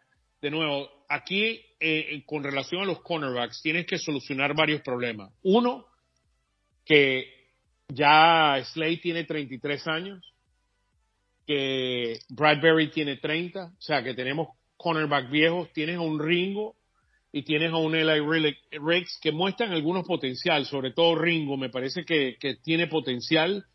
de 0.42 0.52
nuevo, 0.52 0.90
aquí 1.10 1.60
eh, 1.80 2.24
con 2.26 2.44
relación 2.44 2.82
a 2.82 2.86
los 2.86 3.02
cornerbacks 3.02 3.62
tienes 3.62 3.86
que 3.86 3.98
solucionar 3.98 4.56
varios 4.56 4.82
problemas. 4.82 5.32
Uno, 5.44 5.86
que 6.86 7.26
ya 7.90 8.64
Slade 8.64 8.98
tiene 8.98 9.24
33 9.24 9.88
años, 9.88 10.34
que 11.46 12.20
Bradbury 12.30 12.92
tiene 12.92 13.18
30, 13.18 13.66
o 13.66 13.82
sea 13.82 14.04
que 14.04 14.14
tenemos 14.14 14.50
cornerback 14.78 15.30
viejos, 15.30 15.74
tienes 15.74 15.98
a 15.98 16.02
un 16.02 16.20
Ringo 16.20 16.76
y 17.32 17.44
tienes 17.44 17.72
a 17.72 17.78
un 17.78 17.96
Eli 17.96 18.20
Riggs 18.72 19.20
que 19.22 19.32
muestran 19.32 19.72
algunos 19.72 20.06
potencial, 20.06 20.66
sobre 20.66 20.92
todo 20.92 21.16
Ringo, 21.16 21.58
me 21.58 21.70
parece 21.70 22.06
que 22.06 22.38
tiene 22.64 22.88
potencial, 22.88 23.66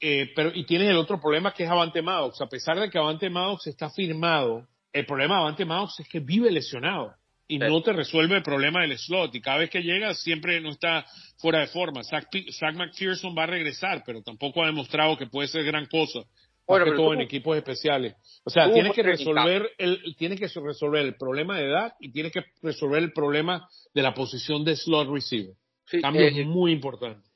eh, 0.00 0.30
pero 0.34 0.52
y 0.54 0.64
tienes 0.64 0.90
el 0.90 0.96
otro 0.96 1.20
problema 1.20 1.52
que 1.52 1.64
es 1.64 1.70
Avante 1.70 2.02
Maddox, 2.02 2.40
a 2.40 2.48
pesar 2.48 2.78
de 2.78 2.88
que 2.90 2.98
Avante 2.98 3.28
Maddox 3.30 3.66
está 3.66 3.90
firmado, 3.90 4.66
el 4.92 5.06
problema 5.06 5.36
de 5.36 5.40
Avante 5.40 5.64
Maddox 5.64 6.00
es 6.00 6.08
que 6.08 6.20
vive 6.20 6.50
lesionado 6.50 7.14
y 7.48 7.58
no 7.58 7.82
te 7.82 7.92
resuelve 7.92 8.36
el 8.36 8.42
problema 8.42 8.82
del 8.82 8.96
slot. 8.98 9.34
Y 9.34 9.40
cada 9.40 9.58
vez 9.58 9.70
que 9.70 9.80
llega 9.80 10.14
siempre 10.14 10.60
no 10.60 10.70
está 10.70 11.06
fuera 11.38 11.60
de 11.60 11.68
forma. 11.68 12.04
Zach, 12.04 12.26
McPherson 12.74 13.34
va 13.36 13.44
a 13.44 13.46
regresar, 13.46 14.02
pero 14.04 14.22
tampoco 14.22 14.62
ha 14.62 14.66
demostrado 14.66 15.16
que 15.16 15.26
puede 15.26 15.48
ser 15.48 15.64
gran 15.64 15.86
cosa. 15.86 16.20
Bueno, 16.66 16.84
que 16.84 16.92
todo 16.92 17.14
en 17.14 17.22
equipos 17.22 17.56
especiales. 17.56 18.14
O 18.44 18.50
sea, 18.50 18.70
tiene 18.70 18.92
que 18.92 19.02
resolver 19.02 19.70
el, 19.78 20.14
tiene 20.18 20.36
que 20.36 20.48
resolver 20.48 21.06
el 21.06 21.16
problema 21.16 21.56
de 21.56 21.64
edad 21.64 21.94
y 21.98 22.12
tiene 22.12 22.30
que 22.30 22.44
resolver 22.62 23.02
el 23.02 23.12
problema 23.14 23.66
de 23.94 24.02
la 24.02 24.12
posición 24.12 24.62
de 24.64 24.76
slot 24.76 25.08
receiver. 25.10 25.54
Sí, 25.86 26.02
Cambio 26.02 26.26
eh, 26.26 26.44
muy 26.44 26.72
importante. 26.72 27.26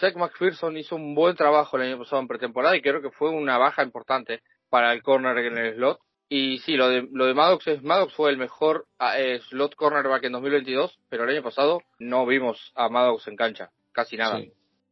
Zach 0.00 0.16
McPherson 0.16 0.76
hizo 0.76 0.96
un 0.96 1.14
buen 1.14 1.36
trabajo 1.36 1.76
el 1.76 1.84
año 1.84 1.98
pasado 1.98 2.22
en 2.22 2.28
pretemporada 2.28 2.76
y 2.76 2.82
creo 2.82 3.02
que 3.02 3.10
fue 3.10 3.30
una 3.30 3.58
baja 3.58 3.82
importante 3.82 4.40
para 4.68 4.92
el 4.92 5.02
corner 5.02 5.36
en 5.38 5.58
el 5.58 5.74
slot 5.74 6.00
y 6.32 6.58
sí, 6.58 6.76
lo 6.76 6.88
de, 6.88 7.08
lo 7.10 7.26
de 7.26 7.34
Maddox 7.34 7.66
es, 7.66 7.82
Maddox 7.82 8.14
fue 8.14 8.30
el 8.30 8.36
mejor 8.36 8.86
ah, 9.00 9.18
eh, 9.18 9.40
slot 9.48 9.74
cornerback 9.74 10.22
en 10.22 10.32
2022, 10.32 10.96
pero 11.08 11.24
el 11.24 11.30
año 11.30 11.42
pasado 11.42 11.82
no 11.98 12.24
vimos 12.24 12.70
a 12.76 12.88
Maddox 12.88 13.26
en 13.26 13.34
cancha, 13.34 13.70
casi 13.90 14.16
nada. 14.16 14.40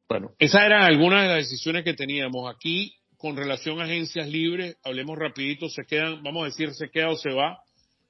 Bueno, 0.09 0.33
esas 0.41 0.63
eran 0.65 0.83
algunas 0.83 1.23
de 1.23 1.29
las 1.29 1.49
decisiones 1.49 1.85
que 1.85 1.95
teníamos 1.95 2.53
aquí 2.53 2.97
con 3.17 3.37
relación 3.37 3.81
a 3.81 3.85
agencias 3.85 4.27
libres. 4.27 4.79
Hablemos 4.83 5.17
rapidito, 5.17 5.69
se 5.69 5.85
quedan, 5.85 6.25
vamos 6.25 6.43
a 6.43 6.47
decir, 6.47 6.73
se 6.73 6.91
queda 6.91 7.11
o 7.11 7.17
se 7.17 7.33
va. 7.33 7.59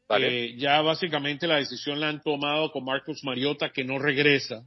Eh, 0.09 0.55
ya 0.57 0.81
básicamente 0.81 1.47
la 1.47 1.57
decisión 1.57 2.01
la 2.01 2.09
han 2.09 2.23
tomado 2.23 2.73
con 2.73 2.83
Marcus 2.83 3.23
Mariota, 3.25 3.69
que 3.75 3.85
no 3.85 3.99
regresa. 3.99 4.63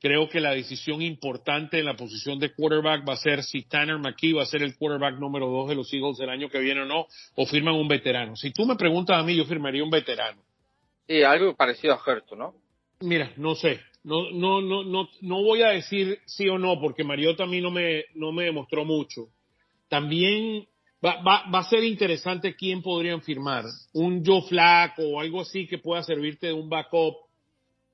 Creo 0.00 0.30
que 0.30 0.40
la 0.40 0.52
decisión 0.52 1.02
importante 1.02 1.78
en 1.78 1.84
la 1.84 1.94
posición 1.94 2.38
de 2.38 2.54
quarterback 2.54 3.06
va 3.06 3.12
a 3.12 3.18
ser 3.18 3.42
si 3.42 3.62
Tanner 3.62 3.98
McKee 3.98 4.32
va 4.32 4.44
a 4.44 4.46
ser 4.46 4.62
el 4.62 4.74
quarterback 4.76 5.18
número 5.18 5.46
dos 5.48 5.68
de 5.68 5.74
los 5.74 5.92
Eagles 5.92 6.18
el 6.20 6.30
año 6.30 6.48
que 6.48 6.58
viene 6.58 6.80
o 6.80 6.86
no, 6.86 7.06
o 7.34 7.46
firman 7.46 7.74
un 7.74 7.86
veterano. 7.86 8.34
Si 8.34 8.50
tú 8.50 8.64
me 8.64 8.76
preguntas 8.76 9.18
a 9.18 9.22
mí, 9.22 9.36
yo 9.36 9.44
firmaría 9.44 9.84
un 9.84 9.90
veterano. 9.90 10.40
Sí, 11.06 11.22
algo 11.22 11.54
parecido 11.54 11.92
a 11.92 12.00
Herto, 12.06 12.34
¿no? 12.34 12.54
Mira, 13.00 13.32
no 13.36 13.54
sé. 13.54 13.80
No, 14.02 14.30
no, 14.30 14.62
no, 14.62 14.84
no, 14.84 15.08
no 15.20 15.42
voy 15.42 15.62
a 15.62 15.68
decir 15.68 16.18
sí 16.24 16.48
o 16.48 16.56
no, 16.56 16.80
porque 16.80 17.04
Mariota 17.04 17.44
a 17.44 17.46
mí 17.46 17.60
no 17.60 17.70
me, 17.70 18.04
no 18.14 18.32
me 18.32 18.44
demostró 18.44 18.86
mucho. 18.86 19.26
También 19.90 20.66
va, 21.04 21.20
va, 21.22 21.44
va 21.52 21.58
a 21.58 21.68
ser 21.68 21.84
interesante 21.84 22.56
quién 22.56 22.80
podrían 22.80 23.20
firmar. 23.20 23.64
Un 23.92 24.24
Joe 24.24 24.42
Flack 24.48 24.94
o 24.98 25.20
algo 25.20 25.42
así 25.42 25.66
que 25.66 25.76
pueda 25.76 26.02
servirte 26.02 26.46
de 26.46 26.52
un 26.54 26.70
backup 26.70 27.16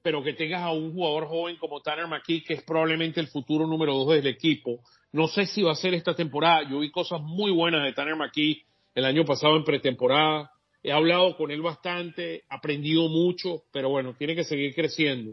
pero 0.07 0.23
que 0.23 0.35
tengas 0.35 0.62
a 0.62 0.70
un 0.70 0.93
jugador 0.93 1.27
joven 1.27 1.57
como 1.57 1.81
Tanner 1.81 2.07
McKee, 2.07 2.45
que 2.45 2.55
es 2.55 2.62
probablemente 2.62 3.19
el 3.19 3.27
futuro 3.27 3.66
número 3.66 3.93
dos 3.93 4.15
del 4.15 4.28
equipo. 4.28 4.78
No 5.11 5.27
sé 5.27 5.47
si 5.47 5.65
va 5.65 5.73
a 5.73 5.74
ser 5.74 5.95
esta 5.95 6.15
temporada. 6.15 6.62
Yo 6.70 6.78
vi 6.78 6.93
cosas 6.93 7.20
muy 7.23 7.51
buenas 7.51 7.83
de 7.83 7.93
Tanner 7.93 8.15
McKee 8.15 8.62
el 8.95 9.05
año 9.05 9.24
pasado 9.24 9.57
en 9.57 9.65
pretemporada. 9.65 10.53
He 10.81 10.93
hablado 10.93 11.37
con 11.37 11.51
él 11.51 11.61
bastante, 11.61 12.45
aprendido 12.49 13.09
mucho, 13.09 13.65
pero 13.73 13.89
bueno, 13.89 14.15
tiene 14.16 14.37
que 14.37 14.45
seguir 14.45 14.77
creciendo. 14.77 15.33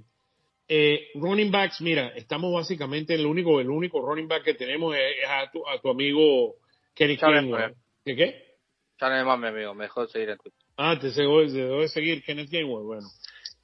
Eh, 0.67 1.09
running 1.13 1.51
backs, 1.51 1.79
mira, 1.79 2.07
estamos 2.15 2.51
básicamente 2.51 3.13
el 3.13 3.27
único, 3.27 3.61
el 3.61 3.69
único 3.69 4.01
running 4.01 4.27
back 4.27 4.43
que 4.43 4.55
tenemos 4.55 4.95
es, 4.95 5.29
a, 5.29 5.51
tu, 5.51 5.67
a, 5.67 5.79
tu, 5.79 5.89
amigo 5.91 6.55
Kenny 6.95 7.15
Gainwell. 7.15 7.75
¿Qué 8.03 8.15
qué? 8.15 8.43
Chale 8.99 9.23
más, 9.23 9.37
mi 9.37 9.49
amigo, 9.49 9.75
mejor 9.75 10.09
seguir 10.09 10.31
en 10.31 10.39
Twitter. 10.39 10.59
Ah, 10.77 10.97
te 10.99 11.11
debo, 11.11 11.43
de 11.43 11.87
seguir 11.89 12.23
Kenneth 12.23 12.49
Gainwell, 12.49 12.85
bueno. 12.85 13.07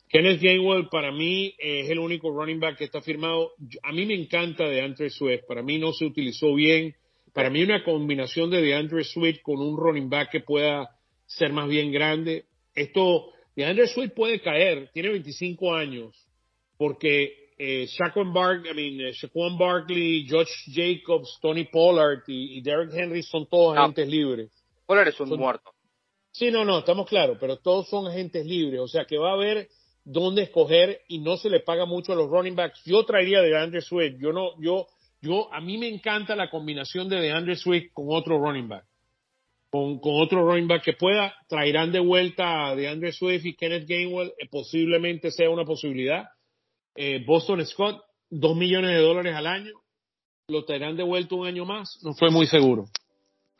Kenneth 0.09 0.41
Gainwell 0.41 0.89
para 0.89 1.11
mí 1.11 1.53
es 1.59 1.87
el 1.87 1.99
único 1.99 2.31
running 2.31 2.59
back 2.59 2.77
que 2.77 2.85
está 2.85 2.99
firmado. 2.99 3.51
A 3.83 3.91
mí 3.91 4.07
me 4.07 4.15
encanta 4.15 4.67
de 4.67 4.81
Andre 4.81 5.11
Swift. 5.11 5.45
Para 5.47 5.61
mí 5.61 5.77
no 5.77 5.93
se 5.93 6.05
utilizó 6.05 6.55
bien. 6.55 6.95
Para 7.31 7.51
mí 7.51 7.61
una 7.61 7.83
combinación 7.83 8.49
de 8.49 8.59
DeAndre 8.59 9.03
Swift 9.03 9.41
con 9.43 9.59
un 9.59 9.77
running 9.77 10.09
back 10.09 10.31
que 10.31 10.39
pueda 10.39 10.89
ser 11.27 11.53
más 11.53 11.69
bien 11.69 11.91
grande. 11.91 12.45
Esto, 12.73 13.33
DeAndre 13.55 13.87
Swift 13.87 14.13
puede 14.15 14.41
caer. 14.41 14.89
Tiene 14.93 15.09
25 15.09 15.75
años. 15.75 16.15
Porque 16.75 17.51
eh, 17.59 17.85
Shaquan, 17.87 18.33
Bark, 18.33 18.65
I 18.65 18.73
mean, 18.73 18.99
eh, 19.01 19.11
Shaquan 19.11 19.59
Barkley, 19.59 20.27
Josh 20.27 20.49
Jacobs, 20.73 21.37
Tony 21.39 21.65
Pollard 21.65 22.23
y, 22.25 22.61
Derek 22.61 22.91
Henry 22.95 23.21
son 23.21 23.47
todos 23.47 23.77
agentes 23.77 24.07
libres. 24.07 24.49
Pollard 24.87 25.09
es 25.09 25.19
un 25.19 25.29
muerto. 25.37 25.69
Sí, 26.31 26.49
no, 26.49 26.65
no, 26.65 26.79
estamos 26.79 27.07
claros. 27.07 27.37
Pero 27.39 27.57
todos 27.57 27.87
son 27.89 28.07
agentes 28.07 28.43
libres. 28.43 28.79
O 28.79 28.87
sea 28.87 29.05
que 29.05 29.19
va 29.19 29.31
a 29.31 29.33
haber 29.33 29.67
dónde 30.11 30.43
escoger 30.43 31.01
y 31.07 31.19
no 31.19 31.37
se 31.37 31.49
le 31.49 31.59
paga 31.59 31.85
mucho 31.85 32.13
a 32.13 32.15
los 32.15 32.29
running 32.29 32.55
backs. 32.55 32.81
Yo 32.83 33.05
traería 33.05 33.41
de 33.41 33.49
DeAndre 33.49 33.81
Swift. 33.81 34.17
Yo 34.19 34.33
no, 34.33 34.59
yo, 34.59 34.87
yo, 35.21 35.53
a 35.53 35.61
mí 35.61 35.77
me 35.77 35.87
encanta 35.87 36.35
la 36.35 36.49
combinación 36.49 37.07
de 37.09 37.21
DeAndre 37.21 37.55
Swift 37.55 37.93
con 37.93 38.07
otro 38.09 38.39
running 38.39 38.67
back. 38.67 38.85
Con, 39.69 39.99
con 39.99 40.13
otro 40.19 40.43
running 40.47 40.67
back 40.67 40.83
que 40.83 40.93
pueda, 40.93 41.35
traerán 41.47 41.91
de 41.91 41.99
vuelta 41.99 42.67
a 42.67 42.75
DeAndre 42.75 43.11
Swift 43.11 43.45
y 43.45 43.55
Kenneth 43.55 43.87
Gainwell, 43.87 44.33
eh, 44.39 44.47
posiblemente 44.49 45.29
sea 45.29 45.51
una 45.51 45.63
posibilidad. 45.63 46.25
Eh, 46.95 47.23
Boston 47.23 47.63
Scott, 47.67 48.01
dos 48.31 48.57
millones 48.57 48.91
de 48.91 49.01
dólares 49.01 49.35
al 49.35 49.45
año, 49.45 49.73
lo 50.47 50.65
traerán 50.65 50.97
de 50.97 51.03
vuelta 51.03 51.35
un 51.35 51.45
año 51.45 51.65
más, 51.65 51.99
no 52.03 52.15
fue 52.15 52.31
muy 52.31 52.47
seguro. 52.47 52.85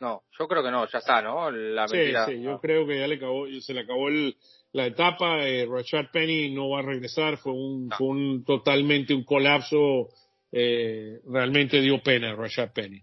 No, 0.00 0.22
yo 0.36 0.48
creo 0.48 0.64
que 0.64 0.70
no, 0.72 0.88
ya 0.88 0.98
está, 0.98 1.22
¿no? 1.22 1.48
La 1.50 1.86
sí, 1.86 1.96
sí, 2.26 2.42
yo 2.42 2.58
creo 2.58 2.86
que 2.88 2.98
ya 2.98 3.06
le 3.06 3.16
acabó, 3.16 3.46
se 3.60 3.72
le 3.72 3.80
acabó 3.80 4.08
el, 4.08 4.34
la 4.72 4.86
etapa. 4.86 5.46
Eh, 5.46 5.66
Rashad 5.66 6.10
Penny 6.12 6.50
no 6.50 6.70
va 6.70 6.80
a 6.80 6.82
regresar, 6.82 7.36
fue 7.38 7.52
un, 7.52 7.90
fue 7.90 8.08
un 8.08 8.44
totalmente 8.44 9.14
un 9.14 9.24
colapso, 9.24 10.08
eh, 10.52 11.20
realmente 11.26 11.80
dio 11.80 12.02
pena 12.02 12.34
Rashad 12.34 12.72
Penny. 12.72 13.02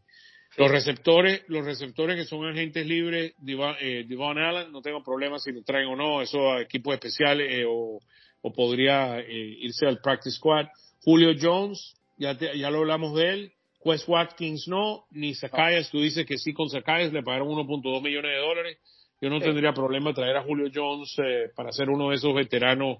Los 0.58 0.72
receptores, 0.72 1.44
los 1.48 1.64
receptores 1.64 2.16
que 2.16 2.26
son 2.26 2.48
agentes 2.48 2.86
libres, 2.88 3.34
Devon, 3.38 3.76
eh, 3.80 4.06
Devon 4.08 4.40
Allen, 4.40 4.72
no 4.72 4.82
tengo 4.82 5.04
problema 5.04 5.38
si 5.38 5.52
lo 5.52 5.62
traen 5.62 5.88
o 5.88 5.96
no, 5.96 6.20
eso 6.20 6.52
a 6.52 6.62
equipos 6.62 6.96
especiales 6.96 7.48
eh, 7.52 7.66
o, 7.68 8.00
o, 8.42 8.54
podría 8.54 9.20
eh, 9.20 9.58
irse 9.60 9.86
al 9.86 10.00
practice 10.02 10.36
squad. 10.38 10.66
Julio 11.04 11.36
Jones, 11.40 11.94
ya, 12.18 12.36
ya 12.40 12.72
lo 12.72 12.80
hablamos 12.80 13.16
de 13.16 13.30
él. 13.30 13.54
Wes 13.86 14.08
Watkins 14.08 14.68
no, 14.68 15.06
ni 15.12 15.36
Zacayas, 15.36 15.92
tú 15.92 16.02
dices 16.02 16.26
que 16.26 16.40
sí 16.40 16.54
con 16.54 16.70
Zacayas 16.70 17.14
le 17.14 17.22
pagaron 17.22 17.50
1.2 17.50 18.02
millones 18.02 18.32
de 18.32 18.38
dólares. 18.40 18.78
Yo 19.20 19.30
no 19.30 19.40
tendría 19.40 19.74
problema 19.74 20.14
traer 20.14 20.38
a 20.38 20.44
Julio 20.44 20.70
Jones 20.74 21.16
eh, 21.20 21.50
para 21.56 21.72
ser 21.72 21.90
uno 21.90 22.10
de 22.10 22.16
esos 22.16 22.36
veteranos 22.36 22.98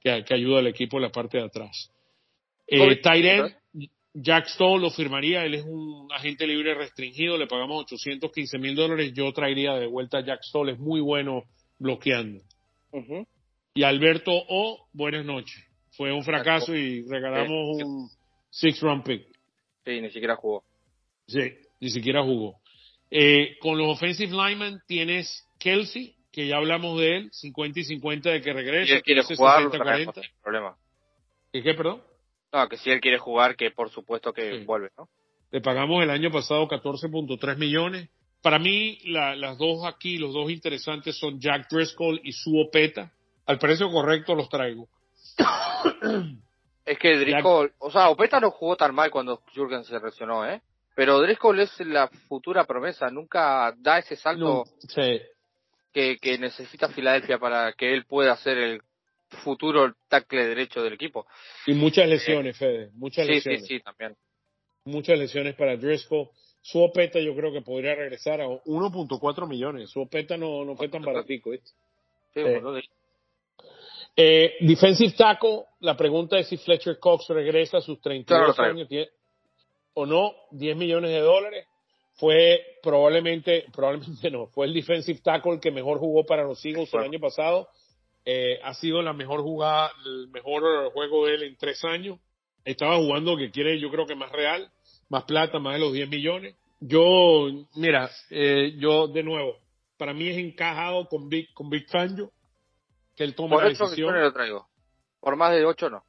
que, 0.00 0.24
que, 0.24 0.34
ayuda 0.34 0.60
al 0.60 0.66
equipo 0.66 0.96
en 0.96 1.02
la 1.02 1.10
parte 1.10 1.38
de 1.38 1.44
atrás. 1.44 1.92
Eh, 2.66 3.00
Jack 4.14 4.46
Stoll 4.48 4.80
lo 4.80 4.90
firmaría, 4.90 5.44
él 5.44 5.54
es 5.54 5.64
un 5.64 6.08
agente 6.12 6.46
libre 6.46 6.74
restringido, 6.74 7.36
le 7.36 7.46
pagamos 7.46 7.84
815 7.84 8.58
mil 8.58 8.74
dólares, 8.74 9.12
yo 9.14 9.32
traería 9.32 9.74
de 9.74 9.86
vuelta 9.86 10.18
a 10.18 10.24
Jack 10.24 10.42
Stoll, 10.42 10.70
es 10.70 10.78
muy 10.78 11.00
bueno 11.00 11.44
bloqueando. 11.78 12.42
Y 13.74 13.82
Alberto 13.84 14.32
O, 14.32 14.88
buenas 14.92 15.24
noches. 15.24 15.64
Fue 15.92 16.12
un 16.12 16.24
fracaso 16.24 16.74
y 16.74 17.02
regalamos 17.08 17.82
un 17.82 18.10
six 18.50 18.80
round 18.80 19.04
pick. 19.04 19.26
Sí, 19.84 20.00
ni 20.00 20.10
siquiera 20.10 20.36
jugó. 20.36 20.64
Sí, 21.26 21.54
ni 21.80 21.90
siquiera 21.90 22.22
jugó. 22.22 22.56
Eh, 23.10 23.56
con 23.60 23.78
los 23.78 23.88
offensive 23.88 24.32
linemen 24.32 24.80
tienes 24.86 25.47
Kelsey, 25.58 26.16
que 26.32 26.46
ya 26.46 26.56
hablamos 26.56 26.98
de 27.00 27.16
él, 27.16 27.28
50 27.32 27.80
y 27.80 27.84
50 27.84 28.30
de 28.30 28.40
que 28.40 28.52
regrese. 28.52 28.86
Si 28.86 28.92
él 28.92 29.02
quiere 29.02 29.22
jugar, 29.22 29.62
60, 29.64 29.78
40. 29.78 30.20
problema. 30.42 30.76
¿Y 31.52 31.62
qué, 31.62 31.74
perdón? 31.74 32.02
No, 32.52 32.68
que 32.68 32.76
si 32.76 32.90
él 32.90 33.00
quiere 33.00 33.18
jugar, 33.18 33.56
que 33.56 33.70
por 33.70 33.90
supuesto 33.90 34.32
que 34.32 34.64
vuelve, 34.64 34.90
¿no? 34.96 35.08
Le 35.50 35.60
pagamos 35.60 36.02
el 36.02 36.10
año 36.10 36.30
pasado 36.30 36.68
14.3 36.68 37.56
millones. 37.56 38.08
Para 38.42 38.58
mí, 38.58 38.98
la, 39.04 39.34
las 39.34 39.58
dos 39.58 39.84
aquí, 39.86 40.18
los 40.18 40.32
dos 40.32 40.50
interesantes 40.50 41.18
son 41.18 41.40
Jack 41.40 41.68
Driscoll 41.70 42.20
y 42.22 42.32
su 42.32 42.58
Opeta. 42.58 43.12
Al 43.46 43.58
precio 43.58 43.90
correcto 43.90 44.34
los 44.34 44.48
traigo. 44.48 44.88
es 46.84 46.98
que 46.98 47.18
Driscoll, 47.18 47.72
o 47.78 47.90
sea, 47.90 48.10
Opeta 48.10 48.40
no 48.40 48.50
jugó 48.50 48.76
tan 48.76 48.94
mal 48.94 49.10
cuando 49.10 49.42
Jurgen 49.54 49.84
se 49.84 49.98
lesionó, 49.98 50.46
¿eh? 50.46 50.60
Pero 50.94 51.20
Driscoll 51.20 51.60
es 51.60 51.80
la 51.80 52.08
futura 52.28 52.64
promesa, 52.64 53.08
nunca 53.10 53.74
da 53.78 53.98
ese 53.98 54.16
salto. 54.16 54.64
sí 54.80 55.20
que, 56.20 56.38
necesita 56.38 56.88
Filadelfia 56.88 57.38
para 57.38 57.72
que 57.72 57.92
él 57.92 58.04
pueda 58.06 58.36
ser 58.36 58.58
el 58.58 58.82
futuro 59.42 59.94
tackle 60.08 60.46
derecho 60.46 60.82
del 60.82 60.94
equipo. 60.94 61.26
Y 61.66 61.74
muchas 61.74 62.08
lesiones, 62.08 62.56
Fede, 62.56 62.90
muchas 62.94 63.26
sí, 63.26 63.32
lesiones. 63.32 63.66
Sí, 63.66 63.76
sí, 63.78 63.80
también. 63.80 64.16
muchas 64.84 65.18
lesiones 65.18 65.54
para 65.54 65.76
Driscoll. 65.76 66.28
Su 66.62 66.82
opeta 66.82 67.18
yo 67.20 67.34
creo 67.34 67.52
que 67.52 67.62
podría 67.62 67.94
regresar 67.94 68.40
a 68.40 68.46
1.4 68.46 69.46
millones. 69.48 69.90
Su 69.90 70.00
opeta 70.02 70.36
no, 70.36 70.64
no 70.64 70.76
fue 70.76 70.88
tan 70.88 71.02
baratico. 71.02 71.50
¿viste? 71.50 71.70
Sí, 72.34 72.40
Eh, 72.40 72.58
boludo. 72.60 72.80
Eh, 74.16 74.54
defensive 74.60 75.12
tackle, 75.16 75.64
la 75.80 75.96
pregunta 75.96 76.38
es 76.38 76.48
si 76.48 76.56
Fletcher 76.56 76.98
Cox 76.98 77.28
regresa 77.28 77.78
a 77.78 77.80
sus 77.80 78.00
Claro, 78.00 78.16
lo 78.18 78.24
32 78.24 78.56
traigo. 78.56 78.74
años 78.74 78.88
tiene- 78.88 79.08
o 79.94 80.06
no, 80.06 80.32
10 80.50 80.76
millones 80.76 81.10
de 81.10 81.20
dólares. 81.20 81.66
Fue 82.18 82.78
probablemente, 82.82 83.66
probablemente 83.72 84.30
no, 84.30 84.48
fue 84.48 84.66
el 84.66 84.74
defensive 84.74 85.20
tackle 85.22 85.60
que 85.60 85.70
mejor 85.70 85.98
jugó 85.98 86.26
para 86.26 86.42
los 86.42 86.64
Eagles 86.64 86.92
el 86.92 87.00
año 87.00 87.20
pasado. 87.20 87.68
Eh, 88.24 88.58
ha 88.62 88.74
sido 88.74 89.00
la 89.02 89.12
mejor 89.12 89.40
jugada, 89.40 89.90
el 90.04 90.28
mejor 90.28 90.92
juego 90.92 91.26
de 91.26 91.34
él 91.34 91.42
en 91.44 91.56
tres 91.56 91.82
años. 91.84 92.18
Estaba 92.64 92.96
jugando 92.96 93.36
que 93.36 93.50
quiere, 93.50 93.80
yo 93.80 93.88
creo 93.90 94.04
que 94.04 94.16
más 94.16 94.32
real, 94.32 94.70
más 95.08 95.24
plata, 95.24 95.58
más 95.58 95.74
de 95.74 95.80
los 95.80 95.92
10 95.92 96.08
millones. 96.10 96.56
Yo, 96.80 97.48
mira, 97.76 98.10
eh, 98.30 98.74
yo 98.78 99.08
de 99.08 99.22
nuevo, 99.22 99.56
para 99.96 100.12
mí 100.12 100.28
es 100.28 100.36
encajado 100.38 101.08
con 101.08 101.28
Big, 101.28 101.52
con 101.54 101.70
Big 101.70 101.88
Fangio, 101.88 102.32
que 103.16 103.24
él 103.24 103.34
toma 103.34 103.56
Por 103.56 103.62
la 103.62 103.68
decisión. 103.70 103.90
millones 103.92 104.22
lo 104.22 104.32
traigo. 104.32 104.68
Por 105.20 105.36
más 105.36 105.52
de 105.52 105.64
ocho 105.64 105.88
no. 105.88 106.04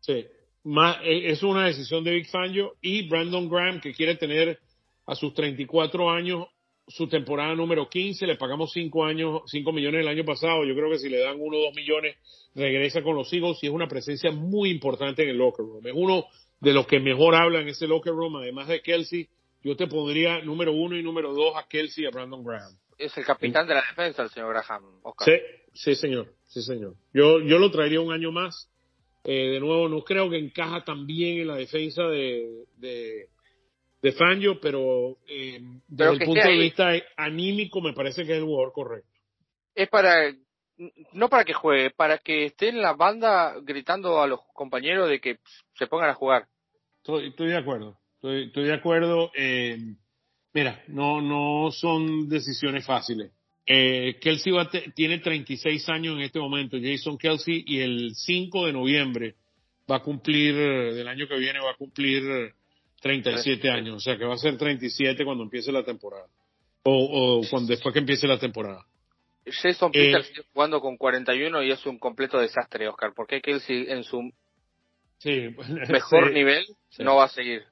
Sí. 0.00 0.26
Más, 0.64 0.98
eh, 1.02 1.30
es 1.30 1.42
una 1.42 1.66
decisión 1.66 2.04
de 2.04 2.10
Big 2.10 2.28
Fangio 2.28 2.74
y 2.80 3.08
Brandon 3.08 3.48
Graham 3.48 3.80
que 3.80 3.94
quiere 3.94 4.16
tener 4.16 4.58
a 5.06 5.14
sus 5.14 5.32
34 5.34 6.10
años 6.10 6.46
su 6.88 7.08
temporada 7.08 7.54
número 7.54 7.88
15. 7.88 8.26
Le 8.26 8.36
pagamos 8.36 8.72
5 8.72 9.04
años, 9.04 9.42
5 9.46 9.72
millones 9.72 10.00
el 10.00 10.08
año 10.08 10.24
pasado. 10.24 10.64
Yo 10.64 10.74
creo 10.74 10.90
que 10.90 10.98
si 10.98 11.08
le 11.08 11.18
dan 11.18 11.36
1 11.38 11.56
o 11.56 11.60
2 11.66 11.74
millones 11.74 12.16
regresa 12.54 13.02
con 13.02 13.16
los 13.16 13.32
Eagles 13.32 13.58
y 13.62 13.66
es 13.66 13.72
una 13.72 13.88
presencia 13.88 14.30
muy 14.30 14.70
importante 14.70 15.22
en 15.22 15.30
el 15.30 15.38
locker 15.38 15.64
room. 15.64 15.86
Es 15.86 15.94
uno 15.94 16.26
de 16.60 16.72
los 16.72 16.86
que 16.86 17.00
mejor 17.00 17.34
habla 17.34 17.60
en 17.60 17.68
ese 17.68 17.86
locker 17.86 18.12
room, 18.12 18.36
además 18.36 18.68
de 18.68 18.80
Kelsey. 18.80 19.28
Yo 19.62 19.76
te 19.76 19.86
pondría 19.86 20.40
número 20.42 20.72
uno 20.72 20.96
y 20.96 21.02
número 21.02 21.34
dos 21.34 21.54
a 21.56 21.66
Kelsey 21.68 22.04
y 22.04 22.06
a 22.06 22.10
Brandon 22.10 22.44
Graham. 22.44 22.76
Es 22.96 23.16
el 23.18 23.24
capitán 23.24 23.66
de 23.66 23.74
la 23.74 23.82
defensa, 23.82 24.22
el 24.22 24.30
señor 24.30 24.54
Graham, 24.54 24.84
Oscar. 25.02 25.26
Sí, 25.26 25.42
sí, 25.74 25.94
señor, 25.96 26.32
sí, 26.46 26.62
señor. 26.62 26.94
Yo, 27.12 27.40
yo 27.40 27.58
lo 27.58 27.70
traería 27.70 28.00
un 28.00 28.12
año 28.12 28.32
más. 28.32 28.70
Eh, 29.24 29.50
de 29.50 29.60
nuevo, 29.60 29.88
no 29.88 30.02
creo 30.02 30.30
que 30.30 30.38
encaja 30.38 30.84
tan 30.84 31.04
bien 31.04 31.40
en 31.40 31.48
la 31.48 31.56
defensa 31.56 32.04
de, 32.04 32.64
de, 32.76 33.28
de 34.06 34.12
Fangio, 34.12 34.60
pero 34.60 35.18
eh, 35.26 35.60
Pero 35.96 36.12
desde 36.12 36.24
el 36.24 36.28
punto 36.28 36.42
de 36.42 36.54
ahí. 36.54 36.60
vista 36.60 36.92
anímico 37.16 37.80
me 37.80 37.92
parece 37.92 38.24
que 38.24 38.32
es 38.34 38.38
el 38.38 38.44
jugador 38.44 38.72
correcto. 38.72 39.10
Es 39.74 39.88
para, 39.88 40.32
no 41.12 41.28
para 41.28 41.44
que 41.44 41.52
juegue, 41.52 41.90
para 41.90 42.18
que 42.18 42.44
esté 42.44 42.68
en 42.68 42.80
la 42.80 42.92
banda 42.92 43.56
gritando 43.62 44.22
a 44.22 44.28
los 44.28 44.38
compañeros 44.54 45.08
de 45.08 45.20
que 45.20 45.38
se 45.74 45.88
pongan 45.88 46.10
a 46.10 46.14
jugar. 46.14 46.46
Estoy, 46.98 47.30
estoy 47.30 47.48
de 47.48 47.56
acuerdo, 47.56 47.98
estoy, 48.14 48.44
estoy 48.44 48.64
de 48.66 48.74
acuerdo. 48.74 49.32
Eh, 49.34 49.76
mira, 50.54 50.84
no, 50.86 51.20
no 51.20 51.72
son 51.72 52.28
decisiones 52.28 52.86
fáciles. 52.86 53.32
Eh, 53.66 54.18
Kelsey 54.20 54.52
va 54.52 54.70
tiene 54.94 55.18
36 55.18 55.88
años 55.88 56.14
en 56.14 56.20
este 56.20 56.38
momento, 56.38 56.76
Jason 56.80 57.18
Kelsey, 57.18 57.64
y 57.66 57.80
el 57.80 58.14
5 58.14 58.66
de 58.66 58.72
noviembre 58.72 59.34
va 59.90 59.96
a 59.96 60.02
cumplir, 60.02 60.54
del 60.54 61.08
año 61.08 61.26
que 61.26 61.38
viene 61.38 61.58
va 61.58 61.72
a 61.72 61.76
cumplir 61.76 62.54
eh, 62.96 63.02
37 63.02 63.70
años, 63.70 63.96
o 63.96 64.00
sea 64.00 64.16
que 64.16 64.24
va 64.24 64.34
a 64.34 64.38
ser 64.38 64.56
37 64.56 65.24
cuando 65.24 65.44
empiece 65.44 65.70
la 65.72 65.84
temporada. 65.84 66.26
O, 66.84 67.40
o 67.40 67.48
cuando, 67.50 67.68
después 67.70 67.92
que 67.92 67.98
empiece 68.00 68.26
la 68.28 68.38
temporada. 68.38 68.84
Jason 69.44 69.90
Eh, 69.94 70.06
Peters 70.12 70.26
sigue 70.28 70.42
jugando 70.52 70.80
con 70.80 70.96
41 70.96 71.62
y 71.62 71.70
es 71.70 71.84
un 71.86 71.98
completo 71.98 72.38
desastre, 72.38 72.88
Oscar, 72.88 73.12
porque 73.14 73.40
Kelsey 73.40 73.86
en 73.88 74.02
su 74.04 74.30
Sí, 75.18 75.48
mejor 75.88 76.28
sí. 76.28 76.34
nivel 76.34 76.64
sí. 76.90 77.02
no 77.02 77.16
va 77.16 77.24
a 77.24 77.28
seguir. 77.28 77.62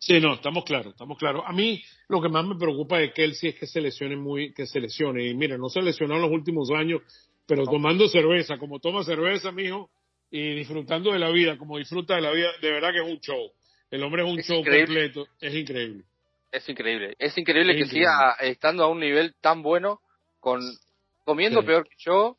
Sí, 0.00 0.20
no, 0.20 0.34
estamos 0.34 0.64
claros, 0.64 0.92
estamos 0.92 1.18
claros. 1.18 1.42
A 1.46 1.52
mí 1.52 1.82
lo 2.08 2.22
que 2.22 2.28
más 2.28 2.44
me 2.46 2.54
preocupa 2.56 2.98
de 2.98 3.12
Kelsey 3.12 3.50
es 3.50 3.56
que 3.56 3.66
se 3.66 3.80
lesione 3.80 4.16
muy, 4.16 4.52
que 4.54 4.64
se 4.66 4.80
lesione. 4.80 5.26
Y 5.26 5.34
mira, 5.34 5.58
no 5.58 5.68
se 5.68 5.82
lesionó 5.82 6.14
en 6.16 6.22
los 6.22 6.30
últimos 6.30 6.70
años, 6.70 7.02
pero 7.46 7.64
No. 7.64 7.70
tomando 7.72 8.08
cerveza, 8.08 8.58
como 8.58 8.78
toma 8.78 9.02
cerveza, 9.02 9.50
mijo, 9.50 9.90
y 10.30 10.54
disfrutando 10.54 11.12
de 11.12 11.18
la 11.18 11.30
vida, 11.30 11.58
como 11.58 11.78
disfruta 11.78 12.14
de 12.14 12.20
la 12.22 12.30
vida, 12.30 12.48
de 12.62 12.70
verdad 12.70 12.90
que 12.92 12.98
es 12.98 13.12
un 13.12 13.20
show. 13.20 13.50
El 13.90 14.02
hombre 14.02 14.22
es 14.22 14.28
un 14.30 14.38
Es 14.38 14.46
show 14.46 14.58
increíble. 14.60 15.10
completo, 15.10 15.28
es 15.40 15.54
increíble. 15.54 16.04
Es 16.50 16.68
increíble. 16.68 17.14
Es 17.18 17.36
increíble 17.38 17.72
Es 17.72 17.78
que 17.78 17.84
increíble. 17.84 18.08
siga 18.10 18.32
estando 18.40 18.84
a 18.84 18.88
un 18.88 19.00
nivel 19.00 19.34
tan 19.40 19.62
bueno, 19.62 20.00
con 20.40 20.60
comiendo 21.24 21.60
Sí. 21.60 21.66
peor 21.66 21.84
que 21.88 21.96
yo, 21.98 22.36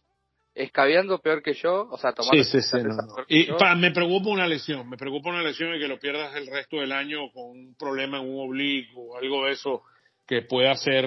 escabeando 0.55 1.19
peor 1.19 1.43
que 1.43 1.53
yo, 1.53 1.87
o 1.91 1.97
sea, 1.97 2.11
tomando 2.13 2.43
Sí, 2.43 2.59
sí, 2.59 2.61
sí, 2.61 2.77
no, 2.83 2.89
no. 2.95 3.25
Y 3.27 3.45
pa- 3.53 3.75
me 3.75 3.91
preocupa 3.91 4.29
una 4.29 4.47
lesión, 4.47 4.89
me 4.89 4.97
preocupa 4.97 5.29
una 5.29 5.43
lesión 5.43 5.75
y 5.75 5.79
que 5.79 5.87
lo 5.87 5.99
pierdas 5.99 6.35
el 6.35 6.47
resto 6.47 6.77
del 6.77 6.91
año 6.91 7.31
con 7.31 7.51
un 7.51 7.75
problema 7.75 8.19
en 8.19 8.27
un 8.29 8.49
oblicuo 8.49 9.13
o 9.13 9.17
algo 9.17 9.45
de 9.45 9.51
eso 9.51 9.83
que 10.27 10.41
pueda 10.41 10.75
ser 10.75 11.05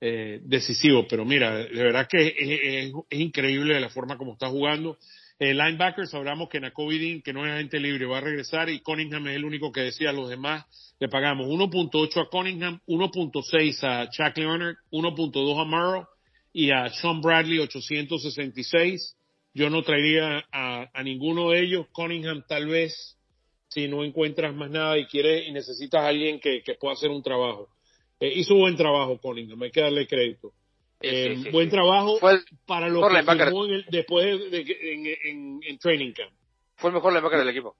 eh, 0.00 0.38
decisivo. 0.44 1.06
Pero 1.08 1.24
mira, 1.24 1.56
de 1.56 1.82
verdad 1.82 2.06
que 2.08 2.28
es, 2.28 2.34
es- 2.38 2.92
es 3.10 3.18
increíble 3.20 3.78
la 3.80 3.90
forma 3.90 4.16
como 4.16 4.32
está 4.32 4.48
jugando. 4.48 4.96
Eh, 5.40 5.54
linebackers, 5.54 6.12
hablamos 6.14 6.48
que 6.48 6.58
Nakobe 6.58 6.98
Dean, 6.98 7.22
que 7.22 7.32
no 7.32 7.46
es 7.46 7.52
agente 7.52 7.78
libre, 7.78 8.06
va 8.06 8.18
a 8.18 8.22
regresar 8.22 8.68
y 8.70 8.80
Cunningham 8.80 9.28
es 9.28 9.36
el 9.36 9.44
único 9.44 9.70
que 9.70 9.82
decía. 9.82 10.12
Los 10.12 10.28
demás 10.28 10.64
le 10.98 11.08
pagamos 11.08 11.46
1.8 11.46 12.20
a 12.20 12.28
Cunningham, 12.28 12.80
1.6 12.88 13.84
a 13.84 14.10
Chuck 14.10 14.36
Leonard, 14.36 14.76
1.2 14.90 15.60
a 15.60 15.64
Morrow 15.64 16.08
y 16.52 16.72
a 16.72 16.88
Sean 16.90 17.20
Bradley 17.20 17.60
866. 17.60 19.16
Yo 19.54 19.70
no 19.70 19.82
traería 19.82 20.44
a, 20.50 20.90
a 20.92 21.02
ninguno 21.04 21.50
de 21.50 21.62
ellos. 21.62 21.86
Cunningham 21.92 22.44
tal 22.48 22.66
vez 22.66 23.16
si 23.68 23.86
no 23.86 24.02
encuentras 24.02 24.52
más 24.54 24.70
nada 24.70 24.98
y 24.98 25.06
quieres 25.06 25.46
y 25.46 25.52
necesitas 25.52 26.02
a 26.02 26.08
alguien 26.08 26.40
que, 26.40 26.62
que 26.62 26.74
pueda 26.74 26.94
hacer 26.94 27.10
un 27.10 27.22
trabajo. 27.22 27.68
Eh, 28.18 28.32
hizo 28.34 28.56
buen 28.56 28.76
trabajo 28.76 29.18
Cunningham, 29.18 29.62
hay 29.62 29.70
que 29.70 29.82
darle 29.82 30.08
crédito. 30.08 30.52
Eh, 31.00 31.34
sí, 31.36 31.42
sí, 31.44 31.50
buen 31.50 31.68
trabajo 31.70 32.18
Fue 32.18 32.32
el, 32.32 32.40
para 32.66 32.88
lo 32.88 33.06
que 33.08 33.22
firmó 33.22 33.64
en 33.66 33.72
el- 33.72 33.84
después 33.90 34.26
de, 34.26 34.48
de 34.50 34.64
que- 34.64 34.92
en, 34.92 35.06
en- 35.06 35.60
en 35.64 35.78
training 35.78 36.12
camp. 36.12 36.32
fue 36.76 36.90
el 36.90 36.94
mejor 36.94 37.12
linebacker 37.12 37.38
del 37.38 37.48
equipo. 37.50 37.76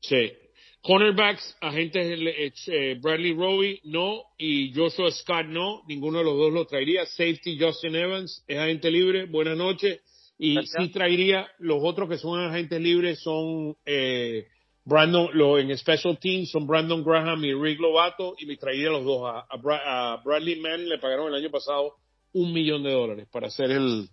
Sí. 0.00 0.32
Cornerbacks, 0.80 1.56
agentes 1.60 2.18
eh, 2.20 2.52
eh, 2.66 2.98
Bradley 3.00 3.34
Roby, 3.34 3.80
no, 3.84 4.22
y 4.36 4.72
Joshua 4.74 5.10
Scott, 5.12 5.46
no, 5.46 5.82
ninguno 5.86 6.18
de 6.18 6.24
los 6.24 6.36
dos 6.36 6.52
lo 6.52 6.66
traería. 6.66 7.06
Safety 7.06 7.56
Justin 7.58 7.94
Evans, 7.94 8.44
es 8.48 8.58
agente 8.58 8.90
libre, 8.90 9.26
buenas 9.26 9.56
noches. 9.56 10.00
Y 10.38 10.54
Gracias. 10.54 10.82
sí 10.84 10.90
traería, 10.90 11.48
los 11.58 11.78
otros 11.82 12.08
que 12.08 12.18
son 12.18 12.40
agentes 12.40 12.80
libres 12.80 13.20
son 13.20 13.76
eh, 13.86 14.48
Brandon, 14.84 15.28
lo, 15.34 15.56
en 15.60 15.76
Special 15.78 16.18
Teams 16.18 16.50
son 16.50 16.66
Brandon 16.66 17.04
Graham 17.04 17.44
y 17.44 17.54
Rick 17.54 17.78
Lovato, 17.78 18.34
y 18.38 18.46
me 18.46 18.56
traería 18.56 18.90
los 18.90 19.04
dos. 19.04 19.22
A, 19.24 19.40
a 19.48 19.56
Bra- 19.58 19.82
a 19.84 20.22
Bradley 20.24 20.58
Mann 20.58 20.88
le 20.88 20.98
pagaron 20.98 21.28
el 21.28 21.34
año 21.40 21.50
pasado 21.50 21.94
un 22.32 22.52
millón 22.52 22.82
de 22.82 22.92
dólares 22.92 23.28
para 23.30 23.50
ser 23.50 23.70
el, 23.70 24.08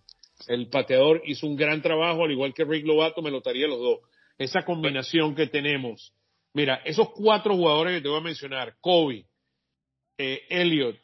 el 0.47 0.67
pateador. 0.69 1.21
Hizo 1.25 1.47
un 1.47 1.55
gran 1.55 1.81
trabajo, 1.81 2.23
al 2.23 2.31
igual 2.31 2.53
que 2.53 2.65
Rick 2.65 2.85
Lovato, 2.85 3.21
me 3.21 3.31
lo 3.31 3.41
traería 3.41 3.67
los 3.67 3.79
dos. 3.79 3.99
Esa 4.37 4.63
combinación 4.63 5.35
que 5.35 5.47
tenemos. 5.47 6.13
Mira, 6.53 6.81
esos 6.85 7.09
cuatro 7.11 7.55
jugadores 7.55 7.95
que 7.97 8.01
te 8.01 8.09
voy 8.09 8.19
a 8.19 8.23
mencionar, 8.23 8.75
Kobe, 8.81 9.25
eh, 10.17 10.41
Elliot, 10.49 10.97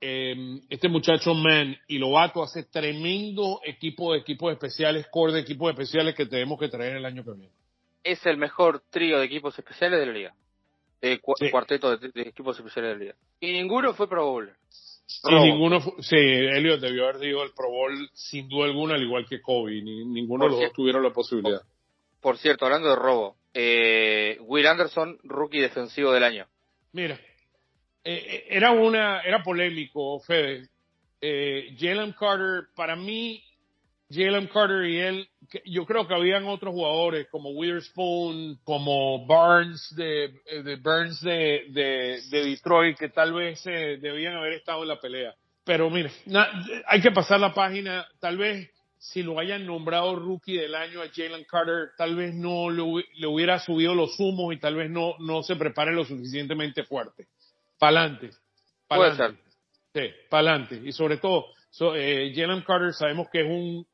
eh, 0.00 0.60
este 0.68 0.88
muchacho 0.88 1.34
Mann 1.34 1.76
y 1.88 1.98
Lovato 1.98 2.42
hace 2.42 2.64
tremendo 2.64 3.60
equipo 3.64 4.12
de 4.12 4.20
equipos 4.20 4.52
especiales, 4.52 5.06
core 5.10 5.32
de 5.32 5.40
equipos 5.40 5.70
especiales 5.70 6.14
que 6.14 6.26
tenemos 6.26 6.58
que 6.58 6.68
traer 6.68 6.96
el 6.96 7.04
año 7.04 7.24
que 7.24 7.32
viene. 7.32 7.52
Es 8.04 8.24
el 8.26 8.36
mejor 8.36 8.82
trío 8.90 9.18
de 9.18 9.26
equipos 9.26 9.58
especiales 9.58 9.98
de 9.98 10.06
la 10.06 10.12
liga. 10.12 10.34
Cu- 11.22 11.34
Sí. 11.38 11.50
Cuarteto 11.50 11.96
de, 11.96 12.10
de 12.10 12.22
equipos 12.28 12.56
especiales 12.56 12.90
de 12.90 12.94
la 12.94 13.00
liga. 13.00 13.14
Y 13.40 13.52
ninguno 13.52 13.94
fue 13.94 14.08
Pro 14.08 14.24
Bowler. 14.26 14.54
Y 15.24 15.30
Robo. 15.30 15.44
ninguno, 15.44 15.80
sí, 16.00 16.16
Elliot 16.16 16.80
debió 16.80 17.08
haber 17.08 17.26
ido 17.26 17.42
al 17.42 17.52
Pro 17.54 17.70
Bowl 17.70 18.10
sin 18.12 18.48
duda 18.48 18.66
alguna, 18.66 18.94
al 18.94 19.02
igual 19.02 19.26
que 19.26 19.40
Kobe. 19.40 19.80
Ni- 19.82 20.04
ninguno 20.04 20.44
de 20.44 20.50
los 20.50 20.60
dos 20.60 20.72
tuvieron 20.72 21.02
la 21.02 21.10
posibilidad. 21.12 21.62
Por 22.20 22.36
cierto, 22.36 22.66
hablando 22.66 22.90
de 22.90 22.96
robo, 22.96 23.36
eh, 23.54 24.36
Will 24.42 24.66
Anderson, 24.66 25.18
rookie 25.24 25.60
defensivo 25.60 26.12
del 26.12 26.24
año. 26.24 26.46
Mira, 26.92 27.14
eh, 28.04 28.24
eh, 28.26 28.44
era 28.50 28.72
una, 28.72 29.20
era 29.22 29.42
polémico, 29.42 30.20
Fede. 30.20 30.68
Eh, 31.20 31.74
Jalen 31.78 32.12
Carter, 32.12 32.68
para 32.76 32.94
mí, 32.94 33.42
Jalen 34.10 34.46
Carter 34.48 34.84
y 34.86 34.98
él, 34.98 35.28
yo 35.66 35.84
creo 35.84 36.08
que 36.08 36.14
habían 36.14 36.46
otros 36.46 36.72
jugadores 36.72 37.26
como 37.30 37.50
Witherspoon, 37.50 38.58
como 38.64 39.26
Barnes 39.26 39.94
de, 39.96 40.24
eh, 40.46 40.62
de 40.62 40.76
Burns 40.76 41.20
de, 41.20 41.64
de, 41.70 42.20
de 42.30 42.44
Detroit, 42.46 42.96
que 42.98 43.10
tal 43.10 43.34
vez 43.34 43.60
eh, 43.66 43.98
debían 44.00 44.34
haber 44.36 44.54
estado 44.54 44.82
en 44.82 44.88
la 44.88 44.98
pelea. 45.00 45.34
Pero 45.64 45.90
mira, 45.90 46.10
na- 46.26 46.48
hay 46.86 47.02
que 47.02 47.10
pasar 47.10 47.38
la 47.40 47.52
página, 47.52 48.06
tal 48.20 48.38
vez 48.38 48.70
si 48.96 49.22
lo 49.22 49.38
hayan 49.38 49.66
nombrado 49.66 50.16
rookie 50.16 50.56
del 50.56 50.74
año 50.74 51.02
a 51.02 51.08
Jalen 51.14 51.44
Carter, 51.44 51.90
tal 51.98 52.16
vez 52.16 52.34
no 52.34 52.70
le, 52.70 52.80
hubi- 52.82 53.06
le 53.16 53.26
hubiera 53.26 53.58
subido 53.58 53.94
los 53.94 54.18
humos 54.18 54.54
y 54.54 54.58
tal 54.58 54.74
vez 54.74 54.90
no, 54.90 55.16
no 55.18 55.42
se 55.42 55.54
prepare 55.56 55.92
lo 55.92 56.04
suficientemente 56.06 56.82
fuerte. 56.84 57.26
Pa'lante. 57.78 58.30
Pa'lante. 58.88 59.38
Sí, 59.94 60.00
pa'lante. 60.30 60.80
Y 60.84 60.92
sobre 60.92 61.18
todo, 61.18 61.46
so- 61.70 61.94
eh, 61.94 62.32
Jalen 62.34 62.62
Carter 62.62 62.94
sabemos 62.94 63.28
que 63.30 63.40
es 63.42 63.46
un- 63.46 63.86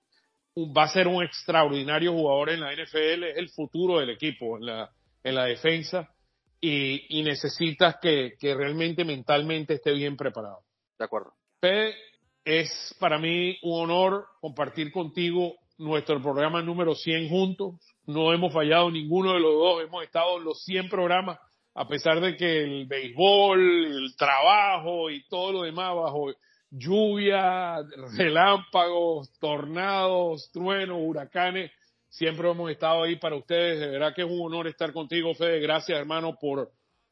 va 0.56 0.84
a 0.84 0.88
ser 0.88 1.08
un 1.08 1.22
extraordinario 1.22 2.12
jugador 2.12 2.50
en 2.50 2.60
la 2.60 2.72
NFL, 2.72 3.24
es 3.24 3.36
el 3.36 3.48
futuro 3.50 3.98
del 3.98 4.10
equipo 4.10 4.56
en 4.56 4.66
la, 4.66 4.90
en 5.22 5.34
la 5.34 5.44
defensa. 5.44 6.10
y, 6.60 7.22
necesitas 7.22 7.96
que, 8.00 8.34
que, 8.38 8.54
realmente 8.54 9.04
mentalmente 9.04 9.74
esté 9.74 9.92
bien 9.92 10.16
preparado. 10.16 10.60
De 10.98 11.04
acuerdo. 11.04 11.32
Fede, 11.60 11.94
es 12.44 12.94
para 12.98 13.18
mí 13.18 13.58
un 13.62 13.90
honor 13.90 14.26
compartir 14.40 14.90
contigo 14.90 15.56
nuestro 15.78 16.22
programa 16.22 16.62
número 16.62 16.94
100 16.94 17.28
juntos. 17.28 17.74
No 18.06 18.32
hemos 18.32 18.52
fallado 18.52 18.90
ninguno 18.90 19.34
de 19.34 19.40
los 19.40 19.54
dos, 19.54 19.82
hemos 19.82 20.04
estado 20.04 20.38
en 20.38 20.44
los 20.44 20.62
100 20.64 20.88
programas, 20.88 21.38
a 21.74 21.88
pesar 21.88 22.20
de 22.20 22.36
que 22.36 22.62
el 22.62 22.86
béisbol, 22.86 23.86
el 23.86 24.16
trabajo 24.16 25.10
y 25.10 25.26
todo 25.28 25.52
lo 25.52 25.62
demás 25.62 25.94
bajo 25.94 26.32
lluvia, 26.76 27.76
relámpagos, 28.16 29.30
tornados, 29.38 30.50
truenos, 30.52 30.98
huracanes, 31.00 31.70
siempre 32.08 32.50
hemos 32.50 32.70
estado 32.70 33.04
ahí 33.04 33.16
para 33.16 33.36
ustedes. 33.36 33.80
De 33.80 33.88
verdad 33.88 34.14
que 34.14 34.22
es 34.22 34.30
un 34.30 34.40
honor 34.40 34.66
estar 34.66 34.92
contigo, 34.92 35.34
Fede. 35.34 35.60
Gracias, 35.60 35.98
hermano, 35.98 36.36
por, 36.40 36.70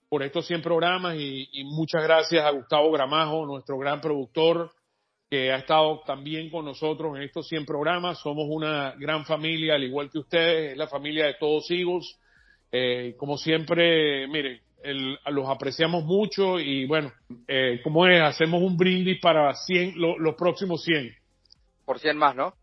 por 0.08 0.22
estos 0.22 0.46
100 0.46 0.62
programas 0.62 1.16
y, 1.16 1.64
muchas 1.64 2.02
gracias 2.02 2.44
a 2.44 2.50
Gustavo 2.50 2.90
Gramajo, 2.90 3.46
nuestro 3.46 3.78
gran 3.78 4.00
productor, 4.00 4.72
que 5.30 5.50
ha 5.50 5.56
estado 5.56 6.02
también 6.06 6.50
con 6.50 6.64
nosotros 6.64 7.16
en 7.16 7.22
estos 7.22 7.48
100 7.48 7.64
programas. 7.64 8.18
Somos 8.18 8.46
una 8.48 8.94
gran 8.98 9.24
familia, 9.24 9.74
al 9.74 9.84
igual 9.84 10.10
que 10.10 10.18
ustedes, 10.18 10.72
es 10.72 10.76
la 10.76 10.88
familia 10.88 11.26
de 11.26 11.34
todos 11.34 11.70
hijos. 11.70 12.18
Eh, 12.70 13.14
como 13.16 13.38
siempre, 13.38 14.26
miren, 14.28 14.60
los 14.84 15.48
apreciamos 15.48 16.04
mucho 16.04 16.58
y 16.58 16.86
bueno, 16.86 17.12
eh, 17.46 17.80
como 17.82 18.06
es, 18.06 18.22
hacemos 18.22 18.62
un 18.62 18.76
brindis 18.76 19.20
para 19.20 19.52
100, 19.54 19.94
los 19.96 20.34
próximos 20.34 20.82
100. 20.84 21.14
Por 21.84 21.98
100 21.98 22.16
más, 22.16 22.34
¿no? 22.34 22.54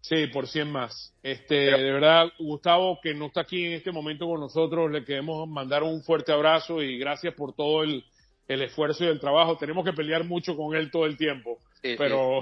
Sí, 0.00 0.26
por 0.28 0.46
100 0.46 0.70
más. 0.70 1.12
Este, 1.22 1.54
de 1.54 1.92
verdad, 1.92 2.28
Gustavo, 2.38 2.98
que 3.02 3.14
no 3.14 3.26
está 3.26 3.42
aquí 3.42 3.66
en 3.66 3.72
este 3.72 3.92
momento 3.92 4.26
con 4.26 4.40
nosotros, 4.40 4.90
le 4.90 5.04
queremos 5.04 5.48
mandar 5.48 5.82
un 5.82 6.02
fuerte 6.02 6.32
abrazo 6.32 6.82
y 6.82 6.98
gracias 6.98 7.34
por 7.34 7.54
todo 7.54 7.82
el, 7.82 8.04
el 8.46 8.62
esfuerzo 8.62 9.04
y 9.04 9.08
el 9.08 9.20
trabajo. 9.20 9.56
Tenemos 9.56 9.84
que 9.84 9.92
pelear 9.92 10.24
mucho 10.24 10.56
con 10.56 10.74
él 10.76 10.90
todo 10.90 11.04
el 11.04 11.16
tiempo. 11.16 11.58
pero 11.82 12.40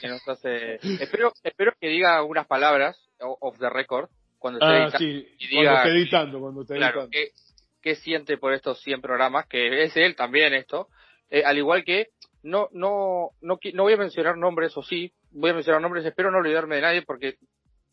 Que 0.00 0.08
nos 0.08 0.26
hace... 0.28 0.76
espero, 1.02 1.32
espero 1.42 1.72
que 1.78 1.88
diga 1.88 2.16
algunas 2.16 2.46
palabras 2.46 2.96
off 3.18 3.58
the 3.58 3.68
record 3.68 4.08
cuando 4.38 4.58
esté, 4.58 4.96
ah, 4.96 5.26
y 5.38 5.48
diga, 5.48 5.72
cuando 5.72 5.76
esté 5.76 5.90
editando. 5.90 6.40
Cuando 6.40 6.62
esté 6.62 6.76
claro, 6.76 7.02
editando 7.02 7.49
qué 7.80 7.94
siente 7.94 8.38
por 8.38 8.52
estos 8.52 8.80
100 8.82 9.00
programas, 9.00 9.46
que 9.46 9.84
es 9.84 9.96
él 9.96 10.16
también 10.16 10.54
esto, 10.54 10.88
eh, 11.30 11.42
al 11.44 11.58
igual 11.58 11.84
que 11.84 12.08
no, 12.42 12.68
no, 12.72 13.30
no, 13.40 13.58
no 13.74 13.82
voy 13.82 13.92
a 13.92 13.98
mencionar 13.98 14.36
nombres, 14.36 14.76
o 14.76 14.82
sí, 14.82 15.12
voy 15.30 15.50
a 15.50 15.54
mencionar 15.54 15.80
nombres, 15.80 16.04
espero 16.04 16.30
no 16.30 16.38
olvidarme 16.38 16.76
de 16.76 16.82
nadie, 16.82 17.02
porque 17.02 17.36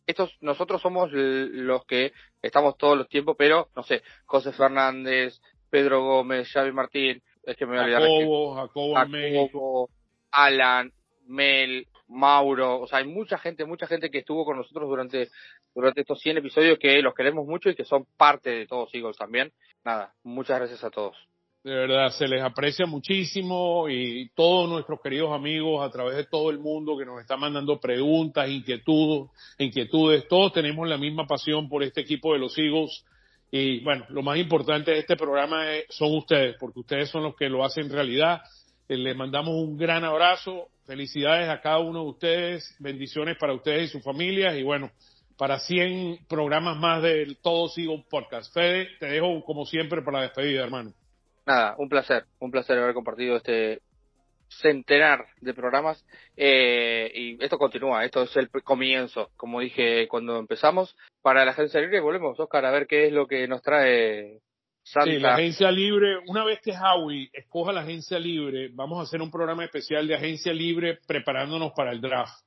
estos, 0.05 0.37
nosotros 0.41 0.81
somos 0.81 1.09
los 1.11 1.85
que 1.85 2.13
estamos 2.41 2.77
todos 2.77 2.97
los 2.97 3.09
tiempos, 3.09 3.35
pero, 3.37 3.69
no 3.75 3.83
sé, 3.83 4.03
José 4.25 4.53
Fernández, 4.53 5.39
Pedro 5.69 6.01
Gómez, 6.03 6.49
Xavi 6.51 6.71
Martín, 6.71 7.21
es 7.43 7.57
que 7.57 7.65
me 7.65 7.73
voy 7.73 7.79
a 7.79 7.83
olvidar. 7.83 8.01
Jacobo, 8.01 8.55
Jacobo, 8.95 9.89
Alan, 10.31 10.91
Mel, 11.25 11.87
Mauro, 12.07 12.79
o 12.79 12.87
sea, 12.87 12.99
hay 12.99 13.07
mucha 13.07 13.37
gente, 13.37 13.65
mucha 13.65 13.85
gente 13.85 14.09
que 14.09 14.19
estuvo 14.19 14.45
con 14.45 14.57
nosotros 14.57 14.87
durante, 14.87 15.29
durante 15.77 16.01
estos 16.01 16.19
100 16.19 16.39
episodios 16.39 16.79
que 16.79 17.03
los 17.03 17.13
queremos 17.13 17.45
mucho 17.45 17.69
y 17.69 17.75
que 17.75 17.85
son 17.85 18.07
parte 18.17 18.49
de 18.49 18.65
todos 18.65 18.89
Eagles 18.95 19.15
también. 19.15 19.51
Nada, 19.85 20.11
muchas 20.23 20.57
gracias 20.57 20.83
a 20.83 20.89
todos. 20.89 21.15
De 21.63 21.71
verdad, 21.71 22.09
se 22.09 22.27
les 22.27 22.41
aprecia 22.41 22.87
muchísimo 22.87 23.87
y 23.87 24.27
todos 24.33 24.67
nuestros 24.67 24.99
queridos 25.01 25.31
amigos 25.31 25.85
a 25.85 25.91
través 25.91 26.15
de 26.15 26.25
todo 26.25 26.49
el 26.49 26.57
mundo 26.57 26.97
que 26.97 27.05
nos 27.05 27.21
están 27.21 27.41
mandando 27.41 27.79
preguntas, 27.79 28.49
inquietudes, 28.49 29.29
inquietudes, 29.59 30.27
todos 30.27 30.51
tenemos 30.51 30.87
la 30.87 30.97
misma 30.97 31.27
pasión 31.27 31.69
por 31.69 31.83
este 31.83 32.01
equipo 32.01 32.33
de 32.33 32.39
los 32.39 32.57
Eagles. 32.57 33.05
Y 33.51 33.83
bueno, 33.83 34.03
lo 34.09 34.23
más 34.23 34.39
importante 34.39 34.91
de 34.91 34.99
este 34.99 35.15
programa 35.15 35.63
son 35.89 36.17
ustedes, 36.17 36.55
porque 36.59 36.79
ustedes 36.79 37.09
son 37.09 37.21
los 37.21 37.35
que 37.35 37.49
lo 37.49 37.63
hacen 37.63 37.91
realidad. 37.91 38.41
Eh, 38.89 38.97
les 38.97 39.15
mandamos 39.15 39.53
un 39.53 39.77
gran 39.77 40.03
abrazo 40.03 40.69
Felicidades 40.87 41.49
a 41.49 41.59
cada 41.59 41.79
uno 41.79 42.03
de 42.03 42.09
ustedes, 42.11 42.75
bendiciones 42.79 43.35
para 43.37 43.53
ustedes 43.53 43.89
y 43.89 43.91
sus 43.91 44.01
familias 44.01 44.55
y 44.55 44.63
bueno, 44.63 44.89
para 45.37 45.59
100 45.59 46.25
programas 46.27 46.77
más 46.77 47.01
del 47.03 47.37
Todo 47.37 47.69
Sigo 47.69 48.03
Podcast. 48.09 48.53
Fede, 48.53 48.89
te 48.99 49.07
dejo 49.07 49.43
como 49.45 49.65
siempre 49.65 50.01
para 50.01 50.19
la 50.19 50.23
despedida, 50.23 50.63
hermano. 50.63 50.93
Nada, 51.45 51.75
un 51.77 51.87
placer, 51.87 52.25
un 52.39 52.51
placer 52.51 52.77
haber 52.77 52.93
compartido 52.93 53.37
este 53.37 53.81
centenar 54.49 55.25
de 55.41 55.53
programas 55.53 56.03
eh, 56.37 57.11
y 57.13 57.43
esto 57.43 57.57
continúa, 57.57 58.05
esto 58.05 58.23
es 58.23 58.35
el 58.37 58.49
comienzo, 58.63 59.29
como 59.35 59.59
dije 59.59 60.07
cuando 60.07 60.39
empezamos. 60.39 60.95
Para 61.21 61.45
la 61.45 61.51
agencia 61.51 61.81
libre 61.81 61.99
volvemos, 61.99 62.39
Oscar, 62.39 62.65
a 62.65 62.71
ver 62.71 62.87
qué 62.87 63.07
es 63.07 63.13
lo 63.13 63.27
que 63.27 63.47
nos 63.47 63.61
trae 63.61 64.41
Sí, 65.03 65.19
la 65.19 65.33
agencia 65.33 65.69
libre, 65.69 66.17
una 66.27 66.45
vez 66.45 66.61
que 66.61 66.71
Howie 66.71 67.29
escoja 67.33 67.73
la 67.73 67.81
agencia 67.81 68.17
libre, 68.17 68.69
vamos 68.71 68.99
a 68.99 69.01
hacer 69.01 69.21
un 69.21 69.29
programa 69.29 69.65
especial 69.65 70.07
de 70.07 70.15
agencia 70.15 70.53
libre 70.53 70.99
preparándonos 71.05 71.73
para 71.75 71.91
el 71.91 71.99
draft. 71.99 72.46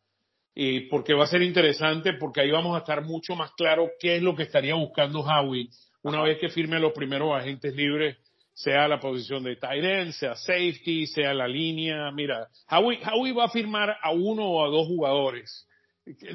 Y 0.55 0.81
porque 0.89 1.15
va 1.15 1.25
a 1.25 1.29
ser 1.29 1.43
interesante, 1.43 2.15
porque 2.15 2.41
ahí 2.41 2.51
vamos 2.51 2.75
a 2.75 2.81
estar 2.81 3.03
mucho 3.05 3.37
más 3.37 3.53
claro 3.53 3.91
qué 4.01 4.17
es 4.17 4.23
lo 4.23 4.35
que 4.35 4.43
estaría 4.43 4.75
buscando 4.75 5.21
Howie 5.21 5.69
una 6.03 6.23
vez 6.23 6.39
que 6.39 6.49
firme 6.49 6.81
los 6.81 6.93
primeros 6.93 7.35
agentes 7.35 7.75
libres, 7.75 8.17
sea 8.53 8.89
la 8.89 9.01
posición 9.01 9.43
de 9.43 9.57
tight 9.57 9.85
end, 9.85 10.13
sea 10.13 10.35
safety, 10.35 11.07
sea 11.07 11.33
la 11.35 11.49
línea. 11.49 12.11
Mira, 12.11 12.49
Howie, 12.69 13.01
Howie 13.05 13.33
va 13.33 13.45
a 13.45 13.51
firmar 13.51 13.97
a 14.03 14.11
uno 14.13 14.45
o 14.45 14.65
a 14.65 14.69
dos 14.69 14.87
jugadores. 14.87 15.67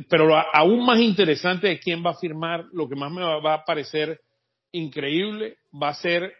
Pero 0.09 0.35
aún 0.35 0.85
más 0.85 0.99
interesante 0.99 1.71
es 1.71 1.81
quién 1.81 2.03
va 2.05 2.11
a 2.11 2.17
firmar, 2.17 2.65
lo 2.71 2.87
que 2.87 2.95
más 2.95 3.11
me 3.11 3.21
va 3.21 3.53
a 3.53 3.65
parecer 3.65 4.21
increíble 4.71 5.57
va 5.73 5.89
a 5.89 5.95
ser 5.95 6.33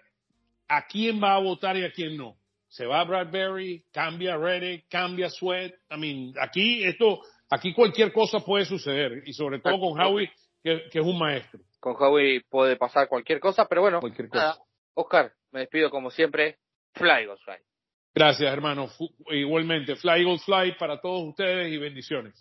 a 0.68 0.86
quién 0.88 1.22
va 1.22 1.36
a 1.36 1.40
votar 1.40 1.78
y 1.78 1.84
a 1.84 1.92
quién 1.92 2.18
no. 2.18 2.36
Se 2.68 2.86
va 2.86 3.04
Bradbury, 3.04 3.84
cambia 3.92 4.38
Reddick, 4.38 4.88
cambia 4.90 5.30
Sweat. 5.30 5.74
I 5.92 5.98
mean, 5.98 6.34
aquí 6.40 6.84
esto, 6.84 7.22
aquí 7.50 7.74
cualquier 7.74 8.12
cosa 8.12 8.40
puede 8.40 8.66
suceder 8.66 9.24
y 9.26 9.34
sobre 9.34 9.60
todo 9.60 9.80
con 9.80 10.00
Howie, 10.00 10.32
que, 10.64 10.88
es 10.92 11.02
un 11.02 11.18
maestro. 11.18 11.60
Con 11.80 11.96
Howie 11.98 12.42
puede 12.50 12.76
pasar 12.76 13.08
cualquier 13.08 13.40
cosa, 13.40 13.68
pero 13.68 13.82
bueno, 13.82 14.00
cualquier 14.00 14.30
cosa. 14.30 14.58
Oscar, 14.96 15.32
me 15.52 15.62
despido 15.62 15.90
como 15.90 16.10
siempre. 16.10 16.58
Fly, 16.94 17.24
Eagles, 17.24 17.42
fly. 17.44 17.56
Gracias, 18.14 18.52
hermano. 18.52 18.88
Igualmente, 19.30 19.96
Fly, 19.98 20.22
Eagles, 20.22 20.44
fly 20.46 20.78
para 20.80 21.02
todos 21.02 21.28
ustedes 21.28 21.72
y 21.72 21.78
bendiciones. 21.78 22.34